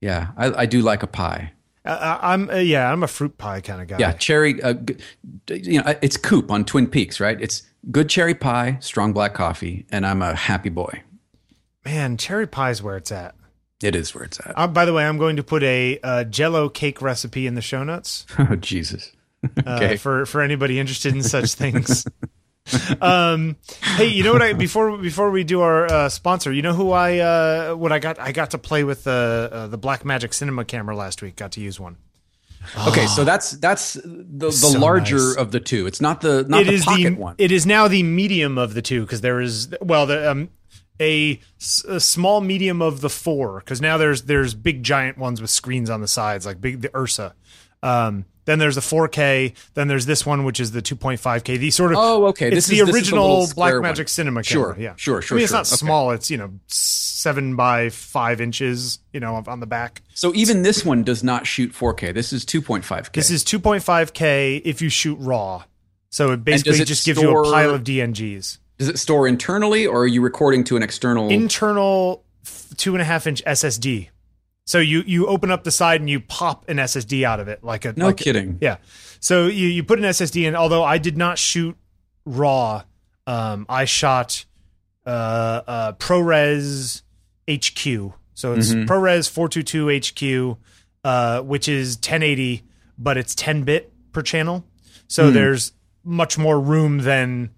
Yeah, 0.00 0.28
I, 0.36 0.62
I 0.62 0.66
do 0.66 0.80
like 0.80 1.02
a 1.02 1.06
pie. 1.06 1.52
Uh, 1.84 2.18
I'm 2.20 2.48
uh, 2.50 2.56
yeah, 2.56 2.92
I'm 2.92 3.02
a 3.02 3.08
fruit 3.08 3.38
pie 3.38 3.60
kind 3.60 3.82
of 3.82 3.88
guy. 3.88 3.98
Yeah, 3.98 4.12
cherry. 4.12 4.62
Uh, 4.62 4.74
you 5.48 5.82
know, 5.82 5.94
it's 6.00 6.16
Coop 6.16 6.50
on 6.50 6.64
Twin 6.64 6.86
Peaks, 6.86 7.18
right? 7.20 7.40
It's 7.40 7.62
good 7.90 8.08
cherry 8.08 8.34
pie, 8.34 8.76
strong 8.80 9.12
black 9.12 9.34
coffee, 9.34 9.84
and 9.90 10.06
I'm 10.06 10.22
a 10.22 10.34
happy 10.36 10.68
boy. 10.68 11.02
man, 11.84 12.16
cherry 12.16 12.46
pie 12.46 12.70
is 12.70 12.82
where 12.82 12.96
it's 12.96 13.10
at. 13.10 13.34
It 13.82 13.96
is 13.96 14.14
where 14.14 14.22
it's 14.22 14.38
at. 14.38 14.52
Uh, 14.56 14.68
by 14.68 14.84
the 14.84 14.92
way, 14.92 15.04
I'm 15.04 15.18
going 15.18 15.34
to 15.36 15.42
put 15.42 15.64
a 15.64 15.98
uh, 16.04 16.22
Jello 16.24 16.68
cake 16.68 17.02
recipe 17.02 17.48
in 17.48 17.54
the 17.56 17.60
show 17.62 17.82
notes 17.82 18.26
Oh 18.38 18.54
Jesus. 18.54 19.10
uh, 19.66 19.74
Okay. 19.82 19.96
for 19.96 20.24
for 20.24 20.40
anybody 20.40 20.78
interested 20.78 21.12
in 21.14 21.22
such 21.24 21.54
things. 21.54 22.06
um, 23.00 23.56
hey, 23.96 24.06
you 24.06 24.22
know 24.22 24.32
what? 24.32 24.42
I 24.42 24.52
before 24.52 24.96
before 24.96 25.30
we 25.30 25.44
do 25.44 25.60
our 25.62 25.86
uh, 25.90 26.08
sponsor, 26.08 26.52
you 26.52 26.62
know 26.62 26.72
who 26.74 26.92
I 26.92 27.18
uh, 27.18 27.74
what 27.74 27.92
I 27.92 27.98
got? 27.98 28.18
I 28.18 28.32
got 28.32 28.50
to 28.52 28.58
play 28.58 28.84
with 28.84 29.04
the 29.04 29.48
uh, 29.52 29.66
the 29.66 29.78
Blackmagic 29.78 30.32
Cinema 30.32 30.64
camera 30.64 30.96
last 30.96 31.22
week. 31.22 31.36
Got 31.36 31.52
to 31.52 31.60
use 31.60 31.80
one. 31.80 31.96
Okay, 32.86 33.06
so 33.08 33.24
that's 33.24 33.50
that's 33.52 33.94
the, 33.94 34.24
the 34.46 34.52
So 34.52 34.78
larger 34.78 35.16
nice. 35.16 35.36
of 35.36 35.50
the 35.50 35.58
two. 35.58 35.86
It's 35.88 36.00
not 36.00 36.20
the 36.20 36.44
not 36.44 36.60
It 36.60 36.66
the 36.68 36.72
is 36.74 36.84
pocket 36.84 37.02
the 37.16 37.20
one. 37.20 37.34
it 37.38 37.50
is 37.50 37.66
now 37.66 37.88
the 37.88 38.04
medium 38.04 38.56
of 38.58 38.74
the 38.74 38.82
two 38.82 39.00
because 39.02 39.20
there 39.20 39.40
is 39.40 39.74
well 39.80 40.06
the 40.06 40.30
um 40.30 40.50
a, 41.00 41.40
a 41.88 41.98
small 41.98 42.40
medium 42.40 42.80
of 42.80 43.00
the 43.00 43.10
four 43.10 43.58
because 43.58 43.80
now 43.80 43.98
there's 43.98 44.22
there's 44.22 44.54
big 44.54 44.84
giant 44.84 45.18
ones 45.18 45.40
with 45.40 45.50
screens 45.50 45.90
on 45.90 46.00
the 46.00 46.06
sides 46.08 46.46
like 46.46 46.60
big 46.60 46.80
the 46.82 46.96
Ursa. 46.96 47.34
Um, 47.82 48.26
then 48.44 48.58
there's 48.58 48.74
the 48.74 48.80
4K. 48.80 49.54
Then 49.74 49.88
there's 49.88 50.06
this 50.06 50.26
one 50.26 50.44
which 50.44 50.58
is 50.60 50.72
the 50.72 50.82
2.5K. 50.82 51.58
These 51.58 51.76
sort 51.76 51.92
of 51.92 51.98
Oh, 51.98 52.26
okay. 52.26 52.48
It's 52.48 52.54
This 52.56 52.66
the 52.66 52.78
is- 52.80 52.86
the 52.88 52.92
original 52.92 53.46
Blackmagic 53.46 53.98
one. 53.98 54.06
Cinema 54.06 54.42
Sure. 54.42 54.76
Yeah, 54.78 54.94
sure, 54.96 55.22
sure, 55.22 55.36
I 55.36 55.38
mean, 55.38 55.44
it's 55.44 55.50
sure. 55.52 55.58
not 55.58 55.66
Okay. 55.68 55.76
small. 55.76 56.10
It's 56.10 56.30
you 56.30 56.36
know 56.36 56.50
seven 56.66 57.54
by 57.56 57.88
five 57.90 58.40
inches. 58.40 58.98
You 59.12 59.20
know 59.20 59.42
on 59.46 59.60
the 59.60 59.66
back. 59.66 60.02
so 60.14 60.32
even 60.34 60.62
this 60.62 60.84
one 60.84 61.02
does 61.04 61.22
not 61.22 61.46
shoot 61.46 61.72
4K. 61.72 62.12
This 62.12 62.32
is 62.32 62.44
2.5K. 62.44 63.12
This 63.12 63.30
is 63.30 63.44
2.5K 63.44 64.62
if 64.64 64.82
you 64.82 64.88
shoot 64.88 65.16
raw. 65.20 65.64
So 66.10 66.32
it 66.32 66.44
basically 66.44 66.78
it 66.80 66.84
just 66.86 67.06
gives 67.06 67.20
you 67.22 67.30
a 67.38 67.44
pile 67.44 67.70
of 67.70 67.84
DNGs. 67.84 68.58
Does 68.78 68.88
it 68.88 68.98
store 68.98 69.28
internally, 69.28 69.86
or 69.86 70.00
are 70.02 70.06
you 70.06 70.20
recording 70.20 70.64
to 70.64 70.76
an 70.76 70.82
external? 70.82 71.28
internal 71.30 72.24
two 72.76 72.94
and 72.94 73.00
a 73.02 73.04
half 73.04 73.26
inch 73.26 73.42
SSD. 73.46 74.08
So 74.64 74.78
you 74.78 75.02
you 75.06 75.26
open 75.26 75.50
up 75.50 75.64
the 75.64 75.70
side 75.70 76.00
and 76.00 76.08
you 76.08 76.20
pop 76.20 76.68
an 76.68 76.76
SSD 76.78 77.24
out 77.24 77.40
of 77.40 77.48
it 77.48 77.64
like 77.64 77.84
a 77.84 77.92
no 77.96 78.06
like 78.06 78.20
a- 78.20 78.24
kidding. 78.24 78.58
yeah. 78.60 78.76
So 79.20 79.46
you 79.46 79.66
you 79.68 79.82
put 79.84 79.98
an 79.98 80.04
SSD 80.04 80.46
in. 80.46 80.54
Although 80.56 80.84
I 80.84 80.98
did 80.98 81.16
not 81.16 81.38
shoot 81.38 81.76
raw, 82.24 82.84
um, 83.26 83.66
I 83.68 83.84
shot 83.86 84.44
uh, 85.04 85.10
uh, 85.66 85.92
ProRes 85.94 87.02
HQ. 87.48 88.12
So 88.34 88.52
it's 88.54 88.72
Mhm. 88.72 88.86
ProRes 88.86 89.28
422 89.28 89.90
HQ, 89.90 90.58
uh, 91.04 91.40
which 91.42 91.68
is 91.68 91.96
1080, 91.96 92.62
but 92.96 93.16
it's 93.16 93.34
10 93.34 93.64
bit 93.64 93.92
per 94.12 94.22
channel. 94.22 94.64
So 95.08 95.28
Hmm. 95.28 95.34
there's 95.34 95.72
much 96.04 96.38
more 96.38 96.60
room 96.60 96.98
than 96.98 97.50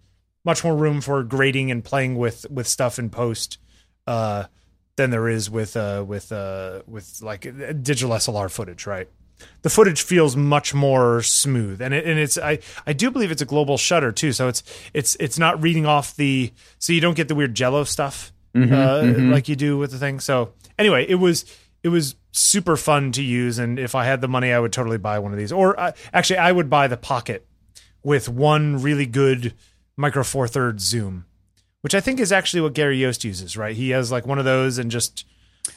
much 0.45 0.65
more 0.65 0.77
room 0.77 1.01
for 1.01 1.23
grading 1.23 1.71
and 1.71 1.85
playing 1.85 2.17
with 2.17 2.47
with 2.51 2.67
stuff 2.67 2.99
in 2.99 3.11
post 3.11 3.59
uh, 4.07 4.45
than 4.97 5.11
there 5.11 5.29
is 5.29 5.51
with 5.51 5.77
uh, 5.77 6.05
with 6.07 6.31
uh, 6.33 6.83
with 6.87 7.21
like 7.23 7.47
uh, 7.47 7.73
digital 7.73 8.11
SLR 8.15 8.51
footage, 8.51 8.87
right? 8.87 9.09
The 9.63 9.71
footage 9.71 10.03
feels 10.03 10.37
much 10.37 10.73
more 10.75 11.21
smooth, 11.23 11.81
and 11.83 11.93
it, 11.93 12.07
and 12.07 12.19
it's 12.19 12.39
I 12.39 12.61
I 12.87 12.93
do 12.93 13.11
believe 13.11 13.31
it's 13.31 13.43
a 13.43 13.47
global 13.47 13.77
shutter 13.77 14.13
too, 14.13 14.33
so 14.33 14.49
it's 14.49 14.63
it's 14.95 15.17
it's 15.19 15.39
not 15.39 15.61
reading 15.63 15.87
off 15.87 16.15
the 16.17 16.53
so 16.79 16.93
you 16.93 17.01
don't 17.01 17.17
get 17.17 17.29
the 17.29 17.35
weird 17.35 17.55
Jello 17.55 17.85
stuff 17.85 18.33
Mhm, 18.55 18.73
uh, 18.73 19.03
mhm. 19.03 19.33
like 19.33 19.49
you 19.49 19.57
do 19.57 19.77
with 19.77 19.91
the 19.91 19.99
thing. 19.99 20.21
So 20.21 20.53
anyway, 20.79 21.05
it 21.09 21.17
was 21.17 21.45
it 21.83 21.89
was 21.89 22.15
super 22.31 22.77
fun 22.77 23.11
to 23.13 23.23
use, 23.23 23.59
and 23.59 23.79
if 23.81 23.97
I 23.97 24.05
had 24.05 24.21
the 24.21 24.29
money, 24.29 24.53
I 24.53 24.61
would 24.61 24.73
totally 24.73 24.99
buy 24.99 25.19
one 25.19 25.33
of 25.33 25.39
these. 25.39 25.51
Or 25.51 25.79
uh, 25.79 25.91
actually, 26.13 26.39
I 26.39 26.53
would 26.53 26.71
buy 26.71 26.87
the 26.87 26.97
Pocket 26.97 27.47
with 28.05 28.29
one 28.29 28.81
really 28.81 29.07
good 29.07 29.55
micro 29.97 30.23
four 30.23 30.47
thirds 30.47 30.85
zoom, 30.85 31.25
which 31.85 31.95
I 31.95 32.01
think 32.01 32.19
is 32.19 32.33
actually 32.33 32.63
what 32.63 32.73
Gary 32.73 32.97
Yost 32.97 33.25
uses. 33.25 33.59
Right, 33.59 33.77
he 33.77 33.91
has 33.91 34.11
like 34.11 34.27
one 34.27 34.39
of 34.39 34.47
those 34.47 34.79
and 34.79 34.91
just 34.91 35.27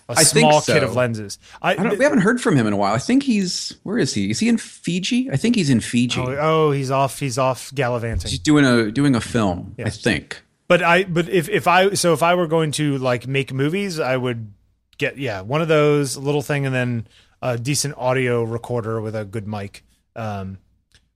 a 0.07 0.13
I 0.17 0.23
small 0.23 0.61
so. 0.61 0.73
kit 0.73 0.81
of 0.83 0.95
lenses. 0.95 1.37
I, 1.61 1.75
I 1.75 1.93
we 1.95 2.03
haven't 2.05 2.21
heard 2.21 2.39
from 2.39 2.55
him 2.55 2.65
in 2.65 2.71
a 2.71 2.77
while. 2.77 2.93
I 2.93 2.97
think 2.97 3.23
he's 3.23 3.75
where 3.83 3.97
is 3.97 4.13
he? 4.13 4.29
Is 4.29 4.39
he 4.39 4.47
in 4.47 4.57
Fiji? 4.57 5.29
I 5.29 5.35
think 5.35 5.57
he's 5.57 5.69
in 5.69 5.81
Fiji. 5.81 6.21
oh, 6.21 6.37
oh, 6.39 6.71
he's 6.71 6.91
off. 6.91 7.19
He's 7.19 7.37
off 7.37 7.73
gallivanting. 7.75 8.31
He's 8.31 8.39
doing 8.39 8.63
a 8.63 8.89
doing 8.89 9.15
a 9.15 9.21
film. 9.21 9.75
I 9.83 9.89
think. 9.89 10.41
But 10.69 10.81
I 10.81 11.03
but 11.03 11.27
if 11.27 11.49
if 11.49 11.67
I 11.67 11.93
so 11.95 12.13
if 12.13 12.23
I 12.23 12.35
were 12.35 12.47
going 12.47 12.71
to 12.73 12.97
like 12.99 13.27
make 13.27 13.51
movies, 13.51 13.99
I 13.99 14.15
would 14.15 14.53
get 14.97 15.17
yeah 15.17 15.41
one 15.41 15.61
of 15.61 15.67
those 15.67 16.15
little 16.15 16.41
thing 16.41 16.65
and 16.65 16.73
then 16.73 17.07
a 17.41 17.57
decent 17.57 17.95
audio 17.97 18.43
recorder 18.43 19.01
with 19.01 19.13
a 19.13 19.25
good 19.25 19.45
mic. 19.45 19.83
Um, 20.15 20.57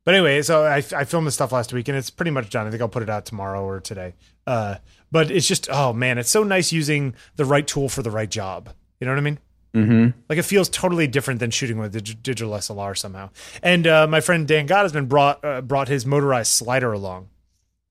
but 0.06 0.14
anyway, 0.16 0.42
so 0.42 0.64
I 0.66 0.78
I 0.96 1.04
filmed 1.06 1.28
this 1.28 1.36
stuff 1.36 1.52
last 1.52 1.74
week 1.74 1.88
and 1.88 1.98
it's 1.98 2.10
pretty 2.10 2.32
much 2.32 2.50
done. 2.50 2.68
I 2.68 2.70
think 2.70 2.82
I'll 2.82 2.90
put 2.90 3.04
it 3.04 3.10
out 3.10 3.26
tomorrow 3.26 3.64
or 3.64 3.80
today. 3.80 4.14
Uh, 4.48 4.76
but 5.12 5.30
it's 5.32 5.48
just 5.48 5.70
oh 5.72 5.94
man, 5.94 6.18
it's 6.18 6.30
so 6.32 6.44
nice 6.44 6.72
using 6.72 7.16
the 7.36 7.46
right 7.46 7.66
tool 7.68 7.90
for 7.90 8.02
the 8.02 8.12
right 8.12 8.30
job. 8.30 8.70
You 9.00 9.06
know 9.08 9.14
what 9.14 9.20
I 9.20 9.22
mean? 9.22 9.40
Mm-hmm. 9.74 10.20
Like 10.30 10.38
it 10.38 10.44
feels 10.44 10.68
totally 10.70 11.08
different 11.08 11.40
than 11.40 11.50
shooting 11.52 11.78
with 11.78 11.94
dig- 11.94 12.22
digital 12.22 12.52
SLR 12.54 12.98
somehow. 12.98 13.30
And 13.64 13.88
uh, 13.88 14.06
my 14.08 14.20
friend 14.20 14.48
Dan 14.48 14.66
Gott 14.66 14.84
has 14.84 14.92
been 14.92 15.06
brought 15.06 15.44
uh, 15.46 15.62
brought 15.62 15.88
his 15.88 16.06
motorized 16.06 16.52
slider 16.52 16.92
along, 16.92 17.30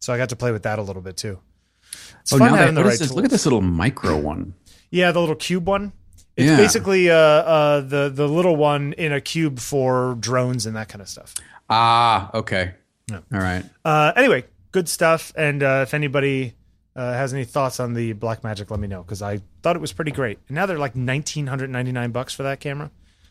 so 0.00 0.12
I 0.12 0.18
got 0.18 0.28
to 0.30 0.36
play 0.36 0.52
with 0.52 0.64
that 0.64 0.78
a 0.78 0.82
little 0.82 1.02
bit 1.02 1.16
too. 1.16 1.38
It's 2.20 2.32
Oh, 2.34 2.38
fun 2.38 2.48
now 2.50 2.52
that, 2.56 2.60
having 2.60 2.74
the 2.74 2.84
right 2.84 2.98
this? 2.98 3.10
look 3.12 3.24
at 3.24 3.30
this 3.30 3.46
little 3.46 3.62
micro 3.62 4.16
one. 4.18 4.54
Yeah, 4.90 5.10
the 5.12 5.20
little 5.20 5.34
cube 5.36 5.66
one. 5.66 5.92
It's 6.36 6.46
Yeah. 6.50 6.56
basically 6.56 7.10
uh, 7.10 7.14
uh, 7.16 7.80
the 7.80 8.10
the 8.12 8.28
little 8.28 8.56
one 8.56 8.92
in 8.94 9.12
a 9.12 9.20
cube 9.20 9.58
for 9.58 10.16
drones 10.20 10.66
and 10.66 10.76
that 10.76 10.88
kind 10.88 11.00
of 11.00 11.08
stuff. 11.08 11.34
Ah, 11.70 12.30
okay. 12.34 12.74
Yeah. 13.08 13.20
All 13.32 13.40
right. 13.40 13.64
Uh, 13.84 14.12
anyway, 14.16 14.44
good 14.72 14.88
stuff. 14.88 15.32
And 15.36 15.62
uh, 15.62 15.80
if 15.86 15.94
anybody 15.94 16.54
uh, 16.96 17.12
has 17.12 17.32
any 17.32 17.44
thoughts 17.44 17.80
on 17.80 17.94
the 17.94 18.14
Blackmagic, 18.14 18.70
let 18.70 18.80
me 18.80 18.88
know 18.88 19.02
because 19.02 19.22
I 19.22 19.40
thought 19.62 19.76
it 19.76 19.80
was 19.80 19.92
pretty 19.92 20.10
great. 20.10 20.38
And 20.48 20.56
now 20.56 20.66
they're 20.66 20.78
like 20.78 20.96
nineteen 20.96 21.46
hundred 21.46 21.70
ninety 21.70 21.92
nine 21.92 22.10
bucks 22.10 22.34
for 22.34 22.42
that 22.42 22.60
camera. 22.60 22.90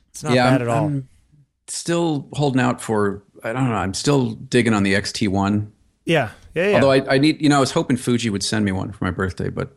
It's 0.10 0.24
not 0.24 0.34
yeah, 0.34 0.50
bad 0.50 0.62
I'm, 0.62 0.68
at 0.68 0.74
all. 0.74 0.86
I'm 0.86 1.10
still 1.68 2.28
holding 2.34 2.62
out 2.62 2.82
for. 2.82 3.24
I 3.44 3.54
don't 3.54 3.70
know. 3.70 3.76
I'm 3.76 3.94
still 3.94 4.32
digging 4.32 4.74
on 4.74 4.84
the 4.84 4.94
XT1. 4.96 5.70
yeah, 6.06 6.32
yeah, 6.54 6.70
yeah. 6.70 6.76
Although 6.76 6.92
I, 6.92 7.16
I 7.16 7.18
need, 7.20 7.42
you 7.42 7.48
know, 7.48 7.58
I 7.58 7.60
was 7.60 7.72
hoping 7.72 7.96
Fuji 7.96 8.30
would 8.30 8.44
send 8.44 8.66
me 8.66 8.72
one 8.72 8.92
for 8.92 9.06
my 9.06 9.12
birthday, 9.12 9.50
but 9.50 9.72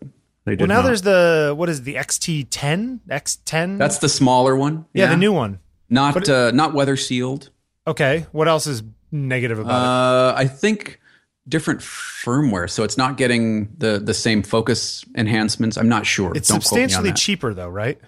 they 0.44 0.52
did 0.52 0.60
well, 0.60 0.68
now 0.68 0.74
not. 0.76 0.86
there's 0.86 1.02
the 1.02 1.54
what 1.56 1.68
is 1.68 1.82
the 1.82 1.94
XT10, 1.94 3.00
X10? 3.08 3.78
That's 3.78 3.98
the 3.98 4.08
smaller 4.08 4.56
one. 4.56 4.86
yeah, 4.94 5.10
the 5.10 5.16
new 5.16 5.32
one. 5.32 5.60
not 5.90 6.14
but- 6.14 6.28
uh, 6.28 6.50
not 6.52 6.74
weather 6.74 6.96
sealed. 6.96 7.50
Okay, 7.86 8.26
what 8.32 8.48
else 8.48 8.66
is 8.66 8.82
negative 9.10 9.58
about 9.58 9.70
it? 9.70 9.74
Uh, 9.74 10.34
I 10.36 10.46
think 10.46 11.00
different 11.48 11.80
firmware, 11.80 12.70
so 12.70 12.84
it's 12.84 12.96
not 12.96 13.16
getting 13.16 13.74
the 13.76 13.98
the 13.98 14.14
same 14.14 14.42
focus 14.42 15.04
enhancements. 15.16 15.76
I'm 15.76 15.88
not 15.88 16.06
sure. 16.06 16.32
It's 16.34 16.48
Don't 16.48 16.62
quote 16.62 16.76
me 16.76 16.84
on 16.84 16.88
substantially 16.88 17.12
cheaper 17.12 17.54
though, 17.54 17.68
right? 17.68 18.00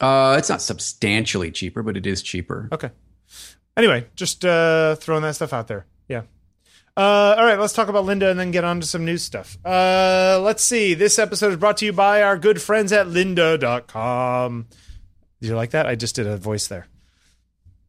Uh, 0.00 0.36
it's 0.38 0.48
not 0.48 0.60
substantially 0.60 1.50
cheaper, 1.50 1.82
but 1.82 1.96
it 1.96 2.06
is 2.06 2.22
cheaper. 2.22 2.68
Okay. 2.72 2.90
Anyway, 3.76 4.06
just 4.14 4.44
uh, 4.44 4.94
throwing 4.96 5.22
that 5.22 5.34
stuff 5.34 5.52
out 5.52 5.68
there. 5.68 5.86
Yeah. 6.08 6.22
Uh, 6.96 7.34
all 7.36 7.44
right, 7.44 7.58
let's 7.58 7.74
talk 7.74 7.88
about 7.88 8.04
Linda 8.06 8.30
and 8.30 8.40
then 8.40 8.50
get 8.50 8.64
on 8.64 8.80
to 8.80 8.86
some 8.86 9.04
news 9.04 9.22
stuff. 9.22 9.58
Uh, 9.64 10.40
let's 10.42 10.64
see. 10.64 10.94
This 10.94 11.18
episode 11.18 11.50
is 11.52 11.56
brought 11.58 11.76
to 11.78 11.84
you 11.84 11.92
by 11.92 12.22
our 12.22 12.38
good 12.38 12.60
friends 12.60 12.90
at 12.90 13.06
lynda.com. 13.06 14.66
Did 15.40 15.48
you 15.48 15.56
like 15.56 15.70
that? 15.70 15.86
I 15.86 15.94
just 15.94 16.14
did 16.14 16.26
a 16.26 16.38
voice 16.38 16.68
there. 16.68 16.86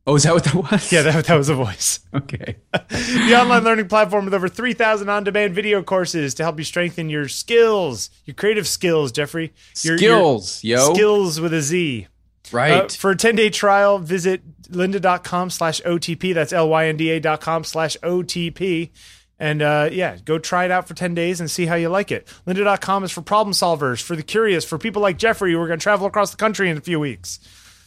Oh, 0.08 0.16
is 0.16 0.24
that 0.24 0.34
what 0.34 0.45
that 0.45 0.55
was? 0.72 0.91
Yeah, 0.91 1.01
that, 1.01 1.26
that 1.26 1.36
was 1.36 1.49
a 1.49 1.53
voice. 1.53 1.99
okay. 2.14 2.55
the 2.72 3.38
online 3.39 3.64
learning 3.66 3.89
platform 3.89 4.24
with 4.26 4.34
over 4.34 4.47
3,000 4.47 5.10
on 5.10 5.26
demand 5.26 5.53
video 5.53 5.84
courses 5.84 6.34
to 6.36 6.43
help 6.43 6.58
you 6.58 6.64
strengthen 6.64 7.10
your 7.10 7.28
skills, 7.28 8.10
your 8.24 8.34
creative 8.34 8.68
skills, 8.68 9.12
Jeffrey. 9.12 9.53
Your, 9.84 9.97
Skills, 9.97 10.64
your 10.64 10.80
yo. 10.80 10.93
Skills 10.93 11.39
with 11.41 11.53
a 11.53 11.62
Z. 11.62 12.08
Right. 12.53 12.86
Uh, 12.86 12.88
for 12.88 13.12
a 13.12 13.16
10 13.18 13.36
day 13.36 13.49
trial, 13.49 13.99
visit 13.99 14.41
lynda.com 14.70 15.49
slash 15.49 15.82
OTP. 15.82 16.34
That's 16.34 16.53
L 16.53 16.70
Y 16.70 16.88
N 16.88 16.95
D 16.95 17.10
A 17.10 17.20
dot 17.20 17.41
com 17.41 17.66
slash 17.66 17.97
OTP. 18.01 18.91
And 19.39 19.62
uh, 19.62 19.89
yeah, 19.91 20.18
go 20.24 20.39
try 20.39 20.64
it 20.66 20.72
out 20.72 20.88
for 20.88 20.93
10 20.93 21.14
days 21.14 21.41
and 21.41 21.51
see 21.51 21.66
how 21.66 21.76
you 21.76 21.89
like 21.89 22.12
it. 22.12 22.26
Lynda.com 22.47 23.03
is 23.03 23.12
for 23.12 23.22
problem 23.22 23.53
solvers, 23.53 24.01
for 24.01 24.16
the 24.16 24.24
curious, 24.24 24.64
for 24.64 24.78
people 24.78 25.01
like 25.01 25.18
Jeffrey 25.18 25.51
who 25.51 25.60
are 25.60 25.68
going 25.68 25.78
to 25.80 25.84
travel 25.84 26.08
across 26.08 26.32
the 26.32 26.38
country 26.38 26.70
in 26.70 26.78
a 26.78 26.82
few 26.82 26.99
weeks. 26.99 27.39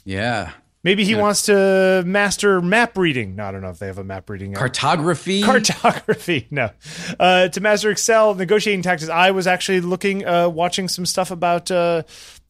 yeah. 0.04 0.52
Maybe 0.82 1.04
he 1.04 1.14
wants 1.14 1.42
to 1.42 2.02
master 2.06 2.62
map 2.62 2.96
reading. 2.96 3.36
No, 3.36 3.44
I 3.44 3.52
don't 3.52 3.60
know 3.60 3.68
if 3.68 3.78
they 3.78 3.86
have 3.86 3.98
a 3.98 4.04
map 4.04 4.30
reading. 4.30 4.54
app. 4.54 4.60
Cartography. 4.60 5.42
Cartography, 5.42 6.46
no. 6.50 6.70
Uh, 7.18 7.48
to 7.48 7.60
master 7.60 7.90
Excel, 7.90 8.34
negotiating 8.34 8.82
tactics. 8.82 9.10
I 9.10 9.30
was 9.30 9.46
actually 9.46 9.82
looking, 9.82 10.26
uh, 10.26 10.48
watching 10.48 10.88
some 10.88 11.04
stuff 11.04 11.30
about 11.30 11.70
uh, 11.70 12.04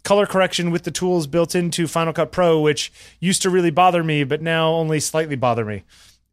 color 0.05 0.27
correction 0.27 0.71
with 0.71 0.85
the 0.85 0.93
tools 0.93 1.27
built 1.27 1.57
into 1.57 1.89
Final 1.89 2.13
Cut 2.13 2.31
Pro, 2.31 2.61
which 2.61 2.93
used 3.19 3.43
to 3.43 3.51
really 3.51 3.71
bother 3.71 4.05
me, 4.05 4.23
but 4.23 4.41
now 4.43 4.71
only 4.75 5.01
slightly 5.01 5.37
bother 5.37 5.65
me. 5.65 5.83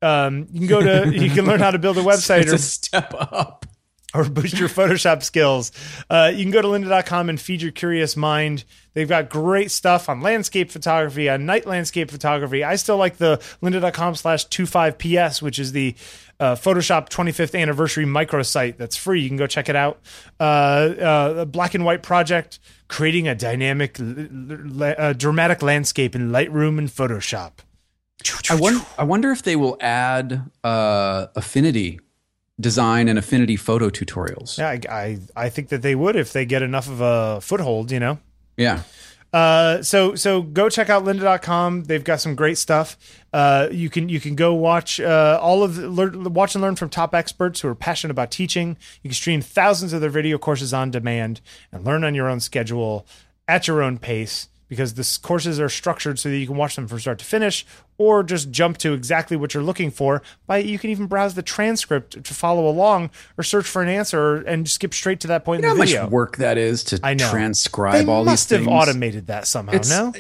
Um, 0.04 0.48
you 0.52 0.60
can 0.60 0.68
go 0.68 0.82
to, 0.82 1.16
you 1.20 1.32
can 1.32 1.46
learn 1.46 1.60
how 1.60 1.72
to 1.72 1.80
build 1.80 1.98
a 1.98 2.04
website 2.04 2.42
it's 2.42 2.52
or 2.52 2.56
a 2.56 2.60
step 2.60 3.14
up. 3.18 3.66
Or 4.14 4.24
boost 4.30 4.58
your 4.58 4.70
Photoshop 4.70 5.22
skills. 5.22 5.72
Uh, 6.10 6.32
you 6.34 6.44
can 6.44 6.52
go 6.52 6.62
to 6.62 6.68
lynda.com 6.68 7.30
and 7.30 7.40
feed 7.40 7.62
your 7.62 7.72
curious 7.72 8.16
mind. 8.16 8.64
They've 8.94 9.08
got 9.08 9.30
great 9.30 9.70
stuff 9.70 10.10
on 10.10 10.22
landscape 10.22 10.72
photography, 10.72 11.30
on 11.30 11.46
night 11.46 11.66
landscape 11.66 12.10
photography. 12.10 12.64
I 12.64 12.78
still 12.78 12.98
like 12.98 13.18
the 13.18 13.38
lynda.com 13.62 14.16
slash 14.16 14.48
25ps, 14.48 15.42
which 15.42 15.60
is 15.60 15.74
the 15.74 15.94
uh, 16.40 16.56
Photoshop 16.56 17.10
25th 17.10 17.60
anniversary 17.60 18.06
microsite 18.06 18.78
that's 18.78 18.96
free. 18.96 19.22
You 19.22 19.30
can 19.30 19.38
go 19.38 19.46
check 19.46 19.70
it 19.70 19.76
out. 19.76 20.00
Uh, 20.40 20.44
uh, 20.44 21.46
black 21.46 21.74
and 21.74 21.84
white 21.84 22.02
project, 22.02 22.60
creating 22.88 23.28
a 23.28 23.36
dynamic, 23.36 23.96
dramatic 23.96 25.62
landscape 25.62 26.16
in 26.16 26.32
Lightroom 26.32 26.78
and 26.78 26.88
Photoshop. 26.88 27.54
I 28.50 28.56
wonder, 28.56 28.86
I 28.98 29.04
wonder 29.04 29.32
if 29.32 29.44
they 29.44 29.56
will 29.56 29.78
add 29.80 30.50
uh, 30.64 31.28
affinity 31.36 32.00
design 32.60 33.08
and 33.08 33.20
affinity 33.20 33.56
photo 33.56 33.90
tutorials. 33.90 34.58
Yeah, 34.58 34.70
I, 34.70 34.80
I, 34.90 35.20
I 35.36 35.50
think 35.50 35.70
that 35.70 35.82
they 35.82 35.96
would 35.96 36.16
if 36.16 36.34
they 36.34 36.46
get 36.46 36.62
enough 36.62 36.88
of 36.90 37.02
a 37.02 37.42
foothold, 37.42 37.92
you 37.92 38.00
know? 38.00 38.20
Yeah. 38.56 38.84
Uh, 39.34 39.84
so 39.84 40.16
so 40.16 40.42
go 40.42 40.70
check 40.70 40.90
out 40.90 41.04
lynda.com. 41.04 41.84
They've 41.84 42.04
got 42.04 42.22
some 42.22 42.34
great 42.34 42.58
stuff. 42.58 42.98
Uh, 43.34 43.68
you 43.72 43.90
can 43.90 44.08
you 44.10 44.20
can 44.20 44.36
go 44.36 44.54
watch 44.54 45.00
uh, 45.02 45.38
all 45.42 45.64
of 45.64 45.76
the, 45.76 45.90
learn, 45.90 46.34
watch 46.34 46.56
and 46.56 46.62
learn 46.62 46.76
from 46.76 46.90
top 46.90 47.14
experts 47.14 47.60
who 47.62 47.68
are 47.68 47.76
passionate 47.76 48.12
about 48.12 48.32
teaching. 48.32 48.78
You 49.04 49.10
can 49.10 49.16
stream 49.16 49.42
thousands 49.42 49.92
of 49.92 50.02
their 50.02 50.10
video 50.10 50.38
courses 50.38 50.74
on 50.74 50.92
demand 50.92 51.42
and 51.72 51.84
learn 51.84 52.04
on 52.04 52.16
your 52.16 52.30
own 52.30 52.40
schedule 52.40 53.06
at 53.48 53.68
your 53.68 53.84
own 53.84 53.98
pace 53.98 54.48
because 54.70 54.94
the 54.96 55.20
courses 55.26 55.60
are 55.60 55.70
structured 55.70 56.20
so 56.20 56.30
that 56.30 56.38
you 56.38 56.46
can 56.48 56.58
watch 56.58 56.76
them 56.76 56.88
from 56.88 57.00
start 57.00 57.20
to 57.20 57.26
finish 57.26 57.66
or 57.98 58.22
just 58.24 58.52
jump 58.52 58.78
to 58.78 58.94
exactly 58.94 59.36
what 59.38 59.54
you're 59.54 59.64
looking 59.64 59.90
for 59.90 60.22
by 60.46 60.58
you 60.58 60.78
can 60.78 60.90
even 60.90 61.08
browse 61.08 61.34
the 61.36 61.42
transcript 61.42 62.24
to 62.24 62.34
follow 62.34 62.68
along 62.68 63.10
or 63.38 63.44
search 63.44 63.66
for 63.66 63.82
an 63.82 63.88
answer 63.88 64.36
and 64.38 64.70
skip 64.70 64.94
straight 64.94 65.20
to 65.20 65.28
that 65.28 65.44
point 65.46 65.62
You 65.62 65.68
know 65.68 65.72
in 65.74 65.78
how 65.78 65.84
the 65.84 65.88
video. 65.88 66.02
much 66.04 66.12
work 66.12 66.38
that 66.38 66.58
is 66.58 66.84
to 66.86 67.00
I 67.02 67.14
know. 67.14 67.30
transcribe 67.30 68.06
they 68.06 68.12
all 68.12 68.24
these 68.26 68.46
things. 68.46 68.66
must 68.66 68.70
have 68.88 68.90
automated 68.90 69.28
that 69.28 69.48
somehow. 69.48 69.74
It's- 69.74 69.90
no, 69.90 70.14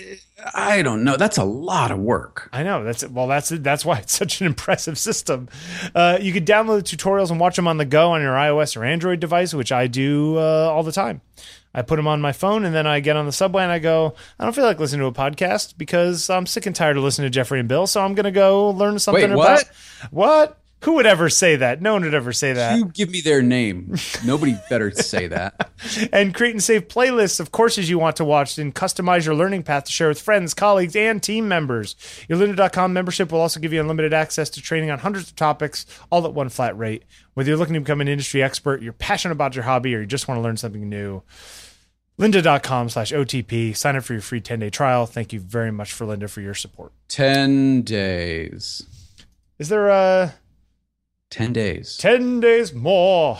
I 0.53 0.81
don't 0.83 1.03
know. 1.03 1.17
That's 1.17 1.37
a 1.37 1.43
lot 1.43 1.91
of 1.91 1.97
work. 1.99 2.49
I 2.53 2.61
know 2.63 2.83
that's 2.83 3.05
well. 3.07 3.27
That's 3.27 3.49
that's 3.49 3.83
why 3.83 3.97
it's 3.97 4.13
such 4.15 4.39
an 4.39 4.45
impressive 4.47 4.97
system. 4.97 5.49
Uh, 5.95 6.19
you 6.21 6.31
can 6.31 6.45
download 6.45 6.87
the 6.87 6.95
tutorials 6.97 7.31
and 7.31 7.39
watch 7.39 7.55
them 7.55 7.67
on 7.67 7.77
the 7.77 7.85
go 7.85 8.11
on 8.11 8.21
your 8.21 8.33
iOS 8.35 8.77
or 8.77 8.83
Android 8.85 9.19
device, 9.19 9.53
which 9.55 9.71
I 9.71 9.87
do 9.87 10.37
uh, 10.37 10.41
all 10.71 10.83
the 10.83 10.91
time. 10.91 11.21
I 11.77 11.83
put 11.83 11.97
them 11.97 12.07
on 12.07 12.21
my 12.21 12.31
phone, 12.31 12.65
and 12.65 12.73
then 12.73 12.87
I 12.87 13.01
get 13.01 13.15
on 13.15 13.27
the 13.27 13.31
subway 13.31 13.61
and 13.61 13.71
I 13.71 13.77
go. 13.77 14.15
I 14.39 14.43
don't 14.43 14.53
feel 14.53 14.65
like 14.65 14.79
listening 14.79 15.01
to 15.01 15.05
a 15.05 15.11
podcast 15.11 15.77
because 15.77 16.27
I'm 16.27 16.47
sick 16.47 16.65
and 16.65 16.75
tired 16.75 16.97
of 16.97 17.03
listening 17.03 17.27
to 17.27 17.29
Jeffrey 17.29 17.59
and 17.59 17.69
Bill. 17.69 17.85
So 17.85 18.01
I'm 18.01 18.15
going 18.15 18.23
to 18.23 18.31
go 18.31 18.71
learn 18.71 18.97
something 18.97 19.29
Wait, 19.29 19.37
what? 19.37 19.61
about 19.61 20.11
what. 20.11 20.57
Who 20.83 20.93
would 20.93 21.07
ever 21.07 21.29
say 21.29 21.55
that? 21.55 21.81
No 21.81 21.93
one 21.93 22.03
would 22.03 22.13
ever 22.13 22.31
say 22.31 22.53
that. 22.53 22.77
You 22.77 22.85
give 22.85 23.09
me 23.09 23.21
their 23.21 23.41
name. 23.41 23.95
Nobody 24.23 24.55
better 24.69 24.91
say 24.91 25.27
that. 25.27 25.71
and 26.13 26.35
create 26.35 26.51
and 26.51 26.63
save 26.63 26.87
playlists 26.87 27.39
of 27.39 27.51
courses 27.51 27.89
you 27.89 27.97
want 27.97 28.15
to 28.17 28.25
watch 28.25 28.59
and 28.59 28.73
customize 28.73 29.25
your 29.25 29.33
learning 29.33 29.63
path 29.63 29.85
to 29.85 29.91
share 29.91 30.07
with 30.07 30.21
friends, 30.21 30.53
colleagues, 30.53 30.95
and 30.95 31.21
team 31.21 31.47
members. 31.47 31.95
Your 32.29 32.37
lynda.com 32.37 32.93
membership 32.93 33.31
will 33.31 33.41
also 33.41 33.59
give 33.59 33.73
you 33.73 33.81
unlimited 33.81 34.13
access 34.13 34.51
to 34.51 34.61
training 34.61 34.91
on 34.91 34.99
hundreds 34.99 35.29
of 35.29 35.35
topics, 35.35 35.87
all 36.11 36.25
at 36.25 36.33
one 36.33 36.49
flat 36.49 36.77
rate. 36.77 37.03
Whether 37.33 37.49
you're 37.49 37.57
looking 37.57 37.73
to 37.73 37.79
become 37.79 38.01
an 38.01 38.07
industry 38.07 38.43
expert, 38.43 38.83
you're 38.83 38.93
passionate 38.93 39.33
about 39.33 39.55
your 39.55 39.63
hobby, 39.63 39.95
or 39.95 40.01
you 40.01 40.05
just 40.05 40.27
want 40.27 40.37
to 40.37 40.43
learn 40.43 40.57
something 40.57 40.87
new, 40.87 41.23
lynda.com 42.19 42.89
slash 42.89 43.11
OTP. 43.11 43.75
Sign 43.75 43.95
up 43.95 44.03
for 44.03 44.13
your 44.13 44.21
free 44.21 44.41
10-day 44.41 44.69
trial. 44.69 45.05
Thank 45.05 45.33
you 45.33 45.39
very 45.39 45.71
much 45.71 45.93
for 45.93 46.05
Linda 46.05 46.27
for 46.27 46.41
your 46.41 46.53
support. 46.53 46.91
10 47.09 47.81
days. 47.83 48.85
Is 49.59 49.69
there 49.69 49.89
a 49.89 50.35
10 51.29 51.53
days. 51.53 51.97
10 51.97 52.39
days 52.39 52.73
more? 52.73 53.39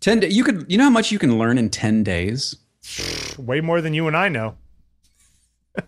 10 0.00 0.20
da- 0.20 0.28
you 0.28 0.42
could 0.44 0.66
you 0.68 0.76
know 0.78 0.84
how 0.84 0.90
much 0.90 1.12
you 1.12 1.18
can 1.18 1.38
learn 1.38 1.56
in 1.58 1.70
10 1.70 2.02
days? 2.02 2.56
Way 3.38 3.60
more 3.60 3.80
than 3.80 3.94
you 3.94 4.06
and 4.08 4.16
I 4.16 4.28
know. 4.28 4.56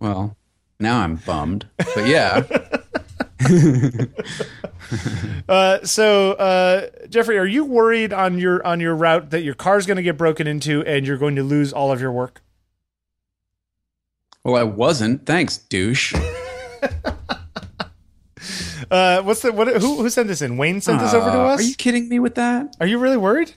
Well, 0.00 0.36
now 0.80 0.98
I'm 0.98 1.14
bummed. 1.14 1.68
But 1.76 2.08
yeah. 2.08 2.42
Uh, 5.48 5.82
so, 5.84 6.32
uh, 6.32 6.86
Jeffrey, 7.08 7.38
are 7.38 7.46
you 7.46 7.64
worried 7.64 8.12
on 8.12 8.38
your 8.38 8.64
on 8.66 8.78
your 8.80 8.94
route 8.94 9.30
that 9.30 9.42
your 9.42 9.54
car's 9.54 9.86
going 9.86 9.96
to 9.96 10.02
get 10.02 10.18
broken 10.18 10.46
into 10.46 10.82
and 10.84 11.06
you're 11.06 11.16
going 11.16 11.34
to 11.36 11.42
lose 11.42 11.72
all 11.72 11.90
of 11.90 12.00
your 12.00 12.12
work? 12.12 12.42
well, 14.44 14.56
I 14.56 14.62
wasn't. 14.64 15.24
Thanks, 15.26 15.56
douche. 15.58 16.14
Uh, 18.90 19.22
what's 19.22 19.40
the 19.40 19.52
what? 19.52 19.68
Who 19.68 19.96
who 20.02 20.10
sent 20.10 20.28
this 20.28 20.42
in? 20.42 20.58
Wayne 20.58 20.80
sent 20.82 21.00
this 21.00 21.14
over 21.14 21.30
to 21.30 21.38
Uh, 21.40 21.44
us. 21.54 21.60
Are 21.60 21.62
you 21.62 21.74
kidding 21.76 22.08
me 22.10 22.18
with 22.18 22.34
that? 22.34 22.76
Are 22.78 22.86
you 22.86 22.98
really 22.98 23.16
worried? 23.16 23.54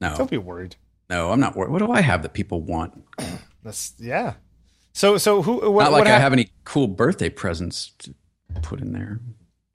No. 0.00 0.16
Don't 0.16 0.30
be 0.30 0.38
worried. 0.38 0.74
No, 1.08 1.30
I'm 1.30 1.38
not 1.38 1.54
worried. 1.54 1.70
What 1.70 1.78
do 1.78 1.92
I 1.92 2.00
have 2.00 2.22
that 2.22 2.32
people 2.32 2.60
want? 2.62 3.04
That's 3.62 3.92
yeah. 3.98 4.34
So 4.92 5.18
so 5.18 5.42
who? 5.42 5.70
What, 5.70 5.84
not 5.84 5.92
like 5.92 6.06
I 6.06 6.10
hap- 6.10 6.22
have 6.22 6.32
any 6.32 6.50
cool 6.64 6.88
birthday 6.88 7.28
presents 7.28 7.92
to 7.98 8.14
put 8.60 8.80
in 8.80 8.92
there. 8.92 9.20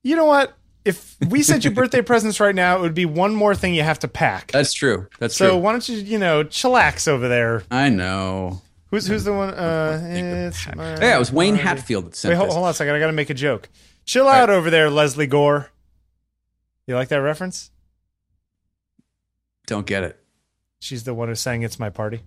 You 0.03 0.15
know 0.15 0.25
what? 0.25 0.53
If 0.86 1.17
we 1.30 1.43
sent 1.43 1.65
you 1.65 1.71
birthday 1.71 2.01
presents 2.03 2.39
right 2.39 2.55
now, 2.55 2.78
it 2.78 2.82
would 2.82 2.93
be 2.93 3.05
one 3.05 3.36
more 3.36 3.53
thing 3.55 3.73
you 3.75 3.84
have 3.84 3.99
to 3.99 4.07
pack. 4.07 4.51
That's 4.51 4.71
true. 4.73 5.07
That's 5.19 5.36
so 5.36 5.49
true. 5.49 5.57
why 5.57 5.71
don't 5.73 5.88
you 5.89 5.97
you 5.97 6.17
know 6.17 6.43
chillax 6.45 7.07
over 7.07 7.28
there? 7.28 7.63
I 7.69 7.89
know. 7.89 8.61
Who's 8.89 9.05
who's 9.07 9.25
the 9.25 9.34
one? 9.34 9.53
Uh, 9.53 9.99
it's 10.03 10.65
my 10.75 10.97
Yeah, 10.97 11.17
it 11.17 11.19
was 11.19 11.32
Wayne. 11.32 11.55
Hatfield 11.55 12.05
that 12.05 12.15
sent 12.15 12.32
Wait, 12.32 12.38
hold, 12.38 12.51
hold 12.51 12.63
on 12.63 12.71
a 12.71 12.73
second. 12.73 12.95
I 12.95 12.99
got 12.99 13.07
to 13.07 13.11
make 13.13 13.30
a 13.30 13.34
joke. 13.34 13.67
Chill 14.05 14.30
out 14.30 14.49
over 14.49 14.69
there, 14.69 14.89
Lesley 14.89 15.28
Gore. 15.28 15.69
You 16.86 16.95
like 16.95 17.09
that 17.09 17.17
reference? 17.17 17.69
Don't 19.65 19.86
get 19.86 20.03
it. 20.03 20.17
She's 20.80 21.03
the 21.03 21.13
one 21.13 21.28
who 21.28 21.36
sang 21.36 21.63
"It's 21.63 21.78
My 21.80 21.89
Party," 21.89 22.21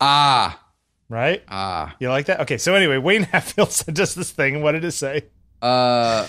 Ah, 0.00 0.60
right? 1.08 1.42
ah. 1.48 1.94
You 2.00 2.08
like 2.10 2.26
that? 2.26 2.40
Okay. 2.40 2.58
So 2.58 2.74
anyway, 2.74 2.98
Wayne 2.98 3.22
Hatfield 3.32 3.72
sent 3.72 3.98
us 4.00 4.14
this 4.14 4.30
thing. 4.30 4.62
What 4.62 4.72
did 4.72 4.84
it 4.84 4.92
say? 4.92 5.24
Uh, 5.62 6.26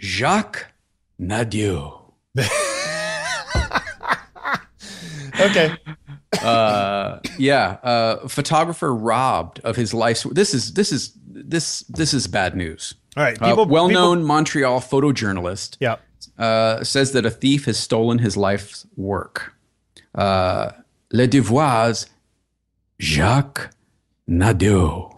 Jacques 0.00 0.66
Nadeau. 1.18 2.14
Okay. 5.38 5.76
uh 6.42 7.18
yeah 7.38 7.76
uh 7.82 8.26
photographer 8.28 8.94
robbed 8.94 9.60
of 9.60 9.76
his 9.76 9.92
life's 9.94 10.22
this 10.32 10.54
is 10.54 10.72
this 10.74 10.92
is 10.92 11.12
this 11.26 11.80
this 11.88 12.14
is 12.14 12.26
bad 12.26 12.56
news 12.56 12.94
All 13.16 13.22
right. 13.22 13.40
uh, 13.40 13.64
well-known 13.68 14.24
montreal 14.24 14.80
photojournalist 14.80 15.78
people- 15.78 15.98
yeah. 16.38 16.44
uh 16.44 16.84
says 16.84 17.12
that 17.12 17.26
a 17.26 17.30
thief 17.30 17.66
has 17.66 17.78
stolen 17.78 18.18
his 18.18 18.36
life's 18.36 18.86
work 18.96 19.54
uh 20.14 20.72
le 21.12 21.26
devoirs 21.26 22.06
jacques 23.00 23.70
nadeau 24.26 25.14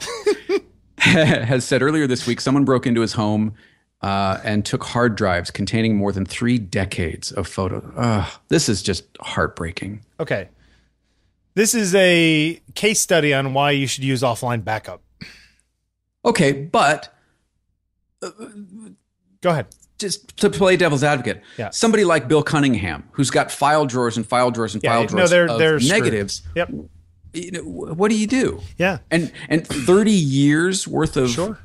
has 0.98 1.64
said 1.64 1.82
earlier 1.82 2.06
this 2.06 2.26
week 2.26 2.40
someone 2.40 2.64
broke 2.64 2.86
into 2.86 3.00
his 3.00 3.14
home 3.14 3.54
uh, 4.02 4.38
and 4.44 4.64
took 4.64 4.84
hard 4.84 5.16
drives 5.16 5.50
containing 5.50 5.96
more 5.96 6.12
than 6.12 6.24
three 6.24 6.58
decades 6.58 7.32
of 7.32 7.48
photos. 7.48 7.82
Ugh, 7.96 8.30
this 8.48 8.68
is 8.68 8.82
just 8.82 9.04
heartbreaking. 9.20 10.04
Okay. 10.20 10.48
This 11.54 11.74
is 11.74 11.94
a 11.96 12.60
case 12.74 13.00
study 13.00 13.34
on 13.34 13.54
why 13.54 13.72
you 13.72 13.88
should 13.88 14.04
use 14.04 14.22
offline 14.22 14.62
backup. 14.62 15.02
Okay, 16.24 16.52
but 16.52 17.12
Go 19.40 19.50
ahead. 19.50 19.66
just 19.98 20.36
to 20.36 20.50
play 20.50 20.76
devil's 20.76 21.02
advocate, 21.02 21.42
Yeah. 21.56 21.70
somebody 21.70 22.04
like 22.04 22.28
Bill 22.28 22.42
Cunningham, 22.42 23.08
who's 23.12 23.30
got 23.30 23.50
file 23.50 23.86
drawers 23.86 24.16
and 24.16 24.24
file 24.26 24.50
drawers 24.52 24.74
and 24.74 24.82
Yeah, 24.84 24.92
file 24.92 25.00
no, 25.02 25.06
drawers 25.08 25.30
they're- 25.30 25.46
of 25.48 25.58
they're 25.58 25.80
screwed. 25.80 25.92
negatives, 26.00 26.42
Yep. 26.54 26.70
You 27.38 27.50
know, 27.52 27.62
what 27.62 28.10
do 28.10 28.16
you 28.16 28.26
do? 28.26 28.60
Yeah. 28.76 28.98
And 29.10 29.32
and 29.48 29.66
thirty 29.66 30.12
years 30.12 30.86
worth 30.86 31.16
of 31.16 31.30
Sure. 31.30 31.58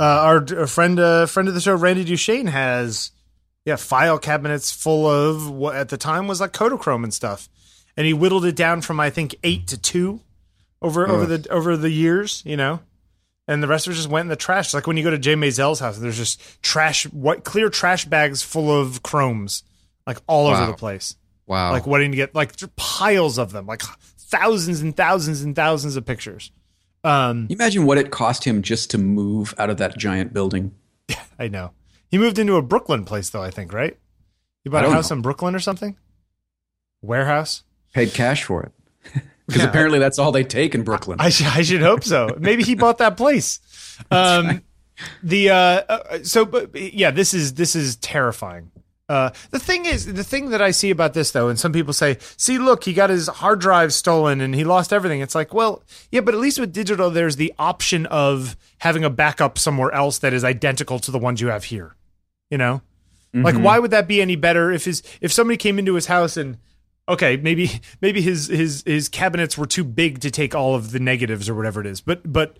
Uh, 0.00 0.04
our 0.04 0.36
a 0.36 0.68
friend, 0.68 1.00
uh, 1.00 1.26
friend 1.26 1.48
of 1.48 1.54
the 1.54 1.60
show, 1.60 1.74
Randy 1.74 2.04
Duchesne, 2.04 2.46
has 2.46 3.10
yeah 3.64 3.76
file 3.76 4.18
cabinets 4.18 4.70
full 4.70 5.06
of 5.06 5.50
what 5.50 5.74
at 5.74 5.88
the 5.88 5.96
time 5.96 6.28
was 6.28 6.40
like 6.40 6.52
Kodachrome 6.52 7.02
and 7.02 7.12
stuff, 7.12 7.48
and 7.96 8.06
he 8.06 8.12
whittled 8.12 8.44
it 8.44 8.54
down 8.54 8.80
from 8.80 9.00
I 9.00 9.10
think 9.10 9.34
eight 9.42 9.66
to 9.68 9.76
two 9.76 10.20
over 10.80 11.08
over 11.08 11.26
the 11.26 11.50
over 11.50 11.76
the 11.76 11.90
years, 11.90 12.42
you 12.46 12.56
know, 12.56 12.80
and 13.48 13.62
the 13.62 13.66
rest 13.66 13.86
of 13.86 13.92
it 13.92 13.96
just 13.96 14.08
went 14.08 14.26
in 14.26 14.28
the 14.28 14.36
trash. 14.36 14.72
Like 14.72 14.86
when 14.86 14.96
you 14.96 15.02
go 15.02 15.10
to 15.10 15.18
Jay 15.18 15.34
Maisel's 15.34 15.80
house, 15.80 15.98
there's 15.98 16.16
just 16.16 16.62
trash, 16.62 17.04
what 17.06 17.44
clear 17.44 17.68
trash 17.68 18.04
bags 18.04 18.42
full 18.42 18.70
of 18.70 19.02
chromes, 19.02 19.64
like 20.06 20.18
all 20.26 20.46
over 20.46 20.66
the 20.66 20.74
place, 20.74 21.16
wow, 21.46 21.72
like 21.72 21.86
waiting 21.86 22.12
to 22.12 22.16
get 22.16 22.34
like 22.34 22.52
piles 22.76 23.38
of 23.38 23.50
them, 23.50 23.66
like 23.66 23.82
thousands 24.28 24.80
and 24.80 24.96
thousands 24.96 25.42
and 25.42 25.54
thousands 25.56 25.96
of 25.96 26.04
pictures. 26.06 26.50
Um, 27.04 27.46
You 27.48 27.56
imagine 27.56 27.86
what 27.86 27.98
it 27.98 28.10
cost 28.10 28.44
him 28.44 28.62
just 28.62 28.90
to 28.90 28.98
move 28.98 29.54
out 29.58 29.70
of 29.70 29.76
that 29.78 29.96
giant 29.98 30.32
building. 30.32 30.74
I 31.38 31.48
know. 31.48 31.72
He 32.10 32.18
moved 32.18 32.38
into 32.38 32.56
a 32.56 32.62
Brooklyn 32.62 33.04
place, 33.04 33.30
though. 33.30 33.42
I 33.42 33.50
think, 33.50 33.72
right? 33.72 33.96
He 34.64 34.70
bought 34.70 34.84
a 34.84 34.90
house 34.90 35.10
know. 35.10 35.16
in 35.16 35.22
Brooklyn 35.22 35.54
or 35.54 35.60
something. 35.60 35.96
Warehouse. 37.02 37.62
Paid 37.94 38.12
cash 38.14 38.44
for 38.44 38.62
it. 38.64 38.72
Because 39.46 39.62
Yeah. 39.62 39.68
apparently 39.70 39.98
that's 39.98 40.18
all 40.18 40.30
they 40.30 40.44
take 40.44 40.74
in 40.74 40.82
Brooklyn. 40.82 41.16
I, 41.20 41.30
sh- 41.30 41.56
I 41.56 41.62
should 41.62 41.80
hope 41.80 42.04
so. 42.04 42.36
Maybe 42.38 42.62
he 42.62 42.74
bought 42.74 42.98
that 42.98 43.16
place. 43.16 43.60
Um, 44.10 44.62
The 45.22 45.48
uh, 45.50 45.54
uh, 45.56 46.18
so 46.22 46.44
but 46.44 46.74
yeah, 46.76 47.10
this 47.10 47.32
is 47.34 47.54
this 47.54 47.74
is 47.74 47.96
terrifying. 47.96 48.70
Uh, 49.08 49.30
the 49.50 49.58
thing 49.58 49.86
is, 49.86 50.12
the 50.12 50.24
thing 50.24 50.50
that 50.50 50.60
I 50.60 50.70
see 50.70 50.90
about 50.90 51.14
this 51.14 51.30
though, 51.30 51.48
and 51.48 51.58
some 51.58 51.72
people 51.72 51.94
say, 51.94 52.18
"See, 52.36 52.58
look, 52.58 52.84
he 52.84 52.92
got 52.92 53.08
his 53.08 53.26
hard 53.26 53.58
drive 53.58 53.94
stolen 53.94 54.42
and 54.42 54.54
he 54.54 54.64
lost 54.64 54.92
everything." 54.92 55.20
It's 55.22 55.34
like, 55.34 55.54
well, 55.54 55.82
yeah, 56.12 56.20
but 56.20 56.34
at 56.34 56.40
least 56.40 56.60
with 56.60 56.74
digital, 56.74 57.10
there's 57.10 57.36
the 57.36 57.54
option 57.58 58.04
of 58.06 58.54
having 58.78 59.04
a 59.04 59.10
backup 59.10 59.58
somewhere 59.58 59.90
else 59.92 60.18
that 60.18 60.34
is 60.34 60.44
identical 60.44 60.98
to 60.98 61.10
the 61.10 61.18
ones 61.18 61.40
you 61.40 61.48
have 61.48 61.64
here. 61.64 61.94
You 62.50 62.58
know, 62.58 62.82
like 63.34 63.56
why 63.56 63.78
would 63.78 63.90
that 63.92 64.08
be 64.08 64.20
any 64.20 64.36
better 64.36 64.70
if 64.72 64.84
his 64.84 65.02
if 65.20 65.32
somebody 65.32 65.56
came 65.56 65.78
into 65.78 65.94
his 65.94 66.06
house 66.06 66.36
and 66.36 66.58
okay, 67.08 67.36
maybe 67.38 67.80
maybe 68.02 68.20
his 68.20 68.48
his 68.48 68.82
his 68.86 69.08
cabinets 69.08 69.56
were 69.56 69.66
too 69.66 69.84
big 69.84 70.20
to 70.20 70.30
take 70.30 70.54
all 70.54 70.74
of 70.74 70.92
the 70.92 70.98
negatives 70.98 71.48
or 71.48 71.54
whatever 71.54 71.80
it 71.80 71.86
is. 71.86 72.00
But 72.00 72.30
but 72.30 72.58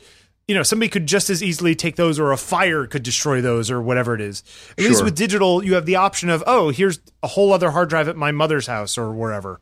you 0.49 0.55
know, 0.55 0.62
somebody 0.62 0.88
could 0.88 1.07
just 1.07 1.28
as 1.30 1.42
easily 1.42 1.74
take 1.74 1.96
those 1.96 2.18
or 2.18 2.32
a 2.32 2.36
fire 2.38 2.86
could 2.86 3.03
destroy 3.03 3.40
those 3.42 3.70
or 3.70 3.80
whatever 3.82 4.14
it 4.14 4.20
is. 4.22 4.42
At 4.78 4.84
least 4.84 5.05
with 5.05 5.14
digital, 5.14 5.62
you 5.62 5.74
have 5.74 5.84
the 5.86 5.96
option 5.96 6.30
of, 6.30 6.42
oh, 6.46 6.70
here's 6.70 6.99
a 7.22 7.26
whole 7.28 7.53
other 7.53 7.70
hard 7.70 7.90
drive 7.90 8.09
at 8.09 8.16
my 8.16 8.32
mother's 8.32 8.66
house 8.66 8.96
or 8.96 9.12
wherever 9.12 9.61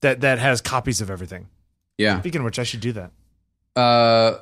that 0.00 0.20
that 0.22 0.38
has 0.40 0.60
copies 0.60 1.00
of 1.00 1.08
everything. 1.08 1.46
yeah. 1.96 2.18
Speaking 2.20 2.40
of 2.40 2.44
which, 2.46 2.58
I 2.58 2.64
should 2.64 2.80
do 2.80 2.92
that. 2.92 3.12
Uh, 3.76 4.38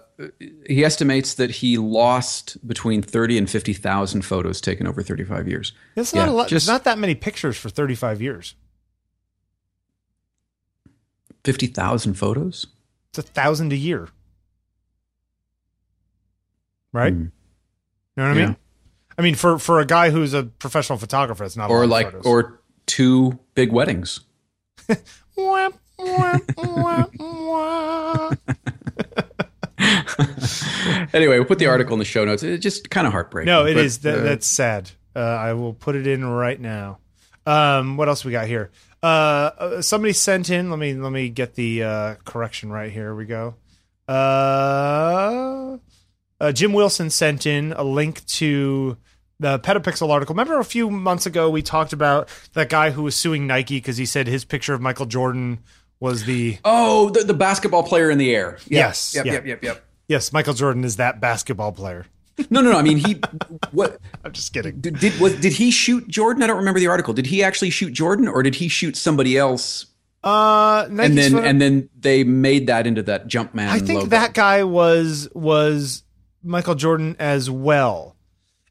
he 0.66 0.82
estimates 0.82 1.34
that 1.34 1.50
he 1.50 1.76
lost 1.76 2.66
between 2.66 3.02
30 3.02 3.36
and 3.36 3.50
50,000 3.50 4.22
photos 4.22 4.62
taken 4.62 4.86
over 4.86 5.02
35 5.02 5.46
years. 5.46 5.72
That's 5.94 6.14
Yeah, 6.14 6.20
not 6.20 6.28
a 6.30 6.32
lot. 6.32 6.48
just- 6.48 6.66
not 6.66 6.84
that 6.84 6.98
many 6.98 7.14
pictures 7.14 7.58
for 7.58 7.68
35 7.68 8.22
years. 8.22 8.54
50,000 11.44 12.14
photos? 12.14 12.66
It's 13.10 13.18
a 13.18 13.22
thousand 13.22 13.72
a 13.72 13.76
year, 13.76 14.08
right? 16.96 17.12
Hmm. 17.12 17.20
You 17.22 17.30
know 18.16 18.28
what 18.28 18.36
I 18.36 18.40
Yeah. 18.40 18.46
mean? 18.46 18.56
I 19.18 19.22
mean, 19.22 19.34
for 19.34 19.58
for 19.58 19.80
a 19.80 19.86
guy 19.86 20.10
who's 20.10 20.34
a 20.34 20.42
professional 20.44 20.98
photographer, 20.98 21.44
it's 21.44 21.56
not 21.56 21.70
a 21.70 21.72
lot 21.72 21.78
Or 21.78 21.84
of 21.84 21.90
like, 21.90 22.06
photos. 22.12 22.26
or 22.26 22.60
two 22.86 23.38
big 23.54 23.72
weddings. 23.72 24.20
Wah, 25.36 25.70
wah, 25.98 26.38
wah, 26.56 27.04
wah. 27.18 28.30
anyway, 31.12 31.36
we'll 31.38 31.44
put 31.44 31.58
the 31.58 31.66
article 31.66 31.92
in 31.94 31.98
the 31.98 32.04
show 32.04 32.24
notes. 32.24 32.42
It's 32.42 32.62
just 32.62 32.90
kind 32.90 33.06
of 33.06 33.12
heartbreaking. 33.12 33.46
no, 33.46 33.64
it 33.66 33.74
but, 33.74 33.84
is. 33.84 33.98
That, 33.98 34.18
uh, 34.18 34.22
that's 34.22 34.46
sad. 34.46 34.90
Uh, 35.14 35.20
I 35.20 35.52
will 35.54 35.72
put 35.74 35.94
it 35.96 36.06
in 36.06 36.24
right 36.24 36.60
now. 36.60 36.98
Um, 37.46 37.96
what 37.96 38.08
else 38.08 38.24
we 38.24 38.32
got 38.32 38.46
here? 38.46 38.70
Uh, 39.02 39.06
uh, 39.06 39.82
somebody 39.82 40.12
sent 40.12 40.50
in. 40.50 40.70
Let 40.70 40.78
me 40.78 40.94
let 40.94 41.12
me 41.12 41.28
get 41.28 41.54
the 41.54 41.82
uh, 41.82 42.14
correction 42.24 42.70
right 42.70 42.90
here. 42.92 43.14
we 43.14 43.24
go. 43.26 43.54
Uh, 46.40 46.52
Jim 46.52 46.72
Wilson 46.72 47.10
sent 47.10 47.46
in 47.46 47.72
a 47.72 47.82
link 47.84 48.24
to 48.26 48.96
the 49.40 49.58
Petapixel 49.58 50.08
article. 50.10 50.34
Remember 50.34 50.58
a 50.58 50.64
few 50.64 50.90
months 50.90 51.26
ago 51.26 51.50
we 51.50 51.62
talked 51.62 51.92
about 51.92 52.28
that 52.54 52.68
guy 52.68 52.90
who 52.90 53.02
was 53.02 53.14
suing 53.16 53.46
Nike 53.46 53.76
because 53.76 53.96
he 53.96 54.06
said 54.06 54.26
his 54.26 54.44
picture 54.44 54.74
of 54.74 54.80
Michael 54.80 55.06
Jordan 55.06 55.60
was 56.00 56.24
the 56.24 56.58
Oh, 56.64 57.10
the, 57.10 57.24
the 57.24 57.34
basketball 57.34 57.82
player 57.82 58.10
in 58.10 58.18
the 58.18 58.34
air. 58.34 58.58
Yeah. 58.66 58.86
Yes, 58.88 59.14
Yep, 59.14 59.26
yeah. 59.26 59.32
yep, 59.32 59.46
yep, 59.46 59.62
yep. 59.64 59.84
yes 60.08 60.32
Michael 60.32 60.54
Jordan 60.54 60.84
is 60.84 60.96
that 60.96 61.20
basketball 61.20 61.72
player. 61.72 62.06
No, 62.50 62.60
no, 62.60 62.70
no. 62.72 62.78
I 62.78 62.82
mean, 62.82 62.98
he, 62.98 63.18
what, 63.72 63.98
I'm 64.24 64.32
just 64.32 64.52
kidding. 64.52 64.78
did, 64.80 64.98
did, 64.98 65.18
was, 65.18 65.34
did 65.40 65.54
he 65.54 65.70
shoot 65.70 66.06
Jordan? 66.06 66.42
I 66.42 66.46
don't 66.46 66.58
remember 66.58 66.80
the 66.80 66.88
article. 66.88 67.14
Did 67.14 67.24
he 67.26 67.42
actually 67.42 67.70
shoot 67.70 67.92
Jordan 67.94 68.28
or 68.28 68.42
did 68.42 68.54
he 68.56 68.68
shoot 68.68 68.94
somebody 68.96 69.38
else? 69.38 69.86
Uh, 70.22 70.86
Nike's 70.90 71.08
And 71.08 71.18
then, 71.18 71.32
photo- 71.32 71.46
and 71.46 71.60
then 71.62 71.88
they 71.98 72.24
made 72.24 72.66
that 72.66 72.86
into 72.86 73.02
that 73.04 73.26
Jumpman 73.28 73.68
I 73.68 73.78
think 73.78 73.98
logo. 74.00 74.06
that 74.10 74.34
guy 74.34 74.64
was 74.64 75.28
was 75.34 76.02
Michael 76.46 76.74
Jordan 76.74 77.16
as 77.18 77.50
well. 77.50 78.16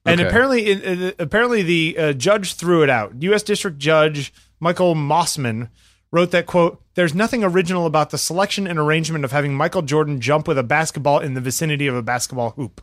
And 0.06 0.20
Okay. 0.20 0.28
apparently, 0.30 0.66
it- 0.68 1.02
it- 1.02 1.16
apparently 1.20 1.64
the 1.64 1.96
uh, 1.98 2.14
judge 2.14 2.54
threw 2.56 2.84
it 2.84 2.90
out. 2.90 3.14
U.S. 3.22 3.44
District 3.44 3.78
Judge 3.78 4.32
Michael 4.60 4.94
Mosman 4.96 5.70
wrote 6.12 6.32
that 6.32 6.46
quote: 6.46 6.82
"There's 6.94 7.14
nothing 7.16 7.44
original 7.44 7.86
about 7.86 8.12
the 8.12 8.18
selection 8.18 8.68
and 8.68 8.78
arrangement 8.80 9.26
of 9.26 9.32
having 9.32 9.56
Michael 9.56 9.82
Jordan 9.82 10.22
jump 10.22 10.48
with 10.48 10.58
a 10.58 10.64
basketball 10.64 11.20
in 11.20 11.34
the 11.34 11.42
vicinity 11.42 11.88
of 11.88 11.96
a 11.96 12.02
basketball 12.04 12.52
hoop, 12.52 12.82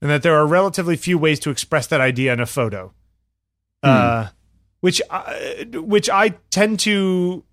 and 0.00 0.10
that 0.10 0.22
there 0.22 0.34
are 0.34 0.46
relatively 0.46 0.96
few 0.96 1.18
ways 1.18 1.38
to 1.40 1.50
express 1.50 1.86
that 1.88 2.00
idea 2.00 2.32
in 2.32 2.40
a 2.40 2.46
photo." 2.46 2.92
Uh, 3.82 4.28
which 4.80 5.00
I, 5.10 5.66
which 5.74 6.08
I 6.10 6.30
tend 6.50 6.80
to 6.80 7.44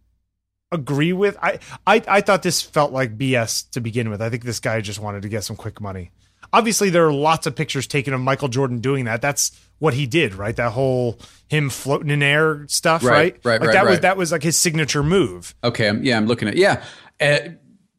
agree 0.72 1.14
with. 1.14 1.38
I, 1.42 1.60
I 1.86 2.02
I 2.08 2.22
thought 2.22 2.42
this 2.42 2.62
felt 2.62 2.92
like 2.92 3.18
BS 3.18 3.70
to 3.72 3.82
begin 3.82 4.10
with. 4.10 4.22
I 4.22 4.30
think 4.30 4.44
this 4.44 4.60
guy 4.60 4.82
just 4.82 5.00
wanted 5.00 5.22
to 5.24 5.30
get 5.30 5.44
some 5.44 5.56
quick 5.56 5.80
money. 5.82 6.12
Obviously, 6.54 6.90
there 6.92 7.06
are 7.08 7.12
lots 7.14 7.48
of 7.48 7.56
pictures 7.56 7.88
taken 7.88 8.14
of 8.14 8.22
Michael 8.22 8.48
Jordan 8.48 8.80
doing 8.80 9.06
that. 9.06 9.22
That's 9.22 9.52
what 9.80 9.94
he 9.96 10.06
did, 10.06 10.36
right? 10.36 10.56
That 10.56 10.72
whole 10.72 11.20
him 11.48 11.70
floating 11.70 12.10
in 12.12 12.22
air 12.24 12.66
stuff, 12.70 13.04
Right, 13.04 13.34
right? 13.34 13.40
right, 13.44 13.60
like 13.60 13.68
right, 13.70 13.74
that 13.74 13.86
was 13.90 14.00
that 14.02 14.18
was 14.18 14.32
like 14.32 14.44
his 14.44 14.58
signature 14.58 15.04
move. 15.04 15.56
Okay, 15.64 15.90
I'm, 15.90 16.04
yeah, 16.04 16.16
I'm 16.16 16.28
looking 16.28 16.48
at 16.48 16.56
yeah. 16.56 16.84
Uh, 17.20 17.40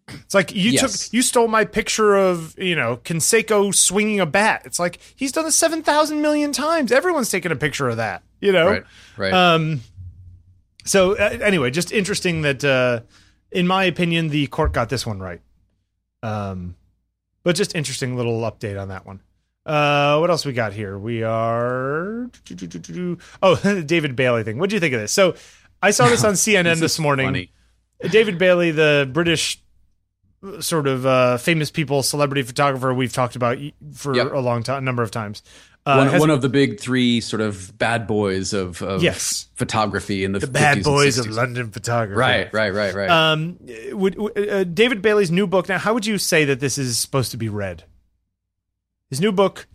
It's 0.08 0.34
like 0.34 0.54
you 0.54 0.70
Yes. 0.70 1.06
took 1.08 1.12
you 1.12 1.22
stole 1.22 1.48
my 1.48 1.64
picture 1.64 2.14
of 2.14 2.54
you 2.58 2.76
know 2.76 2.98
Canseco 2.98 3.74
swinging 3.74 4.20
a 4.20 4.26
bat. 4.26 4.62
It's 4.64 4.78
like 4.78 4.98
he's 5.16 5.32
done 5.32 5.46
it 5.46 5.52
seven 5.52 5.82
thousand 5.82 6.22
million 6.22 6.52
times. 6.52 6.92
Everyone's 6.92 7.30
taken 7.30 7.50
a 7.52 7.56
picture 7.56 7.88
of 7.88 7.96
that. 7.96 8.22
You 8.40 8.52
know, 8.52 8.66
right, 8.70 8.84
right. 9.16 9.32
Um, 9.32 9.80
so 10.84 11.12
uh, 11.16 11.38
anyway, 11.42 11.70
just 11.70 11.90
interesting 11.92 12.42
that, 12.42 12.62
uh, 12.62 13.00
in 13.50 13.66
my 13.66 13.84
opinion, 13.84 14.28
the 14.28 14.46
court 14.48 14.72
got 14.74 14.90
this 14.90 15.06
one 15.06 15.18
right. 15.18 15.40
Um, 16.22 16.76
but 17.44 17.54
just 17.54 17.74
interesting 17.76 18.16
little 18.16 18.40
update 18.40 18.80
on 18.80 18.88
that 18.88 19.06
one. 19.06 19.20
Uh, 19.64 20.18
what 20.18 20.28
else 20.30 20.44
we 20.44 20.52
got 20.52 20.72
here? 20.72 20.98
We 20.98 21.22
are 21.22 22.28
oh 23.42 23.54
the 23.54 23.82
David 23.86 24.16
Bailey 24.16 24.42
thing. 24.42 24.58
What 24.58 24.68
do 24.70 24.76
you 24.76 24.80
think 24.80 24.94
of 24.94 25.00
this? 25.00 25.12
So 25.12 25.36
I 25.80 25.90
saw 25.92 26.08
this 26.08 26.24
on 26.24 26.34
CNN 26.34 26.64
This 26.64 26.80
this, 26.80 26.98
morning. 26.98 27.26
funny. 27.28 27.50
David 28.10 28.36
Bailey, 28.38 28.70
the 28.72 29.08
British 29.10 29.62
sort 30.60 30.86
of 30.86 31.06
uh, 31.06 31.38
famous 31.38 31.70
people, 31.70 32.02
celebrity 32.02 32.42
photographer 32.42 32.92
we've 32.92 33.12
talked 33.12 33.36
about 33.36 33.56
for 33.94 34.14
Yep. 34.14 34.32
a 34.32 34.40
long 34.40 34.62
time, 34.62 34.78
a 34.78 34.80
number 34.82 35.02
of 35.02 35.10
times. 35.10 35.42
Uh, 35.86 36.06
one, 36.08 36.18
one 36.20 36.30
of 36.30 36.40
the 36.40 36.48
big 36.48 36.80
three 36.80 37.20
sort 37.20 37.42
of 37.42 37.76
bad 37.76 38.06
boys 38.06 38.54
of, 38.54 38.80
of 38.80 39.02
Yes. 39.02 39.48
photography 39.54 40.24
in 40.24 40.32
the, 40.32 40.38
the 40.38 40.46
bad 40.46 40.74
50s 40.74 40.76
and 40.76 40.84
boys 40.84 41.18
of 41.18 41.28
London 41.28 41.70
photography. 41.70 42.18
Right, 42.18 42.50
right, 42.54 42.72
right, 42.72 42.94
right. 42.94 43.10
Um, 43.10 43.58
would, 43.92 44.14
would- 44.16 44.38
uh, 44.48 44.64
David 44.64 45.02
Bailey's 45.02 45.30
new 45.30 45.46
book. 45.46 45.68
Now, 45.68 45.76
how 45.78 45.92
would 45.92 46.06
you 46.06 46.16
say 46.16 46.46
that 46.46 46.58
this 46.60 46.78
is 46.78 46.96
supposed 46.98 47.30
to 47.32 47.36
be 47.36 47.50
read? 47.50 47.84
His 49.10 49.20
new 49.20 49.30
book, 49.30 49.66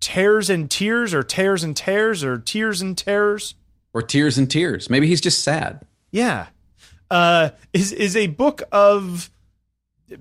Tears 0.00 0.48
and 0.50 0.70
Tears, 0.70 1.12
or 1.12 1.24
Tears 1.24 1.64
and 1.64 1.76
Tears, 1.76 2.22
or 2.22 2.38
Tears 2.38 2.80
and 2.80 2.96
Terrors. 2.96 3.56
or 3.92 4.02
tears 4.02 4.38
and 4.38 4.48
tears. 4.50 4.88
Maybe 4.88 5.08
he's 5.08 5.20
just 5.20 5.42
sad. 5.42 5.84
Yeah, 6.12 6.46
uh, 7.10 7.50
is 7.72 7.90
is 7.90 8.16
a 8.16 8.28
book 8.28 8.62
of 8.70 9.30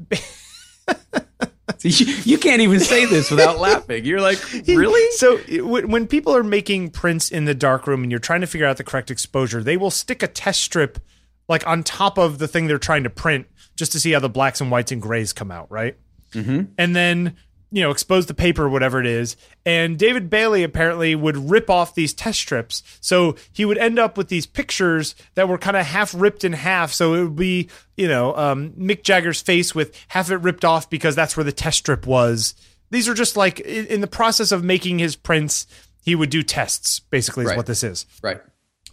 See, 1.77 1.89
you, 2.05 2.13
you 2.23 2.37
can't 2.37 2.61
even 2.61 2.79
say 2.79 3.05
this 3.05 3.31
without 3.31 3.59
laughing. 3.59 4.05
You're 4.05 4.21
like, 4.21 4.39
really? 4.67 5.01
So 5.17 5.37
when 5.65 5.89
when 5.89 6.07
people 6.07 6.35
are 6.35 6.43
making 6.43 6.89
prints 6.89 7.29
in 7.29 7.45
the 7.45 7.53
darkroom 7.53 8.03
and 8.03 8.11
you're 8.11 8.19
trying 8.19 8.41
to 8.41 8.47
figure 8.47 8.65
out 8.67 8.77
the 8.77 8.83
correct 8.83 9.11
exposure, 9.11 9.63
they 9.63 9.77
will 9.77 9.91
stick 9.91 10.23
a 10.23 10.27
test 10.27 10.61
strip 10.61 10.99
like 11.47 11.65
on 11.67 11.83
top 11.83 12.17
of 12.17 12.39
the 12.39 12.47
thing 12.47 12.67
they're 12.67 12.77
trying 12.77 13.03
to 13.03 13.09
print 13.09 13.47
just 13.75 13.91
to 13.93 13.99
see 13.99 14.11
how 14.11 14.19
the 14.19 14.29
blacks 14.29 14.59
and 14.61 14.71
whites 14.71 14.91
and 14.91 15.01
grays 15.01 15.33
come 15.33 15.51
out, 15.51 15.71
right? 15.71 15.97
Mm-hmm. 16.31 16.71
And 16.77 16.95
then 16.95 17.37
you 17.73 17.81
know 17.81 17.91
expose 17.91 18.27
the 18.27 18.33
paper, 18.33 18.69
whatever 18.69 18.99
it 18.99 19.05
is. 19.05 19.35
And 19.65 19.97
David 19.97 20.29
Bailey 20.29 20.63
apparently 20.63 21.15
would 21.15 21.49
rip 21.49 21.69
off 21.69 21.95
these 21.95 22.13
test 22.13 22.39
strips, 22.39 22.83
so 23.01 23.35
he 23.51 23.65
would 23.65 23.77
end 23.77 23.99
up 23.99 24.17
with 24.17 24.29
these 24.29 24.45
pictures 24.45 25.15
that 25.35 25.49
were 25.49 25.57
kind 25.57 25.75
of 25.75 25.85
half 25.85 26.13
ripped 26.13 26.43
in 26.43 26.53
half. 26.53 26.93
So 26.93 27.15
it 27.15 27.23
would 27.23 27.35
be 27.35 27.69
you 27.97 28.07
know 28.07 28.35
um, 28.37 28.69
Mick 28.71 29.03
Jagger's 29.03 29.41
face 29.41 29.73
with 29.75 29.93
half 30.09 30.29
it 30.31 30.37
ripped 30.37 30.63
off 30.63 30.89
because 30.89 31.15
that's 31.15 31.35
where 31.35 31.43
the 31.43 31.51
test 31.51 31.79
strip 31.79 32.05
was 32.07 32.55
these 32.91 33.09
are 33.09 33.15
just 33.15 33.35
like 33.35 33.59
in 33.61 33.87
in 33.87 34.01
the 34.01 34.07
process 34.07 34.51
of 34.51 34.63
making 34.63 34.99
his 34.99 35.15
prints 35.15 35.65
he 36.03 36.13
would 36.13 36.29
do 36.29 36.43
tests 36.43 36.99
basically 36.99 37.43
is 37.43 37.49
Right. 37.49 37.57
what 37.57 37.65
this 37.65 37.83
is 37.83 38.05
Right. 38.21 38.39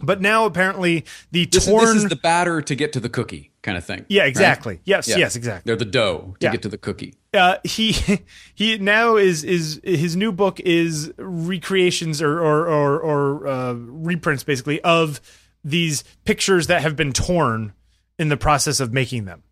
but 0.01 0.21
now 0.21 0.45
apparently 0.45 1.05
the 1.31 1.45
This, 1.45 1.67
torn 1.67 1.85
this 1.85 2.03
is 2.05 2.09
the 2.09 2.15
batter 2.15 2.63
to 2.63 2.75
get 2.75 2.93
to 2.93 2.99
the 2.99 3.09
cookie 3.09 3.50
kind 3.61 3.77
of 3.77 3.85
thing. 3.85 4.05
yeah 4.09 4.21
right? 4.21 4.29
exactly 4.29 4.79
yes 4.85 5.07
Yeah. 5.07 5.17
yes 5.17 5.35
exactly 5.35 5.69
They're 5.69 5.75
the 5.75 5.85
dough 5.85 6.35
to 6.39 6.45
Yeah. 6.45 6.51
get 6.51 6.61
to 6.63 6.69
the 6.69 6.77
cookie. 6.77 7.13
uh, 7.33 7.57
he 7.63 7.91
he 8.55 8.77
now 8.77 9.17
is 9.17 9.43
is 9.43 9.79
his 9.83 10.15
new 10.15 10.31
book 10.31 10.59
is 10.59 11.11
recreations 11.17 12.21
or 12.21 12.39
or 12.39 12.67
or, 12.67 12.99
or 12.99 13.47
uh, 13.47 13.73
reprints 13.73 14.43
basically 14.43 14.81
of 14.81 15.21
these 15.63 16.03
pictures 16.25 16.67
that 16.67 16.81
have 16.81 16.95
been 16.95 17.13
torn 17.13 17.73
in 18.17 18.29
the 18.29 18.37
process 18.37 18.79
of 18.79 18.91
making 18.91 19.25
them 19.25 19.43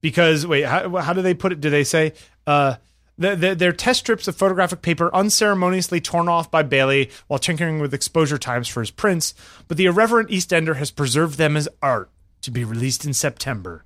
because 0.00 0.46
wait, 0.46 0.62
how, 0.64 0.96
how 0.98 1.12
do 1.12 1.22
they 1.22 1.34
put 1.34 1.52
it? 1.52 1.60
Do 1.60 1.70
they 1.70 1.84
say 1.84 2.12
uh, 2.46 2.76
the, 3.16 3.34
the, 3.34 3.54
their 3.54 3.72
test 3.72 4.00
strips 4.00 4.28
of 4.28 4.36
photographic 4.36 4.82
paper 4.82 5.10
unceremoniously 5.14 6.00
torn 6.00 6.28
off 6.28 6.50
by 6.50 6.62
Bailey 6.62 7.10
while 7.26 7.38
tinkering 7.38 7.80
with 7.80 7.92
exposure 7.94 8.38
times 8.38 8.68
for 8.68 8.80
his 8.80 8.90
prints, 8.90 9.34
but 9.66 9.76
the 9.76 9.86
irreverent 9.86 10.30
East 10.30 10.52
Ender 10.52 10.74
has 10.74 10.90
preserved 10.90 11.38
them 11.38 11.56
as 11.56 11.68
art 11.82 12.10
to 12.48 12.52
be 12.52 12.64
released 12.64 13.04
in 13.04 13.12
September. 13.14 13.84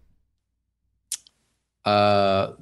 Uh, 1.84 2.52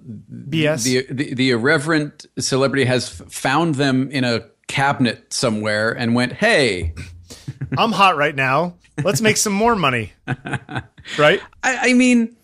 BS. 0.49 0.85
The, 0.85 1.07
the 1.13 1.35
the 1.35 1.51
irreverent 1.51 2.27
celebrity 2.39 2.87
has 2.87 3.09
found 3.09 3.75
them 3.75 4.11
in 4.11 4.25
a 4.25 4.47
cabinet 4.67 5.33
somewhere 5.33 5.91
and 5.93 6.15
went, 6.15 6.33
"Hey, 6.33 6.95
I'm 7.79 7.93
hot 7.93 8.17
right 8.17 8.35
now. 8.35 8.77
Let's 9.05 9.21
make 9.21 9.37
some 9.37 9.53
more 9.53 9.77
money." 9.77 10.13
Right? 11.19 11.41
I, 11.63 11.91
I 11.91 11.93
mean, 11.95 12.37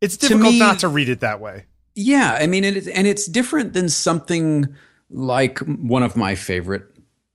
It's 0.00 0.16
difficult 0.16 0.52
me- 0.52 0.58
not 0.58 0.80
to 0.80 0.88
read 0.88 1.08
it 1.08 1.20
that 1.20 1.40
way. 1.40 1.64
yeah, 1.94 2.36
I 2.38 2.46
mean, 2.48 2.64
it, 2.64 2.76
is- 2.76 2.88
and 2.88 3.06
it's 3.06 3.26
different 3.26 3.72
than 3.72 3.88
something 3.88 4.66
like 5.08 5.58
one 5.60 6.02
of 6.02 6.16
my 6.16 6.34
favorite 6.34 6.82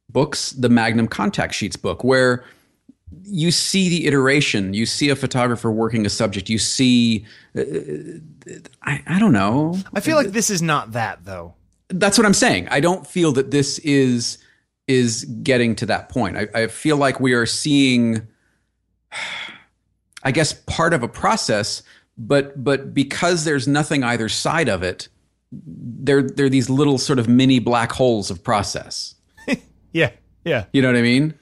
books, 0.09 0.51
the 0.51 0.67
Magnum 0.69 1.07
Contact 1.07 1.53
Sheets 1.55 1.77
book, 1.77 2.03
where 2.03 2.43
you 3.23 3.51
see 3.51 3.89
the 3.89 4.07
iteration, 4.07 4.73
you 4.73 4.85
see 4.85 5.09
a 5.09 5.15
photographer 5.15 5.71
working 5.71 6.05
a 6.05 6.09
subject, 6.09 6.49
you 6.49 6.57
see, 6.59 7.25
uh, 7.57 7.61
I, 8.83 9.03
I 9.07 9.19
don't 9.19 9.33
know, 9.33 9.77
I 9.93 9.99
feel 10.01 10.17
like 10.17 10.27
this 10.27 10.49
is 10.49 10.61
not 10.61 10.91
that 10.93 11.23
though. 11.25 11.53
that's 11.89 12.17
what 12.17 12.25
I'm 12.25 12.33
saying. 12.33 12.67
I 12.69 12.79
don't 12.79 13.07
feel 13.07 13.31
that 13.33 13.51
this 13.51 13.79
is 13.79 14.37
is 14.87 15.25
getting 15.43 15.75
to 15.75 15.85
that 15.85 16.09
point. 16.09 16.37
I, 16.37 16.47
I 16.63 16.67
feel 16.67 16.95
like 16.97 17.19
we 17.19 17.33
are 17.33 17.45
seeing, 17.45 18.25
I 20.23 20.31
guess, 20.31 20.53
part 20.53 20.93
of 20.93 21.03
a 21.03 21.07
process, 21.07 21.83
but 22.17 22.61
but 22.63 22.93
because 22.93 23.43
there's 23.45 23.67
nothing 23.67 24.03
either 24.03 24.29
side 24.29 24.69
of 24.69 24.83
it, 24.83 25.07
there 25.51 26.21
there 26.21 26.45
are 26.45 26.49
these 26.49 26.69
little 26.69 26.97
sort 26.97 27.19
of 27.19 27.27
mini 27.27 27.59
black 27.59 27.91
holes 27.91 28.29
of 28.31 28.43
process. 28.43 29.15
Yeah. 29.93 30.11
Yeah. 30.43 30.65
You 30.73 30.81
know 30.81 30.89
what 30.89 30.97
I 30.97 31.01
mean? 31.01 31.33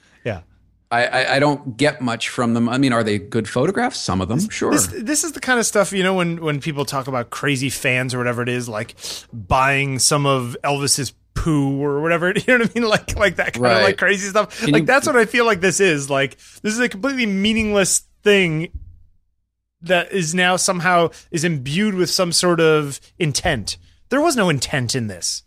I, 0.92 1.06
I, 1.06 1.36
I 1.36 1.40
don't 1.40 1.78
get 1.78 2.00
much 2.02 2.30
from 2.30 2.54
them. 2.54 2.70
I 2.70 2.78
mean, 2.78 2.94
are 2.94 3.04
they 3.04 3.18
good 3.18 3.50
photographs? 3.50 3.98
Some 4.00 4.22
of 4.22 4.28
them, 4.28 4.48
sure. 4.50 4.72
This, 4.72 4.88
this 4.88 5.24
is 5.24 5.32
the 5.32 5.40
kind 5.40 5.60
of 5.60 5.66
stuff 5.66 5.92
you 5.92 6.04
know 6.04 6.14
when 6.14 6.42
when 6.44 6.60
people 6.62 6.86
talk 6.86 7.08
about 7.08 7.32
crazy 7.32 7.70
fans 7.70 8.14
or 8.14 8.18
whatever 8.20 8.42
it 8.44 8.50
is, 8.50 8.70
like 8.70 8.96
buying 9.34 9.98
some 10.00 10.26
of 10.26 10.56
Elvis's 10.64 11.14
poo 11.34 11.82
or 11.84 12.02
whatever. 12.02 12.32
You 12.48 12.58
know 12.58 12.64
what 12.66 12.72
I 12.76 12.80
mean? 12.80 12.90
Like 12.90 13.16
like 13.18 13.36
that 13.38 13.54
kind 13.54 13.64
Right. 13.64 13.78
of 13.78 13.84
like 13.84 13.98
crazy 13.98 14.30
stuff. 14.30 14.60
Can 14.60 14.72
like 14.72 14.82
you- 14.82 14.86
that's 14.86 15.08
what 15.08 15.16
I 15.18 15.26
feel 15.26 15.46
like 15.46 15.60
this 15.60 15.80
is. 15.80 16.10
Like 16.10 16.38
this 16.62 16.74
is 16.74 16.80
a 16.80 16.88
completely 16.88 17.26
meaningless 17.26 18.04
thing 18.24 18.72
that 19.82 20.12
is 20.12 20.34
now 20.34 20.56
somehow 20.56 21.10
is 21.32 21.44
imbued 21.44 21.96
with 21.96 22.10
some 22.10 22.32
sort 22.32 22.60
of 22.60 23.00
intent. 23.20 23.78
There 24.10 24.22
was 24.22 24.36
no 24.36 24.50
intent 24.50 24.96
in 24.96 25.08
this. 25.08 25.44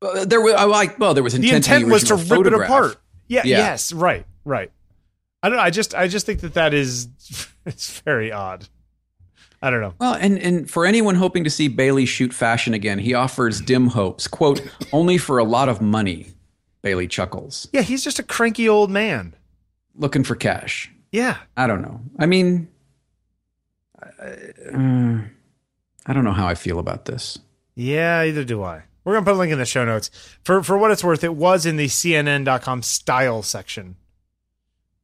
Uh, 0.00 0.24
there 0.24 0.40
was 0.40 0.54
I 0.54 0.64
like 0.64 0.98
well, 0.98 1.12
there 1.14 1.22
was 1.22 1.32
The 1.34 1.38
intent, 1.38 1.66
in 1.68 1.72
intent 1.74 1.92
was 1.92 2.04
to 2.04 2.14
rip 2.16 2.46
it 2.46 2.52
apart. 2.54 2.96
Yeah, 3.28 3.42
Yeah. 3.44 3.58
Yes. 3.58 3.92
Right. 3.92 4.26
Right. 4.44 4.72
I 5.42 5.48
don't. 5.48 5.56
know. 5.58 5.62
I 5.62 5.70
just. 5.70 5.94
I 5.94 6.08
just 6.08 6.26
think 6.26 6.40
that 6.40 6.54
that 6.54 6.74
is. 6.74 7.08
It's 7.66 8.00
very 8.00 8.32
odd. 8.32 8.66
I 9.60 9.68
don't 9.68 9.82
know. 9.82 9.92
Well, 9.98 10.14
and, 10.14 10.38
and 10.38 10.70
for 10.70 10.86
anyone 10.86 11.16
hoping 11.16 11.44
to 11.44 11.50
see 11.50 11.68
Bailey 11.68 12.06
shoot 12.06 12.32
fashion 12.32 12.72
again, 12.72 12.98
he 12.98 13.12
offers 13.12 13.60
dim 13.60 13.88
hopes. 13.88 14.26
Quote, 14.26 14.62
only 14.90 15.18
for 15.18 15.36
a 15.36 15.44
lot 15.44 15.68
of 15.68 15.82
money, 15.82 16.28
Bailey 16.80 17.06
chuckles. 17.08 17.68
Yeah, 17.72 17.82
he's 17.82 18.02
just 18.02 18.18
a 18.18 18.22
cranky 18.22 18.70
old 18.70 18.90
man. 18.90 19.34
Looking 19.96 20.24
for 20.24 20.34
cash. 20.34 20.90
Yeah. 21.12 21.36
I 21.58 21.66
don't 21.66 21.82
know. 21.82 22.00
I 22.18 22.24
mean, 22.24 22.68
I, 24.00 24.06
uh, 24.72 25.20
I 26.06 26.12
don't 26.14 26.24
know 26.24 26.32
how 26.32 26.46
I 26.46 26.54
feel 26.54 26.78
about 26.78 27.04
this. 27.04 27.38
Yeah, 27.74 28.22
either 28.22 28.44
do 28.44 28.62
I. 28.62 28.84
We're 29.08 29.14
gonna 29.14 29.24
put 29.24 29.36
a 29.36 29.38
link 29.38 29.52
in 29.52 29.58
the 29.58 29.64
show 29.64 29.86
notes. 29.86 30.10
For 30.44 30.62
for 30.62 30.76
what 30.76 30.90
it's 30.90 31.02
worth, 31.02 31.24
it 31.24 31.34
was 31.34 31.64
in 31.64 31.78
the 31.78 31.86
CNN.com 31.86 32.82
style 32.82 33.42
section. 33.42 33.96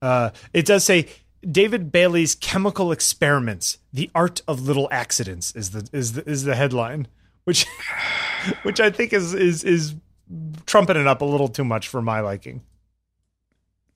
Uh, 0.02 0.28
it 0.52 0.66
does 0.66 0.84
say 0.84 1.08
David 1.40 1.90
Bailey's 1.90 2.34
chemical 2.34 2.92
experiments, 2.92 3.78
the 3.94 4.10
art 4.14 4.42
of 4.46 4.60
little 4.60 4.88
accidents 4.90 5.56
is 5.56 5.70
the 5.70 5.88
is 5.90 6.12
the, 6.12 6.28
is 6.28 6.44
the 6.44 6.54
headline, 6.54 7.08
which 7.44 7.64
which 8.62 8.78
I 8.78 8.90
think 8.90 9.14
is 9.14 9.32
is 9.32 9.64
is 9.64 9.94
trumpeting 10.66 11.00
it 11.00 11.08
up 11.08 11.22
a 11.22 11.24
little 11.24 11.48
too 11.48 11.64
much 11.64 11.88
for 11.88 12.02
my 12.02 12.20
liking. 12.20 12.60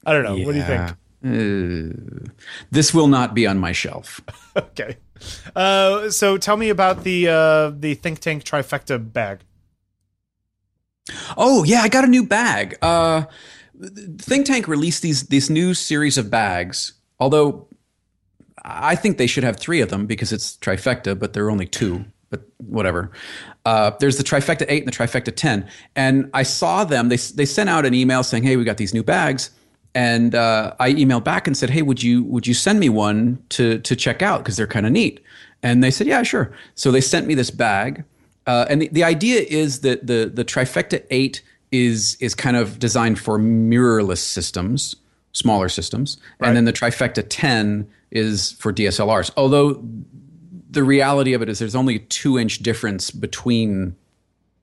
I 0.06 0.14
don't 0.14 0.24
know. 0.24 0.38
What 0.38 0.52
do 0.52 0.58
you 0.58 0.64
think? 0.64 0.96
think? 1.22 2.24
Uh, 2.24 2.32
this 2.70 2.94
will 2.94 3.08
not 3.08 3.34
be 3.34 3.46
on 3.46 3.58
my 3.58 3.72
shelf. 3.72 4.22
Okay. 4.56 4.96
Uh, 5.54 6.08
so 6.10 6.38
tell 6.38 6.56
me 6.56 6.70
about 6.70 7.04
the 7.04 7.28
uh, 7.28 7.72
the 7.78 7.92
think 7.92 8.20
tank 8.20 8.42
trifecta 8.42 8.98
bag. 9.12 9.40
Oh 11.36 11.64
yeah, 11.64 11.80
I 11.80 11.88
got 11.88 12.04
a 12.04 12.08
new 12.08 12.26
bag. 12.26 12.76
Uh, 12.82 13.24
Think 14.18 14.46
Tank 14.46 14.68
released 14.68 15.02
these 15.02 15.24
this 15.24 15.48
new 15.48 15.74
series 15.74 16.18
of 16.18 16.30
bags. 16.30 16.92
Although 17.20 17.68
I 18.64 18.94
think 18.94 19.18
they 19.18 19.26
should 19.26 19.44
have 19.44 19.56
three 19.56 19.80
of 19.80 19.88
them 19.88 20.06
because 20.06 20.32
it's 20.32 20.56
trifecta, 20.56 21.18
but 21.18 21.32
there 21.32 21.46
are 21.46 21.50
only 21.50 21.66
two. 21.66 22.04
But 22.30 22.42
whatever. 22.58 23.10
Uh, 23.64 23.92
there's 24.00 24.18
the 24.18 24.24
trifecta 24.24 24.66
eight 24.68 24.82
and 24.82 24.92
the 24.92 24.96
trifecta 24.96 25.34
ten, 25.34 25.68
and 25.96 26.28
I 26.34 26.42
saw 26.42 26.84
them. 26.84 27.08
They 27.08 27.16
they 27.16 27.46
sent 27.46 27.70
out 27.70 27.86
an 27.86 27.94
email 27.94 28.22
saying, 28.22 28.42
"Hey, 28.42 28.56
we 28.56 28.64
got 28.64 28.76
these 28.76 28.92
new 28.94 29.02
bags." 29.02 29.50
And 29.94 30.34
uh, 30.34 30.74
I 30.78 30.92
emailed 30.92 31.24
back 31.24 31.46
and 31.46 31.56
said, 31.56 31.70
"Hey, 31.70 31.82
would 31.82 32.02
you 32.02 32.24
would 32.24 32.46
you 32.46 32.54
send 32.54 32.80
me 32.80 32.88
one 32.88 33.42
to 33.50 33.78
to 33.78 33.96
check 33.96 34.22
out 34.22 34.40
because 34.40 34.56
they're 34.56 34.66
kind 34.66 34.86
of 34.86 34.92
neat?" 34.92 35.20
And 35.62 35.82
they 35.82 35.90
said, 35.90 36.06
"Yeah, 36.06 36.22
sure." 36.22 36.52
So 36.74 36.90
they 36.90 37.00
sent 37.00 37.26
me 37.26 37.34
this 37.34 37.50
bag, 37.50 38.04
uh, 38.48 38.64
and 38.70 38.80
the, 38.80 38.88
the 38.88 39.04
idea 39.04 39.42
is 39.42 39.80
that 39.80 40.06
the 40.06 40.30
the 40.32 40.44
trifecta 40.44 41.04
eight 41.10 41.42
is 41.70 42.16
is 42.18 42.34
kind 42.34 42.56
of 42.56 42.78
designed 42.78 43.18
for 43.18 43.38
mirrorless 43.38 44.18
systems, 44.18 44.96
smaller 45.32 45.68
systems, 45.68 46.16
and 46.40 46.56
then 46.56 46.64
the 46.64 46.72
trifecta 46.72 47.24
ten 47.28 47.86
is 48.10 48.52
for 48.52 48.72
DSLRs. 48.72 49.30
Although 49.36 49.84
the 50.70 50.82
reality 50.82 51.34
of 51.34 51.42
it 51.42 51.50
is 51.50 51.58
there's 51.58 51.74
only 51.74 51.96
a 51.96 51.98
two 51.98 52.38
inch 52.38 52.60
difference 52.60 53.10
between 53.10 53.94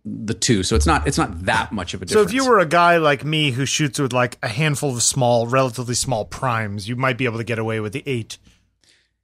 the 0.03 0.33
two, 0.33 0.63
so 0.63 0.75
it's 0.75 0.87
not 0.87 1.05
it's 1.07 1.19
not 1.19 1.45
that 1.45 1.71
much 1.71 1.93
of 1.93 2.01
a 2.01 2.05
difference. 2.05 2.27
So 2.27 2.27
if 2.27 2.33
you 2.33 2.49
were 2.49 2.57
a 2.57 2.65
guy 2.65 2.97
like 2.97 3.23
me 3.23 3.51
who 3.51 3.67
shoots 3.67 3.99
with 3.99 4.13
like 4.13 4.39
a 4.41 4.47
handful 4.47 4.95
of 4.95 5.03
small, 5.03 5.45
relatively 5.45 5.95
small 5.95 6.25
primes, 6.25 6.89
you 6.89 6.95
might 6.95 7.19
be 7.19 7.25
able 7.25 7.37
to 7.37 7.43
get 7.43 7.59
away 7.59 7.79
with 7.79 7.93
the 7.93 8.01
eight. 8.07 8.39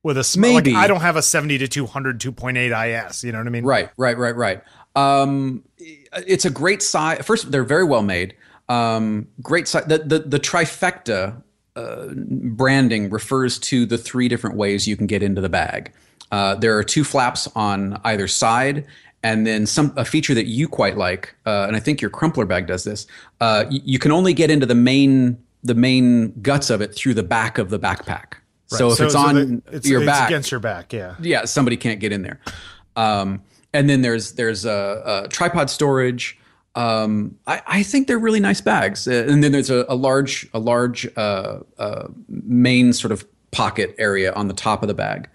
With 0.03 0.17
a 0.17 0.23
small, 0.23 0.53
Maybe. 0.55 0.73
like 0.73 0.83
I 0.83 0.87
don't 0.87 1.01
have 1.01 1.15
a 1.15 1.21
seventy 1.21 1.57
to 1.59 1.67
200 1.67 2.19
2.8 2.19 3.07
is. 3.09 3.23
You 3.23 3.31
know 3.31 3.37
what 3.37 3.47
I 3.47 3.51
mean? 3.51 3.63
Right, 3.63 3.89
right, 3.97 4.17
right, 4.17 4.35
right. 4.35 4.61
Um, 4.95 5.63
it's 5.77 6.43
a 6.45 6.49
great 6.49 6.81
size. 6.81 7.23
First, 7.25 7.51
they're 7.51 7.63
very 7.63 7.83
well 7.83 8.01
made. 8.03 8.35
Um, 8.67 9.27
great 9.41 9.67
size. 9.67 9.85
The, 9.85 9.99
the 9.99 10.19
the 10.19 10.39
trifecta 10.39 11.41
uh, 11.75 12.07
branding 12.15 13.09
refers 13.09 13.59
to 13.59 13.85
the 13.85 13.97
three 13.97 14.27
different 14.27 14.55
ways 14.57 14.87
you 14.87 14.97
can 14.97 15.07
get 15.07 15.21
into 15.21 15.39
the 15.41 15.49
bag. 15.49 15.91
Uh, 16.31 16.55
there 16.55 16.77
are 16.77 16.83
two 16.83 17.03
flaps 17.03 17.47
on 17.55 17.99
either 18.03 18.27
side, 18.27 18.85
and 19.21 19.45
then 19.45 19.65
some 19.67 19.93
a 19.97 20.05
feature 20.05 20.33
that 20.33 20.47
you 20.47 20.67
quite 20.67 20.97
like, 20.97 21.35
uh, 21.45 21.65
and 21.67 21.75
I 21.75 21.79
think 21.79 22.01
your 22.01 22.09
crumpler 22.09 22.45
bag 22.45 22.65
does 22.65 22.83
this. 22.85 23.05
Uh, 23.39 23.65
y- 23.69 23.81
you 23.83 23.99
can 23.99 24.11
only 24.11 24.33
get 24.33 24.49
into 24.49 24.65
the 24.65 24.75
main 24.75 25.37
the 25.63 25.75
main 25.75 26.31
guts 26.41 26.69
of 26.71 26.81
it 26.81 26.95
through 26.95 27.13
the 27.13 27.23
back 27.23 27.57
of 27.59 27.69
the 27.69 27.77
backpack. 27.79 28.33
So 28.77 28.91
if 28.91 28.99
it's 29.01 29.15
on 29.15 29.35
the- 29.35 29.61
it's, 29.71 29.87
your 29.87 30.01
it's 30.01 30.07
back, 30.07 30.29
against 30.29 30.51
your 30.51 30.59
back, 30.59 30.93
yeah. 30.93 31.15
yeah, 31.21 31.45
somebody 31.45 31.77
can't 31.77 31.99
get 31.99 32.11
in 32.11 32.21
there. 32.21 32.39
Um, 32.95 33.41
and 33.73 33.89
then 33.89 34.01
there's 34.01 34.33
there's 34.33 34.65
a, 34.65 35.23
a 35.25 35.27
tripod 35.29 35.69
storage. 35.69 36.37
Um, 36.75 37.37
I, 37.47 37.61
I 37.67 37.83
think 37.83 38.07
they're 38.07 38.19
really 38.19 38.39
nice 38.39 38.61
bags. 38.61 39.07
Uh, 39.07 39.25
and 39.27 39.43
then 39.43 39.51
there's 39.51 39.69
a, 39.69 39.85
a 39.89 39.95
large 39.95 40.47
a 40.53 40.59
large 40.59 41.07
uh, 41.17 41.59
uh, 41.77 42.07
main 42.27 42.93
sort 42.93 43.11
of 43.11 43.25
pocket 43.51 43.95
area 43.97 44.33
on 44.33 44.47
the 44.47 44.53
top 44.53 44.81
of 44.81 44.87
the 44.87 44.93
bag. 44.93 45.29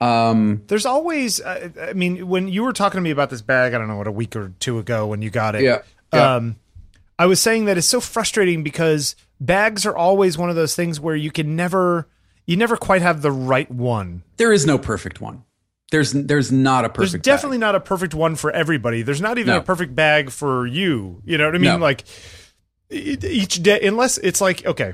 Um, 0.00 0.62
There's 0.68 0.86
always, 0.86 1.40
uh, 1.40 1.70
I 1.82 1.92
mean, 1.92 2.28
when 2.28 2.46
you 2.46 2.62
were 2.62 2.72
talking 2.72 2.98
to 2.98 3.02
me 3.02 3.10
about 3.10 3.30
this 3.30 3.42
bag, 3.42 3.74
I 3.74 3.78
don't 3.78 3.88
know 3.88 3.96
what 3.96 4.06
a 4.06 4.12
week 4.12 4.36
or 4.36 4.52
two 4.60 4.78
ago 4.78 5.08
when 5.08 5.22
you 5.22 5.30
got 5.30 5.56
it. 5.56 5.62
Yeah, 5.62 5.82
yeah. 6.14 6.36
Um, 6.36 6.56
I 7.18 7.26
was 7.26 7.40
saying 7.40 7.64
that 7.64 7.76
it's 7.76 7.88
so 7.88 8.00
frustrating 8.00 8.62
because 8.62 9.16
bags 9.40 9.84
are 9.84 9.96
always 9.96 10.38
one 10.38 10.50
of 10.50 10.56
those 10.56 10.76
things 10.76 11.00
where 11.00 11.16
you 11.16 11.32
can 11.32 11.56
never, 11.56 12.06
you 12.48 12.56
never 12.56 12.76
quite 12.76 13.02
have 13.02 13.22
the 13.22 13.30
right 13.30 13.70
one. 13.70 14.24
there 14.38 14.52
is 14.52 14.66
no 14.66 14.76
perfect 14.78 15.20
one. 15.20 15.44
There's 15.92 16.12
there's 16.12 16.50
not 16.50 16.84
a 16.84 16.88
perfect. 16.88 17.12
There's 17.12 17.22
definitely 17.22 17.58
bag. 17.58 17.60
not 17.68 17.74
a 17.76 17.80
perfect 17.80 18.14
one 18.14 18.34
for 18.36 18.50
everybody. 18.50 19.02
There's 19.02 19.20
not 19.22 19.38
even 19.38 19.54
No. 19.54 19.58
a 19.60 19.62
perfect 19.62 19.94
bag 19.94 20.30
for 20.30 20.66
you. 20.66 21.22
You 21.24 21.38
know 21.38 21.46
what 21.46 21.54
I 21.54 21.58
mean? 21.58 21.70
No. 21.72 21.76
Like 21.78 22.04
each 22.90 23.62
day, 23.62 23.80
unless 23.86 24.18
it's 24.18 24.40
like 24.40 24.64
okay, 24.66 24.92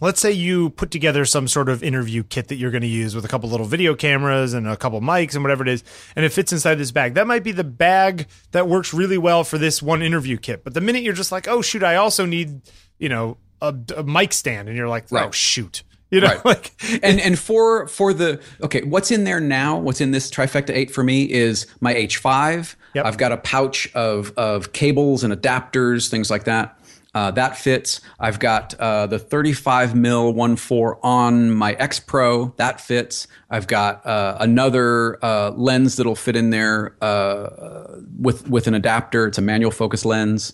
let's 0.00 0.20
say 0.20 0.32
you 0.32 0.70
put 0.70 0.90
together 0.90 1.24
some 1.26 1.46
sort 1.48 1.68
of 1.68 1.82
interview 1.82 2.22
kit 2.22 2.48
that 2.48 2.56
you're 2.56 2.70
going 2.70 2.80
to 2.82 2.88
use 2.88 3.14
with 3.14 3.24
a 3.24 3.28
couple 3.28 3.48
little 3.50 3.66
video 3.66 3.94
cameras 3.94 4.54
and 4.54 4.66
a 4.66 4.76
couple 4.76 5.00
mics 5.02 5.34
and 5.34 5.42
whatever 5.44 5.62
it 5.62 5.68
is, 5.68 5.84
and 6.16 6.24
it 6.24 6.32
fits 6.32 6.52
inside 6.52 6.76
this 6.76 6.92
bag. 6.92 7.14
That 7.14 7.26
might 7.26 7.44
be 7.44 7.52
the 7.52 7.64
bag 7.64 8.26
that 8.52 8.68
works 8.68 8.94
really 8.94 9.18
well 9.18 9.44
for 9.44 9.58
this 9.58 9.82
one 9.82 10.02
interview 10.02 10.36
kit. 10.38 10.64
But 10.64 10.74
the 10.74 10.80
minute 10.80 11.02
you're 11.02 11.12
just 11.14 11.32
like, 11.32 11.48
oh 11.48 11.60
shoot, 11.62 11.82
I 11.82 11.96
also 11.96 12.24
need 12.26 12.62
you 12.98 13.08
know 13.10 13.36
a, 13.60 13.74
a 13.96 14.02
mic 14.02 14.32
stand, 14.32 14.68
and 14.68 14.76
you're 14.78 14.88
like, 14.88 15.06
oh 15.12 15.16
Right. 15.16 15.34
shoot. 15.34 15.82
You 16.10 16.20
know, 16.20 16.26
Right. 16.26 16.44
like 16.44 16.72
and 17.02 17.20
and 17.20 17.38
for 17.38 17.86
for 17.86 18.12
the 18.12 18.40
okay, 18.62 18.82
what's 18.82 19.10
in 19.10 19.24
there 19.24 19.40
now? 19.40 19.78
What's 19.78 20.00
in 20.00 20.10
this 20.10 20.30
trifecta 20.30 20.70
eight 20.70 20.90
for 20.90 21.04
me 21.04 21.30
is 21.30 21.66
my 21.80 21.94
H5. 21.94 22.74
Yep. 22.94 23.06
I've 23.06 23.18
got 23.18 23.30
a 23.32 23.36
pouch 23.36 23.88
of 23.94 24.32
of 24.36 24.72
cables 24.72 25.22
and 25.22 25.32
adapters, 25.32 26.08
things 26.10 26.30
like 26.30 26.44
that. 26.44 26.76
Uh, 27.12 27.30
that 27.32 27.56
fits. 27.56 28.00
I've 28.20 28.38
got 28.38 28.72
uh, 28.74 29.08
the 29.08 29.18
35 29.18 29.96
mil 29.96 30.32
1.4 30.32 30.98
on 31.02 31.50
my 31.50 31.72
X 31.72 31.98
Pro. 31.98 32.54
That 32.56 32.80
fits. 32.80 33.26
I've 33.50 33.66
got 33.66 34.06
uh, 34.06 34.36
another 34.38 35.18
uh, 35.24 35.50
lens 35.56 35.96
that'll 35.96 36.14
fit 36.14 36.36
in 36.36 36.50
there 36.50 36.94
uh, 37.02 37.96
with 38.18 38.48
with 38.48 38.66
an 38.68 38.74
adapter. 38.74 39.26
It's 39.26 39.38
a 39.38 39.42
manual 39.42 39.72
focus 39.72 40.04
lens. 40.04 40.52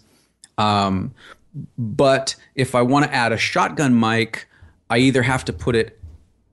Um, 0.59 1.15
but 1.79 2.37
if 2.55 2.75
I 2.75 2.83
want 2.83 3.05
to 3.07 3.13
add 3.15 3.33
a 3.33 3.37
shotgun 3.39 3.99
mic, 3.99 4.49
I 4.91 4.99
either 4.99 5.23
have 5.23 5.45
to 5.47 5.53
put 5.53 5.75
it 5.77 5.99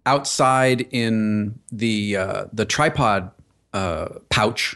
outside 0.05 0.81
in 0.91 1.59
the 1.71 2.17
uh, 2.17 2.45
the 2.51 2.65
tripod 2.65 3.31
uh, 3.73 4.09
pouch, 4.29 4.75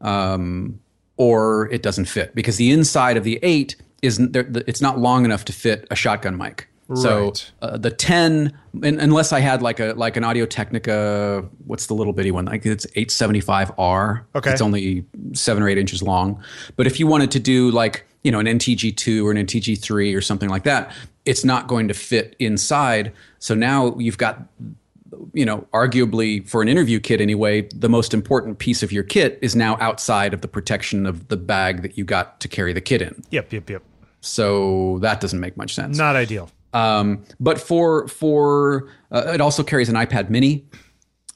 um, 0.00 0.80
or 1.16 1.68
it 1.70 1.82
doesn't 1.82 2.06
fit 2.06 2.34
because 2.34 2.56
the 2.56 2.70
inside 2.70 3.16
of 3.16 3.24
the 3.24 3.38
eight 3.42 3.76
isn't 4.02 4.32
there, 4.32 4.46
it's 4.66 4.80
not 4.80 4.98
long 4.98 5.24
enough 5.24 5.44
to 5.46 5.52
fit 5.52 5.86
a 5.90 5.96
shotgun 5.96 6.36
mic. 6.36 6.68
So 6.94 7.34
uh, 7.60 7.76
the 7.76 7.90
ten, 7.90 8.58
un 8.82 8.98
unless 8.98 9.34
I 9.34 9.40
had 9.40 9.60
like 9.60 9.78
a 9.78 9.92
like 9.92 10.16
an 10.16 10.24
Audio 10.24 10.46
Technica, 10.46 11.44
what's 11.66 11.86
the 11.86 11.92
little 11.92 12.14
bitty 12.14 12.30
one? 12.30 12.46
Like 12.46 12.64
it's 12.64 12.86
eight 12.94 13.10
seventy 13.10 13.40
five 13.40 13.70
R. 13.76 14.26
Okay. 14.34 14.50
it's 14.50 14.62
only 14.62 15.04
seven 15.34 15.62
or 15.62 15.68
eight 15.68 15.76
inches 15.76 16.02
long. 16.02 16.42
But 16.76 16.86
if 16.86 16.98
you 16.98 17.06
wanted 17.06 17.30
to 17.32 17.40
do 17.40 17.70
like 17.72 18.06
you 18.24 18.32
know 18.32 18.38
an 18.38 18.46
NTG 18.46 18.96
two 18.96 19.26
or 19.26 19.32
an 19.32 19.36
NTG 19.36 19.78
three 19.78 20.14
or 20.14 20.22
something 20.22 20.48
like 20.48 20.64
that, 20.64 20.90
it's 21.28 21.44
not 21.44 21.68
going 21.68 21.88
to 21.88 21.94
fit 21.94 22.34
inside. 22.38 23.12
So 23.38 23.54
now 23.54 23.96
you've 23.98 24.18
got 24.18 24.48
you 25.32 25.44
know, 25.44 25.66
arguably 25.72 26.46
for 26.48 26.62
an 26.62 26.68
interview 26.68 27.00
kit 27.00 27.20
anyway, 27.20 27.62
the 27.74 27.88
most 27.88 28.12
important 28.12 28.58
piece 28.58 28.82
of 28.82 28.92
your 28.92 29.02
kit 29.02 29.38
is 29.40 29.56
now 29.56 29.76
outside 29.80 30.34
of 30.34 30.40
the 30.40 30.48
protection 30.48 31.06
of 31.06 31.28
the 31.28 31.36
bag 31.36 31.82
that 31.82 31.96
you 31.96 32.04
got 32.04 32.40
to 32.40 32.48
carry 32.48 32.72
the 32.72 32.80
kit 32.80 33.02
in. 33.02 33.22
yep, 33.30 33.52
yep, 33.52 33.68
yep. 33.70 33.82
So 34.20 34.98
that 35.00 35.20
doesn't 35.20 35.40
make 35.40 35.56
much 35.56 35.74
sense. 35.74 35.96
Not 35.96 36.16
ideal. 36.16 36.50
Um, 36.72 37.24
but 37.40 37.60
for 37.60 38.08
for 38.08 38.88
uh, 39.10 39.32
it 39.32 39.40
also 39.40 39.62
carries 39.62 39.88
an 39.88 39.94
iPad 39.94 40.28
Mini, 40.28 40.66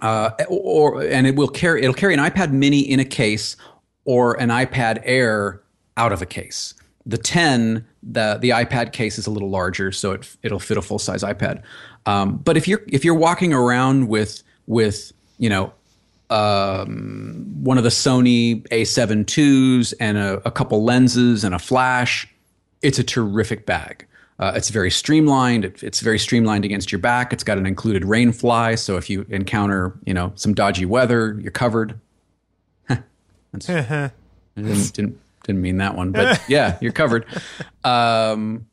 uh, 0.01 0.31
or 0.49 1.03
and 1.03 1.27
it 1.27 1.37
will 1.37 1.49
carry 1.49 1.83
it'll 1.83 1.95
carry 1.95 2.13
an 2.13 2.21
iPad 2.21 2.53
Mini 2.53 2.81
in 2.81 3.01
a 3.01 3.05
case 3.05 3.57
or 4.05 4.39
an 4.41 4.51
iPad 4.51 5.01
Air 5.05 5.63
out 5.97 6.13
of 6.13 6.21
a 6.21 6.27
case. 6.27 6.75
The 7.05 7.19
10, 7.19 7.85
the 8.03 8.39
the 8.41 8.51
iPad 8.51 8.93
case 8.93 9.19
is 9.19 9.27
a 9.27 9.31
little 9.31 9.51
larger, 9.51 9.93
so 9.93 10.13
it 10.13 10.37
it'll 10.43 10.61
fit 10.61 10.77
a 10.77 10.83
full 10.83 10.99
size 10.99 11.23
iPad. 11.23 11.63
Um, 12.07 12.37
but 12.37 12.57
if 12.57 12.69
you're 12.69 12.83
if 12.87 13.05
you're 13.05 13.15
walking 13.15 13.53
around 13.53 14.09
with 14.09 14.43
with 14.67 15.13
you 15.39 15.49
know 15.49 15.73
um, 16.31 17.45
one 17.63 17.77
of 17.77 17.85
the 17.85 17.91
Sony 17.91 18.67
A7 18.69 19.27
IIs 19.37 19.93
and 19.95 20.17
a, 20.17 20.41
a 20.47 20.51
couple 20.51 20.83
lenses 20.83 21.45
and 21.45 21.55
a 21.55 21.59
flash, 21.59 22.27
it's 22.81 22.99
a 22.99 23.05
terrific 23.05 23.67
bag. 23.67 24.07
Uh, 24.39 24.53
it's 24.57 24.71
very 24.71 24.91
streamlined. 24.91 25.65
It, 25.65 25.83
it's 25.83 26.01
very 26.01 26.19
streamlined 26.19 26.65
against 26.65 26.91
your 26.91 26.99
back. 26.99 27.33
It's 27.33 27.45
got 27.45 27.59
an 27.59 27.67
included 27.67 28.05
rain 28.05 28.33
fly, 28.33 28.75
so 28.77 28.97
if 28.97 29.11
you 29.11 29.27
encounter, 29.29 29.93
you 30.05 30.15
know, 30.15 30.33
some 30.35 30.55
dodgy 30.55 30.87
weather, 30.87 31.39
you're 31.41 31.53
covered. 31.53 32.01
That's, 32.89 33.67
didn't, 34.57 34.93
didn't 34.95 35.21
didn't 35.45 35.61
mean 35.63 35.79
that 35.79 35.97
one, 35.97 36.13
but 36.13 36.41
yeah, 36.49 36.79
you're 36.81 36.93
covered. 36.93 37.27
Um, 37.85 38.67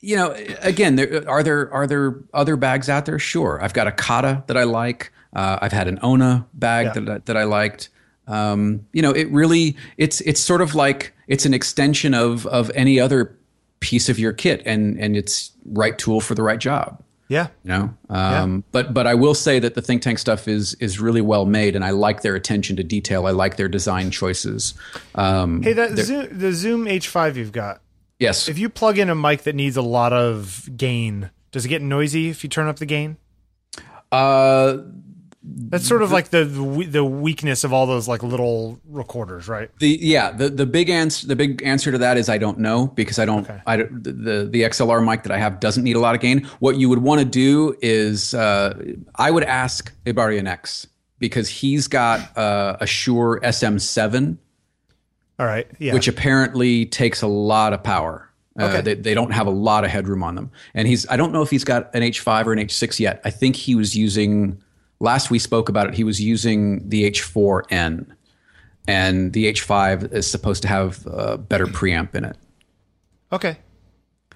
you 0.00 0.16
know, 0.16 0.36
again, 0.60 0.96
there, 0.96 1.28
are 1.28 1.42
there 1.42 1.72
are 1.72 1.86
there 1.86 2.20
other 2.32 2.56
bags 2.56 2.88
out 2.88 3.06
there? 3.06 3.18
Sure, 3.18 3.58
I've 3.62 3.72
got 3.72 3.86
a 3.86 3.92
Kata 3.92 4.44
that 4.46 4.56
I 4.56 4.64
like. 4.64 5.12
Uh, 5.34 5.58
I've 5.60 5.72
had 5.72 5.88
an 5.88 5.98
Ona 6.02 6.46
bag 6.54 6.86
Yeah. 6.86 6.92
that 6.92 7.08
I, 7.08 7.18
that 7.24 7.36
I 7.36 7.44
liked. 7.44 7.88
Um, 8.28 8.86
you 8.92 9.02
know, 9.02 9.10
it 9.10 9.28
really 9.30 9.76
it's 9.96 10.20
it's 10.22 10.40
sort 10.40 10.60
of 10.60 10.74
like 10.74 11.14
it's 11.28 11.44
an 11.46 11.54
extension 11.54 12.14
of 12.14 12.46
of 12.46 12.70
any 12.74 13.00
other 13.00 13.36
piece 13.80 14.08
of 14.08 14.18
your 14.18 14.32
kit, 14.32 14.62
and 14.66 14.98
and 15.00 15.16
it's 15.16 15.52
right 15.64 15.96
tool 15.98 16.20
for 16.20 16.34
the 16.34 16.42
right 16.42 16.58
job. 16.60 17.02
Yeah. 17.28 17.48
You 17.64 17.68
know, 17.70 17.94
um, 18.08 18.62
but 18.70 18.94
but 18.94 19.06
I 19.06 19.14
will 19.14 19.34
say 19.34 19.58
that 19.58 19.74
the 19.74 19.82
think 19.82 20.02
tank 20.02 20.18
stuff 20.18 20.46
is 20.46 20.74
is 20.74 21.00
really 21.00 21.20
well 21.20 21.44
made, 21.46 21.74
and 21.74 21.84
I 21.84 21.90
like 21.90 22.22
their 22.22 22.34
attention 22.36 22.76
to 22.76 22.84
detail. 22.84 23.26
I 23.26 23.32
like 23.32 23.56
their 23.56 23.68
design 23.68 24.10
choices. 24.12 24.74
Um, 25.16 25.62
Hey, 25.62 25.72
that 25.72 25.98
Zoom, 25.98 26.38
the 26.38 26.52
Zoom 26.52 26.84
H5 26.84 27.34
you've 27.36 27.52
got. 27.52 27.80
yes, 28.20 28.48
If 28.48 28.58
you 28.58 28.68
plug 28.68 28.98
in 28.98 29.10
a 29.10 29.14
mic 29.14 29.42
that 29.42 29.54
needs 29.56 29.76
a 29.76 29.82
lot 29.82 30.12
of 30.12 30.68
gain, 30.76 31.30
does 31.50 31.64
it 31.64 31.68
get 31.68 31.82
noisy 31.82 32.28
if 32.28 32.44
you 32.44 32.48
turn 32.50 32.68
up 32.68 32.78
the 32.78 32.86
gain? 32.86 33.16
uh, 34.12 34.78
That's 35.48 35.86
sort 35.86 36.02
of 36.02 36.10
like 36.10 36.30
the 36.30 36.44
the 36.44 37.04
weakness 37.04 37.62
of 37.62 37.72
all 37.72 37.86
those 37.86 38.08
like 38.08 38.22
little 38.24 38.80
recorders, 38.88 39.46
right? 39.48 39.70
The 39.78 39.98
yeah, 40.02 40.32
the 40.32 40.48
the 40.48 40.66
big 40.66 40.90
answer 40.90 41.26
the 41.26 41.36
big 41.36 41.62
answer 41.62 41.92
to 41.92 41.98
that 41.98 42.16
is 42.16 42.28
I 42.28 42.36
don't 42.38 42.58
know 42.58 42.88
because 42.88 43.18
I 43.20 43.24
don't 43.26 43.48
Okay. 43.48 43.60
I 43.66 43.76
the, 43.76 43.86
the 44.12 44.48
the 44.50 44.62
XLR 44.62 45.04
mic 45.08 45.22
that 45.22 45.30
I 45.32 45.38
have 45.38 45.60
doesn't 45.60 45.84
need 45.84 45.94
a 45.96 46.00
lot 46.00 46.14
of 46.16 46.20
gain. 46.20 46.44
What 46.58 46.78
you 46.78 46.88
would 46.88 46.98
want 47.02 47.20
to 47.20 47.24
do 47.24 47.76
is 47.80 48.34
uh, 48.34 48.76
I 49.14 49.30
would 49.30 49.44
ask 49.44 49.92
Ibarian 50.04 50.48
X 50.48 50.86
because 51.18 51.48
he's 51.48 51.86
got 51.88 52.36
uh, 52.36 52.76
a 52.80 52.86
Shure 52.86 53.40
SM7 53.42 54.36
All 55.38 55.46
right. 55.46 55.66
Yeah. 55.78 55.94
which 55.94 56.08
apparently 56.08 56.86
takes 56.86 57.22
a 57.22 57.26
lot 57.28 57.72
of 57.72 57.82
power. 57.82 58.22
Uh, 58.58 58.64
Okay. 58.64 58.80
they, 58.80 58.94
they 58.94 59.14
don't 59.14 59.32
have 59.32 59.46
a 59.46 59.50
lot 59.50 59.84
of 59.84 59.90
headroom 59.90 60.22
on 60.22 60.34
them. 60.34 60.50
And 60.74 60.88
he's, 60.88 61.06
I 61.08 61.16
don't 61.16 61.30
know 61.32 61.42
if 61.42 61.50
he's 61.50 61.64
got 61.64 61.94
an 61.94 62.02
H5 62.02 62.46
or 62.46 62.52
an 62.52 62.58
H6 62.58 62.98
yet. 63.00 63.20
I 63.24 63.30
think 63.30 63.54
he 63.56 63.74
was 63.74 63.94
using, 63.94 64.62
last 65.00 65.30
we 65.30 65.38
spoke 65.38 65.68
about 65.68 65.88
it, 65.88 65.94
he 65.94 66.04
was 66.04 66.20
using 66.20 66.88
the 66.88 67.10
H4N. 67.10 68.06
And 68.88 69.32
the 69.32 69.46
H5 69.52 70.12
is 70.12 70.30
supposed 70.30 70.62
to 70.62 70.68
have 70.68 71.04
a 71.06 71.36
better 71.36 71.66
preamp 71.66 72.14
in 72.14 72.24
it. 72.24 72.36
Okay. 73.32 73.58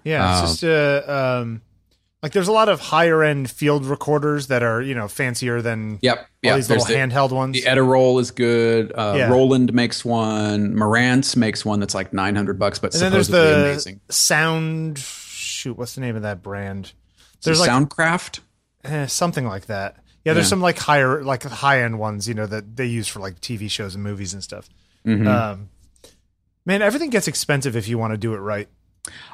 Yeah, 0.03 0.25
Um, 0.39 0.43
it's 0.45 0.53
just 0.61 0.65
uh, 0.65 1.39
um, 1.41 1.63
like 2.23 2.33
there's 2.33 2.49
a 2.49 2.53
lot 2.53 2.69
of 2.69 2.81
higher 2.81 3.23
end 3.23 3.49
field 3.49 3.85
recorders 3.87 4.49
that 4.49 4.63
are 4.65 4.83
you 4.83 4.95
know 4.95 5.07
fancier 5.07 5.63
than 5.63 5.99
Yep. 6.03 6.19
all 6.19 6.25
Yeah. 6.43 6.57
these 6.57 6.67
There's 6.67 6.89
little 6.89 6.97
the, 7.09 7.15
handheld 7.15 7.31
ones. 7.31 7.55
the 7.55 7.63
Edirol 7.63 8.21
is 8.21 8.33
good. 8.33 8.91
Uh, 8.93 9.15
Yeah. 9.19 9.29
Roland 9.29 9.73
makes 9.73 10.05
one. 10.05 10.75
Marantz 10.75 11.37
makes 11.37 11.65
one 11.65 11.79
that's 11.79 11.95
like 11.95 12.13
900 12.13 12.59
bucks, 12.59 12.79
but 12.81 12.93
and 12.95 13.03
then 13.03 13.13
there's 13.13 13.29
the 13.29 13.61
amazing. 13.67 14.01
sound. 14.09 14.99
Shoot, 14.99 15.79
what's 15.79 15.95
the 15.95 16.01
name 16.01 16.17
of 16.17 16.23
that 16.23 16.43
brand? 16.43 16.93
There's 17.45 17.59
There's 17.59 17.61
like 17.61 17.71
Soundcraft. 17.71 18.41
eh, 18.85 19.07
something 19.07 19.47
like 19.47 19.67
that. 19.67 19.97
Yeah, 20.25 20.35
there's 20.35 20.47
Yeah. 20.47 20.51
some 20.51 20.61
like 20.61 20.79
higher, 20.79 21.23
like 21.25 21.43
high 21.45 21.83
end 21.83 21.99
ones, 21.99 22.29
you 22.29 22.35
know, 22.35 22.47
that 22.47 22.77
they 22.77 22.87
use 22.87 23.09
for 23.09 23.21
like 23.21 23.41
TV 23.41 23.71
shows 23.71 23.95
and 23.95 24.05
movies 24.05 24.35
and 24.35 24.43
stuff. 24.43 24.69
Mm-hmm. 25.07 25.27
Um, 25.27 25.69
man, 26.67 26.83
everything 26.83 27.11
gets 27.11 27.27
expensive 27.29 27.75
if 27.77 27.89
you 27.89 27.97
want 27.99 28.13
to 28.13 28.19
do 28.19 28.35
it 28.35 28.39
right. 28.39 28.69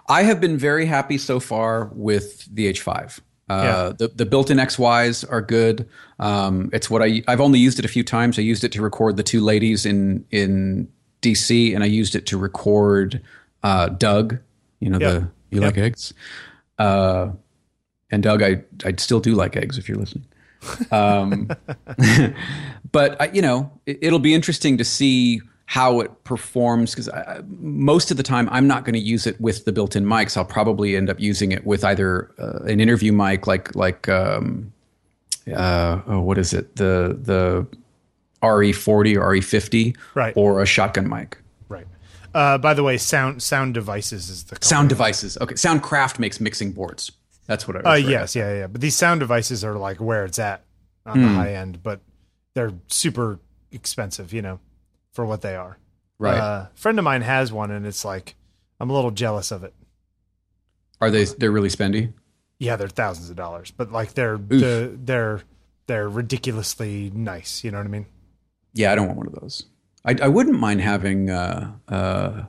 I 0.08 0.22
have 0.22 0.40
been 0.40 0.56
very 0.56 0.86
happy 0.86 1.18
so 1.18 1.40
far 1.40 1.90
with 1.92 2.44
the 2.54 2.72
H5. 2.72 3.18
Uh, 3.48 3.62
Yeah. 3.64 3.92
the, 3.98 4.08
the 4.08 4.26
built-in 4.26 4.58
XYs 4.58 5.24
are 5.30 5.40
good. 5.42 5.88
Um, 6.20 6.70
it's 6.72 6.88
what 6.88 7.02
I 7.02 7.22
I've 7.28 7.40
only 7.40 7.58
used 7.58 7.78
it 7.78 7.84
a 7.84 7.88
few 7.88 8.04
times. 8.04 8.38
I 8.38 8.42
used 8.42 8.62
it 8.64 8.72
to 8.72 8.82
record 8.82 9.16
the 9.16 9.22
two 9.22 9.40
ladies 9.40 9.86
in 9.86 10.24
in 10.30 10.88
DC, 11.22 11.74
and 11.74 11.82
I 11.82 11.86
used 11.86 12.14
it 12.14 12.26
to 12.26 12.38
record 12.38 13.20
uh, 13.62 13.88
Doug. 13.88 14.38
You 14.80 14.90
know 14.90 14.98
the 14.98 15.28
you 15.50 15.60
like 15.60 15.78
eggs, 15.78 16.12
uh, 16.78 17.30
and 18.10 18.22
Doug, 18.22 18.42
I 18.42 18.62
I 18.84 18.94
still 18.98 19.20
do 19.20 19.34
like 19.34 19.56
eggs 19.56 19.78
if 19.78 19.88
you're 19.88 19.98
listening. 19.98 20.26
Um, 20.92 21.48
but 22.92 23.20
I, 23.20 23.30
you 23.32 23.42
know, 23.42 23.70
it, 23.86 23.98
it'll 24.02 24.18
be 24.18 24.34
interesting 24.34 24.76
to 24.78 24.84
see 24.84 25.40
how 25.68 25.98
it 26.00 26.24
performs 26.24 26.94
because 26.94 27.08
most 27.58 28.10
of 28.12 28.16
the 28.16 28.22
time 28.22 28.48
I'm 28.52 28.68
not 28.68 28.84
going 28.84 28.94
to 28.94 29.00
use 29.00 29.26
it 29.26 29.40
with 29.40 29.64
the 29.64 29.72
built-in 29.72 30.04
mics. 30.04 30.36
I'll 30.36 30.44
probably 30.44 30.94
end 30.96 31.10
up 31.10 31.18
using 31.18 31.50
it 31.52 31.66
with 31.66 31.84
either 31.84 32.30
uh, 32.38 32.64
an 32.64 32.78
interview 32.80 33.12
mic, 33.12 33.46
like 33.46 33.74
like 33.74 34.08
um, 34.08 34.72
uh, 35.52 36.00
oh, 36.06 36.20
what 36.20 36.38
is 36.38 36.52
it, 36.52 36.76
the 36.76 37.18
the 37.20 37.66
RE40 38.42 39.16
or 39.16 39.32
RE50, 39.34 39.96
Right. 40.14 40.32
or 40.36 40.62
a 40.62 40.66
shotgun 40.66 41.08
mic. 41.08 41.38
Right. 41.68 41.86
Uh, 42.32 42.58
by 42.58 42.74
the 42.74 42.82
way, 42.84 42.96
sound 42.96 43.42
sound 43.42 43.74
devices 43.74 44.28
is 44.28 44.44
the 44.44 44.54
company. 44.54 44.68
Sound 44.68 44.88
devices. 44.88 45.36
Okay, 45.40 45.54
Soundcraft 45.54 46.18
makes 46.20 46.40
mixing 46.40 46.70
boards. 46.72 47.10
That's 47.46 47.66
what 47.68 47.76
I. 47.76 47.80
Uh, 47.80 47.94
was 47.94 48.02
right. 48.04 48.10
yes, 48.10 48.36
yeah, 48.36 48.54
yeah. 48.54 48.66
But 48.66 48.80
these 48.80 48.96
sound 48.96 49.20
devices 49.20 49.64
are 49.64 49.76
like 49.76 49.98
where 50.00 50.24
it's 50.24 50.38
at 50.38 50.64
on 51.04 51.16
Hmm. 51.18 51.22
the 51.22 51.28
high 51.28 51.54
end, 51.54 51.82
but 51.82 52.00
they're 52.54 52.72
super 52.88 53.38
expensive, 53.70 54.32
you 54.32 54.42
know, 54.42 54.58
for 55.12 55.24
what 55.24 55.42
they 55.42 55.54
are. 55.56 55.78
Right. 56.18 56.38
Uh, 56.38 56.66
a 56.66 56.70
friend 56.74 56.98
of 56.98 57.04
mine 57.04 57.22
has 57.22 57.52
one, 57.52 57.70
and 57.70 57.86
it's 57.86 58.04
like 58.04 58.34
I'm 58.80 58.90
a 58.90 58.92
little 58.94 59.10
jealous 59.10 59.50
of 59.50 59.64
it. 59.64 59.74
Are 61.00 61.10
they? 61.10 61.24
They're 61.24 61.50
really 61.50 61.68
spendy. 61.68 62.12
Yeah, 62.58 62.76
they're 62.76 62.88
thousands 62.88 63.28
of 63.28 63.36
dollars, 63.36 63.70
but 63.70 63.92
like 63.92 64.14
they're 64.14 64.38
the, 64.38 64.98
they're 65.04 65.42
they're 65.86 66.08
ridiculously 66.08 67.10
nice. 67.14 67.62
You 67.62 67.70
know 67.70 67.78
what 67.78 67.86
I 67.86 67.90
mean? 67.90 68.06
Yeah, 68.72 68.92
I 68.92 68.94
don't 68.94 69.06
want 69.06 69.18
one 69.18 69.26
of 69.26 69.34
those. 69.34 69.66
I, 70.04 70.16
I 70.22 70.28
wouldn't 70.28 70.58
mind 70.58 70.80
having 70.80 71.28
uh, 71.30 71.72
uh, 71.88 72.44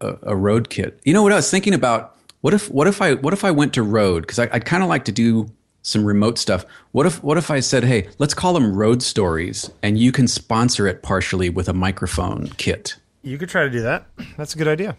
a, 0.00 0.16
a 0.22 0.36
Rode 0.36 0.70
kit. 0.70 1.00
You 1.04 1.12
know 1.12 1.22
what 1.22 1.32
I 1.32 1.36
was 1.36 1.50
thinking 1.50 1.74
about? 1.74 2.16
What 2.40 2.54
if 2.54 2.70
what 2.70 2.86
if 2.86 3.02
I 3.02 3.14
what 3.14 3.32
if 3.34 3.44
I 3.44 3.50
went 3.50 3.74
to 3.74 3.82
Rode 3.82 4.22
because 4.22 4.38
I'd 4.38 4.64
kind 4.64 4.82
of 4.82 4.88
like 4.88 5.04
to 5.06 5.12
do 5.12 5.50
some 5.82 6.04
remote 6.04 6.38
stuff. 6.38 6.64
What 6.92 7.06
if 7.06 7.22
what 7.22 7.38
if 7.38 7.50
I 7.50 7.60
said, 7.60 7.84
hey, 7.84 8.08
let's 8.18 8.34
call 8.34 8.52
them 8.52 8.74
Road 8.76 9.02
Stories, 9.02 9.70
and 9.82 9.98
you 9.98 10.12
can 10.12 10.28
sponsor 10.28 10.86
it 10.86 11.02
partially 11.02 11.48
with 11.50 11.68
a 11.68 11.72
microphone 11.72 12.48
kit. 12.58 12.96
You 13.22 13.38
could 13.38 13.48
try 13.48 13.64
to 13.64 13.70
do 13.70 13.82
that. 13.82 14.06
That's 14.36 14.54
a 14.54 14.58
good 14.58 14.68
idea. 14.68 14.96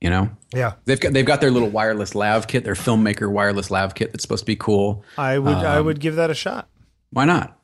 You 0.00 0.10
know, 0.10 0.30
Yeah, 0.52 0.72
they've 0.84 0.98
got 0.98 1.12
they've 1.12 1.24
got 1.24 1.40
their 1.40 1.50
little 1.52 1.68
wireless 1.68 2.14
lav 2.16 2.48
kit, 2.48 2.64
their 2.64 2.74
filmmaker 2.74 3.30
wireless 3.30 3.70
lav 3.70 3.94
kit 3.94 4.10
that's 4.10 4.22
supposed 4.22 4.42
to 4.42 4.46
be 4.46 4.56
cool. 4.56 5.04
I 5.16 5.38
would. 5.38 5.54
I 5.54 5.76
Um, 5.76 5.86
would 5.86 6.00
give 6.00 6.16
that 6.16 6.28
a 6.28 6.34
shot. 6.34 6.68
Why 7.10 7.24
not? 7.24 7.56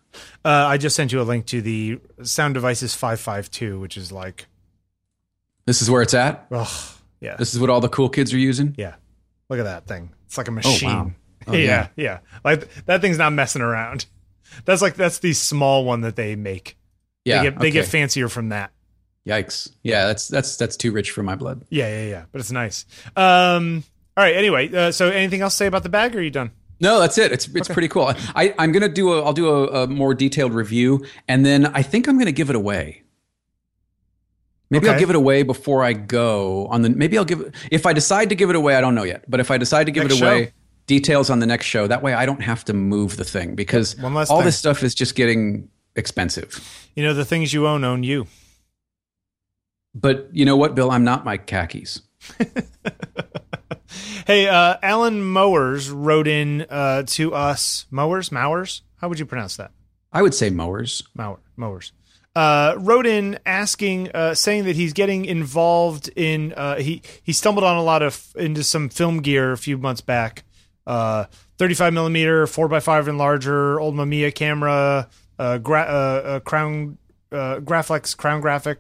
Uh, 0.44 0.48
I 0.66 0.78
just 0.78 0.94
sent 0.94 1.12
you 1.12 1.20
a 1.20 1.24
link 1.24 1.46
to 1.46 1.60
the 1.60 1.98
Sound 2.22 2.54
Devices 2.54 2.94
five 2.94 3.18
five 3.18 3.50
two, 3.50 3.80
which 3.80 3.96
is 3.96 4.12
like, 4.12 4.46
This 5.66 5.82
is 5.82 5.90
where 5.90 6.00
it's 6.00 6.14
at. 6.14 6.46
oh 6.52 6.94
yeah, 7.20 7.36
This 7.36 7.52
is 7.54 7.60
what 7.60 7.70
all 7.70 7.80
the 7.80 7.88
cool 7.88 8.08
kids 8.08 8.32
are 8.32 8.38
using. 8.38 8.74
yeah. 8.78 8.94
Look 9.50 9.58
at 9.58 9.64
that 9.64 9.86
thing. 9.86 10.12
It's 10.26 10.36
like 10.36 10.48
a 10.48 10.52
machine. 10.52 10.88
wow. 10.88 11.10
Oh, 11.46 11.54
yeah, 11.54 11.88
yeah. 11.96 12.04
yeah. 12.04 12.18
Like 12.44 12.68
that 12.84 13.00
thing's 13.00 13.16
not 13.16 13.32
messing 13.32 13.62
around. 13.62 14.04
That's 14.66 14.82
like 14.82 14.94
that's 14.96 15.20
the 15.20 15.32
small 15.32 15.84
one 15.86 16.02
that 16.02 16.14
they 16.16 16.36
make. 16.36 16.76
Yeah, 17.24 17.38
they 17.38 17.50
get 17.50 17.58
they 17.60 17.70
get 17.70 17.86
fancier 17.86 18.28
from 18.28 18.50
that. 18.50 18.70
Yikes! 19.26 19.70
Yeah, 19.82 20.06
that's 20.06 20.28
that's 20.28 20.56
that's 20.58 20.76
too 20.76 20.92
rich 20.92 21.10
for 21.10 21.22
my 21.22 21.36
blood. 21.36 21.64
Yeah, 21.70 21.88
yeah, 21.88 22.08
yeah. 22.08 22.24
But 22.32 22.40
it's 22.42 22.52
nice. 22.52 22.84
Um. 23.16 23.82
All 24.16 24.24
right. 24.24 24.36
Anyway, 24.36 24.74
uh, 24.74 24.92
so 24.92 25.08
anything 25.08 25.40
else 25.40 25.54
to 25.54 25.56
say 25.58 25.66
about 25.66 25.84
the 25.84 25.88
bag? 25.88 26.14
Or 26.14 26.18
are 26.18 26.22
you 26.22 26.30
done? 26.30 26.50
No, 26.80 27.00
that's 27.00 27.16
it. 27.16 27.32
It's 27.32 27.48
it's 27.54 27.68
pretty 27.68 27.88
cool. 27.88 28.12
I 28.34 28.54
I'm 28.58 28.72
gonna 28.72 28.88
do 28.88 29.14
a 29.14 29.22
I'll 29.22 29.32
do 29.32 29.48
a, 29.48 29.84
a 29.84 29.86
more 29.86 30.12
detailed 30.14 30.52
review, 30.52 31.04
and 31.28 31.46
then 31.46 31.66
I 31.66 31.82
think 31.82 32.08
I'm 32.08 32.18
gonna 32.18 32.32
give 32.32 32.50
it 32.50 32.56
away. 32.56 33.04
Maybe 34.70 34.88
I'll 34.88 34.98
give 34.98 35.10
it 35.10 35.16
away 35.16 35.42
before 35.42 35.82
I 35.82 35.94
go 35.94 36.66
on 36.66 36.82
the. 36.82 36.90
Maybe 36.90 37.16
I'll 37.16 37.24
give 37.24 37.54
if 37.70 37.86
I 37.86 37.92
decide 37.92 38.28
to 38.28 38.34
give 38.34 38.50
it 38.50 38.56
away. 38.56 38.74
I 38.74 38.80
don't 38.80 38.94
know 38.94 39.04
yet, 39.04 39.24
but 39.28 39.40
if 39.40 39.50
I 39.50 39.58
decide 39.58 39.84
to 39.84 39.92
give 39.92 40.04
Next 40.04 40.16
it 40.16 40.22
away, 40.22 40.44
show. 40.46 40.50
details 40.86 41.30
on 41.30 41.38
the 41.38 41.46
next 41.46 41.66
show. 41.66 41.86
That 41.86 42.02
way, 42.02 42.12
I 42.12 42.26
don't 42.26 42.42
have 42.42 42.64
to 42.66 42.74
move 42.74 43.16
the 43.16 43.24
thing 43.24 43.54
because 43.54 43.96
all 44.02 44.26
thing. 44.26 44.44
this 44.44 44.58
stuff 44.58 44.82
is 44.82 44.94
just 44.94 45.14
getting 45.14 45.70
expensive. 45.96 46.88
You 46.94 47.02
know 47.02 47.14
the 47.14 47.24
things 47.24 47.52
you 47.52 47.66
own 47.66 47.82
own 47.84 48.02
you. 48.02 48.26
But 49.94 50.28
you 50.32 50.44
know 50.44 50.56
what, 50.56 50.74
Bill? 50.74 50.90
I'm 50.90 51.04
not 51.04 51.24
my 51.24 51.38
khakis. 51.38 52.02
Hey, 54.26 54.46
uh, 54.46 54.76
Alan 54.82 55.22
Mowers 55.24 55.90
wrote 55.90 56.28
in 56.28 56.66
uh, 56.68 57.04
to 57.06 57.32
us. 57.32 57.86
Mowers, 57.90 58.30
Mowers. 58.30 58.82
How 58.96 59.08
would 59.08 59.18
you 59.18 59.24
pronounce 59.24 59.56
that? 59.56 59.70
I 60.12 60.20
would 60.20 60.34
say 60.34 60.50
mowers. 60.50 61.02
Mower, 61.14 61.38
mowers. 61.56 61.92
Uh, 62.38 62.76
wrote 62.78 63.04
in 63.04 63.36
asking, 63.44 64.12
uh, 64.12 64.32
saying 64.32 64.62
that 64.62 64.76
he's 64.76 64.92
getting 64.92 65.24
involved 65.24 66.08
in. 66.14 66.52
Uh, 66.52 66.76
he 66.76 67.02
he 67.24 67.32
stumbled 67.32 67.64
on 67.64 67.76
a 67.76 67.82
lot 67.82 68.00
of 68.00 68.32
into 68.36 68.62
some 68.62 68.88
film 68.88 69.22
gear 69.22 69.50
a 69.50 69.58
few 69.58 69.76
months 69.76 70.00
back. 70.00 70.44
Uh, 70.86 71.24
35 71.56 71.92
millimeter, 71.92 72.46
four 72.46 72.72
x 72.72 72.84
five 72.84 73.08
and 73.08 73.18
larger, 73.18 73.80
old 73.80 73.96
Mamiya 73.96 74.32
camera, 74.32 75.08
uh, 75.36 75.58
gra- 75.58 75.80
uh, 75.80 76.28
uh, 76.28 76.40
crown, 76.40 76.96
uh, 77.32 77.56
Graflex 77.56 78.16
crown 78.16 78.40
graphic, 78.40 78.78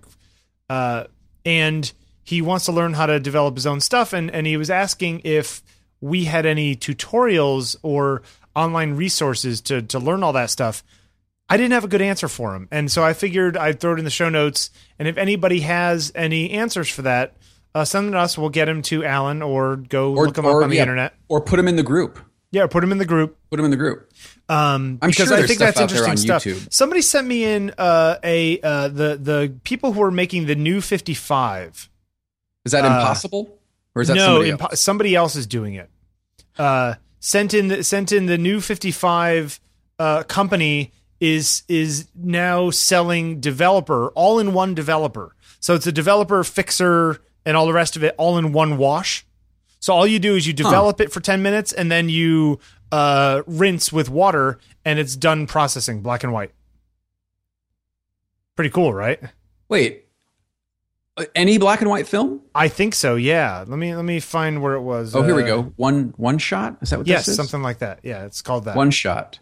uh, 0.70 1.06
and 1.44 1.92
he 2.22 2.40
wants 2.40 2.64
to 2.66 2.70
learn 2.70 2.92
how 2.92 3.06
to 3.06 3.18
develop 3.18 3.56
his 3.56 3.66
own 3.66 3.80
stuff. 3.80 4.12
And 4.12 4.30
and 4.30 4.46
he 4.46 4.56
was 4.56 4.70
asking 4.70 5.22
if 5.24 5.64
we 6.00 6.26
had 6.26 6.46
any 6.46 6.76
tutorials 6.76 7.74
or 7.82 8.22
online 8.54 8.94
resources 8.94 9.60
to 9.62 9.82
to 9.82 9.98
learn 9.98 10.22
all 10.22 10.34
that 10.34 10.50
stuff. 10.50 10.84
I 11.48 11.56
didn't 11.56 11.72
have 11.72 11.84
a 11.84 11.88
good 11.88 12.02
answer 12.02 12.28
for 12.28 12.54
him. 12.54 12.68
And 12.70 12.90
so 12.90 13.02
I 13.02 13.12
figured 13.14 13.56
I'd 13.56 13.80
throw 13.80 13.94
it 13.94 13.98
in 13.98 14.04
the 14.04 14.10
show 14.10 14.28
notes. 14.28 14.70
And 14.98 15.08
if 15.08 15.16
anybody 15.16 15.60
has 15.60 16.12
any 16.14 16.50
answers 16.50 16.88
for 16.90 17.02
that, 17.02 17.36
uh, 17.74 17.84
send 17.84 18.06
them 18.06 18.12
to 18.12 18.18
us. 18.18 18.36
We'll 18.36 18.50
get 18.50 18.66
them 18.66 18.82
to 18.82 19.04
Alan 19.04 19.40
or 19.42 19.76
go 19.76 20.14
Or, 20.14 20.26
look 20.26 20.34
them 20.34 20.44
or, 20.46 20.60
up 20.60 20.64
on 20.64 20.70
the 20.70 20.76
yeah, 20.76 20.82
internet. 20.82 21.14
or 21.28 21.40
put 21.40 21.56
them 21.56 21.68
in 21.68 21.76
the 21.76 21.82
group. 21.82 22.18
Yeah, 22.50 22.66
put 22.66 22.80
them 22.80 22.92
in 22.92 22.98
the 22.98 23.04
group. 23.06 23.36
Put 23.50 23.56
them 23.58 23.64
in 23.66 23.70
the 23.70 23.76
group. 23.76 24.10
Um, 24.48 24.98
I'm 25.02 25.10
because 25.10 25.28
sure 25.28 25.36
I 25.36 25.42
think 25.46 25.58
stuff 25.58 25.74
that's 25.74 25.80
out 25.80 25.88
there 25.90 25.98
interesting 26.04 26.30
on 26.32 26.40
stuff. 26.40 26.44
YouTube. 26.44 26.72
Somebody 26.72 27.02
sent 27.02 27.26
me 27.26 27.44
in 27.44 27.72
uh, 27.76 28.16
a 28.24 28.58
uh, 28.62 28.88
the 28.88 29.16
the 29.20 29.54
people 29.64 29.92
who 29.92 30.02
are 30.02 30.10
making 30.10 30.46
the 30.46 30.54
new 30.54 30.80
55. 30.80 31.90
Is 32.64 32.72
that 32.72 32.84
Uh, 32.84 32.88
impossible, 32.88 33.58
or 33.94 34.00
is 34.02 34.08
that 34.08 34.14
no, 34.14 34.24
somebody 34.26 34.50
impo- 34.52 34.60
else? 34.62 34.80
somebody 34.80 35.14
else 35.14 35.36
is 35.36 35.46
doing 35.46 35.74
it. 35.74 35.90
Uh, 36.58 36.94
sent 37.20 37.52
in 37.52 37.68
the, 37.68 37.84
sent 37.84 38.12
in 38.12 38.24
the 38.24 38.38
new 38.38 38.62
55 38.62 39.60
uh, 39.98 40.22
company 40.22 40.92
is 41.20 41.62
is 41.68 42.06
now 42.14 42.70
selling 42.70 43.40
developer 43.40 44.08
all 44.10 44.38
in 44.38 44.52
one 44.52 44.74
developer. 44.74 45.34
So 45.60 45.74
it's 45.74 45.86
a 45.86 45.92
developer 45.92 46.44
fixer 46.44 47.20
and 47.44 47.56
all 47.56 47.66
the 47.66 47.72
rest 47.72 47.96
of 47.96 48.04
it 48.04 48.14
all 48.18 48.38
in 48.38 48.52
one 48.52 48.78
wash. 48.78 49.26
So 49.80 49.92
all 49.94 50.06
you 50.06 50.18
do 50.18 50.34
is 50.36 50.46
you 50.46 50.52
develop 50.52 51.00
it 51.00 51.12
for 51.12 51.20
10 51.20 51.42
minutes 51.42 51.72
and 51.72 51.90
then 51.90 52.08
you 52.08 52.58
uh, 52.92 53.42
rinse 53.46 53.92
with 53.92 54.08
water 54.08 54.58
and 54.84 54.98
it's 54.98 55.16
done 55.16 55.46
processing 55.46 56.00
black 56.02 56.22
and 56.24 56.32
white. 56.32 56.52
Pretty 58.56 58.70
cool, 58.70 58.92
right? 58.92 59.20
Wait, 59.68 60.06
uh, 61.16 61.24
any 61.34 61.58
black 61.58 61.80
and 61.80 61.90
white 61.90 62.08
film? 62.08 62.40
I 62.54 62.68
think 62.68 62.94
so. 62.94 63.14
Yeah. 63.14 63.64
Let 63.66 63.78
me 63.78 63.94
let 63.94 64.04
me 64.04 64.18
find 64.20 64.62
where 64.62 64.74
it 64.74 64.82
was. 64.82 65.14
Oh, 65.14 65.22
here 65.22 65.34
we 65.34 65.42
Uh, 65.44 65.46
go. 65.46 65.62
One 65.76 66.12
one 66.16 66.38
shot. 66.38 66.76
Is 66.80 66.90
that 66.90 66.98
what 66.98 67.06
Yes, 67.06 67.26
this 67.26 67.28
is? 67.32 67.36
something 67.36 67.62
like 67.62 67.78
that. 67.78 68.00
Yeah, 68.02 68.24
it's 68.24 68.42
called 68.42 68.64
that. 68.64 68.76
One 68.76 68.90
shot. 68.90 69.38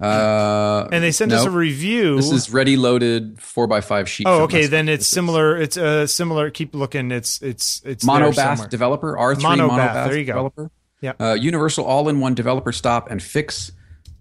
Uh, 0.00 0.88
and 0.92 1.02
they 1.02 1.10
sent 1.10 1.32
us 1.32 1.44
a 1.44 1.50
review. 1.50 2.16
This 2.16 2.30
is 2.30 2.52
ready 2.52 2.76
loaded 2.76 3.40
four 3.40 3.66
by 3.66 3.80
five 3.80 4.08
sheet. 4.08 4.26
oh, 4.28 4.42
okay. 4.44 4.66
Then 4.66 4.88
it's 4.88 5.06
similar. 5.06 5.56
It's 5.60 5.76
uh, 5.76 6.06
similar. 6.06 6.50
Keep 6.50 6.74
looking. 6.74 7.10
It's 7.10 7.42
it's 7.42 7.82
it's 7.84 8.04
Monobath 8.04 8.68
developer 8.70 9.18
R 9.18 9.34
three 9.34 9.44
Monobath, 9.44 9.70
Monobath, 9.70 10.08
there 10.08 10.18
you 10.18 10.24
go. 10.24 10.32
developer. 10.32 10.70
Yeah. 11.00 11.12
Uh, 11.18 11.34
Universal 11.34 11.84
all 11.84 12.08
in 12.08 12.20
one 12.20 12.34
developer 12.34 12.72
stop 12.72 13.10
and 13.10 13.22
fix 13.22 13.72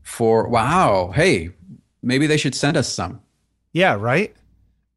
for 0.04 0.48
wow. 0.48 1.12
Hey, 1.14 1.52
maybe 2.02 2.28
they 2.28 2.38
should 2.38 2.56
send 2.56 2.76
us 2.78 2.88
some. 2.92 3.22
Yeah, 3.74 3.96
right. 4.00 4.36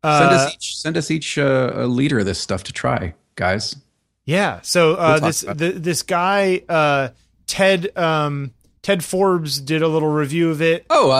Send 0.02 0.30
Uh, 0.30 0.34
us 0.34 0.54
each. 0.54 0.76
Send 0.78 0.96
us 0.96 1.10
each 1.10 1.36
uh, 1.36 1.72
a 1.74 1.86
liter 1.86 2.20
of 2.20 2.24
this 2.26 2.38
stuff 2.38 2.64
to 2.64 2.72
try, 2.72 3.14
guys. 3.34 3.76
Yeah. 4.24 4.60
So 4.62 4.94
uh, 4.94 5.18
We'll 5.20 5.28
this 5.28 5.40
the, 5.40 5.72
this 5.72 6.02
guy 6.02 6.62
uh, 6.68 7.08
Ted 7.46 7.96
um, 7.98 8.52
Ted 8.90 9.04
Forbes 9.04 9.60
did 9.60 9.82
a 9.82 9.86
little 9.88 10.08
review 10.08 10.50
of 10.50 10.60
it. 10.60 10.84
Oh, 10.90 11.12
uh, 11.12 11.14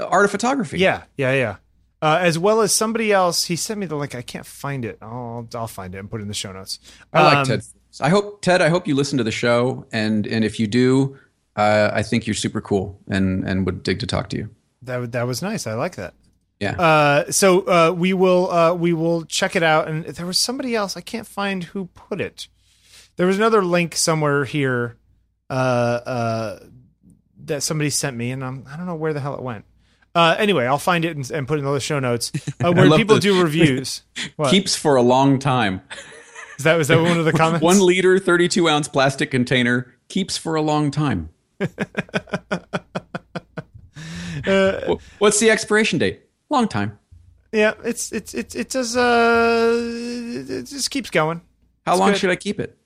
uh, 0.00 0.06
art 0.08 0.24
of 0.24 0.30
photography. 0.30 0.78
Yeah, 0.78 1.02
yeah, 1.16 1.32
yeah. 1.32 1.56
Uh, 2.00 2.18
as 2.20 2.38
well 2.38 2.60
as 2.60 2.72
somebody 2.72 3.10
else. 3.12 3.46
He 3.46 3.56
sent 3.56 3.80
me 3.80 3.86
the 3.86 3.96
link. 3.96 4.14
I 4.14 4.22
can't 4.22 4.46
find 4.46 4.84
it. 4.84 4.98
I'll 5.02 5.48
I'll 5.52 5.66
find 5.66 5.96
it 5.96 5.98
and 5.98 6.08
put 6.08 6.20
it 6.20 6.22
in 6.22 6.28
the 6.28 6.34
show 6.34 6.52
notes. 6.52 6.78
I 7.12 7.24
like 7.24 7.36
Um, 7.38 7.44
Ted. 7.46 7.62
I 8.00 8.08
hope 8.08 8.40
Ted. 8.40 8.62
I 8.62 8.68
hope 8.68 8.86
you 8.86 8.94
listen 8.94 9.18
to 9.18 9.24
the 9.24 9.32
show, 9.32 9.84
and 9.90 10.28
and 10.28 10.44
if 10.44 10.60
you 10.60 10.68
do, 10.68 11.18
uh, 11.56 11.90
I 11.92 12.04
think 12.04 12.24
you're 12.24 12.34
super 12.34 12.60
cool, 12.60 13.00
and 13.08 13.42
and 13.48 13.66
would 13.66 13.82
dig 13.82 13.98
to 13.98 14.06
talk 14.06 14.28
to 14.28 14.36
you. 14.36 14.50
That 14.82 15.10
that 15.10 15.26
was 15.26 15.42
nice. 15.42 15.66
I 15.66 15.74
like 15.74 15.96
that. 15.96 16.14
Yeah. 16.60 16.80
Uh, 16.80 17.32
so 17.32 17.62
uh, 17.62 17.90
we 17.90 18.12
will 18.12 18.48
uh, 18.48 18.74
we 18.74 18.92
will 18.92 19.24
check 19.24 19.56
it 19.56 19.64
out. 19.64 19.88
And 19.88 20.04
there 20.04 20.26
was 20.26 20.38
somebody 20.38 20.76
else. 20.76 20.96
I 20.96 21.00
can't 21.00 21.26
find 21.26 21.64
who 21.64 21.86
put 21.86 22.20
it. 22.20 22.46
There 23.16 23.26
was 23.26 23.38
another 23.38 23.64
link 23.64 23.96
somewhere 23.96 24.44
here 24.44 24.98
uh, 25.50 25.52
uh, 26.06 26.58
that 27.46 27.62
somebody 27.62 27.90
sent 27.90 28.16
me, 28.16 28.30
and 28.30 28.44
I'm, 28.44 28.64
I 28.72 28.76
don't 28.76 28.86
know 28.86 28.94
where 28.94 29.12
the 29.12 29.20
hell 29.20 29.34
it 29.34 29.42
went. 29.42 29.64
Uh, 30.14 30.36
anyway, 30.38 30.66
I'll 30.66 30.78
find 30.78 31.04
it 31.04 31.16
and, 31.16 31.30
and 31.30 31.48
put 31.48 31.58
it 31.58 31.64
in 31.64 31.72
the 31.72 31.80
show 31.80 31.98
notes 31.98 32.30
uh, 32.62 32.70
where 32.72 32.90
people 32.98 33.14
the- 33.16 33.20
do 33.20 33.42
reviews. 33.42 34.02
What? 34.36 34.50
Keeps 34.50 34.76
for 34.76 34.96
a 34.96 35.02
long 35.02 35.38
time. 35.38 35.82
Is 36.58 36.64
that 36.64 36.76
was 36.76 36.88
that 36.88 37.00
one 37.00 37.18
of 37.18 37.24
the 37.24 37.32
comments? 37.42 37.62
One 37.62 37.80
liter, 37.80 38.18
thirty-two 38.18 38.68
ounce 38.68 38.88
plastic 38.88 39.30
container 39.30 39.94
keeps 40.08 40.36
for 40.36 40.54
a 40.54 40.62
long 40.62 40.90
time. 40.90 41.30
Uh, 44.46 44.96
What's 45.18 45.38
the 45.40 45.50
expiration 45.50 45.98
date? 45.98 46.22
Long 46.50 46.66
time. 46.68 46.98
yeah, 47.52 47.74
it's 47.84 48.12
it's 48.12 48.34
it's 48.34 48.54
it 48.54 48.68
does 48.70 48.96
uh 48.96 49.72
it 49.78 50.64
just 50.64 50.90
keeps 50.90 51.10
going 51.10 51.40
How 51.86 51.96
long 51.96 52.10
good. 52.10 52.18
should 52.18 52.30
I 52.30 52.36
keep 52.36 52.58
it? 52.60 52.76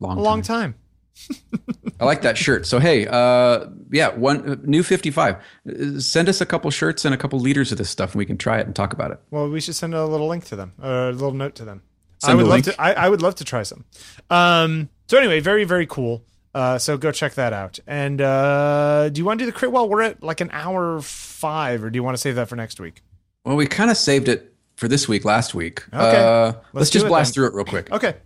Long. 0.00 0.18
a 0.18 0.22
long 0.22 0.42
time. 0.42 0.74
I 2.00 2.04
like 2.04 2.22
that 2.22 2.36
shirt. 2.36 2.66
So 2.66 2.78
hey, 2.78 3.06
uh, 3.06 3.66
yeah, 3.90 4.08
one 4.14 4.50
uh, 4.50 4.56
new 4.62 4.82
fifty-five. 4.82 5.36
Uh, 5.36 6.00
Send 6.00 6.28
us 6.28 6.40
a 6.40 6.46
couple 6.46 6.70
shirts 6.70 7.04
and 7.04 7.14
a 7.14 7.18
couple 7.18 7.38
liters 7.38 7.72
of 7.72 7.78
this 7.78 7.90
stuff, 7.90 8.12
and 8.12 8.18
we 8.18 8.26
can 8.26 8.36
try 8.36 8.58
it 8.58 8.66
and 8.66 8.74
talk 8.74 8.92
about 8.92 9.10
it. 9.10 9.20
Well, 9.30 9.48
we 9.48 9.60
should 9.60 9.74
send 9.74 9.94
a 9.94 10.04
little 10.04 10.28
link 10.28 10.44
to 10.46 10.56
them, 10.56 10.72
or 10.82 11.08
a 11.08 11.12
little 11.12 11.32
note 11.32 11.54
to 11.56 11.64
them. 11.64 11.82
I 12.22 12.34
would 12.34 12.46
love 12.46 12.62
to. 12.62 12.80
I, 12.80 12.92
I 12.92 13.08
would 13.08 13.22
love 13.22 13.36
to 13.36 13.44
try 13.44 13.62
some. 13.62 13.84
Um. 14.30 14.88
So 15.08 15.18
anyway, 15.18 15.40
very 15.40 15.64
very 15.64 15.86
cool. 15.86 16.24
Uh. 16.54 16.78
So 16.78 16.96
go 16.96 17.12
check 17.12 17.34
that 17.34 17.52
out. 17.52 17.78
And 17.86 18.20
uh, 18.20 19.08
do 19.10 19.20
you 19.20 19.24
want 19.24 19.38
to 19.38 19.44
do 19.44 19.50
the 19.50 19.56
crit? 19.56 19.70
Well, 19.70 19.88
we're 19.88 20.02
at 20.02 20.22
like 20.22 20.40
an 20.40 20.50
hour 20.52 21.00
five, 21.00 21.84
or 21.84 21.90
do 21.90 21.96
you 21.96 22.02
want 22.02 22.16
to 22.16 22.20
save 22.20 22.34
that 22.36 22.48
for 22.48 22.56
next 22.56 22.80
week? 22.80 23.02
Well, 23.44 23.56
we 23.56 23.66
kind 23.66 23.90
of 23.90 23.96
saved 23.96 24.28
it 24.28 24.54
for 24.76 24.88
this 24.88 25.06
week, 25.06 25.24
last 25.24 25.54
week. 25.54 25.84
Okay. 25.92 25.98
Uh, 25.98 26.46
Let's 26.46 26.58
let's, 26.72 26.90
just 26.90 27.06
blast 27.06 27.30
then. 27.30 27.34
through 27.34 27.48
it 27.48 27.54
real 27.54 27.64
quick. 27.66 27.90
Okay. 27.92 28.16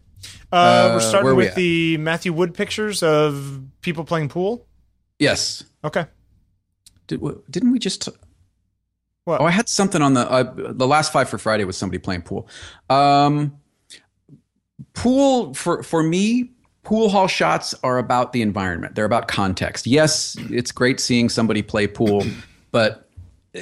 Uh, 0.53 0.57
Uh, 0.57 0.91
we're 0.95 1.01
starting 1.01 1.25
where 1.25 1.35
we 1.35 1.45
with 1.45 1.55
the 1.55 1.97
Matthew 1.99 2.33
Wood 2.33 2.55
pictures 2.55 3.03
of 3.03 3.63
people 3.81 4.05
playing 4.05 4.29
pool. 4.29 4.67
Yes. 5.19 5.65
Okay. 5.85 6.07
Did, 7.07 7.21
didn't 7.51 7.73
we 7.73 7.79
just? 7.79 8.09
What? 9.25 9.41
Oh, 9.41 9.45
I 9.45 9.51
had 9.51 9.69
something 9.69 10.01
on 10.01 10.15
the 10.15 10.31
uh, 10.31 10.53
the 10.55 10.87
last 10.87 11.13
five 11.13 11.29
for 11.29 11.39
Friday 11.39 11.65
was 11.65 11.77
somebody 11.77 11.99
playing 11.99 12.23
pool. 12.23 12.49
Um, 12.89 13.59
pool 14.95 15.55
for 15.55 15.83
for 15.83 16.03
me 16.03 16.51
pool 16.83 17.09
hall 17.09 17.29
shots 17.29 17.75
are 17.83 17.99
about 17.99 18.33
the 18.33 18.41
environment 18.41 18.95
they're 18.95 19.05
about 19.05 19.29
context 19.29 19.87
yes 19.87 20.37
it's 20.51 20.73
great 20.73 20.99
seeing 20.99 21.29
somebody 21.29 21.63
play 21.63 21.87
pool 21.87 22.25
but 22.71 23.09
uh, 23.55 23.61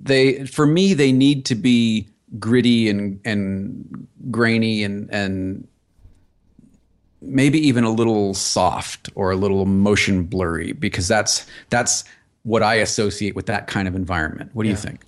they 0.00 0.44
for 0.46 0.66
me 0.66 0.94
they 0.94 1.10
need 1.12 1.44
to 1.44 1.54
be 1.54 2.08
gritty 2.38 2.88
and 2.88 3.20
and 3.24 4.08
grainy 4.30 4.84
and 4.84 5.12
and 5.12 5.66
maybe 7.22 7.58
even 7.58 7.84
a 7.84 7.90
little 7.90 8.34
soft 8.34 9.10
or 9.14 9.30
a 9.30 9.36
little 9.36 9.66
motion 9.66 10.24
blurry 10.24 10.72
because 10.72 11.08
that's 11.08 11.46
that's 11.68 12.04
what 12.42 12.62
I 12.62 12.76
associate 12.76 13.36
with 13.36 13.46
that 13.46 13.66
kind 13.66 13.86
of 13.86 13.94
environment. 13.94 14.50
What 14.54 14.62
do 14.62 14.68
yeah. 14.68 14.74
you 14.74 14.80
think? 14.80 15.00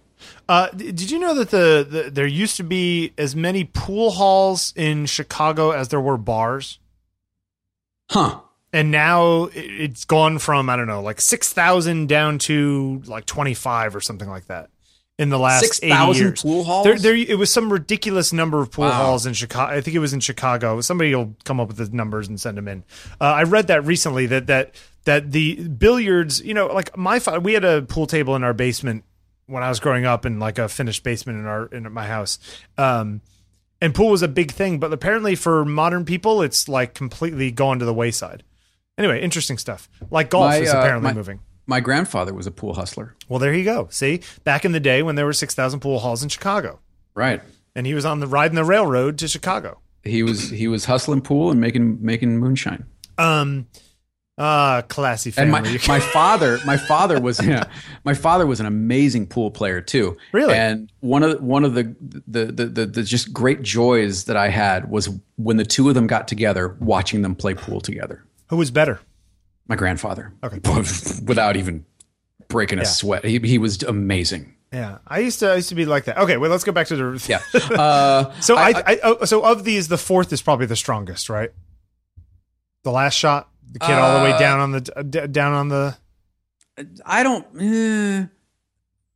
Uh, 0.48 0.68
did 0.70 1.10
you 1.10 1.18
know 1.18 1.34
that 1.34 1.50
the, 1.50 1.86
the, 1.88 2.10
there 2.10 2.26
used 2.26 2.56
to 2.56 2.64
be 2.64 3.12
as 3.16 3.34
many 3.34 3.64
pool 3.64 4.10
halls 4.10 4.72
in 4.76 5.06
Chicago 5.06 5.70
as 5.70 5.88
there 5.88 6.00
were 6.00 6.18
bars? 6.18 6.78
Huh. 8.10 8.40
And 8.72 8.90
now 8.90 9.48
it's 9.54 10.04
gone 10.04 10.38
from 10.38 10.68
I 10.70 10.76
don't 10.76 10.86
know 10.86 11.02
like 11.02 11.20
six 11.20 11.52
thousand 11.52 12.08
down 12.08 12.38
to 12.40 13.02
like 13.06 13.26
twenty 13.26 13.54
five 13.54 13.94
or 13.94 14.00
something 14.00 14.28
like 14.28 14.46
that 14.46 14.70
in 15.22 15.28
the 15.28 15.38
last 15.38 15.60
six 15.60 15.78
thousand 15.78 16.36
pool 16.36 16.64
halls. 16.64 16.84
There, 16.84 16.98
there, 16.98 17.14
it 17.14 17.38
was 17.38 17.52
some 17.52 17.72
ridiculous 17.72 18.32
number 18.32 18.60
of 18.60 18.72
pool 18.72 18.86
wow. 18.86 18.92
halls 18.92 19.24
in 19.24 19.34
Chicago. 19.34 19.72
I 19.72 19.80
think 19.80 19.94
it 19.94 20.00
was 20.00 20.12
in 20.12 20.20
Chicago. 20.20 20.80
Somebody 20.80 21.14
will 21.14 21.36
come 21.44 21.60
up 21.60 21.68
with 21.68 21.76
the 21.76 21.88
numbers 21.96 22.26
and 22.26 22.40
send 22.40 22.58
them 22.58 22.66
in. 22.66 22.84
Uh, 23.20 23.24
I 23.24 23.44
read 23.44 23.68
that 23.68 23.84
recently 23.84 24.26
that 24.26 24.48
that 24.48 24.74
that 25.04 25.30
the 25.30 25.68
billiards, 25.68 26.42
you 26.42 26.54
know, 26.54 26.66
like 26.66 26.96
my 26.96 27.20
we 27.40 27.54
had 27.54 27.64
a 27.64 27.82
pool 27.82 28.06
table 28.06 28.34
in 28.34 28.42
our 28.42 28.52
basement 28.52 29.04
when 29.46 29.62
I 29.62 29.68
was 29.68 29.78
growing 29.78 30.06
up 30.06 30.26
in 30.26 30.40
like 30.40 30.58
a 30.58 30.68
finished 30.68 31.04
basement 31.04 31.38
in 31.38 31.46
our 31.46 31.66
in 31.66 31.90
my 31.92 32.06
house. 32.06 32.40
Um, 32.76 33.20
and 33.80 33.94
pool 33.94 34.10
was 34.10 34.22
a 34.22 34.28
big 34.28 34.50
thing, 34.50 34.78
but 34.78 34.92
apparently 34.92 35.34
for 35.34 35.64
modern 35.64 36.04
people, 36.04 36.42
it's 36.42 36.68
like 36.68 36.94
completely 36.94 37.50
gone 37.50 37.78
to 37.78 37.84
the 37.84 37.94
wayside. 37.94 38.42
Anyway, 38.98 39.20
interesting 39.20 39.58
stuff. 39.58 39.88
Like 40.10 40.30
golf 40.30 40.50
my, 40.50 40.56
is 40.58 40.72
uh, 40.72 40.78
apparently 40.78 41.10
my, 41.10 41.14
moving. 41.14 41.40
My 41.72 41.80
grandfather 41.80 42.34
was 42.34 42.46
a 42.46 42.50
pool 42.50 42.74
hustler. 42.74 43.16
Well, 43.30 43.38
there 43.38 43.54
you 43.54 43.64
go. 43.64 43.88
See, 43.90 44.20
back 44.44 44.66
in 44.66 44.72
the 44.72 44.78
day 44.78 45.02
when 45.02 45.14
there 45.14 45.24
were 45.24 45.32
six 45.32 45.54
thousand 45.54 45.80
pool 45.80 46.00
halls 46.00 46.22
in 46.22 46.28
Chicago, 46.28 46.80
right? 47.14 47.40
And 47.74 47.86
he 47.86 47.94
was 47.94 48.04
on 48.04 48.20
the 48.20 48.26
riding 48.26 48.56
the 48.56 48.62
railroad 48.62 49.16
to 49.20 49.26
Chicago. 49.26 49.80
He 50.04 50.22
was 50.22 50.50
he 50.50 50.68
was 50.68 50.84
hustling 50.84 51.22
pool 51.22 51.50
and 51.50 51.58
making 51.62 51.96
making 52.04 52.38
moonshine. 52.38 52.84
Um, 53.16 53.68
Ah, 54.36 54.82
classy 54.86 55.30
family. 55.30 55.70
And 55.70 55.80
my, 55.88 55.98
my 55.98 56.00
father, 56.12 56.58
my 56.66 56.76
father 56.76 57.18
was 57.18 57.42
yeah, 57.42 57.64
my 58.04 58.12
father 58.12 58.46
was 58.46 58.60
an 58.60 58.66
amazing 58.66 59.26
pool 59.28 59.50
player 59.50 59.80
too. 59.80 60.18
Really? 60.32 60.54
And 60.54 60.92
one 61.00 61.22
of 61.22 61.42
one 61.42 61.64
of 61.64 61.72
the 61.72 61.94
the, 62.26 62.44
the 62.52 62.66
the 62.66 62.86
the 62.86 63.02
just 63.02 63.32
great 63.32 63.62
joys 63.62 64.24
that 64.24 64.36
I 64.36 64.48
had 64.48 64.90
was 64.90 65.08
when 65.36 65.56
the 65.56 65.64
two 65.64 65.88
of 65.88 65.94
them 65.94 66.06
got 66.06 66.28
together, 66.28 66.76
watching 66.80 67.22
them 67.22 67.34
play 67.34 67.54
pool 67.54 67.80
together. 67.80 68.26
Who 68.48 68.58
was 68.58 68.70
better? 68.70 69.00
My 69.72 69.76
grandfather. 69.76 70.34
Okay. 70.44 70.60
Without 71.24 71.56
even 71.56 71.86
breaking 72.48 72.78
a 72.78 72.82
yeah. 72.82 72.88
sweat, 72.88 73.24
he 73.24 73.38
he 73.38 73.56
was 73.56 73.82
amazing. 73.82 74.54
Yeah, 74.70 74.98
I 75.06 75.20
used 75.20 75.38
to 75.38 75.50
I 75.50 75.54
used 75.54 75.70
to 75.70 75.74
be 75.74 75.86
like 75.86 76.04
that. 76.04 76.18
Okay, 76.18 76.36
well, 76.36 76.50
let's 76.50 76.62
go 76.62 76.72
back 76.72 76.88
to 76.88 76.96
the 76.96 77.26
yeah. 77.26 77.40
Uh, 77.74 78.38
so 78.42 78.54
I, 78.56 78.68
I, 78.68 78.82
I 78.86 78.98
oh, 79.02 79.24
so 79.24 79.42
of 79.42 79.64
these, 79.64 79.88
the 79.88 79.96
fourth 79.96 80.30
is 80.30 80.42
probably 80.42 80.66
the 80.66 80.76
strongest, 80.76 81.30
right? 81.30 81.52
The 82.82 82.90
last 82.90 83.14
shot. 83.14 83.48
The 83.72 83.78
kid 83.78 83.92
uh, 83.92 84.00
all 84.02 84.18
the 84.18 84.30
way 84.30 84.38
down 84.38 84.60
on 84.60 84.72
the 84.72 84.92
uh, 84.94 85.26
down 85.26 85.54
on 85.54 85.68
the. 85.68 85.96
I 87.06 87.22
don't. 87.22 87.46
Eh, 87.58 88.26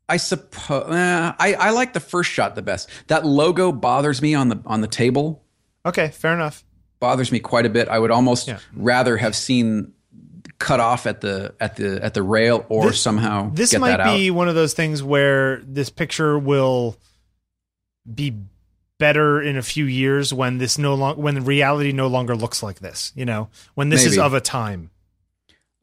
I 0.09 0.17
suppose 0.17 0.91
eh, 0.91 1.33
I 1.39 1.53
I 1.53 1.71
like 1.73 1.93
the 1.93 2.01
first 2.01 2.31
shot 2.31 2.55
the 2.55 2.63
best. 2.63 2.89
That 3.09 3.27
logo 3.27 3.73
bothers 3.73 4.23
me 4.23 4.35
on 4.35 4.49
the 4.49 4.63
on 4.65 4.81
the 4.81 4.89
table. 4.89 5.45
Okay, 5.85 6.09
fair 6.09 6.33
enough. 6.33 6.65
Bothers 6.99 7.31
me 7.31 7.41
quite 7.41 7.67
a 7.67 7.69
bit. 7.69 7.89
I 7.89 7.99
would 7.99 8.11
almost 8.11 8.49
yeah. 8.49 8.61
rather 8.75 9.19
have 9.19 9.37
seen 9.37 9.93
cut 10.59 10.81
off 10.81 11.07
at 11.07 11.21
the 11.21 11.55
at 11.61 11.77
the 11.77 12.03
at 12.03 12.15
the 12.15 12.23
rail 12.23 12.65
or 12.69 12.89
this, 12.89 13.01
somehow. 13.01 13.51
This 13.53 13.77
might 13.79 14.03
be 14.17 14.31
one 14.31 14.49
of 14.49 14.55
those 14.55 14.75
things 14.75 15.03
where 15.03 15.59
this 15.65 15.91
picture 15.91 16.39
will 16.39 16.97
be 18.13 18.37
better 18.99 19.43
in 19.43 19.57
a 19.57 19.63
few 19.63 19.85
years 19.85 20.33
when 20.33 20.59
this 20.59 20.79
no 20.79 20.95
long 20.95 21.17
when 21.17 21.45
reality 21.45 21.93
no 21.93 22.07
longer 22.07 22.35
looks 22.35 22.63
like 22.63 22.79
this 22.79 23.13
you 23.15 23.25
know 23.25 23.49
when 23.75 23.91
this 23.91 24.05
Maybe. 24.05 24.13
is 24.13 24.19
of 24.19 24.33
a 24.33 24.41
time 24.41 24.91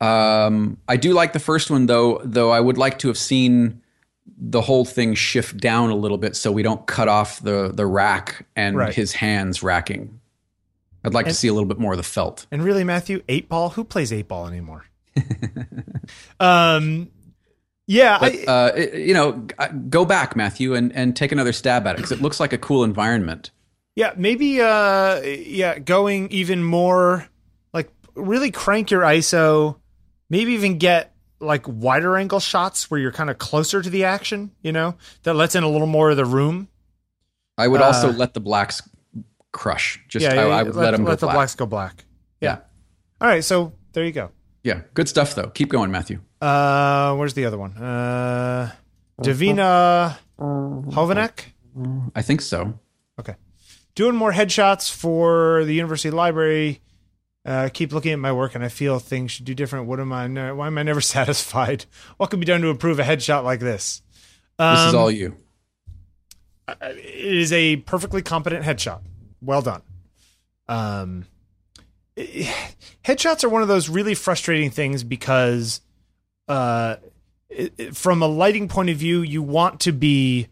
um 0.02 0.78
i 0.88 0.98
do 0.98 1.14
like 1.14 1.34
the 1.34 1.40
first 1.40 1.70
one 1.70 1.86
though 1.86 2.22
though 2.24 2.50
i 2.50 2.60
would 2.60 2.78
like 2.78 3.00
to 3.00 3.08
have 3.10 3.18
seen 3.18 3.82
the 4.38 4.62
whole 4.62 4.86
thing 4.86 5.14
shift 5.14 5.58
down 5.58 5.92
a 5.92 5.96
little 5.96 6.18
bit 6.18 6.36
so 6.36 6.52
we 6.52 6.64
don't 6.64 6.88
cut 6.88 7.08
off 7.08 7.40
the 7.42 7.72
the 7.74 7.86
rack 7.86 8.48
and 8.56 8.78
right. 8.78 8.96
his 8.96 9.14
hands 9.14 9.62
racking 9.62 10.20
i'd 11.04 11.14
like 11.14 11.26
and, 11.26 11.34
to 11.34 11.40
see 11.40 11.48
a 11.48 11.54
little 11.54 11.68
bit 11.68 11.80
more 11.80 11.94
of 11.94 11.98
the 11.98 12.04
felt 12.04 12.46
and 12.52 12.64
really 12.64 12.84
matthew 12.84 13.22
eight 13.28 13.50
ball 13.50 13.72
who 13.72 13.84
plays 13.84 14.12
eight 14.12 14.28
ball 14.28 14.48
anymore 14.48 14.86
um 16.40 17.10
yeah, 17.86 18.18
but, 18.20 18.34
I, 18.34 18.46
uh, 18.46 18.76
you 18.96 19.14
know, 19.14 19.46
go 19.90 20.06
back, 20.06 20.36
Matthew, 20.36 20.74
and 20.74 20.94
and 20.94 21.16
take 21.16 21.32
another 21.32 21.52
stab 21.52 21.86
at 21.86 21.96
it 21.96 21.98
because 21.98 22.12
it 22.12 22.22
looks 22.22 22.40
like 22.40 22.54
a 22.54 22.58
cool 22.58 22.84
environment. 22.84 23.52
Yeah, 23.96 24.14
maybe. 24.16 24.62
Uh, 24.62 25.22
yeah, 25.22 25.80
going 25.80 26.32
even 26.32 26.64
more, 26.64 27.28
like 27.74 27.92
really 28.16 28.52
crank 28.52 28.90
your 28.90 29.02
ISO. 29.02 29.78
Maybe 30.30 30.54
even 30.54 30.78
get 30.78 31.14
like 31.40 31.66
wider 31.68 32.16
angle 32.16 32.40
shots 32.40 32.90
where 32.90 33.00
you're 33.00 33.12
kind 33.12 33.30
of 33.30 33.38
closer 33.38 33.82
to 33.82 33.90
the 33.90 34.06
action. 34.06 34.52
You 34.62 34.72
know, 34.72 34.96
that 35.24 35.34
lets 35.34 35.56
in 35.56 35.64
a 35.64 35.70
little 35.70 35.88
more 35.88 36.10
of 36.10 36.18
the 36.18 36.26
room. 36.26 36.70
I 37.58 37.68
would 37.68 37.82
uh, 37.82 37.86
also 37.86 38.12
let 38.14 38.34
the 38.34 38.40
blacks 38.40 38.82
crush. 39.54 40.04
Just 40.10 40.26
yeah, 40.26 40.34
I, 40.34 40.60
I 40.60 40.64
would 40.64 40.76
let, 40.76 40.84
let 40.84 40.92
them 40.92 41.06
let 41.06 41.20
the 41.20 41.28
black. 41.28 41.36
blacks 41.36 41.56
go 41.56 41.66
black. 41.66 42.04
Yeah. 42.42 42.50
yeah. 42.50 42.60
All 43.22 43.30
right, 43.30 43.44
so 43.44 43.72
there 43.94 44.04
you 44.04 44.12
go. 44.12 44.32
Yeah, 44.64 44.82
good 44.94 45.08
stuff 45.08 45.36
though. 45.36 45.48
Keep 45.48 45.70
going, 45.70 45.92
Matthew. 45.92 46.20
Uh, 46.42 47.16
where's 47.16 47.34
the 47.34 47.46
other 47.46 47.58
one? 47.58 47.78
Uh, 47.78 48.72
Davina 49.22 50.18
Hovanek. 50.38 51.46
I 52.14 52.22
think 52.22 52.42
so. 52.42 52.78
Okay, 53.20 53.36
doing 53.96 54.16
more 54.16 54.34
headshots 54.34 54.92
for 54.92 55.64
the 55.64 55.74
university 55.74 56.12
library. 56.12 56.82
Uh, 57.46 57.70
keep 57.74 57.92
looking 57.92 58.14
at 58.14 58.20
my 58.20 58.32
work, 58.32 58.56
and 58.56 58.64
I 58.64 58.70
feel 58.70 59.00
things 59.00 59.32
should 59.32 59.46
do 59.46 59.54
different. 59.54 59.86
What 59.88 60.00
am 60.00 60.14
I? 60.14 60.52
Why 60.52 60.68
am 60.68 60.78
I 60.78 60.84
never 60.84 61.02
satisfied? 61.18 61.86
What 62.18 62.30
can 62.30 62.40
be 62.40 62.46
done 62.46 62.62
to 62.62 62.68
improve 62.68 63.00
a 63.00 63.04
headshot 63.04 63.44
like 63.44 63.60
this? 63.60 64.02
Um, 64.60 64.76
this 64.76 64.88
is 64.88 64.94
um, 64.94 65.00
all 65.00 65.12
you. 65.12 65.36
It 66.68 66.98
is 67.36 67.52
a 67.52 67.78
perfectly 67.78 68.22
competent 68.22 68.66
headshot. 68.66 69.02
Well 69.44 69.62
done. 69.62 69.82
Um, 70.68 71.26
headshots 72.18 73.44
are 73.44 73.50
one 73.50 73.62
of 73.62 73.68
those 73.68 73.90
really 73.90 74.14
frustrating 74.14 74.70
things 74.70 75.04
because 75.04 75.82
uh 76.48 76.98
it, 77.50 77.96
from 77.96 78.22
a 78.22 78.28
lighting 78.28 78.68
point 78.68 78.90
of 78.90 78.98
view 78.98 79.22
you 79.22 79.42
want 79.42 79.80
to 79.82 79.92
be 79.92 80.48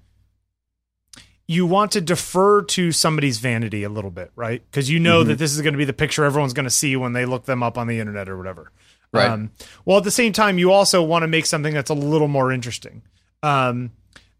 you 1.48 1.66
want 1.66 1.92
to 1.92 2.02
defer 2.02 2.62
to 2.64 2.92
somebody's 2.92 3.40
vanity 3.40 3.84
a 3.84 3.90
little 3.90 4.10
bit 4.10 4.32
right 4.36 4.64
because 4.72 4.90
you 4.90 5.00
know 5.00 5.20
mm-hmm. 5.20 5.30
that 5.30 5.38
this 5.38 5.54
is 5.54 5.62
going 5.62 5.74
to 5.74 5.78
be 5.78 5.86
the 5.86 5.94
picture 5.94 6.24
everyone's 6.24 6.54
going 6.54 6.66
to 6.66 6.70
see 6.70 6.96
when 6.96 7.14
they 7.14 7.26
look 7.26 7.46
them 7.46 7.62
up 7.62 7.78
on 7.78 7.88
the 7.88 8.00
internet 8.00 8.28
or 8.28 8.38
whatever 8.38 8.72
right 9.12 9.30
um, 9.30 9.52
well 9.86 9.98
at 9.98 10.04
the 10.04 10.12
same 10.12 10.34
time 10.34 10.58
you 10.58 10.72
also 10.72 11.04
want 11.04 11.24
to 11.24 11.28
make 11.28 11.46
something 11.46 11.74
that's 11.74 11.92
a 11.92 11.96
little 11.96 12.28
more 12.28 12.52
interesting 12.52 13.02
um, 13.44 13.92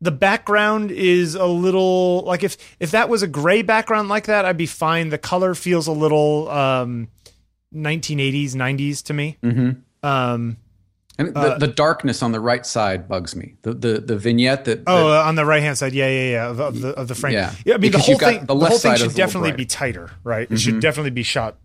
the 0.02 0.12
background 0.12 0.92
is 0.92 1.36
a 1.36 1.46
little 1.46 2.22
like 2.24 2.44
if 2.44 2.58
if 2.80 2.92
that 2.92 3.08
was 3.08 3.22
a 3.22 3.28
gray 3.28 3.62
background 3.62 4.10
like 4.10 4.26
that, 4.26 4.46
I'd 4.46 4.58
be 4.58 4.66
fine. 4.66 5.10
The 5.10 5.20
color 5.20 5.54
feels 5.54 5.88
a 5.88 5.92
little 5.92 6.50
um, 6.50 7.08
1980s, 7.74 8.52
90s 8.52 9.04
to 9.04 9.14
me. 9.14 9.38
Mm-hmm. 9.44 10.06
Um, 10.06 10.58
and 11.20 11.36
the, 11.36 11.40
uh, 11.40 11.58
the, 11.60 11.68
darkness 11.68 12.24
on 12.24 12.32
the 12.32 12.40
right 12.40 12.66
side 12.66 13.08
bugs 13.08 13.36
me. 13.36 13.56
The 13.62 13.74
the, 13.74 14.00
the 14.00 14.18
vignette 14.18 14.66
that, 14.66 14.84
oh 14.88 15.14
uh, 15.14 15.24
on 15.24 15.36
the 15.36 15.46
right 15.46 15.62
hand 15.62 15.78
side, 15.78 15.94
yeah, 15.94 16.08
yeah, 16.08 16.32
yeah, 16.32 16.50
of, 16.50 16.60
of 16.60 16.82
the 16.82 16.90
of 16.90 17.08
the 17.08 17.16
frame. 17.16 17.34
Yeah, 17.34 17.54
yeah 17.64 17.76
I 17.76 17.78
mean 17.78 17.92
because 17.92 18.08
the 18.08 18.14
whole 18.14 18.20
thing. 18.20 18.40
The, 18.40 18.56
the 18.56 18.66
whole 18.66 18.78
thing 18.80 18.96
should 18.96 19.14
definitely 19.14 19.52
be 19.52 19.66
tighter, 19.66 20.10
right? 20.24 20.46
Mm-hmm. 20.46 20.56
It 20.56 20.60
should 20.60 20.74
mm-hmm. 20.74 20.80
definitely 20.80 21.12
be 21.12 21.24
shot, 21.24 21.58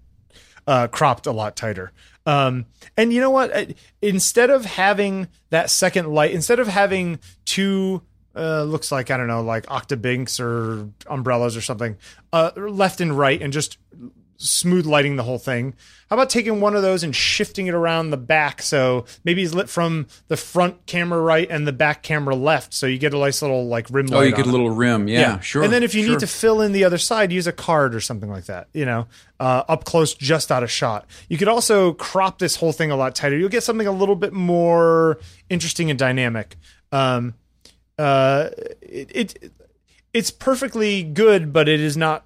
uh, 0.66 0.89
cropped 0.89 1.27
a 1.27 1.32
lot 1.32 1.56
tighter. 1.56 1.93
Um, 2.27 2.66
and 2.97 3.12
you 3.12 3.20
know 3.20 3.31
what? 3.31 3.73
Instead 4.02 4.51
of 4.51 4.66
having 4.66 5.28
that 5.51 5.70
second 5.70 6.09
light, 6.12 6.32
instead 6.32 6.59
of 6.59 6.66
having 6.66 7.20
two 7.44 8.02
uh, 8.37 8.65
looks 8.65 8.93
like 8.93 9.11
I 9.11 9.17
don't 9.17 9.29
know, 9.29 9.43
like 9.43 9.67
octobinks 9.67 10.39
or 10.39 10.91
umbrellas 11.07 11.57
or 11.57 11.61
something, 11.63 11.97
uh, 12.33 12.51
left 12.57 13.01
and 13.01 13.17
right, 13.17 13.41
and 13.41 13.53
just 13.53 13.79
smooth 14.39 14.87
lighting 14.87 15.17
the 15.17 15.23
whole 15.23 15.39
thing. 15.39 15.75
How 16.11 16.15
about 16.15 16.31
taking 16.31 16.61
one 16.61 16.77
of 16.77 16.83
those 16.83 17.03
and 17.03 17.15
shifting 17.17 17.67
it 17.67 17.75
around 17.75 18.11
the 18.11 18.17
back 18.17 18.63
so 18.63 19.07
maybe 19.25 19.43
it's 19.43 19.55
lit 19.55 19.69
from 19.69 20.07
the 20.29 20.37
front 20.37 20.87
camera 20.87 21.21
right 21.21 21.49
and 21.51 21.67
the 21.67 21.73
back 21.73 22.03
camera 22.03 22.37
left, 22.37 22.73
so 22.75 22.87
you 22.87 22.99
get 22.99 23.15
a 23.15 23.19
nice 23.19 23.43
little 23.43 23.67
like 23.67 23.89
rim. 23.91 24.09
Oh, 24.13 24.21
you 24.21 24.35
get 24.35 24.47
a 24.47 24.51
little 24.51 24.71
rim, 24.71 25.09
yeah, 25.09 25.21
yeah, 25.21 25.41
sure. 25.41 25.63
And 25.63 25.73
then 25.73 25.83
if 25.83 25.95
you 25.95 26.03
sure. 26.03 26.13
need 26.13 26.21
to 26.21 26.27
fill 26.27 26.61
in 26.61 26.73
the 26.73 26.85
other 26.85 26.99
side, 26.99 27.33
use 27.33 27.47
a 27.47 27.53
card 27.53 27.95
or 27.95 28.01
something 28.01 28.31
like 28.31 28.45
that. 28.45 28.69
You 28.73 28.85
know, 28.85 29.07
uh, 29.41 29.65
up 29.69 29.85
close, 29.85 30.15
just 30.15 30.53
out 30.53 30.63
of 30.63 30.71
shot. 30.71 31.07
You 31.29 31.39
could 31.39 31.49
also 31.49 31.95
crop 31.95 32.39
this 32.39 32.57
whole 32.57 32.73
thing 32.73 32.91
a 32.91 32.97
lot 32.97 33.15
tighter. 33.15 33.37
You'll 33.37 33.49
get 33.49 33.63
something 33.63 33.87
a 33.87 33.93
little 33.93 34.17
bit 34.17 34.33
more 34.33 35.19
interesting 35.49 35.91
and 35.91 35.99
dynamic. 35.99 36.57
Um, 36.93 37.35
uh, 37.98 38.51
it, 38.82 39.10
it 39.14 39.52
it's 40.12 40.31
perfectly 40.31 41.02
good, 41.02 41.52
but 41.52 41.68
it 41.68 41.81
is 41.81 41.97
not 41.97 42.24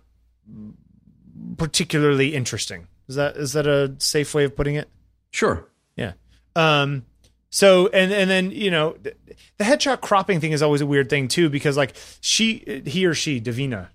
particularly 1.56 2.34
interesting. 2.34 2.86
Is 3.09 3.16
that 3.16 3.36
is 3.36 3.52
that 3.55 3.66
a 3.66 3.94
safe 3.98 4.32
way 4.34 4.44
of 4.44 4.55
putting 4.55 4.76
it? 4.76 4.88
Sure. 5.30 5.66
Yeah. 5.97 6.12
Um 6.55 7.05
so 7.51 7.88
and 7.88 8.12
and 8.12 8.30
then 8.30 8.52
you 8.52 8.70
know 8.70 8.97
the, 9.02 9.14
the 9.59 9.64
headshot 9.64 10.01
cropping 10.01 10.40
thing 10.40 10.52
is 10.52 10.62
always 10.62 10.80
a 10.80 10.86
weird 10.86 11.10
thing 11.10 11.26
too 11.26 11.51
because 11.51 11.76
like 11.76 11.94
she 12.20 12.82
he 12.86 13.05
or 13.06 13.14
she 13.14 13.40
Davina 13.40 13.88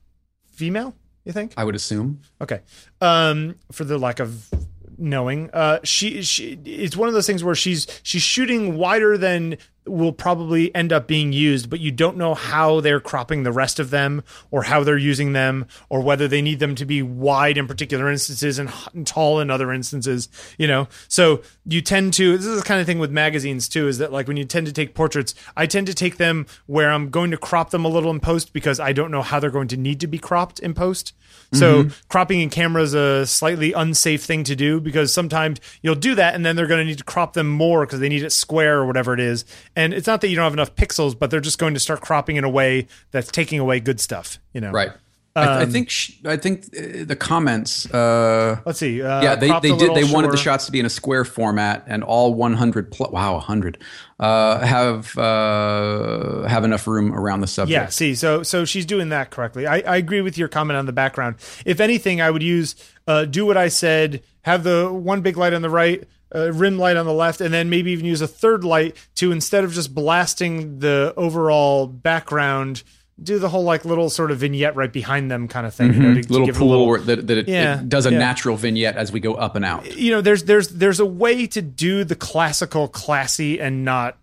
female 0.51 0.93
you 1.23 1.31
think 1.31 1.53
I 1.55 1.63
would 1.63 1.75
assume. 1.75 2.19
okay 2.41 2.61
um 2.99 3.55
for 3.71 3.85
the 3.85 3.97
lack 3.97 4.19
of 4.19 4.49
knowing 4.97 5.49
uh 5.51 5.79
she 5.83 6.21
she 6.21 6.59
it's 6.65 6.97
one 6.97 7.07
of 7.07 7.13
those 7.13 7.27
things 7.27 7.43
where 7.43 7.55
she's 7.55 7.87
she's 8.03 8.21
shooting 8.21 8.77
wider 8.77 9.17
than 9.17 9.57
will 9.85 10.11
probably 10.11 10.73
end 10.73 10.91
up 10.91 11.07
being 11.07 11.31
used 11.31 11.69
but 11.69 11.79
you 11.79 11.91
don't 11.91 12.17
know 12.17 12.33
how 12.33 12.79
they're 12.79 12.99
cropping 12.99 13.43
the 13.43 13.51
rest 13.51 13.79
of 13.79 13.89
them 13.89 14.23
or 14.51 14.63
how 14.63 14.83
they're 14.83 14.97
using 14.97 15.33
them 15.33 15.65
or 15.89 16.01
whether 16.01 16.27
they 16.27 16.41
need 16.41 16.59
them 16.59 16.75
to 16.75 16.85
be 16.85 17.01
wide 17.01 17.57
in 17.57 17.67
particular 17.67 18.09
instances 18.09 18.59
and, 18.59 18.71
and 18.93 19.05
tall 19.05 19.39
in 19.39 19.49
other 19.49 19.71
instances 19.71 20.29
you 20.57 20.67
know? 20.67 20.87
So 21.07 21.41
you 21.65 21.81
tend 21.81 22.13
to 22.15 22.37
this 22.37 22.45
is 22.45 22.59
the 22.59 22.67
kind 22.67 22.79
of 22.79 22.85
thing 22.85 22.99
with 22.99 23.11
magazines 23.11 23.67
too 23.69 23.87
is 23.87 23.97
that 23.97 24.11
like 24.11 24.27
when 24.27 24.37
you 24.37 24.45
tend 24.45 24.67
to 24.67 24.73
take 24.73 24.95
portraits 24.95 25.33
i 25.55 25.65
tend 25.65 25.87
to 25.87 25.93
take 25.93 26.17
them 26.17 26.45
where 26.65 26.91
i'm 26.91 27.09
going 27.09 27.31
to 27.31 27.37
crop 27.37 27.69
them 27.69 27.85
a 27.85 27.87
little 27.87 28.11
in 28.11 28.19
post 28.19 28.53
because 28.53 28.79
i 28.79 28.93
don't 28.93 29.11
know 29.11 29.21
how 29.21 29.39
they're 29.39 29.49
going 29.49 29.67
to 29.67 29.77
need 29.77 29.99
to 29.99 30.07
be 30.07 30.17
cropped 30.17 30.59
in 30.59 30.73
post 30.73 31.13
so 31.55 31.83
mm-hmm. 31.83 31.93
cropping 32.09 32.41
in 32.41 32.49
camera 32.49 32.83
is 32.83 32.93
a 32.93 33.25
slightly 33.25 33.73
unsafe 33.73 34.23
thing 34.23 34.43
to 34.45 34.55
do 34.55 34.79
because 34.79 35.13
sometimes 35.13 35.59
you'll 35.81 35.95
do 35.95 36.15
that 36.15 36.35
and 36.35 36.45
then 36.45 36.55
they're 36.55 36.67
going 36.67 36.81
to 36.81 36.85
need 36.85 36.97
to 36.97 37.03
crop 37.03 37.33
them 37.33 37.49
more 37.49 37.85
because 37.85 37.99
they 37.99 38.09
need 38.09 38.23
it 38.23 38.31
square 38.31 38.79
or 38.79 38.85
whatever 38.85 39.13
it 39.13 39.19
is. 39.19 39.45
And 39.75 39.93
it's 39.93 40.07
not 40.07 40.21
that 40.21 40.27
you 40.27 40.35
don't 40.35 40.43
have 40.43 40.53
enough 40.53 40.75
pixels, 40.75 41.17
but 41.17 41.31
they're 41.31 41.39
just 41.39 41.57
going 41.57 41.73
to 41.73 41.79
start 41.79 42.01
cropping 42.01 42.35
in 42.35 42.43
a 42.43 42.49
way 42.49 42.87
that's 43.11 43.31
taking 43.31 43.59
away 43.59 43.79
good 43.79 43.99
stuff. 43.99 44.39
You 44.53 44.61
know, 44.61 44.71
Right. 44.71 44.91
I, 45.35 45.41
I 45.43 45.63
Um, 45.63 45.71
think 45.71 45.89
sh- 45.89 46.11
I 46.25 46.37
think 46.37 46.65
uh, 46.77 47.03
the 47.05 47.15
comments. 47.15 47.85
Uh, 47.93 48.61
Let's 48.65 48.79
see. 48.79 49.01
Uh, 49.01 49.21
yeah, 49.21 49.35
they, 49.35 49.49
they 49.59 49.75
did. 49.75 49.93
They 49.93 50.03
wanted 50.05 50.31
the 50.31 50.37
shots 50.37 50.65
to 50.67 50.71
be 50.71 50.79
in 50.79 50.85
a 50.85 50.89
square 50.89 51.25
format, 51.25 51.83
and 51.87 52.03
all 52.03 52.33
100. 52.33 52.91
Pl- 52.91 53.09
wow, 53.11 53.33
100 53.33 53.77
uh, 54.19 54.59
have 54.59 55.17
uh, 55.17 56.43
have 56.47 56.63
enough 56.63 56.87
room 56.87 57.13
around 57.13 57.41
the 57.41 57.47
subject. 57.47 57.71
Yeah, 57.73 57.87
see, 57.89 58.15
so 58.15 58.43
so 58.43 58.65
she's 58.65 58.85
doing 58.85 59.09
that 59.09 59.29
correctly. 59.31 59.67
I, 59.67 59.79
I 59.79 59.97
agree 59.97 60.21
with 60.21 60.37
your 60.37 60.47
comment 60.47 60.77
on 60.77 60.85
the 60.85 60.93
background. 60.93 61.35
If 61.65 61.79
anything, 61.79 62.21
I 62.21 62.31
would 62.31 62.43
use 62.43 62.75
uh, 63.07 63.25
do 63.25 63.45
what 63.45 63.57
I 63.57 63.67
said. 63.67 64.21
Have 64.43 64.63
the 64.63 64.91
one 64.91 65.21
big 65.21 65.37
light 65.37 65.53
on 65.53 65.63
the 65.63 65.69
right, 65.71 66.07
uh, 66.33 66.53
rim 66.53 66.77
light 66.77 66.97
on 66.97 67.05
the 67.05 67.13
left, 67.13 67.41
and 67.41 67.53
then 67.53 67.69
maybe 67.69 67.91
even 67.91 68.05
use 68.05 68.21
a 68.21 68.27
third 68.27 68.63
light 68.63 68.95
to 69.15 69.31
instead 69.31 69.63
of 69.63 69.73
just 69.73 69.93
blasting 69.95 70.79
the 70.79 71.13
overall 71.17 71.87
background, 71.87 72.83
do 73.21 73.39
the 73.39 73.47
whole 73.47 73.63
like 73.63 73.85
little 73.85 74.09
sort 74.09 74.29
of 74.29 74.39
vignette 74.39 74.75
right 74.75 74.91
behind 74.91 75.31
them 75.31 75.47
kind 75.47 75.65
of 75.65 75.73
thing. 75.73 75.93
You 75.93 75.99
know, 76.01 76.13
to, 76.15 76.21
to 76.21 76.27
Mm-hmm. 76.27 76.33
little 76.33 76.49
a 76.49 76.53
pool 76.53 76.87
little- 76.89 77.05
that, 77.05 77.27
that 77.27 77.37
it, 77.37 77.47
Yeah, 77.47 77.79
it 77.79 77.87
does 77.89 78.05
a 78.05 78.11
yeah. 78.11 78.17
natural 78.19 78.57
vignette 78.57 78.97
as 78.97 79.11
we 79.11 79.19
go 79.21 79.35
up 79.35 79.55
and 79.55 79.63
out. 79.63 79.85
you 79.95 80.11
know 80.11 80.21
there's 80.21 80.43
there's 80.43 80.67
there's 80.69 80.99
a 80.99 81.05
way 81.05 81.47
to 81.47 81.61
do 81.61 82.03
the 82.03 82.15
classical 82.15 82.87
classy 82.89 83.59
and 83.59 83.85
not 83.85 84.17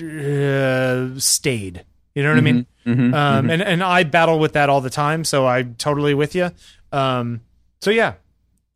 uh, 0.00 1.08
stayed 1.18 1.84
you 2.14 2.22
know 2.22 2.30
what 2.30 2.38
i 2.38 2.40
mean 2.40 2.66
Mhm, 2.86 3.14
um 3.14 3.48
and 3.48 3.62
and 3.62 3.82
i 3.82 4.02
battle 4.02 4.38
with 4.38 4.52
that 4.54 4.68
all 4.68 4.80
the 4.82 4.90
time 4.90 5.24
so 5.24 5.46
i'm 5.46 5.74
totally 5.76 6.12
with 6.14 6.34
you 6.34 6.50
um 6.92 7.40
so 7.80 7.90
yeah 7.90 8.14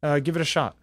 uh 0.02 0.18
give 0.20 0.34
it 0.36 0.40
a 0.40 0.44
shot 0.46 0.76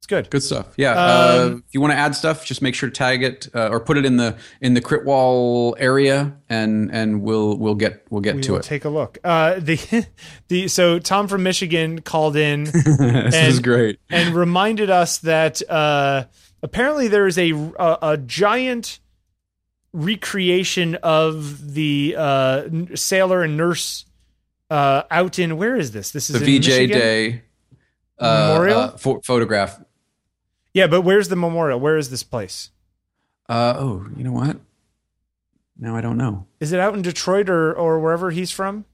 it's 0.00 0.06
good 0.06 0.30
Good 0.30 0.42
stuff. 0.42 0.72
Yeah. 0.78 0.92
uh, 0.92 1.46
Um, 1.52 1.64
if 1.68 1.74
you 1.74 1.80
want 1.82 1.92
to 1.92 1.96
add 1.98 2.14
stuff, 2.14 2.46
just 2.46 2.62
make 2.62 2.74
sure 2.74 2.88
to 2.88 2.94
tag 2.94 3.22
it 3.22 3.48
uh, 3.54 3.68
or 3.68 3.80
put 3.80 3.98
it 3.98 4.06
in 4.06 4.16
the 4.16 4.34
in 4.62 4.72
the 4.72 4.80
crit 4.80 5.04
wall 5.04 5.76
area, 5.78 6.34
and 6.48 6.90
and 6.90 7.20
we'll 7.20 7.58
we'll 7.58 7.74
get 7.74 8.06
we'll 8.08 8.22
get 8.22 8.36
we 8.36 8.40
to 8.42 8.56
it. 8.56 8.62
take 8.62 8.86
a 8.86 8.88
look 8.88 9.18
uh 9.24 9.56
the 9.60 10.06
the 10.48 10.68
so 10.68 10.98
tom 10.98 11.28
from 11.28 11.42
michigan 11.42 12.00
called 12.00 12.34
in 12.34 12.64
this 12.72 13.34
is 13.34 13.56
and- 13.56 13.62
great. 13.64 13.98
and 14.08 14.34
reminded 14.34 14.88
us 14.88 15.18
that 15.18 15.60
uh, 15.70 16.24
apparently 16.62 17.06
there 17.08 17.26
is 17.26 17.36
a, 17.36 17.50
a 17.52 17.98
a 18.02 18.16
giant 18.16 19.00
recreation 19.92 20.94
of 21.02 21.74
the 21.74 22.14
uh, 22.16 22.62
sailor 22.94 23.42
and 23.42 23.56
nurse 23.58 24.06
uh, 24.70 25.02
out 25.10 25.38
in 25.38 25.58
where 25.58 25.76
is 25.76 25.90
this? 25.92 26.10
This 26.12 26.30
is 26.30 26.36
in 26.36 26.42
VJ 26.42 26.66
Michigan? 26.68 26.98
Day 26.98 27.42
uh, 28.18 28.48
Memorial? 28.52 28.78
uh, 28.78 28.96
pho- 28.96 29.20
photograph. 29.24 29.78
Yeah, 30.74 30.86
but 30.86 31.02
where's 31.02 31.28
the 31.28 31.36
memorial? 31.36 31.80
Where 31.80 31.96
is 31.96 32.10
this 32.10 32.22
place? 32.22 32.70
Uh, 33.48 33.74
oh, 33.76 34.06
you 34.16 34.22
know 34.24 34.32
what? 34.32 34.58
Now 35.78 35.96
I 35.96 36.00
don't 36.00 36.16
know. 36.18 36.46
Is 36.60 36.72
it 36.72 36.80
out 36.80 36.94
in 36.94 37.02
Detroit 37.02 37.48
or 37.48 37.72
or 37.72 37.98
wherever 37.98 38.30
he's 38.30 38.50
from? 38.50 38.84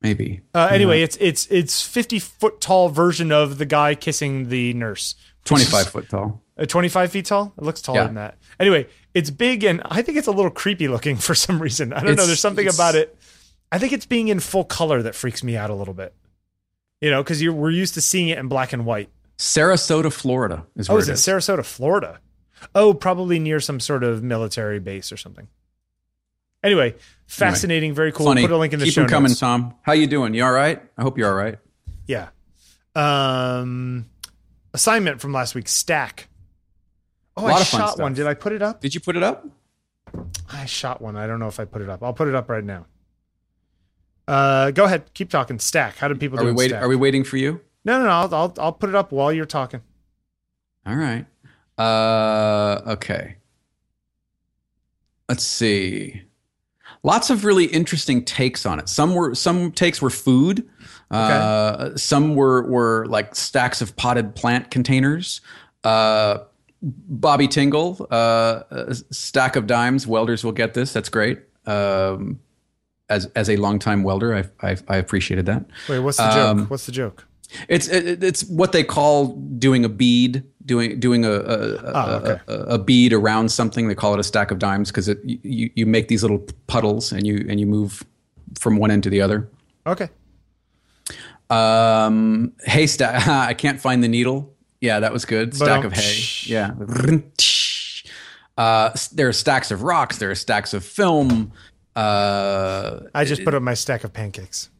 Maybe. 0.00 0.42
Uh, 0.54 0.68
anyway, 0.70 1.02
it's 1.02 1.16
it's 1.20 1.46
it's 1.48 1.82
fifty 1.82 2.18
foot 2.18 2.60
tall 2.60 2.88
version 2.88 3.32
of 3.32 3.58
the 3.58 3.66
guy 3.66 3.94
kissing 3.94 4.48
the 4.48 4.72
nurse. 4.74 5.14
Twenty 5.44 5.64
five 5.64 5.88
foot 5.88 6.08
tall. 6.08 6.42
Uh, 6.58 6.64
25 6.64 7.12
feet 7.12 7.26
tall? 7.26 7.52
It 7.58 7.64
looks 7.64 7.82
taller 7.82 7.98
Yeah. 8.00 8.04
than 8.06 8.14
that. 8.14 8.38
Anyway, 8.58 8.86
it's 9.12 9.28
big 9.28 9.62
and 9.62 9.82
I 9.84 10.00
think 10.00 10.16
it's 10.16 10.26
a 10.26 10.32
little 10.32 10.50
creepy 10.50 10.88
looking 10.88 11.16
for 11.18 11.34
some 11.34 11.60
reason. 11.60 11.92
I 11.92 12.00
don't 12.02 12.16
know. 12.16 12.24
There's 12.24 12.40
something 12.40 12.66
about 12.66 12.94
it. 12.94 13.14
I 13.70 13.78
think 13.78 13.92
it's 13.92 14.06
being 14.06 14.28
in 14.28 14.40
full 14.40 14.64
color 14.64 15.02
that 15.02 15.14
freaks 15.14 15.44
me 15.44 15.54
out 15.54 15.68
a 15.68 15.74
little 15.74 15.92
bit. 15.92 16.14
You 17.02 17.10
know, 17.10 17.22
because 17.22 17.46
we're 17.46 17.70
used 17.70 17.92
to 17.94 18.00
seeing 18.00 18.28
it 18.28 18.38
in 18.38 18.48
black 18.48 18.72
and 18.72 18.86
white. 18.86 19.10
Sarasota, 19.38 20.12
Florida 20.12 20.66
is 20.76 20.88
Oh, 20.88 20.94
where 20.94 21.02
is 21.02 21.08
it 21.08 21.12
it 21.12 21.14
is. 21.14 21.26
Sarasota, 21.26 21.64
Florida? 21.64 22.20
Oh, 22.74 22.94
probably 22.94 23.38
near 23.38 23.60
some 23.60 23.80
sort 23.80 24.02
of 24.02 24.22
military 24.22 24.80
base 24.80 25.12
or 25.12 25.16
something. 25.16 25.48
Anyway, 26.64 26.94
fascinating, 27.26 27.94
very 27.94 28.10
cool. 28.12 28.26
Funny. 28.26 28.42
Put 28.42 28.50
a 28.50 28.56
link 28.56 28.72
in 28.72 28.78
the 28.78 28.86
Keep 28.86 28.94
show 28.94 29.00
them 29.02 29.10
coming, 29.10 29.30
notes. 29.30 29.40
Tom. 29.40 29.74
How 29.82 29.92
you 29.92 30.06
doing? 30.06 30.34
You 30.34 30.44
all 30.44 30.52
right? 30.52 30.82
I 30.98 31.02
hope 31.02 31.18
you're 31.18 31.28
all 31.28 31.34
right. 31.36 31.58
Yeah. 32.06 32.28
Um, 32.94 34.06
assignment 34.72 35.20
from 35.20 35.32
last 35.32 35.54
week. 35.54 35.68
Stack. 35.68 36.28
Oh, 37.36 37.46
I 37.46 37.62
shot 37.62 37.98
one. 37.98 38.14
Did 38.14 38.26
I 38.26 38.34
put 38.34 38.52
it 38.52 38.62
up? 38.62 38.80
Did 38.80 38.94
you 38.94 39.00
put 39.00 39.16
it 39.16 39.22
up? 39.22 39.46
I 40.50 40.64
shot 40.64 41.02
one. 41.02 41.14
I 41.16 41.26
don't 41.26 41.38
know 41.38 41.48
if 41.48 41.60
I 41.60 41.66
put 41.66 41.82
it 41.82 41.90
up. 41.90 42.02
I'll 42.02 42.14
put 42.14 42.26
it 42.28 42.34
up 42.34 42.48
right 42.48 42.64
now. 42.64 42.86
Uh, 44.26 44.70
go 44.70 44.84
ahead. 44.84 45.12
Keep 45.12 45.28
talking. 45.30 45.58
Stack. 45.58 45.96
How 45.98 46.08
did 46.08 46.18
people 46.18 46.40
Are 46.40 46.44
do 46.44 46.54
we? 46.54 46.68
Stack? 46.68 46.82
Are 46.82 46.88
we 46.88 46.96
waiting 46.96 47.22
for 47.22 47.36
you? 47.36 47.60
No, 47.86 47.98
no, 47.98 48.04
no. 48.04 48.10
I'll, 48.10 48.34
I'll 48.34 48.54
I'll 48.58 48.72
put 48.72 48.90
it 48.90 48.94
up 48.94 49.12
while 49.12 49.32
you're 49.32 49.46
talking. 49.46 49.80
All 50.84 50.96
right. 50.96 51.24
Uh, 51.78 52.82
okay. 52.86 53.36
Let's 55.28 55.44
see. 55.44 56.22
Lots 57.02 57.30
of 57.30 57.44
really 57.44 57.66
interesting 57.66 58.24
takes 58.24 58.66
on 58.66 58.78
it. 58.80 58.88
Some 58.88 59.14
were 59.14 59.34
some 59.34 59.70
takes 59.72 60.02
were 60.02 60.10
food. 60.10 60.68
Uh, 61.10 61.96
some 61.96 62.34
were 62.34 62.68
were 62.68 63.06
like 63.06 63.34
stacks 63.36 63.80
of 63.80 63.94
potted 63.96 64.34
plant 64.34 64.70
containers. 64.72 65.40
Uh, 65.84 66.38
Bobby 66.82 67.46
Tingle, 67.48 68.06
uh, 68.10 68.62
a 68.70 68.94
stack 69.12 69.54
of 69.56 69.66
dimes. 69.66 70.06
Welders 70.06 70.42
will 70.44 70.52
get 70.52 70.74
this. 70.74 70.92
That's 70.92 71.08
great. 71.08 71.40
Um, 71.66 72.40
as 73.08 73.26
as 73.36 73.48
a 73.48 73.56
longtime 73.56 74.02
welder, 74.02 74.34
I 74.34 74.44
I, 74.68 74.76
I 74.88 74.96
appreciated 74.96 75.46
that. 75.46 75.64
Wait, 75.88 76.00
what's 76.00 76.16
the 76.18 76.24
Um, 76.24 76.58
joke? 76.60 76.70
What's 76.70 76.86
the 76.86 76.92
joke? 76.92 77.24
It's 77.68 77.88
it, 77.88 78.22
it's 78.24 78.44
what 78.44 78.72
they 78.72 78.82
call 78.84 79.28
doing 79.58 79.84
a 79.84 79.88
bead, 79.88 80.42
doing 80.64 80.98
doing 81.00 81.24
a 81.24 81.30
a, 81.30 81.92
Oh, 81.94 82.10
okay. 82.24 82.40
a, 82.48 82.54
a 82.74 82.78
bead 82.78 83.12
around 83.12 83.50
something. 83.50 83.88
They 83.88 83.94
call 83.94 84.14
it 84.14 84.20
a 84.20 84.24
stack 84.24 84.50
of 84.50 84.58
dimes 84.58 84.90
because 84.90 85.08
it 85.08 85.18
you, 85.24 85.70
you 85.74 85.86
make 85.86 86.08
these 86.08 86.22
little 86.22 86.44
puddles 86.66 87.12
and 87.12 87.26
you 87.26 87.46
and 87.48 87.60
you 87.60 87.66
move 87.66 88.04
from 88.58 88.76
one 88.76 88.90
end 88.90 89.02
to 89.04 89.10
the 89.10 89.20
other. 89.20 89.48
Okay. 89.86 90.08
Um, 91.50 92.52
hay 92.64 92.86
stack. 92.86 93.26
I 93.50 93.54
can't 93.54 93.80
find 93.80 94.02
the 94.02 94.08
needle. 94.08 94.52
Yeah, 94.80 95.00
that 95.00 95.12
was 95.12 95.24
good. 95.24 95.54
Stack 95.54 95.84
of 95.84 95.92
hay. 95.92 96.22
Yeah. 96.44 96.72
Uh, 98.58 98.90
there 99.12 99.28
are 99.28 99.34
stacks 99.34 99.70
of 99.70 99.82
rocks. 99.82 100.16
There 100.16 100.30
are 100.30 100.34
stacks 100.34 100.72
of 100.72 100.82
film. 100.82 101.52
Uh, 101.94 103.00
I 103.14 103.26
just 103.26 103.44
put 103.44 103.52
up 103.52 103.62
my 103.62 103.74
stack 103.74 104.02
of 104.02 104.14
pancakes. 104.14 104.70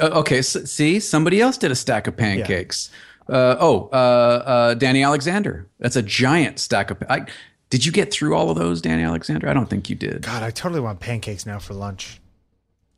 Uh, 0.00 0.20
okay, 0.20 0.38
s 0.38 0.56
see, 0.70 1.00
somebody 1.00 1.40
else 1.40 1.56
did 1.58 1.70
a 1.70 1.74
stack 1.76 2.06
of 2.06 2.16
pancakes. 2.16 2.90
Uh, 3.28 3.56
oh, 3.58 3.88
uh, 3.92 3.96
uh, 3.96 4.74
Danny 4.74 5.02
Alexander. 5.02 5.66
That's 5.78 5.96
a 5.96 6.02
giant 6.02 6.58
stack 6.58 6.90
of. 6.90 7.02
I, 7.08 7.26
did 7.70 7.84
you 7.86 7.90
get 7.92 8.12
through 8.12 8.34
all 8.36 8.50
of 8.50 8.56
those, 8.58 8.80
Danny 8.82 9.02
Alexander? 9.02 9.48
I 9.48 9.54
don't 9.54 9.68
think 9.70 9.88
you 9.90 9.96
did. 9.96 10.22
God, 10.22 10.42
I 10.42 10.50
totally 10.50 10.80
want 10.80 11.00
pancakes 11.00 11.46
now 11.46 11.58
for 11.58 11.74
lunch. 11.74 12.20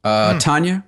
Uh, 0.04 0.32
Hmm. 0.32 0.38
Tanya, 0.38 0.84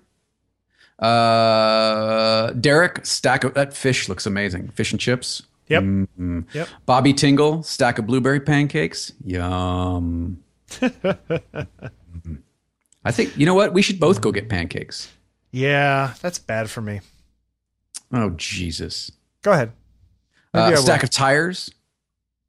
uh, 0.99 2.53
Derek, 2.53 3.05
stack 3.07 3.45
of 3.45 3.55
that 3.55 3.73
fish 3.75 4.09
looks 4.09 4.27
amazing. 4.27 4.69
Fish 4.69 4.93
and 4.93 5.01
chips. 5.01 5.43
Yep. 5.69 5.83
Mm. 5.83 6.45
Yep. 6.55 6.69
Bobby 6.87 7.12
Tingle, 7.12 7.62
stack 7.62 7.99
of 7.99 8.07
blueberry 8.07 8.41
pancakes. 8.41 9.12
Yum. 9.25 10.43
Mhm. 10.81 12.39
I 13.05 13.11
think 13.12 13.37
you 13.39 13.47
know 13.47 13.55
what? 13.55 13.73
We 13.73 13.81
should 13.83 14.01
both 14.01 14.20
go 14.20 14.33
get 14.33 14.49
pancakes. 14.49 15.09
Yeah, 15.51 16.15
that's 16.20 16.39
bad 16.39 16.70
for 16.70 16.81
me. 16.81 17.01
Oh 18.12 18.31
Jesus! 18.31 19.11
Go 19.43 19.53
ahead. 19.53 19.73
Uh, 20.55 20.59
I 20.59 20.69
a 20.69 20.70
will. 20.73 20.77
stack 20.79 21.03
of 21.03 21.11
tires. 21.11 21.70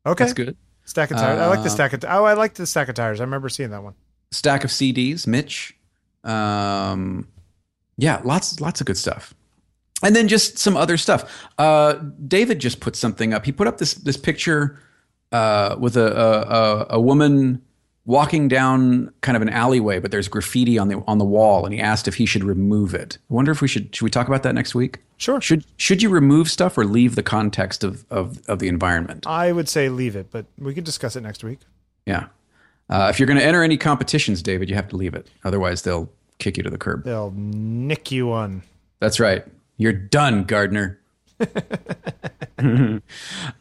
Okay. 0.05 0.23
That's 0.23 0.33
good. 0.33 0.55
Stack 0.85 1.11
of 1.11 1.17
tires. 1.17 1.39
I 1.39 1.47
like 1.47 1.59
the 1.59 1.65
Uh, 1.67 1.69
stack 1.69 1.93
of. 1.93 2.03
Oh, 2.07 2.23
I 2.25 2.33
like 2.33 2.53
the 2.55 2.65
stack 2.65 2.89
of 2.89 2.95
tires. 2.95 3.19
I 3.19 3.23
remember 3.23 3.49
seeing 3.49 3.69
that 3.71 3.83
one. 3.83 3.93
stack 4.31 4.63
of 4.63 4.69
CDs, 4.71 5.27
Mitch. 5.27 5.75
Um, 6.23 7.27
yeah, 7.97 8.21
lots 8.23 8.59
lots 8.61 8.81
of 8.81 8.87
good 8.87 8.97
stuff. 8.97 9.33
and 10.01 10.15
then 10.15 10.27
just 10.29 10.57
some 10.57 10.77
other 10.77 10.95
stuff. 10.97 11.45
Uh, 11.57 11.93
David 12.27 12.59
just 12.59 12.79
put 12.79 12.95
something 12.95 13.33
up. 13.33 13.45
He 13.45 13.51
put 13.51 13.67
up 13.67 13.77
this 13.77 13.93
this 13.95 14.17
picture 14.17 14.79
uh, 15.31 15.75
with 15.79 15.97
a, 15.97 16.07
a 16.17 16.41
a 16.41 16.87
a 16.97 17.01
woman 17.01 17.61
walking 18.09 18.47
down 18.47 19.13
kind 19.21 19.35
of 19.35 19.43
an 19.43 19.49
alleyway, 19.49 19.99
but 19.99 20.09
there's 20.09 20.27
graffiti 20.27 20.79
on 20.79 20.87
the 20.87 21.01
on 21.07 21.19
the 21.19 21.25
wall, 21.25 21.63
and 21.63 21.73
he 21.73 21.79
asked 21.79 22.07
if 22.07 22.15
he 22.15 22.25
should 22.25 22.43
remove 22.43 22.95
it. 22.95 23.19
I 23.29 23.33
wonder 23.33 23.51
if 23.51 23.61
we 23.61 23.67
should 23.67 23.95
should 23.95 24.03
we 24.03 24.09
talk 24.09 24.27
about 24.27 24.41
that 24.43 24.55
next 24.55 24.73
week? 24.73 24.97
Sure. 25.17 25.39
Should 25.39 25.63
should 25.77 26.01
you 26.01 26.09
remove 26.09 26.49
stuff 26.49 26.77
or 26.77 26.85
leave 26.85 27.15
the 27.15 27.23
context 27.23 27.83
of 27.83 28.05
of, 28.09 28.45
of 28.49 28.57
the 28.59 28.67
environment? 28.67 29.27
I 29.27 29.51
would 29.51 29.69
say 29.69 29.89
leave 29.89 30.15
it, 30.15 30.31
but 30.31 30.47
we 30.57 30.73
could 30.73 30.83
discuss 30.83 31.15
it 31.15 31.21
next 31.21 31.43
week. 31.43 31.59
Yeah. 32.05 32.25
Uh, 32.89 33.07
if 33.11 33.19
you're 33.19 33.27
going 33.27 33.37
to 33.37 33.45
enter 33.45 33.61
any 33.61 33.77
competitions, 33.77 34.41
David, 34.41 34.67
you 34.67 34.75
have 34.75 34.87
to 34.87 34.95
leave 34.95 35.13
it. 35.13 35.29
Otherwise, 35.45 35.83
they'll 35.83 36.09
kick 36.39 36.57
you 36.57 36.63
to 36.63 36.71
the 36.71 36.77
curb. 36.79 37.03
They'll 37.03 37.31
nick 37.35 38.11
you 38.11 38.25
one. 38.25 38.63
That's 38.99 39.19
right. 39.19 39.45
You're 39.77 39.93
done, 39.93 40.45
Gardner. 40.45 40.99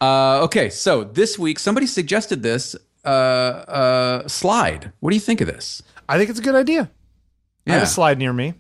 uh, 0.01 0.41
okay, 0.45 0.71
so 0.71 1.05
this 1.05 1.39
week 1.39 1.59
somebody 1.59 1.87
suggested 1.87 2.43
this 2.43 2.75
uh, 3.09 3.71
uh, 3.71 4.29
slide. 4.29 4.93
What 5.01 5.11
do 5.11 5.17
you 5.17 5.21
think 5.21 5.41
of 5.41 5.47
this? 5.47 5.83
I 6.09 6.19
think 6.19 6.31
it's 6.31 6.39
a 6.39 6.43
good 6.43 6.55
idea. 6.55 6.91
I 7.67 7.73
have 7.73 7.81
Yeah, 7.81 7.83
a 7.83 7.87
slide 7.87 8.19
near 8.19 8.33
me. 8.33 8.55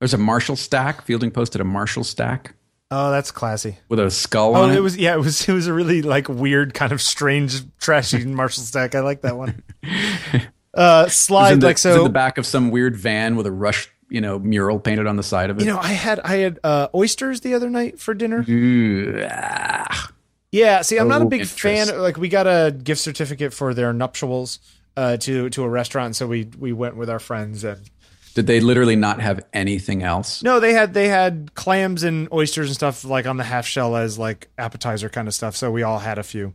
there's 0.00 0.14
a 0.14 0.18
Marshall 0.18 0.56
stack. 0.56 1.02
Fielding 1.02 1.30
posted 1.30 1.60
a 1.60 1.64
Marshall 1.64 2.04
stack 2.04 2.54
Oh, 2.90 3.10
that's 3.10 3.30
classy. 3.32 3.78
with 3.88 3.98
a 3.98 4.10
skull 4.10 4.54
Oh, 4.56 4.62
on 4.62 4.70
it. 4.70 4.76
it 4.76 4.80
was 4.80 4.96
yeah, 4.96 5.14
it 5.14 5.18
was 5.20 5.48
it 5.48 5.52
was 5.52 5.66
a 5.66 5.72
really 5.72 6.02
like 6.02 6.28
weird 6.28 6.72
kind 6.74 6.92
of 6.92 7.00
strange 7.02 7.62
trashy 7.78 8.24
Marshall 8.26 8.62
stack. 8.64 8.94
I 8.94 9.00
like 9.00 9.22
that 9.22 9.36
one. 9.36 9.62
Uh, 10.74 11.08
slide 11.08 11.58
the, 11.60 11.66
like 11.68 11.78
so 11.78 11.96
in 11.96 12.04
the 12.04 12.10
back 12.10 12.36
of 12.36 12.44
some 12.44 12.70
weird 12.70 12.94
van 12.94 13.34
with 13.34 13.46
a 13.46 13.50
Rush, 13.50 13.88
you 14.10 14.20
know, 14.20 14.38
mural 14.38 14.78
painted 14.78 15.06
on 15.06 15.16
the 15.16 15.22
side 15.22 15.48
of 15.48 15.56
it. 15.56 15.60
You 15.64 15.72
know, 15.72 15.78
I 15.78 15.92
had 15.94 16.20
I 16.20 16.36
had 16.36 16.58
uh, 16.62 16.88
oysters 16.94 17.40
the 17.40 17.54
other 17.54 17.70
night 17.70 17.98
for 17.98 18.12
dinner. 18.12 18.44
Ooh, 18.46 19.26
ah. 19.30 20.10
Yeah, 20.52 20.82
see, 20.82 20.96
I'm 20.98 21.08
not 21.08 21.22
a 21.22 21.24
Oh, 21.24 21.28
big 21.28 21.40
interest. 21.42 21.60
fan. 21.60 22.00
Like, 22.00 22.16
we 22.16 22.28
got 22.28 22.46
a 22.46 22.70
gift 22.72 23.00
certificate 23.00 23.52
for 23.52 23.74
their 23.74 23.92
nuptials 23.92 24.58
uh, 24.96 25.16
to 25.18 25.50
to 25.50 25.62
a 25.64 25.68
restaurant, 25.68 26.16
so 26.16 26.26
we 26.26 26.48
we 26.58 26.72
went 26.72 26.96
with 26.96 27.10
our 27.10 27.18
friends. 27.18 27.64
And 27.64 27.90
Did 28.34 28.46
they 28.46 28.60
literally 28.60 28.96
not 28.96 29.20
have 29.20 29.44
anything 29.52 30.02
else? 30.02 30.42
no, 30.42 30.58
they 30.60 30.72
had 30.72 30.94
they 30.94 31.08
had 31.08 31.54
clams 31.54 32.02
and 32.02 32.28
oysters 32.32 32.68
and 32.68 32.74
stuff 32.76 33.04
like 33.04 33.26
on 33.26 33.36
the 33.36 33.44
half 33.44 33.66
shell 33.66 33.96
as 33.96 34.18
like 34.18 34.48
appetizer 34.56 35.08
kind 35.10 35.28
of 35.28 35.34
stuff. 35.34 35.56
So 35.56 35.70
we 35.70 35.82
all 35.82 35.98
had 35.98 36.18
a 36.18 36.22
few. 36.22 36.54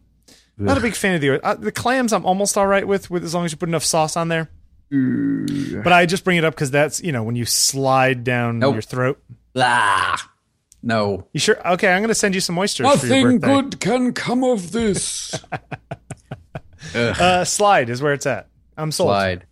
Not 0.57 0.77
a 0.77 0.81
big 0.81 0.95
fan 0.95 1.15
of 1.15 1.21
the 1.21 1.43
uh, 1.45 1.55
the 1.55 1.71
clams. 1.71 2.13
I'm 2.13 2.25
almost 2.25 2.57
all 2.57 2.67
right 2.67 2.87
with 2.87 3.09
with 3.11 3.23
as 3.23 3.33
long 3.35 3.45
as 3.45 3.51
you 3.51 3.57
put 3.57 3.69
enough 3.69 3.83
sauce 3.83 4.15
on 4.15 4.27
there. 4.29 4.49
But 4.89 5.93
I 5.93 6.05
just 6.05 6.23
bring 6.23 6.37
it 6.37 6.43
up 6.45 6.53
because 6.53 6.71
that's 6.71 7.01
you 7.01 7.11
know 7.11 7.23
when 7.23 7.35
you 7.35 7.45
slide 7.45 8.23
down 8.23 8.59
Nope. 8.59 8.75
your 8.75 8.81
throat. 8.81 9.21
Ah, 9.55 10.30
no. 10.83 11.27
You 11.33 11.39
sure? 11.39 11.65
Okay, 11.73 11.91
I'm 11.91 12.01
going 12.01 12.09
to 12.09 12.15
send 12.15 12.35
you 12.35 12.41
some 12.41 12.57
oysters 12.57 12.87
for 12.99 13.07
your 13.07 13.39
birthday. 13.39 13.77
can 13.77 14.13
come 14.13 14.43
of 14.43 14.71
this. 14.71 15.33
Uh, 16.95 17.45
slide 17.45 17.89
is 17.89 18.01
where 18.01 18.11
it's 18.11 18.25
at. 18.25 18.47
I'm 18.75 18.91
sold. 18.91 19.09
slide. 19.09 19.45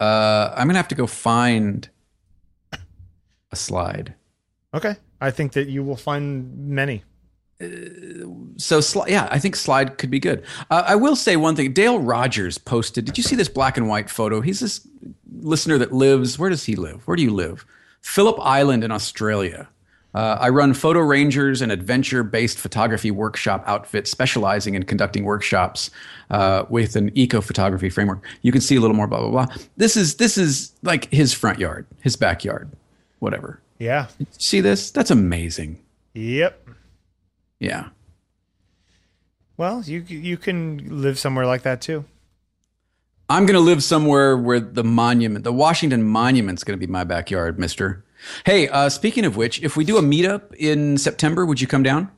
Uh, 0.00 0.52
I'm 0.56 0.68
gonna 0.68 0.78
have 0.78 0.88
to 0.88 0.94
go 0.94 1.06
find 1.06 1.88
a 2.72 3.56
slide. 3.56 4.14
Okay, 4.72 4.96
I 5.20 5.30
think 5.30 5.52
that 5.54 5.68
you 5.68 5.82
will 5.82 5.96
find 5.96 6.56
many. 6.68 7.02
So, 7.60 8.78
sli- 8.78 9.08
yeah, 9.08 9.26
I 9.32 9.40
think 9.40 9.56
slide 9.56 9.98
could 9.98 10.10
be 10.10 10.20
good. 10.20 10.44
Uh, 10.70 10.84
I 10.86 10.94
will 10.94 11.16
say 11.16 11.34
one 11.34 11.56
thing. 11.56 11.72
Dale 11.72 11.98
Rogers 11.98 12.56
posted. 12.56 13.04
Did 13.04 13.18
you 13.18 13.24
see 13.24 13.34
this 13.34 13.48
black 13.48 13.76
and 13.76 13.88
white 13.88 14.08
photo? 14.08 14.40
He's 14.40 14.60
this 14.60 14.86
listener 15.40 15.76
that 15.78 15.92
lives. 15.92 16.38
Where 16.38 16.50
does 16.50 16.64
he 16.64 16.76
live? 16.76 17.04
Where 17.08 17.16
do 17.16 17.22
you 17.24 17.34
live? 17.34 17.66
Phillip 18.00 18.36
Island 18.40 18.84
in 18.84 18.92
Australia. 18.92 19.68
Uh, 20.18 20.36
I 20.40 20.48
run 20.48 20.74
Photo 20.74 20.98
Rangers, 20.98 21.62
an 21.62 21.70
adventure-based 21.70 22.58
photography 22.58 23.12
workshop 23.12 23.62
outfit 23.68 24.08
specializing 24.08 24.74
in 24.74 24.82
conducting 24.82 25.22
workshops 25.22 25.92
uh, 26.30 26.64
with 26.68 26.96
an 26.96 27.12
eco-photography 27.14 27.88
framework. 27.88 28.26
You 28.42 28.50
can 28.50 28.60
see 28.60 28.74
a 28.74 28.80
little 28.80 28.96
more. 28.96 29.06
Blah 29.06 29.20
blah 29.20 29.30
blah. 29.30 29.46
This 29.76 29.96
is 29.96 30.16
this 30.16 30.36
is 30.36 30.72
like 30.82 31.04
his 31.12 31.32
front 31.32 31.60
yard, 31.60 31.86
his 32.00 32.16
backyard, 32.16 32.68
whatever. 33.20 33.60
Yeah. 33.78 34.08
See 34.38 34.60
this? 34.60 34.90
That's 34.90 35.12
amazing. 35.12 35.78
Yep. 36.14 36.68
Yeah. 37.60 37.90
Well, 39.56 39.82
you 39.82 40.00
you 40.00 40.36
can 40.36 41.00
live 41.00 41.16
somewhere 41.16 41.46
like 41.46 41.62
that 41.62 41.80
too. 41.80 42.04
I'm 43.28 43.46
going 43.46 43.54
to 43.54 43.60
live 43.60 43.84
somewhere 43.84 44.36
where 44.36 44.58
the 44.58 44.82
monument, 44.82 45.44
the 45.44 45.52
Washington 45.52 46.02
Monument's 46.02 46.64
going 46.64 46.76
to 46.76 46.84
be 46.84 46.90
my 46.90 47.04
backyard, 47.04 47.56
mister. 47.56 48.04
Hey, 48.44 48.68
uh, 48.68 48.88
speaking 48.88 49.24
of 49.24 49.36
which, 49.36 49.62
if 49.62 49.76
we 49.76 49.84
do 49.84 49.96
a 49.98 50.02
meetup 50.02 50.54
in 50.54 50.98
September, 50.98 51.46
would 51.46 51.60
you 51.60 51.66
come 51.66 51.82
down? 51.82 52.10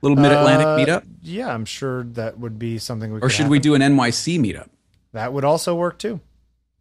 Little 0.00 0.16
Mid 0.16 0.32
Atlantic 0.32 0.66
Uh, 0.66 0.76
meetup? 0.78 1.04
Yeah, 1.22 1.52
I'm 1.52 1.64
sure 1.64 2.04
that 2.04 2.38
would 2.38 2.58
be 2.58 2.78
something 2.78 3.12
we. 3.12 3.20
Could 3.20 3.26
Or 3.26 3.30
should 3.30 3.48
we 3.48 3.58
do 3.58 3.74
an 3.74 3.82
NYC 3.82 4.38
meetup? 4.38 4.68
That 5.12 5.32
would 5.32 5.44
also 5.44 5.74
work 5.74 5.98
too. 5.98 6.20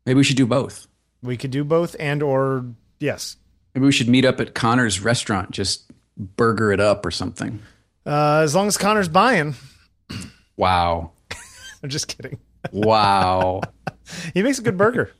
Maybe 0.06 0.18
we 0.18 0.24
should 0.24 0.38
do 0.38 0.48
both. 0.48 0.88
We 1.22 1.38
could 1.38 1.52
do 1.52 1.64
both 1.64 1.96
and 2.00 2.24
or 2.24 2.66
yes. 3.00 3.38
Maybe 3.76 3.86
we 3.86 3.92
should 3.92 4.10
meet 4.10 4.26
up 4.26 4.40
at 4.40 4.56
Connor's 4.56 5.00
restaurant, 5.02 5.52
just 5.52 5.92
burger 6.18 6.72
it 6.72 6.80
up 6.80 7.06
or 7.06 7.12
something. 7.12 7.60
Uh, 8.06 8.40
as 8.44 8.56
long 8.56 8.68
as 8.68 8.78
Connor's 8.78 9.08
buying. 9.08 9.54
Wow. 10.58 11.12
I'm 11.84 11.90
just 11.90 12.08
kidding. 12.08 12.40
Wow. 12.72 13.62
He 14.34 14.44
makes 14.44 14.60
a 14.60 14.62
good 14.62 14.78
burger. 14.78 15.12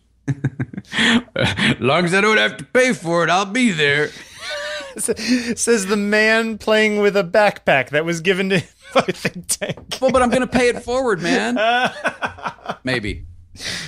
As 1.36 1.76
long 1.80 2.06
as 2.06 2.14
I 2.14 2.22
don't 2.22 2.38
have 2.38 2.58
to 2.58 2.64
pay 2.66 2.94
for 2.94 3.24
it, 3.24 3.30
I'll 3.30 3.46
be 3.46 3.72
there. 3.72 4.10
Says 4.98 5.86
the 5.86 5.96
man 5.98 6.58
playing 6.58 7.00
with 7.00 7.16
a 7.16 7.24
backpack 7.24 7.90
that 7.92 8.04
was 8.04 8.20
given 8.22 8.50
to 8.50 8.60
him 8.60 8.70
by 8.94 9.02
Think 9.02 9.48
Tank. 9.48 9.98
Well, 10.02 10.12
but 10.12 10.22
I'm 10.22 10.30
going 10.30 10.42
to 10.42 10.48
pay 10.48 10.68
it 10.68 10.84
forward, 10.84 11.22
man. 11.22 11.56
Maybe. 12.84 13.26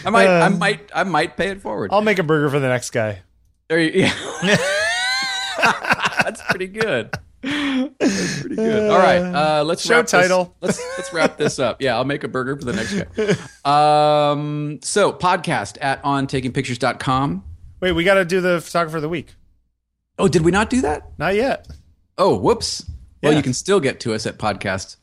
I 0.06 0.10
might, 0.10 0.28
I 0.28 0.46
Um, 0.46 0.60
might, 0.60 0.90
I 0.96 1.04
might 1.04 1.36
pay 1.36 1.50
it 1.50 1.62
forward. 1.62 1.90
I'll 1.92 2.02
make 2.02 2.20
a 2.20 2.24
burger 2.24 2.50
for 2.50 2.60
the 2.60 2.68
next 2.70 2.92
guy. 2.92 3.22
There 3.68 3.80
you, 3.80 4.04
yeah. 4.04 4.58
That's 6.24 6.42
pretty 6.50 6.68
good. 6.68 7.12
That's 7.44 8.40
pretty 8.42 8.56
good. 8.56 8.90
All 8.92 8.98
right, 8.98 9.20
uh, 9.22 9.64
let's 9.64 9.86
Show 9.86 9.96
wrap 9.96 10.06
this- 10.06 10.12
title. 10.12 10.56
let's 10.62 10.80
let's 10.98 11.12
wrap 11.14 11.38
this 11.38 11.60
up. 11.60 11.82
Yeah, 11.82 11.96
I'll 11.96 12.06
make 12.06 12.24
a 12.24 12.28
burger 12.28 12.56
for 12.58 12.66
the 12.66 12.74
next 12.74 12.94
guy. 12.94 13.36
Um, 14.34 14.80
so 14.82 15.12
podcast 15.14 15.78
at 15.82 16.02
ontakingpictures.com. 16.04 17.44
Wait, 17.82 17.92
we 17.92 18.04
got 18.04 18.16
to 18.16 18.26
do 18.26 18.42
the 18.42 18.60
photographer 18.62 18.98
of 18.98 19.04
the 19.04 19.10
week. 19.10 19.36
Oh, 20.18 20.28
did 20.28 20.44
we 20.44 20.52
not 20.52 20.70
do 20.70 20.82
that? 20.82 21.12
Not 21.18 21.36
yet. 21.36 21.68
Oh, 22.18 22.38
whoops. 22.38 22.90
Well, 23.22 23.34
you 23.34 23.42
can 23.42 23.54
still 23.54 23.80
get 23.80 24.00
to 24.02 24.14
us 24.14 24.26
at 24.26 24.38
podcast 24.38 24.98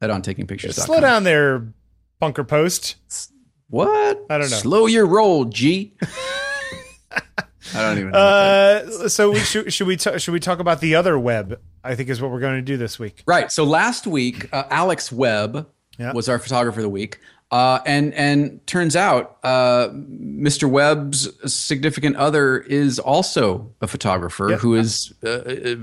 at 0.00 0.10
ontakingpictures.com. 0.10 0.72
Slow 0.84 1.00
down 1.00 1.24
there, 1.24 1.72
bunker 2.20 2.44
post. 2.44 2.96
What? 3.70 4.24
I 4.30 4.38
don't 4.38 4.50
know. 4.50 4.56
Slow 4.56 4.86
your 4.86 5.06
roll, 5.06 5.44
G. 5.46 5.94
I 7.74 7.82
don't 7.82 7.98
even 7.98 8.10
know. 8.12 8.18
Uh, 8.18 9.08
so 9.08 9.30
we, 9.32 9.38
should 9.40 9.72
should 9.72 9.86
we 9.86 9.96
ta- 9.96 10.18
should 10.18 10.32
we 10.32 10.40
talk 10.40 10.58
about 10.60 10.80
the 10.80 10.94
other 10.94 11.18
web? 11.18 11.60
I 11.84 11.94
think 11.94 12.08
is 12.08 12.20
what 12.20 12.30
we're 12.30 12.40
going 12.40 12.56
to 12.56 12.62
do 12.62 12.76
this 12.76 12.98
week. 12.98 13.22
Right. 13.26 13.50
So 13.50 13.64
last 13.64 14.06
week, 14.06 14.52
uh, 14.52 14.64
Alex 14.70 15.10
Webb 15.12 15.66
Yeah. 15.98 16.12
was 16.12 16.28
our 16.28 16.38
photographer 16.38 16.80
of 16.80 16.84
the 16.84 16.88
week, 16.88 17.18
uh, 17.50 17.78
and 17.86 18.12
and 18.14 18.66
turns 18.66 18.94
out 18.94 19.38
uh, 19.42 19.88
Mr. 19.90 20.68
Webb's 20.68 21.28
significant 21.52 22.16
other 22.16 22.58
is 22.58 22.98
also 22.98 23.72
a 23.80 23.86
photographer 23.86 24.56
who 24.56 24.74
is 24.74 25.12
uh, 25.24 25.40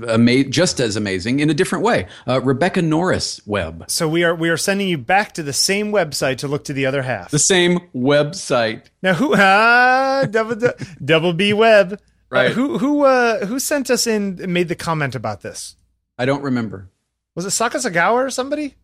ama- 0.08 0.44
just 0.44 0.78
as 0.80 0.94
amazing 0.96 1.40
in 1.40 1.50
a 1.50 1.54
different 1.54 1.84
way. 1.84 2.06
Uh, 2.26 2.40
Rebecca 2.40 2.82
Norris 2.82 3.40
Webb, 3.46 3.84
So 3.88 4.08
we 4.08 4.22
are 4.22 4.34
we 4.34 4.48
are 4.48 4.56
sending 4.56 4.88
you 4.88 4.98
back 4.98 5.32
to 5.34 5.42
the 5.42 5.52
same 5.52 5.90
website 5.92 6.38
to 6.38 6.48
look 6.48 6.64
to 6.64 6.72
the 6.72 6.86
other 6.86 7.02
half. 7.02 7.30
the 7.32 7.38
same 7.38 7.80
website. 7.94 8.82
Now 9.02 9.14
who 9.14 9.34
ah 9.36 10.24
double 10.30 10.56
double 11.04 11.32
B 11.32 11.52
web 11.52 11.92
Uh, 11.94 11.96
Right. 12.28 12.50
who 12.52 12.78
who 12.78 13.04
uh, 13.04 13.46
who 13.46 13.58
sent 13.60 13.88
us 13.90 14.06
in 14.06 14.36
made 14.52 14.66
the 14.68 14.74
comment 14.74 15.14
about 15.14 15.42
this? 15.42 15.76
I 16.18 16.26
don't 16.26 16.42
remember. 16.42 16.88
Was 17.36 17.44
it 17.46 17.50
Sakasagawa 17.50 18.14
or 18.26 18.30
somebody? 18.30 18.74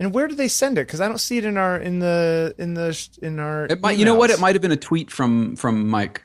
And 0.00 0.12
where 0.14 0.26
do 0.26 0.34
they 0.34 0.48
send 0.48 0.78
it? 0.78 0.86
Because 0.86 1.00
I 1.00 1.06
don't 1.08 1.18
see 1.20 1.36
it 1.38 1.44
in 1.44 1.56
our 1.56 1.76
in 1.76 1.98
the 2.00 2.54
in 2.58 2.74
the 2.74 3.08
in 3.22 3.38
our. 3.38 3.66
It 3.66 3.80
might, 3.80 3.98
you 3.98 4.04
know 4.04 4.14
what? 4.14 4.30
It 4.30 4.40
might 4.40 4.54
have 4.54 4.62
been 4.62 4.72
a 4.72 4.76
tweet 4.76 5.10
from 5.10 5.54
from 5.56 5.88
Mike. 5.88 6.24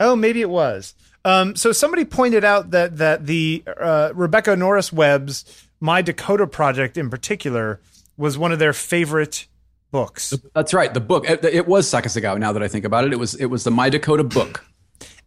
Oh, 0.00 0.16
maybe 0.16 0.40
it 0.40 0.48
was. 0.50 0.94
Um, 1.24 1.54
so 1.54 1.70
somebody 1.72 2.06
pointed 2.06 2.44
out 2.44 2.70
that 2.70 2.96
that 2.96 3.26
the 3.26 3.62
uh, 3.78 4.12
Rebecca 4.14 4.56
Norris 4.56 4.90
Webb's 4.92 5.44
My 5.80 6.00
Dakota 6.00 6.46
project 6.46 6.96
in 6.96 7.10
particular 7.10 7.80
was 8.16 8.38
one 8.38 8.52
of 8.52 8.58
their 8.58 8.72
favorite 8.72 9.46
books. 9.90 10.32
That's 10.54 10.72
right. 10.72 10.92
The 10.94 11.00
book. 11.00 11.28
It, 11.28 11.44
it 11.44 11.66
was 11.68 11.86
Sakasagawa. 11.86 12.38
Now 12.38 12.52
that 12.52 12.62
I 12.62 12.68
think 12.68 12.86
about 12.86 13.04
it, 13.04 13.12
it 13.12 13.18
was 13.18 13.34
it 13.34 13.46
was 13.46 13.64
the 13.64 13.70
My 13.70 13.90
Dakota 13.90 14.24
book. 14.24 14.64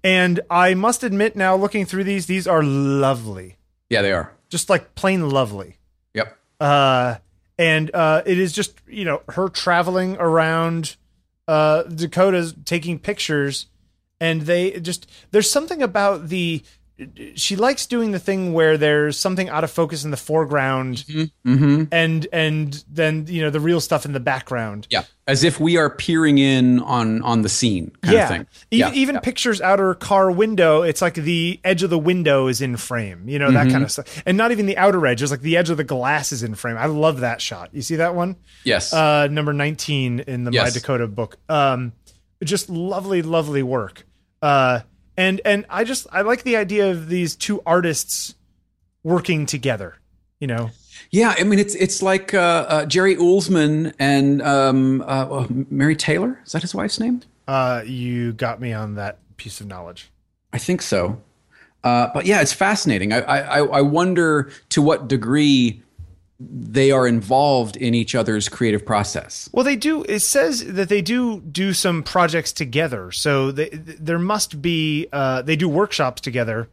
And 0.03 0.39
I 0.49 0.73
must 0.73 1.03
admit, 1.03 1.35
now 1.35 1.55
looking 1.55 1.85
through 1.85 2.03
these, 2.03 2.25
these 2.25 2.45
are 2.45 2.61
lovely, 2.61 3.57
Yeah, 3.89 4.01
they 4.01 4.11
are. 4.11 4.33
just 4.49 4.69
like 4.69 4.95
plain 4.95 5.29
lovely. 5.29 5.77
Yep. 6.13 6.37
Uh, 6.59 7.15
and 7.57 7.93
uh, 7.93 8.23
it 8.25 8.39
is 8.39 8.53
just 8.53 8.75
you 8.87 9.05
know 9.05 9.21
her 9.29 9.49
traveling 9.49 10.15
around 10.17 10.95
uh, 11.47 11.83
Dakotas 11.83 12.53
taking 12.65 12.99
pictures, 12.99 13.67
and 14.19 14.41
they 14.43 14.79
just 14.79 15.09
there's 15.31 15.49
something 15.49 15.81
about 15.81 16.29
the 16.29 16.63
she 17.35 17.55
likes 17.55 17.87
doing 17.87 18.11
the 18.11 18.19
thing 18.19 18.53
where 18.53 18.77
there's 18.77 19.19
something 19.19 19.49
out 19.49 19.63
of 19.63 19.71
focus 19.71 20.03
in 20.05 20.11
the 20.11 20.17
foreground 20.17 21.03
Mm-hmm. 21.45 21.85
and 21.91 22.27
and 22.31 22.83
then 22.89 23.25
you 23.27 23.41
know 23.41 23.49
the 23.49 23.59
real 23.59 23.81
stuff 23.81 24.05
in 24.05 24.13
the 24.13 24.19
background. 24.19 24.87
Yeah, 24.91 25.03
as 25.27 25.43
if 25.43 25.59
we 25.59 25.75
are 25.77 25.89
peering 25.89 26.37
in 26.37 26.79
on 26.81 27.21
on 27.23 27.41
the 27.41 27.49
scene, 27.49 27.91
kind 28.01 28.13
yeah. 28.13 28.23
of 28.23 28.29
thing. 28.29 28.47
E- 28.71 28.77
yeah, 28.77 28.91
even 28.93 29.15
yeah. 29.15 29.21
pictures 29.21 29.59
out 29.59 29.79
her 29.79 29.95
car 29.95 30.31
window 30.31 30.83
it's 30.83 31.01
like 31.01 31.15
the 31.15 31.59
edge 31.63 31.81
of 31.83 31.89
the 31.89 31.97
window 31.99 32.47
is 32.47 32.61
in 32.61 32.77
frame 32.77 33.27
you 33.27 33.39
know 33.39 33.51
that 33.51 33.63
Mm-hmm. 33.65 33.71
kind 33.71 33.83
of 33.83 33.91
stuff. 33.91 34.21
And 34.25 34.37
not 34.37 34.51
even 34.51 34.65
the 34.67 34.77
outer 34.77 35.05
edge 35.07 35.21
it's 35.21 35.31
like 35.31 35.41
the 35.41 35.57
edge 35.57 35.69
of 35.69 35.77
the 35.77 35.83
glass 35.83 36.31
is 36.31 36.43
in 36.43 36.53
frame. 36.55 36.77
I 36.77 36.85
love 36.85 37.21
that 37.21 37.41
shot. 37.41 37.69
You 37.73 37.81
see 37.81 37.95
that 37.97 38.13
one? 38.15 38.35
Yes, 38.63 38.93
uh 38.93 39.27
number 39.27 39.51
19 39.53 40.19
in 40.21 40.43
the 40.43 40.51
my 40.51 40.69
dakota 40.69 41.07
book. 41.07 41.37
Um 41.49 41.93
just 42.43 42.69
lovely 42.69 43.21
lovely 43.23 43.63
work. 43.63 44.05
Uh 44.41 44.81
and 45.17 45.41
and 45.45 45.65
i 45.69 45.83
just 45.83 46.07
i 46.11 46.21
like 46.21 46.43
the 46.43 46.55
idea 46.55 46.89
of 46.89 47.09
these 47.09 47.35
two 47.35 47.61
artists 47.65 48.35
working 49.03 49.45
together 49.45 49.95
you 50.39 50.47
know 50.47 50.69
yeah. 51.09 51.35
I 51.37 51.43
mean, 51.43 51.59
it's 51.59 51.75
it's 51.75 52.01
like 52.01 52.33
uh, 52.33 52.65
uh, 52.67 52.85
Jerry 52.85 53.15
Uelsmann 53.15 53.93
and 53.99 54.41
um, 54.41 55.01
uh, 55.01 55.27
oh, 55.29 55.47
Mary 55.69 55.95
Taylor. 55.95 56.39
Is 56.45 56.53
that 56.53 56.61
his 56.61 56.73
wife's 56.73 56.99
name? 56.99 57.21
uh 57.47 57.83
you 57.85 58.33
got 58.33 58.61
me 58.61 58.73
on 58.73 58.95
that 58.95 59.19
piece 59.37 59.59
of 59.61 59.67
knowledge 59.67 60.09
I 60.51 60.57
think 60.57 60.81
so. 60.81 61.21
Uh, 61.83 62.09
but 62.13 62.25
yeah, 62.25 62.41
it's 62.41 62.53
fascinating. 62.53 63.11
I, 63.11 63.21
I 63.21 63.59
I 63.59 63.81
wonder 63.81 64.51
to 64.69 64.81
what 64.81 65.09
degree 65.09 65.82
they 66.49 66.91
are 66.91 67.07
involved 67.07 67.75
in 67.75 67.93
each 67.93 68.15
other's 68.15 68.49
creative 68.49 68.85
process. 68.85 69.49
Well, 69.53 69.63
they 69.63 69.75
do. 69.75 70.03
It 70.03 70.19
says 70.19 70.65
that 70.65 70.89
they 70.89 71.01
do 71.01 71.41
do 71.41 71.73
some 71.73 72.03
projects 72.03 72.51
together. 72.51 73.11
So 73.11 73.51
they, 73.51 73.69
there 73.69 74.19
must 74.19 74.61
be. 74.61 75.07
Uh, 75.11 75.41
they 75.41 75.55
do 75.55 75.69
workshops 75.69 76.21
together, 76.21 76.69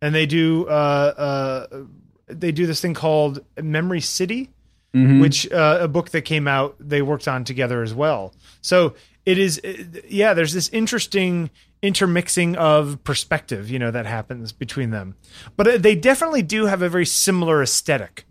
and 0.00 0.14
they 0.14 0.26
do. 0.26 0.66
Uh, 0.66 1.66
uh, 1.70 1.84
they 2.26 2.52
do 2.52 2.66
this 2.66 2.80
thing 2.80 2.94
called 2.94 3.44
Memory 3.60 4.00
City, 4.00 4.50
which 5.20 5.50
uh, 5.50 5.78
a 5.80 5.88
book 5.88 6.10
that 6.10 6.22
came 6.22 6.46
out 6.46 6.76
they 6.78 7.02
worked 7.02 7.26
on 7.26 7.44
together 7.44 7.82
as 7.82 7.92
well. 7.92 8.34
So 8.60 8.94
it 9.26 9.38
is. 9.38 9.60
Yeah, 10.08 10.34
there's 10.34 10.52
this 10.52 10.68
interesting 10.70 11.50
intermixing 11.82 12.56
of 12.56 13.02
perspective, 13.04 13.70
you 13.70 13.78
know, 13.78 13.90
that 13.90 14.06
happens 14.06 14.52
between 14.52 14.90
them. 14.90 15.14
But 15.54 15.68
uh, 15.68 15.78
they 15.78 15.94
definitely 15.94 16.40
do 16.40 16.64
have 16.64 16.80
a 16.80 16.88
very 16.88 17.04
similar 17.04 17.62
aesthetic. 17.62 18.24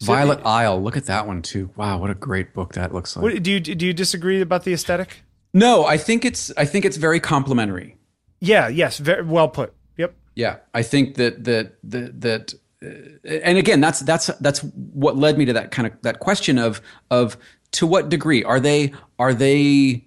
So- 0.00 0.06
Violet 0.12 0.40
Isle. 0.44 0.82
Look 0.82 0.96
at 0.96 1.06
that 1.06 1.26
one 1.26 1.42
too. 1.42 1.70
Wow, 1.76 1.98
what 1.98 2.10
a 2.10 2.14
great 2.14 2.52
book 2.52 2.74
that 2.74 2.92
looks 2.92 3.16
like. 3.16 3.22
What, 3.22 3.42
do 3.42 3.50
you 3.50 3.60
do 3.60 3.86
you 3.86 3.92
disagree 3.92 4.40
about 4.40 4.64
the 4.64 4.72
aesthetic? 4.72 5.22
no, 5.54 5.86
I 5.86 5.96
think 5.96 6.24
it's 6.24 6.52
I 6.56 6.66
think 6.66 6.84
it's 6.84 6.98
very 6.98 7.18
complimentary. 7.20 7.96
Yeah. 8.40 8.68
Yes. 8.68 8.98
Very 8.98 9.22
well 9.24 9.48
put. 9.48 9.72
Yep. 9.96 10.14
Yeah, 10.34 10.56
I 10.74 10.82
think 10.82 11.14
that 11.14 11.44
that 11.44 11.78
that 11.84 12.20
that, 12.20 12.54
uh, 12.84 13.30
and 13.30 13.56
again, 13.56 13.80
that's 13.80 14.00
that's 14.00 14.26
that's 14.40 14.60
what 14.60 15.16
led 15.16 15.38
me 15.38 15.46
to 15.46 15.54
that 15.54 15.70
kind 15.70 15.86
of 15.86 15.94
that 16.02 16.18
question 16.18 16.58
of 16.58 16.82
of 17.10 17.38
to 17.72 17.86
what 17.86 18.10
degree 18.10 18.44
are 18.44 18.60
they 18.60 18.92
are 19.18 19.32
they 19.32 20.06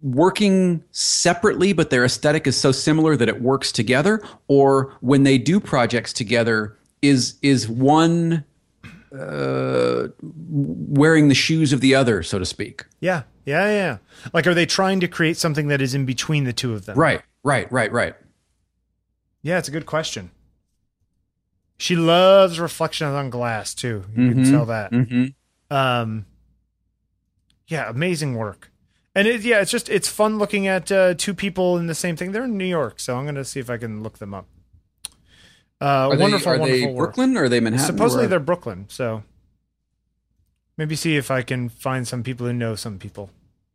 working 0.00 0.84
separately, 0.92 1.72
but 1.72 1.90
their 1.90 2.04
aesthetic 2.04 2.46
is 2.46 2.56
so 2.56 2.70
similar 2.70 3.16
that 3.16 3.28
it 3.28 3.42
works 3.42 3.72
together, 3.72 4.22
or 4.46 4.96
when 5.00 5.24
they 5.24 5.38
do 5.38 5.58
projects 5.58 6.12
together, 6.12 6.77
is 7.02 7.38
is 7.42 7.68
one 7.68 8.44
uh, 9.16 10.08
wearing 10.20 11.28
the 11.28 11.34
shoes 11.34 11.72
of 11.72 11.80
the 11.80 11.94
other, 11.94 12.22
so 12.22 12.38
to 12.38 12.44
speak? 12.44 12.84
Yeah. 13.00 13.22
Yeah. 13.44 13.66
Yeah. 13.70 13.98
Like, 14.32 14.46
are 14.46 14.54
they 14.54 14.66
trying 14.66 15.00
to 15.00 15.08
create 15.08 15.36
something 15.36 15.68
that 15.68 15.80
is 15.80 15.94
in 15.94 16.04
between 16.04 16.44
the 16.44 16.52
two 16.52 16.74
of 16.74 16.86
them? 16.86 16.98
Right, 16.98 17.22
right, 17.42 17.70
right, 17.72 17.90
right. 17.90 18.14
Yeah. 19.42 19.58
It's 19.58 19.68
a 19.68 19.72
good 19.72 19.86
question. 19.86 20.30
She 21.78 21.94
loves 21.96 22.58
reflections 22.58 23.14
on 23.14 23.30
glass 23.30 23.74
too. 23.74 24.04
You 24.16 24.32
can 24.32 24.44
tell 24.44 24.66
that. 24.66 24.90
Mm-hmm. 24.90 25.26
Um, 25.74 26.26
yeah. 27.68 27.88
Amazing 27.88 28.34
work. 28.34 28.70
And 29.14 29.26
it, 29.26 29.40
yeah, 29.40 29.60
it's 29.60 29.70
just 29.70 29.88
it's 29.88 30.08
fun 30.08 30.38
looking 30.38 30.68
at 30.68 30.92
uh, 30.92 31.14
two 31.14 31.34
people 31.34 31.76
in 31.76 31.86
the 31.86 31.94
same 31.94 32.14
thing. 32.14 32.30
They're 32.30 32.44
in 32.44 32.56
New 32.56 32.64
York, 32.64 33.00
so 33.00 33.16
I'm 33.16 33.24
going 33.24 33.34
to 33.34 33.44
see 33.44 33.58
if 33.58 33.68
I 33.68 33.76
can 33.76 34.02
look 34.02 34.18
them 34.18 34.32
up. 34.32 34.46
Uh, 35.80 35.84
Are 35.84 36.16
wonderful, 36.18 36.52
they, 36.52 36.56
are 36.56 36.58
wonderful 36.60 36.88
they. 36.88 36.94
Brooklyn 36.96 37.36
or 37.36 37.44
are 37.44 37.48
they 37.48 37.60
Manhattan? 37.60 37.86
Supposedly 37.86 38.26
they're 38.26 38.40
Brooklyn, 38.40 38.86
so 38.88 39.22
maybe 40.76 40.96
see 40.96 41.16
if 41.16 41.30
I 41.30 41.42
can 41.42 41.68
find 41.68 42.06
some 42.06 42.22
people 42.24 42.46
who 42.46 42.52
know 42.52 42.74
some 42.74 42.98
people. 42.98 43.30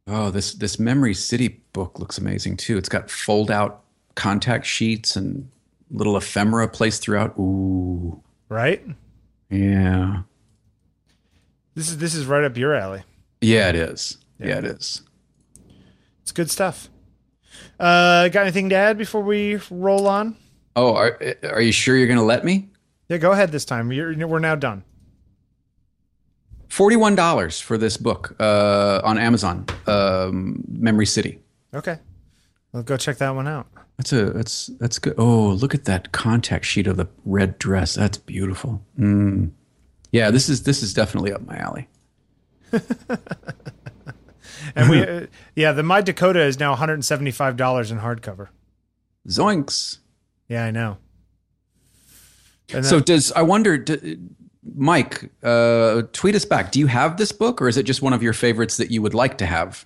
Oh, 0.08 0.30
this 0.30 0.54
this 0.54 0.80
Memory 0.80 1.14
City 1.14 1.62
book 1.72 2.00
looks 2.00 2.18
amazing 2.18 2.58
too. 2.58 2.78
It's 2.78 2.90
got 2.90 3.10
fold 3.10 3.50
out 3.50 3.84
contact 4.16 4.66
sheets 4.66 5.16
and 5.16 5.50
little 5.92 6.18
ephemera 6.18 6.68
placed 6.68 7.02
throughout. 7.04 7.38
Ooh, 7.40 8.22
Right? 8.50 8.84
yeah, 9.50 10.24
This 11.76 11.88
is 11.90 12.00
this 12.00 12.14
is 12.16 12.26
right 12.26 12.44
up 12.44 12.58
your 12.58 12.76
alley. 12.76 13.04
yeah, 13.40 13.70
it 13.70 13.76
is. 13.76 14.18
Yeah, 14.40 14.58
it 14.58 14.66
is. 14.66 15.04
It's 16.22 16.34
good 16.34 16.52
stuff. 16.52 16.90
Uh, 17.80 18.28
got 18.28 18.42
anything 18.42 18.70
to 18.70 18.76
add 18.76 18.98
before 18.98 19.22
we 19.22 19.58
roll 19.72 20.06
on? 20.08 20.36
Oh, 20.76 20.96
are 20.96 21.20
are 21.44 21.62
you 21.62 21.72
sure 21.72 21.96
you're 21.98 22.08
going 22.08 22.20
to 22.20 22.26
let 22.26 22.44
me? 22.44 22.70
Yeah, 23.10 23.18
go 23.18 23.32
ahead 23.32 23.52
this 23.52 23.66
time. 23.66 23.92
You're, 23.92 24.28
we're 24.28 24.40
now 24.40 24.56
done. 24.56 24.84
Forty 26.70 26.96
one 26.96 27.16
dollars 27.16 27.60
for 27.60 27.78
this 27.78 27.98
book 27.98 28.36
uh, 28.40 29.02
on 29.04 29.18
Amazon. 29.18 29.66
Um, 29.86 30.64
Memory 30.68 31.06
City. 31.06 31.40
Okay, 31.74 32.00
let's 32.72 32.86
go 32.86 32.98
check 32.98 33.18
that 33.18 33.32
one 33.32 33.48
out. 33.48 33.68
That's 33.98 34.12
a 34.14 34.32
that's 34.32 34.68
that's 34.80 34.98
good. 34.98 35.16
Oh, 35.18 35.50
look 35.50 35.76
at 35.76 35.86
that 35.86 36.12
contact 36.12 36.66
sheet 36.66 36.88
of 36.88 36.98
the 36.98 37.08
red 37.26 37.60
dress. 37.60 37.94
That's 37.94 38.18
beautiful. 38.18 38.84
Mm. 38.98 39.52
Yeah, 40.12 40.32
this 40.32 40.50
is 40.50 40.64
this 40.64 40.82
is 40.82 40.94
definitely 40.94 41.32
up 41.34 41.46
my 41.46 41.58
alley. 41.58 41.88
And 44.76 44.90
we, 44.90 45.06
uh, 45.06 45.28
yeah, 45.56 45.72
the 45.72 45.84
My 45.84 46.02
Dakota 46.02 46.42
is 46.42 46.60
now 46.60 46.72
175 46.72 47.58
dollars 47.58 47.92
in 47.92 48.00
hardcover. 48.00 48.50
Zoinks. 49.28 50.00
Yeah, 50.54 50.66
I 50.66 50.72
know. 50.72 50.98
And 52.72 52.86
So 52.86 52.98
that- 52.98 53.08
does 53.08 53.32
I 53.32 53.42
wonder, 53.42 53.76
d 53.78 54.18
Mike, 54.76 55.32
uh, 55.44 56.04
tweet 56.14 56.36
us 56.36 56.46
back. 56.46 56.72
Do 56.72 56.80
you 56.80 56.86
have 56.88 57.18
this 57.18 57.32
book, 57.32 57.60
or 57.62 57.68
is 57.68 57.76
it 57.76 57.84
just 57.88 58.02
one 58.04 58.14
of 58.14 58.22
your 58.22 58.34
favorites 58.34 58.78
that 58.78 58.92
you 58.92 59.02
would 59.02 59.16
like 59.16 59.38
to 59.40 59.46
have? 59.48 59.86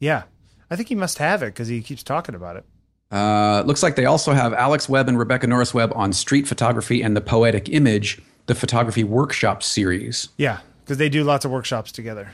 yeah, 0.00 0.22
I 0.70 0.76
think 0.76 0.88
he 0.88 0.94
must 0.94 1.18
have 1.18 1.42
it 1.42 1.46
because 1.54 1.68
he 1.68 1.80
keeps 1.82 2.02
talking 2.02 2.34
about 2.34 2.56
it. 2.56 2.64
Uh, 3.10 3.62
looks 3.66 3.82
like 3.82 3.94
they 3.96 4.04
also 4.06 4.32
have 4.32 4.52
Alex 4.52 4.88
Webb 4.88 5.08
and 5.08 5.18
Rebecca 5.18 5.46
Norris 5.46 5.72
Webb 5.72 5.92
on 5.94 6.12
street 6.12 6.46
photography 6.48 7.02
and 7.02 7.14
the 7.16 7.20
poetic 7.20 7.68
image, 7.68 8.20
the 8.46 8.54
photography 8.54 9.04
workshop 9.04 9.62
series. 9.62 10.28
Yeah, 10.38 10.58
because 10.84 10.96
they 10.98 11.08
do 11.08 11.24
lots 11.24 11.44
of 11.44 11.50
workshops 11.50 11.92
together. 11.92 12.32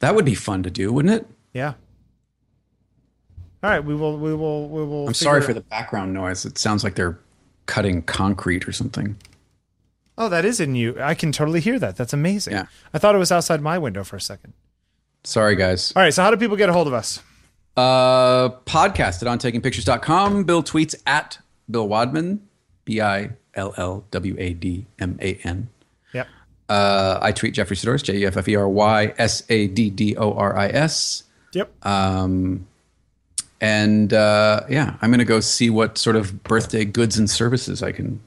That 0.00 0.14
would 0.16 0.24
be 0.24 0.34
fun 0.34 0.62
to 0.64 0.70
do, 0.70 0.92
wouldn't 0.92 1.14
it? 1.14 1.26
Yeah. 1.54 1.74
All 3.62 3.70
right, 3.70 3.84
we 3.84 3.94
will. 3.94 4.18
We 4.18 4.34
will. 4.34 4.68
We 4.68 4.84
will. 4.84 5.08
I'm 5.08 5.14
sorry 5.14 5.40
for 5.40 5.54
the 5.54 5.60
background 5.60 6.12
noise. 6.12 6.44
It 6.44 6.58
sounds 6.58 6.84
like 6.84 6.94
they're 6.94 7.18
cutting 7.66 8.02
concrete 8.02 8.68
or 8.68 8.72
something. 8.72 9.16
Oh, 10.18 10.28
that 10.28 10.44
is 10.44 10.60
in 10.60 10.74
you. 10.74 10.96
I 11.00 11.14
can 11.14 11.32
totally 11.32 11.60
hear 11.60 11.78
that. 11.78 11.96
That's 11.96 12.12
amazing. 12.12 12.54
Yeah. 12.54 12.66
I 12.94 12.98
thought 12.98 13.14
it 13.14 13.18
was 13.18 13.32
outside 13.32 13.60
my 13.60 13.76
window 13.78 14.02
for 14.04 14.16
a 14.16 14.20
second. 14.20 14.54
Sorry, 15.24 15.56
guys. 15.56 15.92
All 15.94 16.02
right. 16.02 16.14
So, 16.14 16.22
how 16.22 16.30
do 16.30 16.36
people 16.36 16.56
get 16.56 16.68
a 16.68 16.72
hold 16.72 16.86
of 16.86 16.94
us? 16.94 17.22
Uh, 17.76 18.48
podcast 18.64 19.22
at 19.22 19.28
ontakingpictures.com. 19.28 20.44
Bill 20.44 20.62
tweets 20.62 20.94
at 21.06 21.38
Bill 21.70 21.86
Wadman, 21.86 22.46
B 22.84 23.00
I 23.00 23.30
L 23.54 23.74
L 23.76 24.04
W 24.10 24.36
A 24.38 24.54
D 24.54 24.86
M 24.98 25.18
A 25.20 25.34
N. 25.44 25.68
Yep. 26.14 26.28
Uh, 26.68 27.18
I 27.20 27.32
tweet 27.32 27.54
Jeffery 27.54 27.76
Saddoris, 27.76 28.02
J 28.02 28.18
E 28.18 28.26
F 28.26 28.36
F 28.36 28.48
E 28.48 28.56
R 28.56 28.68
Y 28.68 29.14
S 29.18 29.42
A 29.50 29.66
D 29.66 29.90
D 29.90 30.16
O 30.16 30.32
R 30.32 30.56
I 30.56 30.68
S. 30.68 31.24
Yep. 31.52 31.86
Um, 31.86 32.66
and 33.60 34.12
uh, 34.12 34.62
yeah, 34.68 34.96
I'm 35.02 35.10
going 35.10 35.18
to 35.18 35.24
go 35.24 35.40
see 35.40 35.70
what 35.70 35.98
sort 35.98 36.16
of 36.16 36.42
birthday 36.42 36.84
goods 36.84 37.18
and 37.18 37.28
services 37.30 37.82
I 37.82 37.92
can 37.92 38.20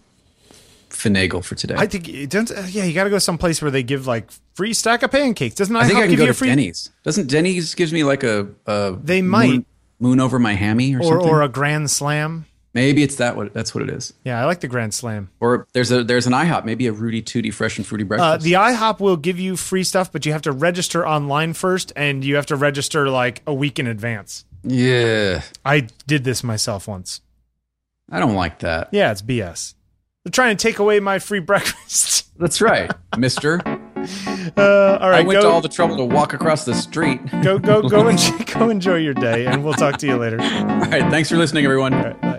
finagle 0.90 1.44
for 1.44 1.56
today. 1.56 1.76
I 1.78 1.86
think 1.86 2.10
it 2.10 2.30
doesn't. 2.30 2.58
uh, 2.58 2.64
Yeah, 2.68 2.84
you 2.84 2.94
got 2.94 3.04
to 3.06 3.10
go 3.10 3.20
someplace 3.20 3.62
where 3.62 3.72
they 3.72 3.84
give 3.84 4.08
like 4.08 4.30
free 4.56 4.74
stack 4.74 5.04
of 5.04 5.12
pancakes. 5.12 5.56
Doesn't 5.56 5.76
I 5.76 5.86
think 5.86 5.98
I 5.98 6.02
can 6.02 6.10
give 6.12 6.18
go 6.20 6.24
you 6.26 6.28
to 6.30 6.34
free 6.34 6.48
Denny's. 6.50 6.90
Doesn't 7.04 7.28
Denny's 7.28 7.76
gives 7.76 7.94
me 7.94 8.04
like 8.04 8.24
a, 8.24 8.48
a 8.66 8.98
They 9.02 9.22
might. 9.22 9.50
moon, 9.50 9.66
moon 10.00 10.20
over 10.20 10.40
my 10.40 10.54
hammy 10.54 10.96
or, 10.96 11.00
or 11.00 11.04
something? 11.04 11.30
or 11.30 11.42
a 11.42 11.50
grand 11.50 11.92
slam? 11.92 12.46
Maybe 12.74 13.02
it's 13.02 13.16
that 13.16 13.36
what 13.36 13.52
that's 13.52 13.74
what 13.74 13.84
it 13.84 13.90
is. 13.90 14.14
Yeah, 14.24 14.40
I 14.40 14.46
like 14.46 14.60
the 14.60 14.68
grand 14.68 14.94
slam. 14.94 15.30
Or 15.40 15.68
there's 15.74 15.92
a 15.92 16.04
there's 16.04 16.28
an 16.28 16.34
IHOP, 16.34 16.66
maybe 16.66 16.86
a 16.86 16.92
Rudy 16.92 17.20
Tooty 17.22 17.50
fresh 17.50 17.78
and 17.78 17.86
fruity 17.86 18.04
Uh, 18.04 18.08
breakfast. 18.08 18.44
the 18.44 18.54
IHOP 18.54 19.00
will 19.00 19.18
give 19.18 19.40
you 19.40 19.58
free 19.58 19.84
stuff, 19.84 20.12
but 20.12 20.24
you 20.26 20.34
have 20.34 20.44
to 20.44 20.52
register 20.52 21.06
online 21.08 21.54
first, 21.54 21.92
and 21.96 22.24
you 22.24 22.36
have 22.36 22.46
to 22.48 22.56
register 22.56 23.10
like 23.10 23.42
a 23.48 23.54
week 23.54 23.80
in 23.80 23.88
advance. 23.88 24.46
Yeah, 24.64 25.42
I 25.66 25.88
did 26.08 26.24
this 26.24 26.44
myself 26.44 26.88
once. 26.88 27.22
I 28.12 28.20
don't 28.20 28.36
like 28.36 28.60
that. 28.60 28.90
Yeah, 28.92 29.12
it's 29.12 29.22
BS. 29.22 29.76
They're 30.24 30.32
trying 30.32 30.58
to 30.58 30.62
take 30.62 30.80
away 30.80 31.00
my 31.00 31.20
free 31.20 31.40
breakfast. 31.40 32.38
That's 32.38 32.62
right, 32.62 32.92
Mister. 33.18 33.62
Uh, 34.56 34.98
all 35.02 35.10
right, 35.10 35.26
I 35.26 35.28
went 35.28 35.42
go, 35.42 35.50
to 35.50 35.50
all 35.50 35.60
the 35.60 35.68
trouble 35.68 35.98
to 35.98 36.06
walk 36.06 36.32
across 36.32 36.64
the 36.64 36.74
street. 36.74 37.20
go, 37.44 37.60
go, 37.60 37.82
go, 37.82 38.08
and 38.08 38.48
go 38.48 38.70
enjoy 38.70 38.96
your 38.96 39.14
day, 39.14 39.46
and 39.46 39.62
we'll 39.62 39.74
talk 39.74 39.98
to 39.98 40.08
you 40.08 40.16
later. 40.16 40.40
All 40.42 40.48
All 40.48 40.80
right, 40.80 41.12
thanks 41.12 41.28
for 41.28 41.36
listening, 41.36 41.66
everyone. 41.66 42.39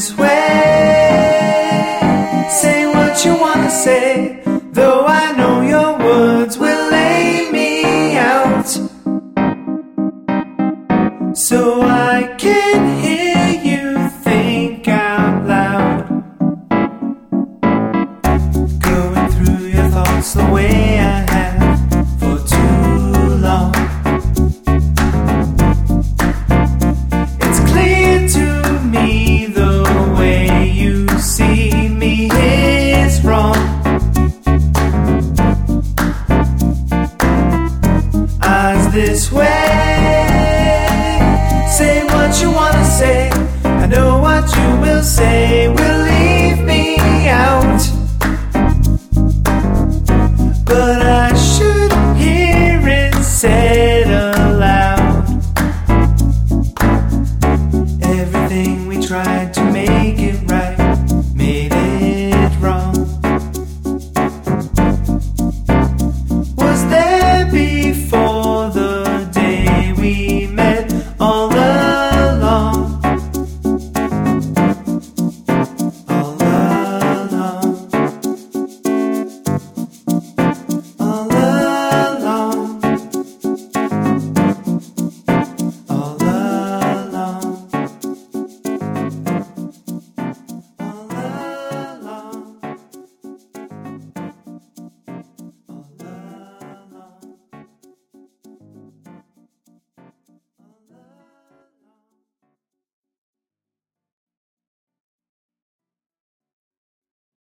This 0.00 0.16